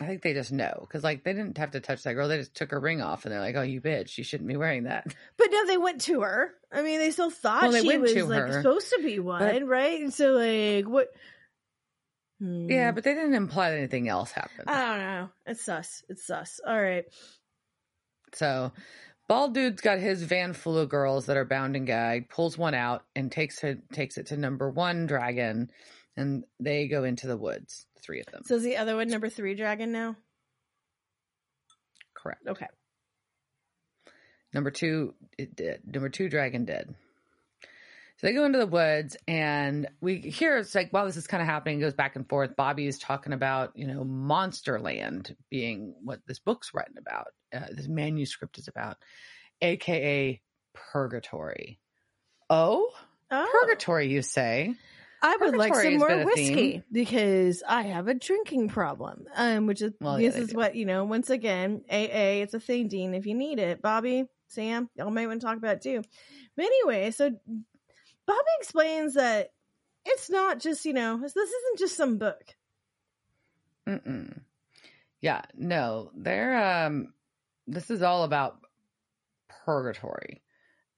I 0.00 0.06
think 0.06 0.22
they 0.22 0.32
just 0.32 0.52
know 0.52 0.78
because 0.80 1.04
like 1.04 1.24
they 1.24 1.32
didn't 1.32 1.58
have 1.58 1.72
to 1.72 1.80
touch 1.80 2.02
that 2.02 2.14
girl. 2.14 2.28
They 2.28 2.38
just 2.38 2.54
took 2.54 2.70
her 2.70 2.80
ring 2.80 3.00
off 3.00 3.24
and 3.24 3.32
they're 3.32 3.40
like, 3.40 3.56
"Oh, 3.56 3.62
you 3.62 3.80
bitch, 3.80 4.18
you 4.18 4.24
shouldn't 4.24 4.48
be 4.48 4.56
wearing 4.56 4.84
that." 4.84 5.06
But 5.36 5.48
no, 5.50 5.66
they 5.66 5.76
went 5.76 6.00
to 6.02 6.22
her. 6.22 6.52
I 6.72 6.82
mean, 6.82 6.98
they 6.98 7.10
still 7.10 7.30
thought 7.30 7.62
Well, 7.62 7.72
they 7.72 7.82
she 7.82 7.98
was 7.98 8.14
like 8.14 8.42
her, 8.42 8.62
supposed 8.62 8.90
to 8.90 9.02
be 9.02 9.18
one, 9.18 9.66
right? 9.66 10.00
And 10.00 10.12
so, 10.12 10.32
like, 10.32 10.86
what? 10.86 11.08
Hmm. 12.40 12.70
Yeah, 12.70 12.92
but 12.92 13.04
they 13.04 13.14
didn't 13.14 13.34
imply 13.34 13.70
that 13.70 13.78
anything 13.78 14.08
else 14.08 14.32
happened. 14.32 14.68
I 14.68 14.86
don't 14.86 14.98
know. 14.98 15.28
It's 15.46 15.64
sus. 15.64 16.02
It's 16.08 16.26
sus. 16.26 16.60
All 16.66 16.80
right. 16.80 17.04
So 18.34 18.72
Bald 19.28 19.54
dude's 19.54 19.80
got 19.80 19.98
his 19.98 20.22
van 20.22 20.52
full 20.52 20.76
of 20.76 20.88
girls 20.88 21.26
that 21.26 21.36
are 21.36 21.44
bound 21.44 21.76
and 21.76 21.86
gagged, 21.86 22.28
pulls 22.28 22.58
one 22.58 22.74
out 22.74 23.04
and 23.14 23.30
takes 23.30 23.62
it 23.62 23.78
takes 23.92 24.18
it 24.18 24.26
to 24.26 24.36
number 24.36 24.70
one 24.70 25.06
dragon, 25.06 25.70
and 26.16 26.44
they 26.60 26.88
go 26.88 27.04
into 27.04 27.26
the 27.26 27.36
woods. 27.36 27.86
Three 28.04 28.20
of 28.20 28.26
them. 28.26 28.42
So 28.44 28.56
is 28.56 28.62
the 28.62 28.76
other 28.76 28.96
one 28.96 29.08
number 29.08 29.28
three 29.28 29.54
dragon 29.54 29.92
now? 29.92 30.16
Correct. 32.14 32.46
Okay. 32.46 32.66
Number 34.52 34.70
two, 34.70 35.14
it 35.38 35.56
did. 35.56 35.80
Number 35.86 36.08
two 36.08 36.28
dragon 36.28 36.64
did. 36.64 36.94
So 38.16 38.26
they 38.26 38.34
go 38.34 38.44
into 38.44 38.58
the 38.58 38.66
woods, 38.66 39.16
and 39.26 39.88
we 40.00 40.18
hear 40.18 40.58
it's 40.58 40.74
like 40.74 40.90
while 40.92 41.06
this 41.06 41.16
is 41.16 41.26
kind 41.26 41.42
of 41.42 41.48
happening, 41.48 41.78
it 41.78 41.82
goes 41.82 41.94
back 41.94 42.14
and 42.14 42.28
forth. 42.28 42.54
Bobby 42.54 42.86
is 42.86 42.98
talking 42.98 43.32
about 43.32 43.72
you 43.74 43.86
know 43.86 44.04
Monsterland 44.04 45.34
being 45.50 45.94
what 46.04 46.20
this 46.26 46.38
book's 46.38 46.72
written 46.74 46.98
about, 46.98 47.28
uh, 47.52 47.66
this 47.72 47.88
manuscript 47.88 48.58
is 48.58 48.68
about, 48.68 48.98
aka 49.60 50.40
purgatory. 50.74 51.80
Oh, 52.50 52.90
Oh, 53.34 53.48
purgatory, 53.62 54.08
you 54.08 54.20
say? 54.20 54.74
I 55.24 55.36
would 55.40 55.56
like 55.56 55.74
some 55.74 55.98
more 55.98 56.24
whiskey 56.24 56.82
because 56.90 57.62
I 57.66 57.82
have 57.82 58.08
a 58.08 58.14
drinking 58.14 58.68
problem. 58.68 59.26
Um, 59.36 59.66
which 59.66 59.80
is 59.80 59.92
Well, 60.00 60.18
this 60.18 60.34
they 60.34 60.40
is 60.40 60.48
do. 60.50 60.56
what 60.56 60.74
you 60.74 60.84
know. 60.84 61.04
Once 61.04 61.30
again, 61.30 61.82
AA, 61.88 62.42
it's 62.42 62.54
a 62.54 62.60
thing, 62.60 62.88
Dean. 62.88 63.14
If 63.14 63.26
you 63.26 63.34
need 63.34 63.60
it, 63.60 63.80
Bobby, 63.80 64.26
Sam, 64.48 64.90
y'all 64.96 65.10
might 65.10 65.28
want 65.28 65.40
to 65.40 65.46
talk 65.46 65.56
about 65.56 65.76
it 65.76 65.82
too. 65.82 66.02
But 66.56 66.64
anyway, 66.66 67.12
so 67.12 67.30
Bobby 68.26 68.48
explains 68.58 69.14
that 69.14 69.52
it's 70.04 70.28
not 70.28 70.58
just 70.58 70.84
you 70.84 70.92
know 70.92 71.18
this 71.20 71.36
isn't 71.36 71.78
just 71.78 71.96
some 71.96 72.18
book. 72.18 72.42
Mm-mm. 73.88 74.40
Yeah, 75.20 75.42
no, 75.54 76.10
they're 76.16 76.84
um 76.86 77.12
this 77.68 77.90
is 77.90 78.02
all 78.02 78.24
about 78.24 78.58
purgatory. 79.64 80.42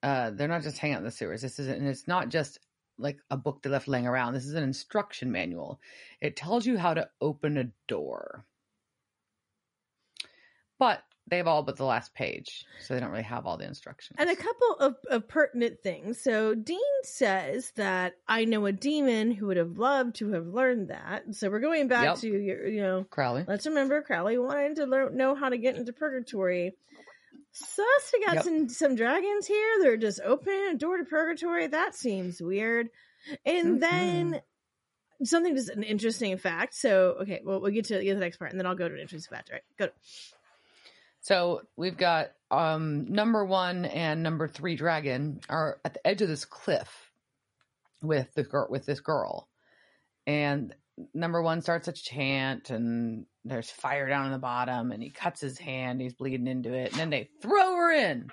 Uh 0.02 0.30
they're 0.30 0.48
not 0.48 0.62
just 0.62 0.78
hanging 0.78 0.94
out 0.94 1.00
in 1.00 1.04
the 1.04 1.10
sewers. 1.10 1.42
This 1.42 1.58
is 1.58 1.68
and 1.68 1.86
it's 1.86 2.08
not 2.08 2.30
just 2.30 2.58
like 2.98 3.18
a 3.30 3.36
book 3.36 3.62
they 3.62 3.70
left 3.70 3.88
laying 3.88 4.06
around. 4.06 4.34
This 4.34 4.46
is 4.46 4.54
an 4.54 4.62
instruction 4.62 5.32
manual. 5.32 5.80
It 6.20 6.36
tells 6.36 6.66
you 6.66 6.78
how 6.78 6.94
to 6.94 7.08
open 7.20 7.56
a 7.58 7.70
door. 7.88 8.44
But 10.78 11.02
they 11.26 11.38
have 11.38 11.46
all 11.46 11.62
but 11.62 11.76
the 11.76 11.84
last 11.84 12.14
page, 12.14 12.66
so 12.80 12.92
they 12.92 13.00
don't 13.00 13.10
really 13.10 13.22
have 13.22 13.46
all 13.46 13.56
the 13.56 13.64
instructions. 13.66 14.16
And 14.18 14.28
a 14.28 14.36
couple 14.36 14.76
of, 14.80 14.96
of 15.08 15.26
pertinent 15.26 15.80
things. 15.82 16.20
So 16.20 16.54
Dean 16.54 16.78
says 17.02 17.72
that 17.76 18.14
I 18.28 18.44
know 18.44 18.66
a 18.66 18.72
demon 18.72 19.30
who 19.30 19.46
would 19.46 19.56
have 19.56 19.78
loved 19.78 20.16
to 20.16 20.32
have 20.32 20.46
learned 20.46 20.88
that. 20.88 21.34
So 21.34 21.48
we're 21.48 21.60
going 21.60 21.88
back 21.88 22.04
Yep. 22.04 22.18
to 22.18 22.28
your, 22.28 22.66
you 22.66 22.82
know, 22.82 23.04
Crowley. 23.08 23.44
let's 23.48 23.66
remember 23.66 24.02
Crowley 24.02 24.36
wanted 24.36 24.76
to 24.76 24.84
learn, 24.86 25.16
know 25.16 25.34
how 25.34 25.48
to 25.48 25.56
get 25.56 25.76
into 25.76 25.92
purgatory. 25.92 26.74
Sus, 27.54 28.12
we 28.12 28.24
got 28.24 28.34
Yep. 28.36 28.44
some 28.44 28.68
some 28.68 28.94
dragons 28.96 29.46
here. 29.46 29.78
They're 29.80 29.96
just 29.96 30.20
opening 30.22 30.68
a 30.72 30.74
door 30.74 30.96
to 30.98 31.04
purgatory. 31.04 31.68
That 31.68 31.94
seems 31.94 32.42
weird. 32.42 32.90
And 33.46 33.76
Mhm. 33.76 33.80
then 33.80 34.42
something 35.22 35.54
just 35.54 35.68
an 35.70 35.84
interesting 35.84 36.36
fact. 36.36 36.74
So 36.74 37.12
okay, 37.22 37.40
well 37.44 37.60
we'll 37.60 37.70
get 37.70 37.84
to, 37.86 38.02
get 38.02 38.10
to 38.10 38.14
the 38.14 38.20
next 38.20 38.38
part, 38.38 38.50
and 38.50 38.58
then 38.58 38.66
I'll 38.66 38.74
go 38.74 38.88
to 38.88 38.94
an 38.94 39.00
interesting 39.00 39.34
fact. 39.34 39.50
All 39.50 39.54
right, 39.54 39.64
go. 39.78 39.88
So 41.20 41.62
we've 41.76 41.96
got 41.96 42.32
um 42.50 43.06
number 43.06 43.44
one 43.44 43.84
and 43.84 44.22
number 44.22 44.48
three 44.48 44.74
dragon 44.76 45.40
are 45.48 45.80
at 45.84 45.94
the 45.94 46.06
edge 46.06 46.22
of 46.22 46.28
this 46.28 46.44
cliff 46.44 47.12
with 48.02 48.34
the 48.34 48.42
girl 48.42 48.66
with 48.68 48.84
this 48.84 49.00
girl. 49.00 49.48
And 50.26 50.74
number 51.14 51.40
one 51.40 51.62
starts 51.62 51.86
a 51.88 51.92
chant 51.92 52.70
and 52.70 53.26
there's 53.44 53.70
fire 53.70 54.08
down 54.08 54.26
in 54.26 54.32
the 54.32 54.38
bottom 54.38 54.90
and 54.90 55.02
he 55.02 55.10
cuts 55.10 55.40
his 55.40 55.58
hand, 55.58 56.00
he's 56.00 56.14
bleeding 56.14 56.46
into 56.46 56.72
it, 56.72 56.92
and 56.92 57.00
then 57.00 57.10
they 57.10 57.28
throw 57.42 57.76
her 57.76 57.92
in. 57.92 58.30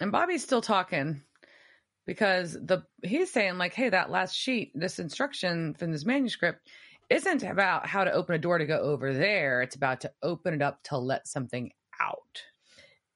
And 0.00 0.12
Bobby's 0.12 0.42
still 0.42 0.60
talking 0.60 1.22
because 2.06 2.52
the 2.52 2.84
he's 3.02 3.32
saying 3.32 3.58
like, 3.58 3.74
hey, 3.74 3.88
that 3.88 4.10
last 4.10 4.34
sheet, 4.34 4.72
this 4.74 4.98
instruction 4.98 5.74
from 5.74 5.92
this 5.92 6.04
manuscript 6.04 6.68
isn't 7.08 7.42
about 7.42 7.86
how 7.86 8.04
to 8.04 8.12
open 8.12 8.34
a 8.34 8.38
door 8.38 8.58
to 8.58 8.66
go 8.66 8.78
over 8.78 9.14
there. 9.14 9.62
It's 9.62 9.76
about 9.76 10.02
to 10.02 10.12
open 10.22 10.54
it 10.54 10.62
up 10.62 10.82
to 10.84 10.98
let 10.98 11.26
something 11.26 11.70
out. 12.00 12.42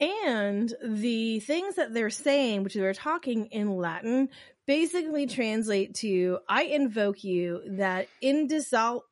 And 0.00 0.72
the 0.82 1.40
things 1.40 1.74
that 1.74 1.92
they're 1.92 2.08
saying, 2.08 2.62
which 2.62 2.74
they're 2.74 2.94
talking 2.94 3.46
in 3.46 3.76
Latin, 3.76 4.30
basically 4.66 5.26
translate 5.26 5.94
to 5.96 6.38
I 6.48 6.62
invoke 6.64 7.22
you 7.22 7.60
that 7.72 8.08
indissol- 8.22 9.02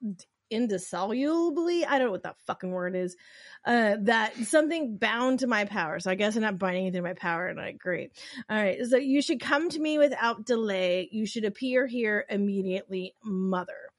indissolubly, 0.51 1.84
I 1.84 1.99
don't 1.99 2.09
know 2.09 2.12
what 2.12 2.22
that 2.24 2.40
fucking 2.46 2.70
word 2.70 2.96
is, 2.96 3.16
uh, 3.64 3.96
that 4.03 4.36
something 4.36 4.96
bound 4.96 5.40
to 5.40 5.46
my 5.46 5.64
power. 5.64 6.01
So 6.01 6.11
I 6.11 6.14
guess 6.14 6.36
I'm 6.36 6.42
not 6.42 6.59
binding 6.59 6.86
it 6.86 6.92
to 6.92 7.03
my 7.03 7.14
power. 7.14 7.49
And 7.49 7.61
I 7.61 7.72
great. 7.72 8.12
All 8.49 8.57
right. 8.57 8.78
So 8.86 8.96
you 8.96 9.22
should 9.22 9.40
come 9.40 9.68
to 9.70 9.80
me 9.80 9.99
without 9.99 10.44
delay. 10.44 11.09
You 11.12 11.26
should 11.26 11.44
appear 11.44 11.86
here 11.86 12.24
immediately, 12.28 13.14
mother. 13.22 13.90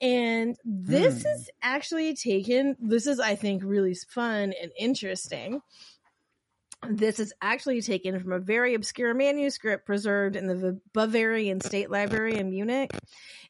And 0.00 0.56
this 0.64 1.22
Hmm. 1.22 1.28
is 1.28 1.50
actually 1.62 2.14
taken, 2.16 2.76
this 2.80 3.06
is, 3.06 3.20
I 3.20 3.36
think, 3.36 3.62
really 3.64 3.94
fun 3.94 4.52
and 4.60 4.72
interesting. 4.78 5.60
This 6.88 7.20
is 7.20 7.32
actually 7.40 7.80
taken 7.80 8.18
from 8.20 8.32
a 8.32 8.40
very 8.40 8.74
obscure 8.74 9.14
manuscript 9.14 9.86
preserved 9.86 10.34
in 10.34 10.48
the 10.48 10.80
Bavarian 10.92 11.60
State 11.60 11.90
Library 11.90 12.38
in 12.38 12.50
Munich. 12.50 12.90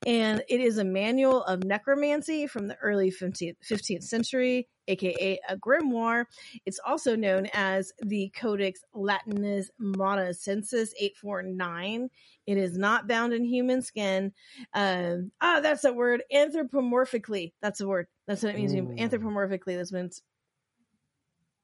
And 0.07 0.43
it 0.49 0.61
is 0.61 0.77
a 0.77 0.85
manual 0.85 1.43
of 1.45 1.65
necromancy 1.65 2.47
from 2.47 2.69
the 2.69 2.77
early 2.77 3.11
15th, 3.11 3.57
15th 3.67 4.03
century, 4.03 4.69
aka 4.87 5.41
a 5.49 5.57
grimoire. 5.57 6.27
It's 6.67 6.81
also 6.85 7.17
known 7.17 7.47
as 7.55 7.93
the 8.03 8.31
Codex 8.37 8.81
Latinus 8.95 9.71
Monacensis 9.81 10.91
849. 10.99 12.11
It 12.47 12.59
is 12.59 12.77
not 12.77 13.09
bound 13.09 13.33
in 13.33 13.45
human 13.45 13.81
skin. 13.81 14.33
Um, 14.75 15.31
ah, 15.41 15.61
that's 15.63 15.83
that 15.83 15.97
word. 15.97 16.23
Anthropomorphically. 16.35 17.55
That's 17.63 17.81
a 17.81 17.89
word. 17.89 18.09
That's 18.27 18.43
what 18.43 18.55
it 18.55 18.59
means. 18.59 18.75
Ooh. 18.75 18.95
Anthropomorphically. 18.99 19.77
That's 19.77 19.93
when 19.93 20.07
it's 20.07 20.21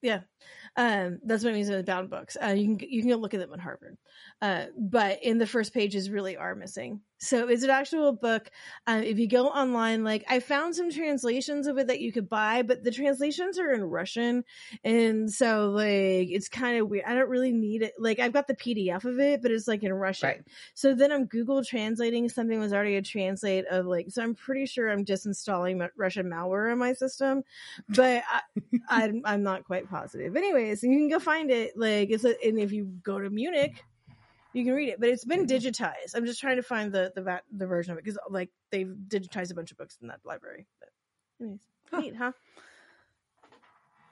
yeah, 0.00 0.20
um, 0.78 1.18
that's 1.24 1.42
what 1.42 1.50
it 1.50 1.54
means 1.54 1.68
in 1.68 1.76
the 1.76 1.82
bound 1.82 2.08
books. 2.08 2.36
Uh, 2.40 2.50
you 2.50 2.76
can 2.76 2.88
you 2.88 3.02
can 3.02 3.10
go 3.10 3.16
look 3.16 3.34
at 3.34 3.40
them 3.40 3.52
at 3.52 3.58
Harvard, 3.58 3.98
uh, 4.40 4.66
but 4.78 5.24
in 5.24 5.36
the 5.36 5.46
first 5.46 5.74
pages 5.74 6.08
really 6.08 6.36
are 6.36 6.54
missing. 6.54 7.00
So 7.18 7.48
it's 7.48 7.64
an 7.64 7.70
actual 7.70 8.12
book. 8.12 8.50
Um, 8.86 9.02
if 9.02 9.18
you 9.18 9.28
go 9.28 9.48
online, 9.48 10.04
like 10.04 10.24
I 10.28 10.38
found 10.38 10.74
some 10.76 10.90
translations 10.90 11.66
of 11.66 11.76
it 11.78 11.88
that 11.88 12.00
you 12.00 12.12
could 12.12 12.28
buy, 12.28 12.62
but 12.62 12.84
the 12.84 12.92
translations 12.92 13.58
are 13.58 13.72
in 13.72 13.82
Russian, 13.82 14.44
and 14.84 15.30
so 15.30 15.70
like 15.70 16.28
it's 16.30 16.48
kind 16.48 16.78
of 16.78 16.88
weird. 16.88 17.04
I 17.06 17.14
don't 17.14 17.28
really 17.28 17.52
need 17.52 17.82
it. 17.82 17.94
Like 17.98 18.20
I've 18.20 18.32
got 18.32 18.46
the 18.46 18.54
PDF 18.54 19.04
of 19.04 19.18
it, 19.18 19.42
but 19.42 19.50
it's 19.50 19.66
like 19.66 19.82
in 19.82 19.92
Russian. 19.92 20.28
Right. 20.28 20.42
So 20.74 20.94
then 20.94 21.10
I'm 21.10 21.26
Google 21.26 21.64
translating 21.64 22.28
something 22.28 22.58
was 22.60 22.72
already 22.72 22.96
a 22.96 23.02
translate 23.02 23.66
of 23.66 23.86
like. 23.86 24.10
So 24.10 24.22
I'm 24.22 24.34
pretty 24.34 24.66
sure 24.66 24.88
I'm 24.88 25.04
just 25.04 25.26
installing 25.26 25.82
Russian 25.96 26.26
malware 26.26 26.72
in 26.72 26.78
my 26.78 26.92
system, 26.92 27.42
but 27.88 28.22
I, 28.30 28.40
I'm 28.88 29.22
I'm 29.24 29.42
not 29.42 29.64
quite 29.64 29.90
positive. 29.90 30.36
Anyways, 30.36 30.84
you 30.84 30.96
can 30.96 31.08
go 31.08 31.18
find 31.18 31.50
it. 31.50 31.76
Like 31.76 32.10
it's 32.10 32.24
a, 32.24 32.40
and 32.46 32.60
if 32.60 32.70
you 32.70 32.84
go 33.02 33.18
to 33.18 33.28
Munich, 33.28 33.84
you 34.58 34.64
can 34.64 34.74
read 34.74 34.90
it. 34.90 35.00
But 35.00 35.08
it's 35.08 35.24
been 35.24 35.46
digitized. 35.46 36.14
I'm 36.14 36.26
just 36.26 36.40
trying 36.40 36.56
to 36.56 36.62
find 36.62 36.92
the 36.92 37.12
the 37.14 37.40
the 37.56 37.66
version 37.66 37.92
of 37.92 37.98
it 37.98 38.04
because 38.04 38.18
like 38.28 38.50
they've 38.70 38.92
digitized 39.08 39.50
a 39.50 39.54
bunch 39.54 39.70
of 39.70 39.78
books 39.78 39.96
in 40.02 40.08
that 40.08 40.20
library. 40.24 40.66
But 40.80 40.88
anyways, 41.40 41.60
Huh. 41.90 42.00
neat, 42.00 42.16
huh? 42.16 42.32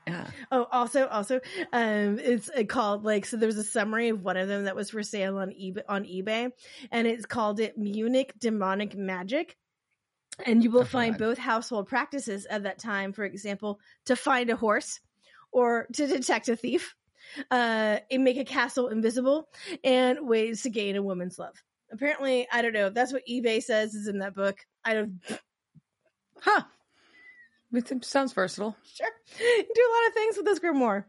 Yeah. 0.06 0.31
Oh, 0.52 0.66
also, 0.70 1.09
also, 1.09 1.40
um, 1.73 2.20
it's 2.20 2.48
uh, 2.48 2.62
called 2.62 3.05
like 3.05 3.27
so. 3.27 3.36
There's 3.36 3.59
a 3.59 3.64
summary 3.64 4.09
of 4.09 4.23
one 4.23 4.36
of 4.36 4.47
them 4.47 4.64
that 4.64 4.77
was 4.77 4.90
for 4.90 5.02
sale 5.02 5.39
on 5.39 5.51
eBay 5.51 5.82
on 5.89 6.05
eBay, 6.05 6.52
and 6.93 7.06
it's 7.09 7.27
called 7.27 7.59
it 7.59 7.77
Munich 7.77 8.32
Demonic 8.39 8.94
Magic. 8.97 9.56
And 10.44 10.62
you 10.62 10.70
will 10.70 10.85
find 10.85 11.16
both 11.18 11.39
household 11.39 11.89
practices 11.89 12.47
at 12.48 12.64
that 12.64 12.78
time. 12.78 13.14
For 13.14 13.24
example, 13.24 13.81
to 14.05 14.14
find 14.14 14.51
a 14.51 14.56
horse 14.56 15.01
or 15.51 15.86
to 15.94 16.06
detect 16.06 16.48
a 16.51 16.56
thief, 16.56 16.94
uh, 17.51 17.98
and 18.11 18.24
make 18.24 18.36
a 18.39 18.44
castle 18.44 18.89
invisible, 18.89 19.48
and 19.85 20.27
ways 20.28 20.62
to 20.62 20.70
gain 20.70 20.97
a 20.97 21.03
woman's 21.03 21.39
love. 21.39 21.55
Apparently, 21.93 22.47
I 22.53 22.62
don't 22.62 22.73
know. 22.73 22.90
That's 22.90 23.12
what 23.12 23.23
eBay 23.31 23.62
says 23.62 23.94
is 23.94 24.09
in 24.09 24.19
that 24.19 24.35
book. 24.35 24.59
I 24.85 24.94
don't 24.94 25.20
Huh. 26.40 26.62
It 27.73 28.05
sounds 28.05 28.32
versatile. 28.32 28.77
sure 28.94 29.07
do 29.39 29.44
a 29.44 29.93
lot 29.94 30.09
of 30.09 30.15
things 30.15 30.36
with 30.36 30.47
this 30.47 30.61
grimoire. 30.61 31.05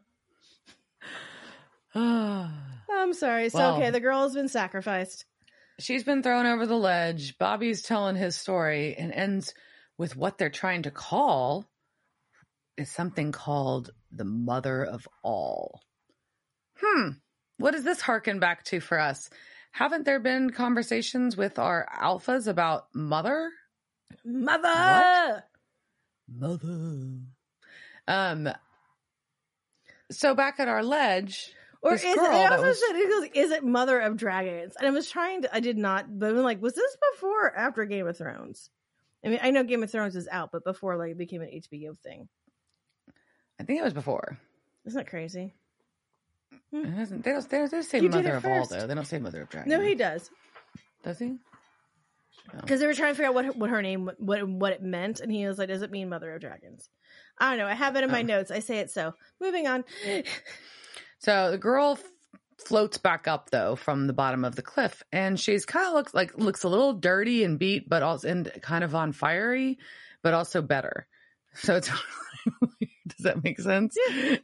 I'm 1.95 3.13
sorry. 3.13 3.49
So 3.49 3.57
Well- 3.59 3.75
okay, 3.77 3.89
the 3.91 3.99
girl 3.99 4.23
has 4.23 4.33
been 4.33 4.47
sacrificed. 4.49 5.25
She's 5.79 6.03
been 6.03 6.23
thrown 6.23 6.47
over 6.47 6.65
the 6.65 6.75
ledge. 6.77 7.37
Bobby's 7.37 7.83
telling 7.83 8.15
his 8.15 8.35
story 8.35 8.95
and 8.97 9.11
ends 9.13 9.53
with 9.97 10.15
what 10.15 10.37
they're 10.39 10.49
trying 10.49 10.83
to 10.83 10.91
call 10.91 11.69
is 12.77 12.89
something 12.91 13.31
called 13.31 13.91
the 14.11 14.25
mother 14.25 14.83
of 14.83 15.07
all. 15.23 15.81
Hmm. 16.81 17.09
What 17.57 17.71
does 17.71 17.83
this 17.83 18.01
harken 18.01 18.39
back 18.39 18.63
to 18.65 18.79
for 18.79 18.99
us? 18.99 19.29
Haven't 19.71 20.05
there 20.05 20.19
been 20.19 20.49
conversations 20.51 21.35
with 21.37 21.59
our 21.59 21.87
alphas 21.99 22.47
about 22.47 22.87
mother? 22.93 23.49
Mother. 24.23 25.43
Mother. 26.27 27.19
Um 28.07 28.49
so 30.09 30.33
back 30.35 30.59
at 30.59 30.67
our 30.69 30.83
ledge, 30.83 31.53
Or 31.81 31.93
is 31.95 32.03
it, 32.03 32.15
girl 32.15 32.25
it 32.27 32.29
that 32.29 32.51
also 32.53 32.67
was- 32.67 32.79
said, 32.87 32.95
it 32.95 33.09
goes, 33.09 33.29
is 33.45 33.51
it 33.51 33.63
Mother 33.65 33.99
of 33.99 34.15
Dragons? 34.15 34.73
And 34.77 34.87
I 34.87 34.91
was 34.91 35.09
trying 35.11 35.41
to, 35.41 35.53
I 35.53 35.59
did 35.59 35.77
not, 35.77 36.05
but 36.17 36.29
I'm 36.29 36.37
like, 36.37 36.61
was 36.61 36.73
this 36.73 36.97
before 37.13 37.47
or 37.47 37.55
after 37.55 37.83
Game 37.85 38.07
of 38.07 38.17
Thrones? 38.17 38.69
I 39.25 39.29
mean, 39.29 39.39
I 39.41 39.51
know 39.51 39.63
Game 39.63 39.83
of 39.83 39.91
Thrones 39.91 40.15
is 40.15 40.29
out, 40.31 40.51
but 40.53 40.63
before 40.63 40.95
like 40.95 41.11
it 41.11 41.17
became 41.17 41.41
an 41.41 41.49
HBO 41.49 41.97
thing. 41.99 42.29
I 43.59 43.63
think 43.63 43.79
it 43.79 43.83
was 43.83 43.93
before. 43.93 44.37
Isn't 44.85 44.97
that 44.97 45.09
crazy? 45.09 45.53
Hmm. 46.71 46.85
It 46.85 46.89
hasn't, 46.93 47.23
they 47.23 47.31
don't. 47.31 47.49
They 47.49 47.57
don't 47.67 47.83
say 47.83 47.97
You 47.99 48.09
did 48.09 48.23
Mother 48.25 48.29
it 48.33 48.37
of 48.37 48.45
all 48.45 48.59
first. 48.59 48.69
though. 48.71 48.87
They 48.87 48.93
don't 48.95 49.05
say 49.05 49.19
Mother 49.19 49.41
of 49.41 49.49
dragons. 49.49 49.71
No, 49.71 49.79
he 49.81 49.95
does. 49.95 50.29
does 51.03 51.19
he? 51.19 51.37
Because 52.61 52.79
they 52.79 52.87
were 52.87 52.93
trying 52.93 53.11
to 53.11 53.15
figure 53.15 53.27
out 53.29 53.33
what 53.35 53.45
her, 53.45 53.51
what 53.53 53.69
her 53.69 53.81
name 53.81 54.09
what 54.19 54.47
what 54.47 54.71
it 54.73 54.81
meant, 54.81 55.19
and 55.19 55.31
he 55.31 55.45
was 55.47 55.57
like, 55.57 55.67
"Does 55.67 55.81
it 55.81 55.91
mean 55.91 56.07
Mother 56.09 56.33
of 56.33 56.39
Dragons?" 56.41 56.89
I 57.37 57.49
don't 57.49 57.59
know. 57.59 57.67
I 57.67 57.73
have 57.73 57.95
it 57.97 58.03
in 58.03 58.11
my 58.11 58.21
Oh. 58.21 58.25
notes. 58.25 58.51
I 58.51 58.59
say 58.59 58.79
it 58.79 58.89
so. 58.89 59.13
Moving 59.41 59.67
on. 59.67 59.83
So 61.19 61.49
the 61.51 61.57
girl 61.57 61.93
f- 61.99 62.03
floats 62.67 62.99
back 62.99 63.27
up 63.27 63.49
though 63.49 63.75
from 63.75 64.05
the 64.05 64.13
bottom 64.13 64.45
of 64.45 64.55
the 64.55 64.61
cliff, 64.61 65.01
and 65.11 65.39
she's 65.39 65.65
kind 65.65 65.87
of 65.87 65.93
looks 65.93 66.13
like 66.13 66.37
looks 66.37 66.63
a 66.63 66.69
little 66.69 66.93
dirty 66.93 67.43
and 67.43 67.57
beat, 67.57 67.89
but 67.89 68.03
also 68.03 68.27
and 68.27 68.51
kind 68.61 68.83
of 68.83 68.93
on 68.93 69.13
fiery, 69.13 69.79
but 70.21 70.33
also 70.35 70.61
better. 70.61 71.07
So 71.55 71.75
it's 71.75 71.89
does 73.15 73.23
that 73.23 73.43
make 73.43 73.59
sense? 73.59 73.97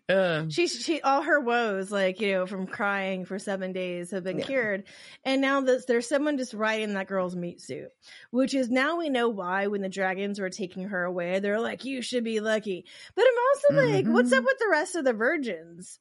Uh, 0.10 0.45
She 0.49 0.68
she 0.68 1.02
all 1.02 1.22
her 1.22 1.40
woes, 1.40 1.91
like 1.91 2.19
you 2.22 2.31
know, 2.34 2.45
from 2.45 2.68
crying 2.68 3.26
for 3.26 3.40
seven 3.40 3.72
days, 3.73 4.11
have 4.11 4.23
been 4.23 4.40
Yeah. 4.40 4.45
cured, 4.45 4.84
and 5.23 5.41
now 5.41 5.61
there's, 5.61 5.85
there's 5.85 6.07
someone 6.07 6.38
just 6.38 6.53
riding 6.53 6.94
that 6.94 7.07
girl's 7.07 7.35
meat 7.35 7.61
suit, 7.61 7.90
which 8.31 8.53
is 8.53 8.69
now 8.69 8.98
we 8.98 9.10
know 9.10 9.30
why 9.30 9.68
when 9.68 9.81
the 9.81 9.90
dragons 9.90 10.40
were 10.40 10.49
taking 10.49 10.90
her 10.90 11.03
away, 11.03 11.40
they're 11.40 11.60
like, 11.60 11.85
"You 11.85 12.02
should 12.02 12.23
be 12.23 12.40
lucky." 12.40 12.85
But 13.15 13.26
I'm 13.26 13.77
also 13.84 13.94
like, 13.94 14.06
"What's 14.07 14.31
up 14.34 14.44
with 14.44 14.57
the 14.60 14.69
rest 14.69 14.95
of 14.95 15.06
the 15.06 15.14
virgins?" 15.14 15.99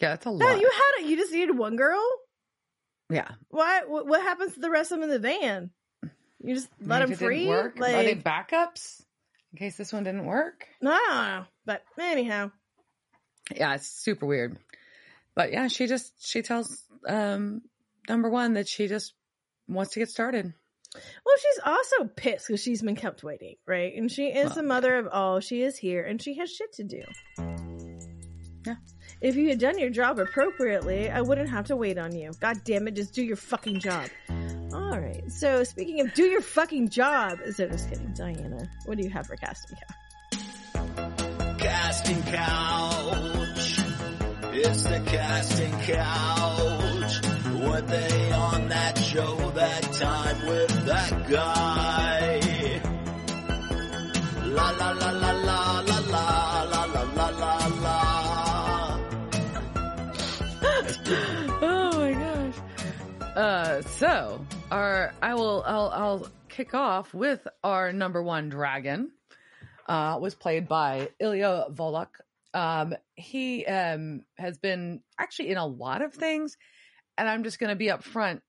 yeah, 0.00 0.10
that's 0.10 0.26
a 0.26 0.30
No, 0.30 0.34
lot. 0.46 0.60
you 0.60 0.70
had 0.70 1.04
it. 1.04 1.08
You 1.10 1.16
just 1.16 1.32
needed 1.32 1.56
one 1.58 1.76
girl. 1.76 2.02
yeah, 3.10 3.32
Why? 3.48 3.82
What, 3.86 4.06
what 4.06 4.22
happens 4.22 4.54
to 4.54 4.60
the 4.60 4.70
rest 4.70 4.92
of 4.92 5.00
them 5.00 5.08
in 5.08 5.10
the 5.10 5.18
van? 5.18 5.70
You 6.40 6.54
just 6.54 6.68
let 6.84 7.00
them 7.00 7.16
free? 7.16 7.46
Like, 7.48 7.76
Are 7.96 8.02
they 8.04 8.14
backups 8.14 9.02
in 9.58 9.66
case 9.66 9.76
this 9.76 9.92
one 9.92 10.04
didn't 10.04 10.24
work? 10.24 10.66
I. 10.84 11.42
But 11.66 11.82
anyhow, 11.98 12.50
Yeah, 13.54 13.74
it's 13.74 13.88
super 13.88 14.24
weird. 14.26 14.56
But 15.34 15.52
yeah, 15.52 15.68
she 15.68 15.86
just 15.86 16.12
she 16.24 16.42
tells 16.42 16.84
um 17.06 17.62
number 18.08 18.30
one 18.30 18.54
that 18.54 18.68
she 18.68 18.86
just 18.88 19.14
wants 19.68 19.92
to 19.94 19.98
get 20.00 20.08
started. 20.10 20.52
well, 20.94 21.36
she's 21.38 21.60
also 21.64 22.04
pissed 22.16 22.46
because 22.46 22.62
she's 22.62 22.82
been 22.82 22.96
kept 22.96 23.22
waiting, 23.24 23.56
right? 23.66 23.94
And 23.96 24.10
she 24.10 24.26
is 24.28 24.46
Well, 24.46 24.54
the 24.54 24.62
mother 24.62 24.96
of 24.96 25.08
all. 25.08 25.40
She 25.40 25.62
is 25.62 25.76
here, 25.76 26.02
and 26.04 26.22
she 26.22 26.34
has 26.38 26.50
shit 26.50 26.72
to 26.74 26.84
do. 26.84 27.02
Yeah. 28.66 28.76
If 29.20 29.34
you 29.36 29.48
had 29.48 29.58
done 29.58 29.78
your 29.78 29.90
job 29.90 30.18
appropriately, 30.18 31.10
I 31.10 31.20
wouldn't 31.20 31.50
have 31.50 31.66
to 31.66 31.76
wait 31.76 31.98
on 31.98 32.14
you. 32.14 32.32
God 32.40 32.58
damn 32.64 32.86
it, 32.86 32.94
just 32.94 33.12
do 33.12 33.22
your 33.22 33.36
fucking 33.36 33.80
job. 33.80 34.08
All 34.72 34.98
right. 35.00 35.30
So 35.32 35.64
speaking 35.64 36.00
of 36.00 36.12
do 36.14 36.24
your 36.24 36.40
fucking 36.42 36.88
job, 36.90 37.38
so 37.54 37.66
just 37.68 37.88
kidding, 37.88 38.12
Diana. 38.14 38.68
What 38.84 38.98
do 38.98 39.04
you 39.04 39.10
have 39.10 39.26
for 39.26 39.36
casting 39.36 39.76
couch? 39.76 39.96
Casting 41.58 42.22
couch. 42.24 43.80
It's 44.52 44.82
the 44.82 45.00
casting 45.06 45.72
couch. 45.72 47.22
Were 47.62 47.80
they 47.80 48.32
on 48.32 48.68
that 48.68 48.98
show 48.98 49.50
that 49.54 49.82
time 49.82 50.46
with 50.46 50.86
that 50.86 51.28
guy? 51.28 52.40
La 54.44 54.70
la 54.70 54.90
la 54.90 55.10
la 55.10 55.30
la 55.32 55.80
la 55.80 55.98
la 55.98 56.62
la 56.64 56.84
la 56.84 57.02
la 57.02 57.28
la 57.28 57.66
la. 57.82 59.00
oh 61.62 61.90
my 61.98 62.12
gosh. 62.12 62.56
Uh 63.36 63.82
so 63.82 64.46
our 64.70 65.12
I 65.22 65.34
will 65.34 65.62
I'll 65.66 65.88
I'll 65.88 66.28
kick 66.48 66.74
off 66.74 67.14
with 67.14 67.46
our 67.64 67.92
number 67.92 68.22
one 68.22 68.48
dragon. 68.48 69.10
Uh 69.86 70.18
was 70.20 70.34
played 70.34 70.68
by 70.68 71.10
Ilya 71.18 71.66
Volok. 71.70 72.18
Um 72.54 72.94
he 73.14 73.64
um 73.66 74.22
has 74.36 74.58
been 74.58 75.00
actually 75.18 75.50
in 75.50 75.58
a 75.58 75.66
lot 75.66 76.02
of 76.02 76.12
things 76.14 76.56
and 77.16 77.28
I'm 77.28 77.44
just 77.44 77.58
gonna 77.58 77.76
be 77.76 77.90
up 77.90 78.02
front. 78.04 78.42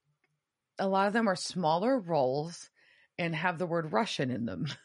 A 0.78 0.88
lot 0.88 1.08
of 1.08 1.14
them 1.14 1.28
are 1.28 1.36
smaller 1.36 2.00
roles 2.00 2.70
and 3.18 3.36
have 3.36 3.58
the 3.58 3.66
word 3.66 3.92
Russian 3.92 4.32
in 4.32 4.46
them. 4.46 4.68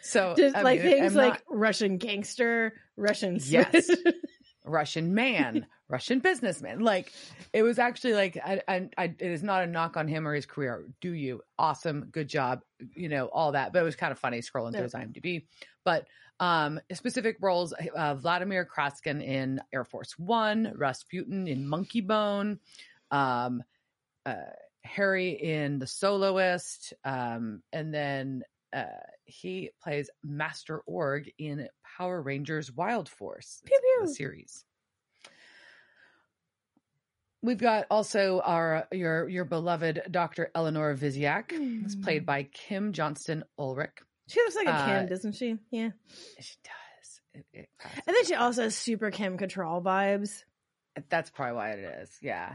So 0.00 0.34
Just 0.36 0.56
I 0.56 0.62
like 0.62 0.82
mean, 0.82 0.90
things 0.90 1.12
I'm 1.16 1.22
like 1.22 1.32
not- 1.34 1.42
Russian 1.58 1.98
gangster, 1.98 2.72
Russian 2.96 3.38
Yes. 3.42 3.88
Russian 4.66 5.14
man, 5.14 5.66
Russian 5.88 6.18
businessman. 6.18 6.80
Like 6.80 7.12
it 7.52 7.62
was 7.62 7.78
actually 7.78 8.14
like 8.14 8.36
I, 8.36 8.60
I, 8.68 8.88
I, 8.98 9.04
it 9.04 9.20
is 9.20 9.42
not 9.42 9.62
a 9.62 9.66
knock 9.66 9.96
on 9.96 10.08
him 10.08 10.26
or 10.26 10.34
his 10.34 10.46
career. 10.46 10.84
Do 11.00 11.12
you? 11.12 11.42
Awesome, 11.58 12.08
good 12.10 12.28
job. 12.28 12.60
You 12.94 13.08
know 13.08 13.26
all 13.26 13.52
that, 13.52 13.72
but 13.72 13.80
it 13.80 13.84
was 13.84 13.96
kind 13.96 14.12
of 14.12 14.18
funny 14.18 14.40
scrolling 14.40 14.72
through 14.72 14.82
his 14.82 14.94
IMDb. 14.94 15.46
But 15.84 16.06
um, 16.40 16.80
specific 16.92 17.36
roles: 17.40 17.72
uh, 17.72 18.14
Vladimir 18.14 18.66
Kraskin 18.66 19.24
in 19.24 19.60
Air 19.72 19.84
Force 19.84 20.18
One, 20.18 20.72
Rasputin 20.76 21.46
in 21.46 21.66
Monkeybone, 21.66 22.58
um, 23.10 23.62
uh, 24.26 24.34
Harry 24.84 25.30
in 25.30 25.78
The 25.78 25.86
Soloist, 25.86 26.92
um, 27.04 27.62
and 27.72 27.92
then 27.92 28.42
uh, 28.76 28.84
he 29.24 29.70
plays 29.82 30.10
Master 30.22 30.80
Org 30.86 31.30
in 31.38 31.68
Power 31.96 32.20
Rangers 32.22 32.70
Wild 32.72 33.08
Force 33.08 33.62
Pew, 33.64 33.78
the 34.00 34.06
pew. 34.06 34.14
series. 34.14 34.64
We've 37.42 37.58
got 37.58 37.86
also 37.90 38.40
our 38.44 38.88
your 38.90 39.28
your 39.28 39.44
beloved 39.44 40.02
Dr. 40.10 40.50
Eleanor 40.54 40.94
Visyak, 40.96 41.52
who's 41.52 41.94
played 41.94 42.22
Mm. 42.22 42.26
by 42.26 42.42
Kim 42.44 42.92
Johnston 42.92 43.44
Ulrich. 43.58 43.92
She 44.28 44.40
looks 44.40 44.56
like 44.56 44.66
a 44.66 44.72
Uh, 44.72 44.86
Kim, 44.86 45.06
doesn't 45.08 45.32
she? 45.32 45.56
Yeah. 45.70 45.90
She 46.40 46.56
does. 46.64 47.20
It, 47.34 47.46
it 47.52 47.68
I 47.84 48.12
think 48.12 48.26
she 48.26 48.34
also 48.34 48.62
has 48.64 48.74
super 48.74 49.10
Kim 49.10 49.38
Cattrall 49.38 49.82
vibes. 49.82 50.42
that's 51.08 51.30
probably 51.30 51.54
why 51.54 51.70
it 51.72 52.00
is. 52.02 52.10
Yeah. 52.20 52.52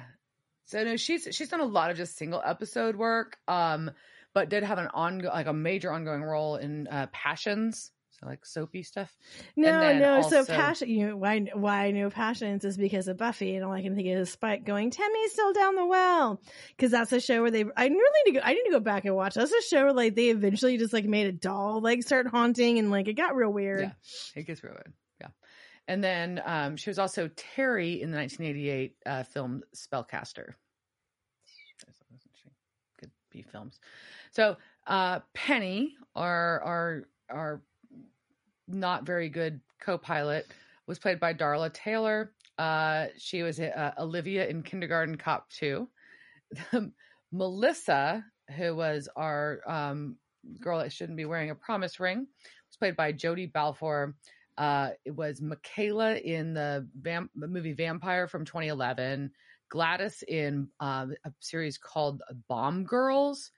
So 0.66 0.84
no, 0.84 0.98
she's 0.98 1.28
she's 1.32 1.50
done 1.50 1.62
a 1.62 1.66
lot 1.66 1.92
of 1.92 1.98
just 1.98 2.18
single 2.18 2.42
episode 2.44 2.96
work, 2.96 3.38
um, 3.48 3.92
but 4.34 4.50
did 4.50 4.64
have 4.64 4.78
an 4.78 4.88
on 4.94 5.20
like 5.20 5.48
a 5.48 5.54
major 5.54 5.92
ongoing 5.92 6.24
role 6.24 6.56
in 6.56 6.88
uh, 6.88 7.08
Passions, 7.12 7.92
so 8.12 8.28
like 8.28 8.46
soapy 8.46 8.84
stuff. 8.84 9.16
No, 9.56 9.80
then 9.80 10.00
no. 10.00 10.22
so 10.22 10.38
also- 10.38 10.54
passion. 10.54 10.90
You 10.90 11.08
know, 11.08 11.18
why? 11.18 11.40
Why 11.54 11.86
I 11.86 11.92
know 11.92 12.10
passions 12.10 12.64
is 12.64 12.78
because 12.78 13.08
of 13.08 13.18
Buffy, 13.18 13.56
and 13.56 13.66
all 13.66 13.72
I 13.72 13.82
can 13.82 13.96
think 13.96 14.08
of 14.08 14.20
is 14.20 14.32
Spike 14.32 14.64
going, 14.64 14.92
"Tammy's 14.92 15.32
still 15.32 15.54
down 15.54 15.76
the 15.76 15.86
well," 15.86 16.42
because 16.76 16.92
that's 16.92 17.12
a 17.12 17.20
show 17.20 17.42
where 17.42 17.52
they. 17.52 17.66
I 17.76 17.88
really 17.88 18.24
need 18.26 18.34
to 18.34 18.40
go. 18.40 18.40
I 18.44 18.54
need 18.54 18.64
to 18.66 18.72
go 18.72 18.80
back 18.80 19.06
and 19.06 19.16
watch. 19.16 19.34
That's 19.34 19.52
a 19.52 19.62
show 19.62 19.84
where 19.84 19.94
like 19.94 20.16
they 20.16 20.30
eventually 20.30 20.78
just 20.78 20.94
like 20.94 21.06
made 21.06 21.28
a 21.28 21.32
doll 21.32 21.82
like 21.82 22.04
start 22.04 22.28
haunting, 22.28 22.78
and 22.80 22.92
like 22.92 23.08
it 23.08 23.14
got 23.14 23.36
real 23.36 23.52
weird. 23.52 23.82
Yeah. 23.82 23.92
It 24.36 24.46
gets 24.46 24.64
real 24.64 24.74
good. 24.74 24.94
Yeah. 25.20 25.28
And 25.88 26.04
then 26.04 26.42
um, 26.46 26.78
she 26.78 26.90
was 26.90 27.00
also 27.00 27.30
Terry 27.36 28.02
in 28.02 28.12
the 28.12 28.18
1988 28.18 28.96
uh, 29.06 29.24
film 29.24 29.64
Spellcaster. 29.76 30.54
Good 33.00 33.12
B 33.32 33.42
films. 33.42 33.80
So 34.32 34.58
uh, 34.88 35.20
Penny, 35.34 35.96
our 36.16 36.62
our 36.62 37.04
our 37.30 37.62
not 38.68 39.06
very 39.06 39.30
good 39.30 39.60
co-pilot, 39.82 40.48
was 40.88 41.00
played 41.00 41.20
by 41.20 41.34
Darla 41.34 41.72
Taylor. 41.74 42.32
Uh, 42.58 43.08
she 43.18 43.44
was 43.44 43.60
uh, 43.60 43.92
Olivia 43.98 44.48
in 44.48 44.64
Kindergarten 44.64 45.18
Cop 45.18 45.50
2. 45.50 45.88
Melissa, 47.32 48.24
who 48.56 48.76
was 48.76 49.10
our 49.16 49.62
um, 49.68 50.16
girl 50.60 50.80
that 50.80 50.94
shouldn't 50.94 51.18
be 51.18 51.26
wearing 51.26 51.50
a 51.50 51.56
promise 51.56 52.00
ring, 52.00 52.28
was 52.70 52.78
played 52.78 52.96
by 52.96 53.12
Jodi 53.12 53.48
Balfour. 53.48 54.16
Uh, 54.58 54.92
it 55.06 55.16
was 55.16 55.42
Michaela 55.42 56.16
in 56.16 56.54
the 56.54 56.88
movie 57.36 57.74
Vampire 57.74 58.28
from 58.28 58.46
2011, 58.46 59.32
Gladys 59.70 60.24
in 60.28 60.68
uh, 60.80 61.08
a 61.26 61.32
series 61.40 61.78
called 61.78 62.22
Bomb 62.48 62.84
Girls, 62.84 63.52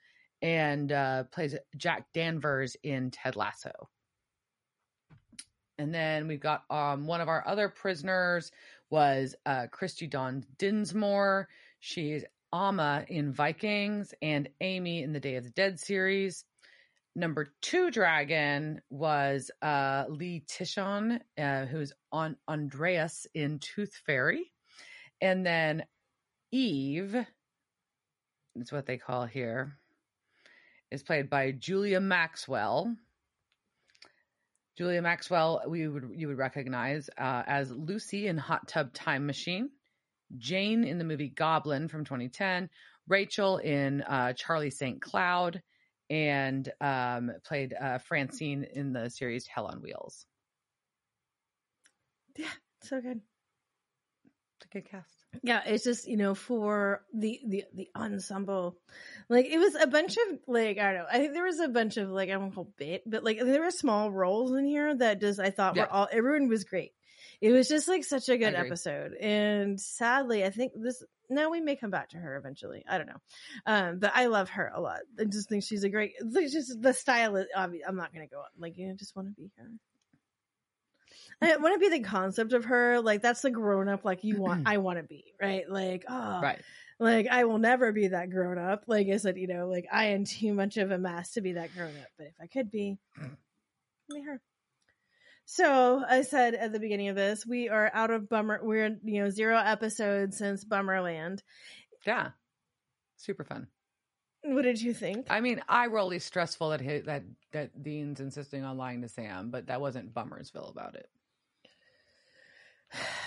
and 0.44 0.92
uh, 0.92 1.24
plays 1.32 1.56
Jack 1.78 2.04
Danvers 2.12 2.76
in 2.82 3.10
Ted 3.10 3.34
Lasso. 3.34 3.72
And 5.78 5.92
then 5.92 6.28
we've 6.28 6.38
got 6.38 6.64
um, 6.68 7.06
one 7.06 7.22
of 7.22 7.28
our 7.28 7.42
other 7.48 7.70
prisoners 7.70 8.52
was 8.90 9.34
uh, 9.46 9.68
Christy 9.72 10.06
Dawn 10.06 10.44
Dinsmore. 10.58 11.48
She's 11.80 12.24
Amma 12.52 13.06
in 13.08 13.32
Vikings 13.32 14.12
and 14.20 14.50
Amy 14.60 15.02
in 15.02 15.14
the 15.14 15.18
Day 15.18 15.36
of 15.36 15.44
the 15.44 15.50
Dead 15.50 15.80
series. 15.80 16.44
Number 17.16 17.54
two 17.62 17.90
dragon 17.90 18.82
was 18.90 19.50
uh, 19.62 20.04
Lee 20.10 20.44
Tishon, 20.46 21.20
uh, 21.38 21.64
who's 21.64 21.94
on 22.12 22.36
Andreas 22.48 23.26
in 23.34 23.60
Tooth 23.60 23.94
Fairy. 24.04 24.52
And 25.22 25.46
then 25.46 25.84
Eve, 26.52 27.16
that's 28.54 28.72
what 28.72 28.84
they 28.84 28.98
call 28.98 29.24
here, 29.24 29.78
is 30.94 31.02
played 31.02 31.28
by 31.28 31.50
Julia 31.50 32.00
Maxwell. 32.00 32.96
Julia 34.78 35.02
Maxwell, 35.02 35.62
we 35.68 35.86
would 35.86 36.10
you 36.14 36.28
would 36.28 36.38
recognize 36.38 37.10
uh, 37.18 37.42
as 37.46 37.70
Lucy 37.70 38.26
in 38.28 38.38
Hot 38.38 38.66
Tub 38.66 38.92
Time 38.92 39.26
Machine, 39.26 39.70
Jane 40.38 40.84
in 40.84 40.98
the 40.98 41.04
movie 41.04 41.28
Goblin 41.28 41.88
from 41.88 42.04
2010, 42.04 42.70
Rachel 43.08 43.58
in 43.58 44.02
uh, 44.02 44.32
Charlie 44.32 44.70
St. 44.70 45.00
Cloud, 45.00 45.62
and 46.10 46.72
um, 46.80 47.30
played 47.44 47.74
uh, 47.78 47.98
Francine 47.98 48.66
in 48.72 48.92
the 48.92 49.10
series 49.10 49.46
Hell 49.46 49.66
on 49.66 49.82
Wheels. 49.82 50.26
Yeah, 52.36 52.46
so 52.82 53.00
good. 53.00 53.20
It's 54.56 54.66
a 54.66 54.68
good 54.68 54.90
cast. 54.90 55.23
Yeah, 55.42 55.62
it's 55.66 55.84
just 55.84 56.06
you 56.08 56.16
know 56.16 56.34
for 56.34 57.02
the 57.12 57.40
the 57.46 57.64
the 57.74 57.88
ensemble, 57.96 58.76
like 59.28 59.46
it 59.46 59.58
was 59.58 59.74
a 59.74 59.86
bunch 59.86 60.16
of 60.16 60.38
like 60.46 60.78
I 60.78 60.92
don't 60.92 61.02
know. 61.02 61.06
I 61.10 61.18
think 61.18 61.32
there 61.32 61.44
was 61.44 61.60
a 61.60 61.68
bunch 61.68 61.96
of 61.96 62.08
like 62.10 62.30
I 62.30 62.36
won't 62.36 62.54
call 62.54 62.70
bit, 62.76 63.02
but 63.06 63.24
like 63.24 63.38
there 63.40 63.62
were 63.62 63.70
small 63.70 64.10
roles 64.10 64.52
in 64.52 64.64
here 64.64 64.94
that 64.96 65.20
just 65.20 65.40
I 65.40 65.50
thought 65.50 65.76
Yeah. 65.76 65.82
were 65.84 65.90
all 65.92 66.08
everyone 66.10 66.48
was 66.48 66.64
great. 66.64 66.92
It 67.40 67.52
was 67.52 67.68
just 67.68 67.88
like 67.88 68.04
such 68.04 68.28
a 68.28 68.38
good 68.38 68.54
episode, 68.54 69.14
and 69.14 69.78
sadly, 69.80 70.44
I 70.44 70.50
think 70.50 70.72
this. 70.76 71.02
now 71.28 71.50
we 71.50 71.60
may 71.60 71.76
come 71.76 71.90
back 71.90 72.10
to 72.10 72.16
her 72.16 72.36
eventually. 72.36 72.84
I 72.88 72.96
don't 72.96 73.08
know, 73.08 73.20
um, 73.66 73.98
but 73.98 74.12
I 74.14 74.26
love 74.26 74.48
her 74.50 74.70
a 74.74 74.80
lot. 74.80 75.00
I 75.18 75.24
just 75.24 75.48
think 75.48 75.64
she's 75.64 75.84
a 75.84 75.88
great. 75.90 76.12
It's 76.20 76.52
just 76.52 76.80
the 76.80 76.94
style. 76.94 77.36
Is, 77.36 77.46
I'm 77.56 77.96
not 77.96 78.14
gonna 78.14 78.28
go 78.28 78.38
on. 78.38 78.46
Like 78.56 78.78
you 78.78 78.94
just 78.94 79.14
want 79.16 79.28
to 79.28 79.34
be 79.34 79.50
her. 79.56 79.66
I 81.40 81.56
want 81.56 81.74
to 81.74 81.78
be 81.90 81.96
the 81.98 82.04
concept 82.04 82.52
of 82.52 82.66
her. 82.66 83.00
Like 83.00 83.22
that's 83.22 83.42
the 83.42 83.50
grown 83.50 83.88
up. 83.88 84.04
Like 84.04 84.24
you 84.24 84.36
want. 84.40 84.60
Mm-hmm. 84.60 84.68
I 84.68 84.76
want 84.78 84.98
to 84.98 85.04
be 85.04 85.24
right. 85.40 85.68
Like 85.68 86.04
oh, 86.08 86.40
Right. 86.42 86.60
like 86.98 87.26
I 87.30 87.44
will 87.44 87.58
never 87.58 87.92
be 87.92 88.08
that 88.08 88.30
grown 88.30 88.58
up. 88.58 88.84
Like 88.86 89.08
I 89.08 89.16
said, 89.18 89.36
you 89.36 89.46
know, 89.46 89.68
like 89.68 89.86
I 89.92 90.06
am 90.06 90.24
too 90.24 90.54
much 90.54 90.76
of 90.76 90.90
a 90.90 90.98
mess 90.98 91.32
to 91.32 91.40
be 91.40 91.52
that 91.54 91.74
grown 91.74 91.88
up. 91.96 92.08
But 92.18 92.28
if 92.28 92.34
I 92.40 92.46
could 92.46 92.70
be, 92.70 92.98
be 94.10 94.22
her. 94.22 94.40
So 95.46 96.02
I 96.08 96.22
said 96.22 96.54
at 96.54 96.72
the 96.72 96.80
beginning 96.80 97.08
of 97.08 97.16
this, 97.16 97.44
we 97.46 97.68
are 97.68 97.90
out 97.92 98.10
of 98.10 98.28
bummer. 98.28 98.60
We're 98.62 98.96
you 99.04 99.22
know 99.22 99.30
zero 99.30 99.58
episodes 99.58 100.38
since 100.38 100.64
Bummerland. 100.64 101.40
Yeah. 102.06 102.30
Super 103.16 103.44
fun. 103.44 103.66
What 104.44 104.62
did 104.62 104.80
you 104.80 104.92
think? 104.92 105.26
I 105.30 105.40
mean, 105.40 105.62
I 105.68 105.86
really 105.86 106.18
stressful 106.18 106.70
that 106.70 106.80
he, 106.80 106.98
that 106.98 107.22
that 107.52 107.82
Dean's 107.82 108.20
insisting 108.20 108.62
on 108.62 108.76
lying 108.76 109.00
to 109.02 109.08
Sam, 109.08 109.50
but 109.50 109.68
that 109.68 109.80
wasn't 109.80 110.12
Bummersville 110.12 110.70
about 110.70 110.94
it. 110.96 111.08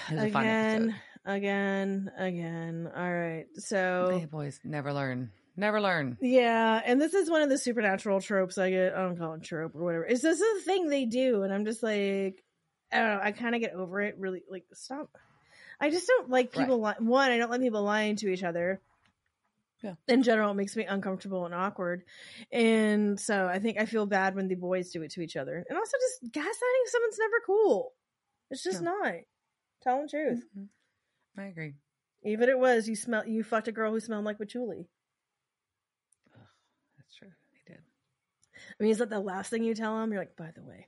It 0.10 0.16
was 0.16 0.24
a 0.24 0.30
fun 0.30 0.44
again, 0.46 0.96
again, 1.26 2.12
again. 2.18 2.92
All 2.96 3.12
right. 3.12 3.46
So 3.56 4.20
Hey, 4.20 4.26
boys, 4.26 4.60
never 4.64 4.94
learn. 4.94 5.32
Never 5.56 5.82
learn. 5.82 6.20
Yeah, 6.22 6.80
and 6.86 7.02
this 7.02 7.16
is 7.16 7.32
one 7.32 7.42
of 7.42 7.50
the 7.50 7.58
supernatural 7.58 8.22
tropes 8.22 8.60
I 8.60 8.70
get. 8.70 8.94
I 8.94 9.02
don't 9.02 9.18
call 9.18 9.34
it 9.34 9.44
trope 9.44 9.76
or 9.76 9.84
whatever. 9.84 10.06
It's 10.06 10.22
just 10.22 10.40
a 10.40 10.62
thing 10.64 10.88
they 10.88 11.06
do, 11.06 11.42
and 11.42 11.52
I'm 11.52 11.66
just 11.66 11.82
like, 11.82 12.44
I 12.92 13.00
don't 13.00 13.10
know. 13.16 13.20
I 13.24 13.32
kind 13.32 13.56
of 13.56 13.62
get 13.62 13.74
over 13.74 14.02
it. 14.02 14.16
Really, 14.20 14.44
like 14.52 14.66
stop. 14.74 15.10
I 15.82 15.90
just 15.90 16.08
don't 16.08 16.30
like 16.30 16.52
people. 16.52 16.80
Li- 16.82 16.94
one, 17.00 17.32
I 17.32 17.38
don't 17.40 17.50
like 17.50 17.62
people 17.62 17.82
lying 17.82 18.18
to 18.18 18.30
each 18.30 18.44
other. 18.44 18.80
Yeah. 19.84 19.94
In 20.08 20.24
general, 20.24 20.52
it 20.52 20.56
makes 20.56 20.76
me 20.76 20.86
uncomfortable 20.86 21.46
and 21.46 21.54
awkward, 21.54 22.04
and 22.52 23.20
so 23.20 23.48
I 23.48 23.60
think 23.60 23.78
I 23.80 23.86
feel 23.86 24.08
bad 24.08 24.34
when 24.36 24.48
the 24.48 24.56
boys 24.56 24.90
do 24.92 25.04
it 25.04 25.12
to 25.12 25.22
each 25.22 25.36
other, 25.38 25.64
and 25.70 25.78
also 25.78 25.98
just 26.02 26.32
gaslighting 26.34 26.88
someone's 26.88 27.20
never 27.20 27.42
cool. 27.46 27.94
It's 28.50 28.64
just 28.64 28.82
No. 28.82 28.92
not. 28.92 29.16
Telling 29.84 30.04
the 30.04 30.10
truth. 30.10 30.44
Mhm. 30.58 30.70
I 31.38 31.44
agree. 31.46 31.76
Even 32.24 32.50
it 32.50 32.58
was 32.58 32.90
you 32.90 32.96
smell. 32.96 33.28
You 33.28 33.44
fucked 33.44 33.68
a 33.68 33.72
girl 33.72 33.92
who 33.92 34.00
smelled 34.00 34.26
like 34.26 34.40
patchouli. 34.40 34.90
That's 36.98 37.14
true. 37.16 37.32
He 37.52 37.60
did. 37.72 37.82
I 38.56 38.84
mean, 38.84 38.92
is 38.92 38.98
that 38.98 39.10
the 39.12 39.20
last 39.20 39.50
thing 39.52 39.64
you 39.64 39.76
tell 39.76 40.00
them? 40.00 40.12
You're 40.12 40.22
like, 40.22 40.36
by 40.36 40.52
the 40.56 40.64
way. 40.64 40.88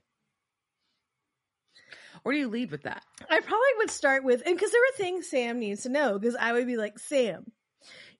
Or 2.24 2.32
do 2.32 2.38
you 2.38 2.48
lead 2.48 2.70
with 2.70 2.82
that? 2.82 3.04
I 3.28 3.40
probably 3.40 3.68
would 3.78 3.90
start 3.90 4.24
with, 4.24 4.42
and 4.44 4.56
because 4.56 4.72
there 4.72 4.82
are 4.82 4.96
things 4.96 5.28
Sam 5.30 5.58
needs 5.60 5.84
to 5.84 5.88
know, 5.88 6.18
because 6.18 6.36
I 6.36 6.52
would 6.52 6.66
be 6.66 6.76
like, 6.76 6.98
Sam, 6.98 7.52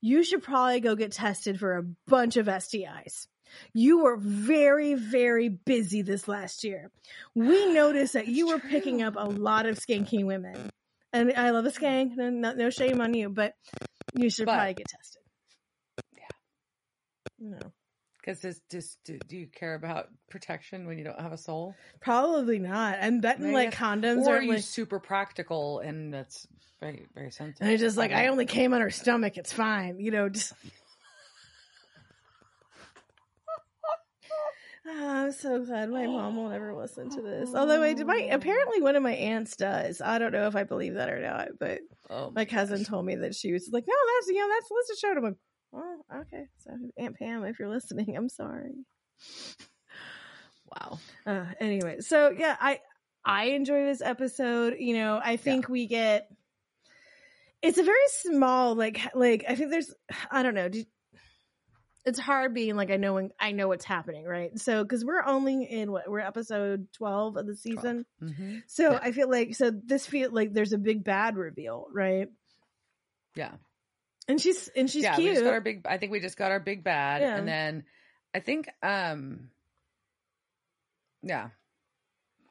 you 0.01 0.23
should 0.25 0.43
probably 0.43 0.81
go 0.81 0.95
get 0.97 1.13
tested 1.13 1.59
for 1.59 1.77
a 1.77 1.85
bunch 2.07 2.37
of 2.37 2.47
STIs. 2.47 3.27
You 3.75 4.05
were 4.05 4.17
very, 4.17 4.95
very 4.95 5.49
busy 5.49 6.03
this 6.03 6.29
last 6.29 6.63
year. 6.65 6.91
We 7.35 7.73
noticed 7.73 8.13
that 8.15 8.29
you 8.29 8.49
were 8.49 8.59
picking 8.61 9.03
up 9.03 9.15
a 9.17 9.29
lot 9.29 9.67
of 9.67 9.79
skanky 9.79 10.25
women. 10.25 10.71
And 11.13 11.33
I 11.33 11.51
love 11.51 11.67
a 11.67 11.71
skank, 11.71 12.17
no, 12.17 12.53
no, 12.53 12.71
shame 12.71 13.01
on 13.01 13.15
you, 13.15 13.29
but 13.29 13.55
you 14.15 14.31
should 14.31 14.47
But- 14.47 14.55
probably 14.55 14.75
get 14.75 14.87
tested. 14.89 15.23
Yeah. 16.17 16.29
No. 17.41 17.59
Because 18.21 18.41
just, 18.41 18.63
just 18.71 18.99
do, 19.05 19.19
do 19.29 19.37
you 19.37 19.47
care 19.47 19.75
about 19.75 20.09
protection 20.29 20.87
when 20.87 20.99
you 20.99 21.05
don't 21.05 21.21
have 21.21 21.33
a 21.33 21.39
soul? 21.39 21.75
Probably 22.01 22.59
not. 22.59 22.99
I'm 23.01 23.21
betting 23.21 23.45
Maybe 23.45 23.55
like 23.55 23.75
condoms 23.75 24.27
or 24.27 24.35
are 24.35 24.39
are 24.39 24.43
you 24.43 24.53
like, 24.55 24.63
super 24.63 25.01
practical 25.01 25.79
and 25.79 26.13
that's 26.13 26.47
very, 26.81 27.07
very 27.15 27.31
sensitive? 27.31 27.67
and 27.67 27.71
I 27.71 27.77
just 27.77 27.97
like, 27.97 28.13
I 28.13 28.29
only 28.29 28.47
came 28.47 28.75
on 28.75 28.81
her 28.81 28.91
stomach. 28.91 29.39
It's 29.39 29.53
fine. 29.53 29.99
You 30.01 30.11
know, 30.11 30.29
just. 30.29 30.53
Ah, 34.87 35.25
I'm 35.25 35.33
so 35.33 35.63
glad 35.63 35.91
my 35.91 36.07
mom 36.07 36.37
won't 36.37 36.55
ever 36.55 36.75
listen 36.75 37.11
to 37.11 37.21
this. 37.21 37.55
Although 37.55 37.83
I 37.83 37.93
did 37.93 38.07
my 38.07 38.29
apparently 38.31 38.81
one 38.81 38.97
of 38.97 39.03
my 39.03 39.13
aunts 39.13 39.55
does. 39.55 40.01
I 40.01 40.19
don't 40.19 40.33
know 40.33 40.47
if 40.47 40.57
I 40.57 40.65
believe 40.65 40.95
that 40.95 41.11
or 41.11 41.21
not, 41.21 41.49
but 41.59 41.81
Oh 42.09 42.33
my 42.35 42.47
cousin 42.47 42.83
told 42.85 43.05
me 43.05 43.17
that 43.17 43.35
she 43.35 43.53
was 43.53 43.69
like, 43.71 43.85
"No, 43.87 43.95
that's 43.95 44.29
you 44.29 44.39
know 44.39 44.49
that's 44.49 44.71
Lisa 44.71 44.99
showed 44.99 45.17
him." 45.19 45.37
Oh, 45.73 46.03
okay. 46.13 46.47
So 46.59 46.73
Aunt 46.99 47.17
Pam, 47.19 47.45
if 47.45 47.59
you're 47.59 47.69
listening, 47.69 48.17
I'm 48.17 48.29
sorry. 48.29 48.85
Wow. 50.67 50.99
Uh, 51.27 51.47
anyway, 51.59 52.01
so 52.01 52.31
yeah, 52.31 52.57
I 52.61 52.81
I 53.25 53.45
enjoy 53.47 53.85
this 53.85 54.01
episode. 54.01 54.77
You 54.79 54.95
know, 54.95 55.21
I 55.23 55.37
think 55.37 55.69
we 55.69 55.87
get. 55.87 56.29
It's 57.63 57.79
a 57.79 57.83
very 57.83 57.99
small, 58.09 58.75
like 58.75 59.01
like 59.15 59.45
I 59.49 59.55
think 59.55 59.71
there's 59.71 59.93
I 60.31 60.43
don't 60.43 60.55
know. 60.55 60.69
Do, 60.69 60.85
it's 62.07 62.19
hard 62.19 62.55
being 62.55 62.77
like 62.77 62.91
I 62.91 62.97
know 62.97 63.15
when 63.15 63.31
I 63.39 63.53
know 63.53 63.69
what's 63.69 63.85
happening, 63.85 64.25
right? 64.25 64.59
So 64.59 64.83
because 64.83 65.05
we're 65.05 65.25
only 65.25 65.65
in 65.65 65.93
what 65.93 66.09
we're 66.09 66.21
episode 66.21 66.89
twelve 66.93 67.37
of 67.37 67.47
the 67.47 67.57
season, 67.57 68.07
hmm 68.19 68.59
so 68.67 68.93
Yeah. 68.93 69.01
I 69.03 69.13
feel 69.13 69.31
like 69.31 69.55
so 69.55 69.71
this 69.71 70.07
feel 70.07 70.31
like 70.33 70.53
there's 70.53 70.73
a 70.73 70.79
big 70.79 71.05
bad 71.05 71.37
reveal, 71.37 71.87
right? 71.93 72.29
Yeah. 73.35 73.53
And 74.31 74.41
she's 74.41 74.69
and 74.69 74.89
she's 74.89 75.03
yeah, 75.03 75.17
we 75.19 75.27
just 75.27 75.43
got 75.43 75.53
our 75.53 75.61
big. 75.61 75.87
I 75.87 75.97
think 75.99 76.13
we 76.13 76.21
just 76.21 76.37
got 76.37 76.53
our 76.53 76.61
big 76.61 76.85
bad, 76.85 77.21
Yeah. 77.23 77.37
and 77.37 77.49
then 77.49 77.85
I 78.35 78.41
think, 78.41 78.69
um, 78.83 79.51
yeah, 81.23 81.49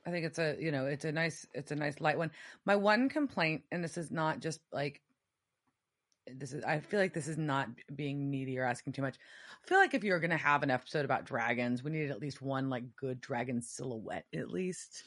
I 0.05 0.11
think 0.11 0.25
it's 0.25 0.39
a 0.39 0.57
you 0.59 0.71
know 0.71 0.85
it's 0.85 1.05
a 1.05 1.11
nice 1.11 1.47
it's 1.53 1.71
a 1.71 1.75
nice 1.75 1.99
light 2.01 2.17
one. 2.17 2.31
My 2.65 2.75
one 2.75 3.09
complaint, 3.09 3.63
and 3.71 3.83
this 3.83 3.97
is 3.97 4.11
not 4.11 4.39
just 4.39 4.59
like 4.71 5.01
this 6.31 6.53
is. 6.53 6.63
I 6.63 6.79
feel 6.79 6.99
like 6.99 7.13
this 7.13 7.27
is 7.27 7.37
not 7.37 7.69
being 7.95 8.29
needy 8.29 8.59
or 8.59 8.65
asking 8.65 8.93
too 8.93 9.01
much. 9.01 9.15
I 9.63 9.67
feel 9.67 9.77
like 9.79 9.93
if 9.93 10.03
you're 10.03 10.19
gonna 10.19 10.37
have 10.37 10.63
an 10.63 10.69
episode 10.71 11.05
about 11.05 11.25
dragons, 11.25 11.83
we 11.83 11.91
needed 11.91 12.11
at 12.11 12.19
least 12.19 12.41
one 12.41 12.69
like 12.69 12.95
good 12.95 13.21
dragon 13.21 13.61
silhouette, 13.61 14.25
at 14.35 14.49
least. 14.49 15.03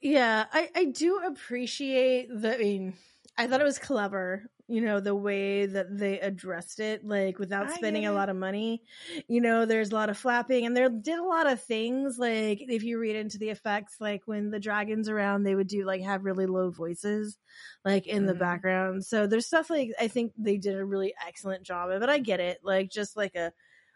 Yeah, 0.00 0.46
I 0.52 0.68
I 0.74 0.84
do 0.86 1.18
appreciate 1.26 2.28
the. 2.30 2.54
I 2.54 2.58
mean, 2.58 2.94
I 3.36 3.46
thought 3.46 3.60
it 3.60 3.64
was 3.64 3.78
clever, 3.78 4.50
you 4.68 4.82
know, 4.82 5.00
the 5.00 5.14
way 5.14 5.64
that 5.64 5.96
they 5.96 6.20
addressed 6.20 6.78
it, 6.78 7.04
like 7.04 7.38
without 7.38 7.70
spending 7.70 8.04
a 8.04 8.12
lot 8.12 8.28
of 8.28 8.36
money. 8.36 8.82
You 9.28 9.40
know, 9.40 9.64
there's 9.64 9.90
a 9.90 9.94
lot 9.94 10.10
of 10.10 10.18
flapping, 10.18 10.66
and 10.66 10.76
there 10.76 10.90
did 10.90 11.18
a 11.18 11.24
lot 11.24 11.50
of 11.50 11.62
things. 11.62 12.18
Like 12.18 12.60
if 12.60 12.82
you 12.82 12.98
read 12.98 13.16
into 13.16 13.38
the 13.38 13.48
effects, 13.48 13.96
like 14.00 14.22
when 14.26 14.50
the 14.50 14.60
dragons 14.60 15.08
around, 15.08 15.44
they 15.44 15.54
would 15.54 15.68
do 15.68 15.84
like 15.84 16.02
have 16.02 16.24
really 16.24 16.46
low 16.46 16.70
voices, 16.70 17.38
like 17.84 18.06
in 18.06 18.26
the 18.26 18.34
Mhm. 18.34 18.34
background. 18.34 19.06
So 19.06 19.26
there's 19.26 19.46
stuff 19.46 19.70
like 19.70 19.90
I 19.98 20.08
think 20.08 20.32
they 20.36 20.58
did 20.58 20.76
a 20.76 20.84
really 20.84 21.14
excellent 21.26 21.64
job 21.64 21.90
of 21.90 22.02
it. 22.02 22.08
I 22.10 22.18
get 22.18 22.40
it, 22.40 22.58
like 22.62 22.90
just 22.90 23.16
like 23.16 23.34
a. 23.34 23.52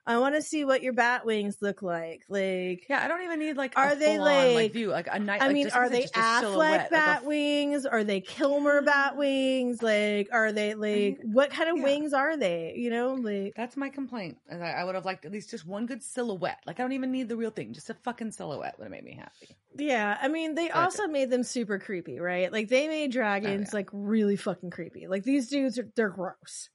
I 0.07 0.19
want 0.19 0.35
to 0.35 0.43
see 0.43 0.65
what 0.67 0.83
your 0.83 0.93
bat 0.93 1.25
wings 1.25 1.57
look 1.63 1.81
like. 1.81 2.23
Like, 2.29 2.85
Yeah, 2.91 3.03
I 3.03 3.09
don't 3.09 3.23
even 3.23 3.39
need 3.39 3.57
like 3.57 3.73
Are 3.77 3.93
a 3.93 3.97
they, 3.97 4.17
full-on, 4.17 4.55
like- 4.55 4.73
view 4.73 4.91
like 4.91 5.09
a 5.11 5.19
night. 5.19 5.41
I 5.41 5.47
like, 5.47 5.55
mean, 5.55 5.71
are 5.71 5.89
they 5.89 6.03
just 6.03 6.17
a 6.17 6.39
silhouette, 6.41 6.69
Affleck 6.69 6.81
like 6.83 6.91
bat 6.91 7.25
wings? 7.25 7.87
Are 7.87 8.05
they 8.05 8.21
Kilmer 8.21 8.77
mm-hmm. 8.79 8.85
bat 8.85 9.17
wings? 9.17 9.83
Like, 9.83 10.29
are 10.31 10.53
they 10.53 10.75
like 10.75 11.21
what 11.23 11.51
kind 11.51 11.71
of 11.71 11.79
Yeah. 11.79 11.85
wings 11.85 12.13
are 12.13 12.37
they? 12.37 12.75
You 12.77 12.91
know, 12.91 13.15
like 13.15 13.55
That's 13.57 13.77
my 13.79 13.89
complaint. 13.89 14.37
And 14.49 14.63
I, 14.63 14.73
I 14.73 14.85
would 14.85 14.95
have 14.95 15.07
liked 15.07 15.25
at 15.25 15.33
least 15.33 15.51
just 15.51 15.67
one 15.67 15.87
good 15.87 16.03
silhouette. 16.03 16.61
Like 16.67 16.81
I 16.81 16.83
don't 16.83 16.93
even 16.93 17.11
need 17.11 17.29
the 17.31 17.37
real 17.37 17.51
thing. 17.51 17.73
Just 17.73 17.89
a 17.89 17.95
fucking 17.95 18.33
silhouette 18.33 18.75
would 18.79 18.85
have 18.85 18.93
made 18.93 19.05
me 19.05 19.15
happy. 19.19 19.57
yeah. 19.77 20.19
I 20.21 20.29
mean, 20.29 20.55
they 20.55 20.65
Like- 20.65 20.77
also 20.77 21.07
made 21.07 21.31
them 21.31 21.45
super 21.45 21.79
creepy, 21.79 22.19
right? 22.21 22.53
Like 22.53 22.69
they 22.69 22.89
made 22.89 23.09
oh, 23.11 23.13
dragons 23.13 23.69
yeah. 23.73 23.77
like 23.79 23.89
really 23.93 24.37
fucking 24.37 24.71
creepy. 24.71 25.07
Like 25.07 25.25
these 25.25 25.49
dudes 25.49 25.79
are 25.79 25.89
they're 25.97 26.11
gross. 26.11 26.69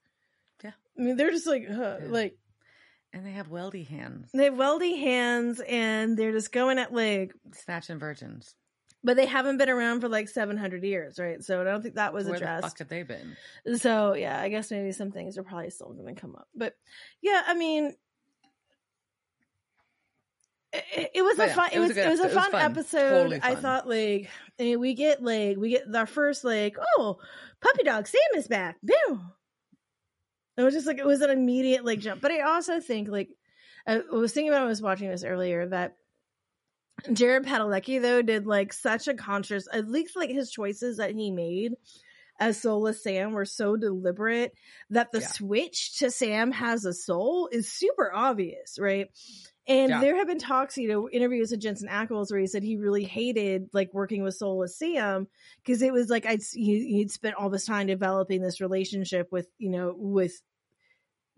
Yeah. 0.64 0.72
I 0.98 1.02
mean, 1.04 1.16
they're 1.16 1.30
just 1.32 1.46
like 1.48 1.68
huh, 1.68 1.98
Yeah. 2.02 2.08
like 2.10 2.36
And 3.12 3.26
they 3.26 3.32
have 3.32 3.50
weldy 3.50 3.88
hands, 3.88 4.30
they 4.34 4.46
have 4.46 4.54
weldy 4.54 5.00
hands 5.00 5.60
and 5.68 6.16
they're 6.16 6.32
just 6.32 6.52
going 6.52 6.78
at 6.78 6.94
like, 6.94 7.34
snatching 7.54 7.98
virgins. 8.00 8.54
but 9.04 9.16
they 9.16 9.26
haven't 9.26 9.58
been 9.58 9.70
around 9.70 10.02
for 10.02 10.10
like 10.10 10.28
seven 10.28 10.58
hundred 10.58 10.84
years, 10.84 11.20
right? 11.20 11.44
So 11.44 11.62
I 11.62 11.64
don't 11.64 11.82
think 11.82 11.96
that 11.96 12.14
was 12.14 12.28
Where 12.28 12.40
the 12.40 12.46
fuck 12.62 12.78
have 12.80 12.90
they 12.90 13.04
been? 13.04 13.38
So 13.78 14.14
yeah, 14.14 14.40
I 14.40 14.50
guess 14.50 14.72
maybe 14.72 14.92
some 14.92 15.12
things 15.12 15.38
are 15.38 15.44
probably 15.44 15.70
still 15.70 15.94
going 15.94 16.14
to 16.14 16.20
come 16.20 16.36
up. 16.36 16.48
But 16.54 16.76
yeah, 17.22 17.42
I 17.48 17.54
mean, 17.56 17.94
it, 20.74 21.12
it 21.16 21.22
was 21.22 21.40
a 21.40 21.48
yeah, 21.48 21.54
fun. 21.56 21.70
It, 21.72 21.78
it 21.78 21.80
was 21.80 21.90
was, 21.90 21.98
a 21.98 22.06
it 22.06 22.10
was 22.10 22.20
a. 22.20 22.24
It 22.24 22.26
was 22.26 22.34
fun, 22.36 22.52
fun. 22.52 22.62
episode. 22.62 23.10
Totally 23.10 23.40
I 23.42 23.56
thought 23.56 23.88
like 23.88 24.30
I 24.60 24.64
mean, 24.64 24.80
we 24.80 24.94
get 24.94 25.24
like 25.24 25.58
we 25.58 25.70
get 25.70 25.96
our 25.96 26.06
first 26.06 26.44
like 26.44 26.78
oh 26.98 27.18
puppy 27.62 27.84
dog 27.84 28.06
Sam 28.08 28.20
is 28.36 28.48
back. 28.48 28.78
Boom. 28.84 29.32
It 30.60 30.64
was 30.64 30.74
just 30.74 30.88
like 30.88 30.98
it 30.98 31.06
was 31.06 31.22
an 31.22 31.30
immediate 31.30 31.86
like 31.86 32.00
jump. 32.00 32.22
But 32.22 32.32
I 32.32 32.42
also 32.42 32.82
think 32.82 33.08
like 33.08 33.30
I 33.88 34.02
was 34.12 34.34
thinking 34.34 34.50
about 34.50 34.60
when 34.60 34.66
I 34.68 34.70
was 34.70 34.82
watching 34.82 35.10
this 35.10 35.24
earlier 35.24 35.68
that 35.68 35.96
Jared 37.14 37.46
Padalecki 37.46 38.02
though 38.02 38.22
did 38.22 38.46
like 38.46 38.74
such 38.74 39.08
a 39.08 39.14
conscious 39.14 39.68
at 39.72 39.88
least 39.88 40.18
like 40.18 40.30
his 40.30 40.52
choices 40.52 40.98
that 40.98 41.16
he 41.16 41.32
made 41.32 41.76
as 42.40 42.62
soulless 42.62 43.04
Sam 43.04 43.32
were 43.32 43.46
so 43.46 43.76
deliberate 43.76 44.54
that 44.90 45.12
the 45.12 45.20
Yeah. 45.20 45.28
switch 45.28 46.00
to 46.00 46.12
Sam 46.12 46.52
has 46.52 46.86
a 46.86 46.94
soul 46.94 47.50
is 47.52 47.72
super 47.72 48.12
obvious, 48.14 48.78
right? 48.80 49.08
And 49.68 49.90
Yeah. 49.92 50.02
there 50.02 50.16
have 50.16 50.28
been 50.28 50.40
talks, 50.40 50.78
you 50.78 50.88
know, 50.88 51.10
interviews 51.10 51.52
with 51.52 51.60
Jensen 51.60 51.90
Ackles 51.90 52.32
where 52.32 52.40
he 52.40 52.48
said 52.48 52.64
he 52.64 52.78
really 52.78 53.04
hated 53.04 53.70
like 53.72 53.94
working 53.94 54.24
with 54.24 54.36
Soulless 54.36 54.78
Sam 54.78 55.28
because 55.64 55.82
it 55.82 55.94
was 55.94 56.10
like 56.10 56.26
I'd 56.26 56.42
he, 56.54 56.96
he'd 56.96 57.12
spent 57.12 57.36
all 57.36 57.50
this 57.50 57.66
time 57.66 57.88
developing 57.88 58.42
this 58.42 58.62
relationship 58.62 59.32
with 59.32 59.48
you 59.58 59.70
know 59.70 59.94
with 59.96 60.42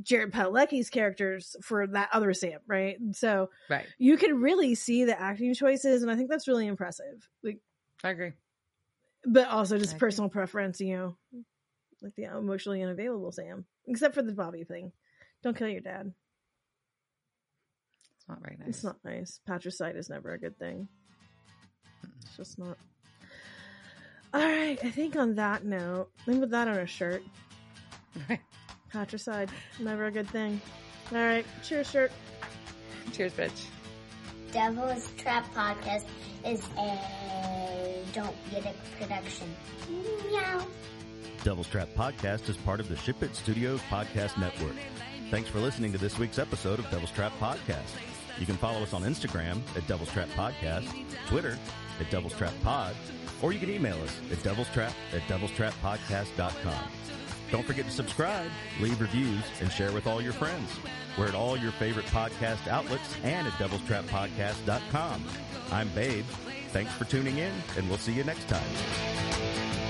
Jared 0.01 0.31
Padalecki's 0.33 0.89
characters 0.89 1.55
for 1.61 1.87
that 1.87 2.09
other 2.13 2.33
Sam, 2.33 2.59
right? 2.67 2.97
So 3.13 3.49
Right. 3.69 3.85
you 3.97 4.17
can 4.17 4.41
really 4.41 4.75
see 4.75 5.05
the 5.05 5.19
acting 5.19 5.53
choices, 5.53 6.01
and 6.01 6.11
I 6.11 6.15
think 6.15 6.29
that's 6.29 6.47
really 6.47 6.67
impressive. 6.67 7.27
Like, 7.43 7.59
I 8.03 8.09
agree. 8.09 8.33
but 9.25 9.47
also 9.47 9.77
just 9.77 9.97
personal 9.97 10.29
preference, 10.29 10.79
you 10.81 10.97
know, 10.97 11.17
like 12.01 12.15
the 12.15 12.23
emotionally 12.23 12.81
unavailable 12.81 13.31
Sam, 13.31 13.65
except 13.87 14.15
for 14.15 14.21
the 14.23 14.31
Bobby 14.33 14.63
thing. 14.63 14.91
Don't 15.43 15.55
kill 15.55 15.67
your 15.67 15.81
dad. 15.81 16.11
It's 18.15 18.27
not 18.27 18.41
very 18.41 18.57
nice. 18.57 18.67
It's 18.69 18.83
not 18.83 18.97
nice. 19.03 19.39
Patricide 19.47 19.95
is 19.95 20.09
never 20.09 20.33
a 20.33 20.39
good 20.39 20.57
thing. 20.57 20.87
It's 22.23 22.37
just 22.37 22.57
not. 22.59 22.77
All 24.33 24.41
right, 24.41 24.79
I 24.83 24.89
think 24.89 25.15
on 25.17 25.35
that 25.35 25.65
note, 25.65 26.09
let 26.25 26.33
me 26.35 26.39
put 26.39 26.51
that 26.51 26.67
on 26.67 26.77
a 26.77 26.87
shirt. 26.87 27.21
Patricide, 28.91 29.49
never 29.79 30.05
a 30.05 30.11
good 30.11 30.29
thing. 30.29 30.59
All 31.11 31.17
right, 31.17 31.45
cheers, 31.63 31.89
shirt. 31.89 32.11
Cheers, 33.11 33.33
bitch. 33.33 33.65
Devil's 34.51 35.11
Trap 35.17 35.45
Podcast 35.53 36.05
is 36.45 36.61
a 36.77 38.05
Don't 38.13 38.35
Get 38.51 38.65
It 38.65 38.75
production. 38.99 39.47
Meow. 40.29 40.65
Devil's 41.43 41.67
Trap 41.67 41.89
Podcast 41.95 42.49
is 42.49 42.57
part 42.57 42.79
of 42.79 42.87
the 42.89 42.95
Ship 42.97 43.21
It 43.23 43.35
Studios 43.35 43.79
Podcast 43.89 44.37
Network. 44.37 44.75
Thanks 45.29 45.49
for 45.49 45.59
listening 45.59 45.91
to 45.93 45.97
this 45.97 46.19
week's 46.19 46.37
episode 46.39 46.79
of 46.79 46.89
Devil's 46.91 47.11
Trap 47.11 47.31
Podcast. 47.39 47.95
You 48.39 48.45
can 48.45 48.57
follow 48.57 48.81
us 48.83 48.93
on 48.93 49.03
Instagram 49.03 49.61
at 49.75 49.87
Devil's 49.87 50.11
Trap 50.11 50.27
Podcast, 50.35 50.87
Twitter 51.27 51.57
at 51.99 52.09
Devil's 52.09 52.33
Trap 52.33 52.53
Pod, 52.63 52.95
or 53.41 53.53
you 53.53 53.59
can 53.59 53.69
email 53.69 53.99
us 54.03 54.19
at 54.31 54.41
Devil's 54.43 54.69
Trap 54.69 54.93
at 55.13 55.21
devilstrappodcast.com. 55.23 56.91
Don't 57.51 57.65
forget 57.65 57.85
to 57.85 57.91
subscribe, 57.91 58.49
leave 58.79 59.01
reviews, 59.01 59.43
and 59.59 59.71
share 59.71 59.91
with 59.91 60.07
all 60.07 60.21
your 60.21 60.33
friends. 60.33 60.79
We're 61.17 61.27
at 61.27 61.35
all 61.35 61.57
your 61.57 61.73
favorite 61.73 62.05
podcast 62.07 62.67
outlets 62.67 63.15
and 63.23 63.45
at 63.45 63.53
devilstrappodcast.com. 63.53 65.23
I'm 65.71 65.89
Babe. 65.89 66.25
Thanks 66.69 66.93
for 66.93 67.03
tuning 67.03 67.37
in, 67.37 67.51
and 67.77 67.89
we'll 67.89 67.97
see 67.97 68.13
you 68.13 68.23
next 68.23 68.47
time. 68.47 69.80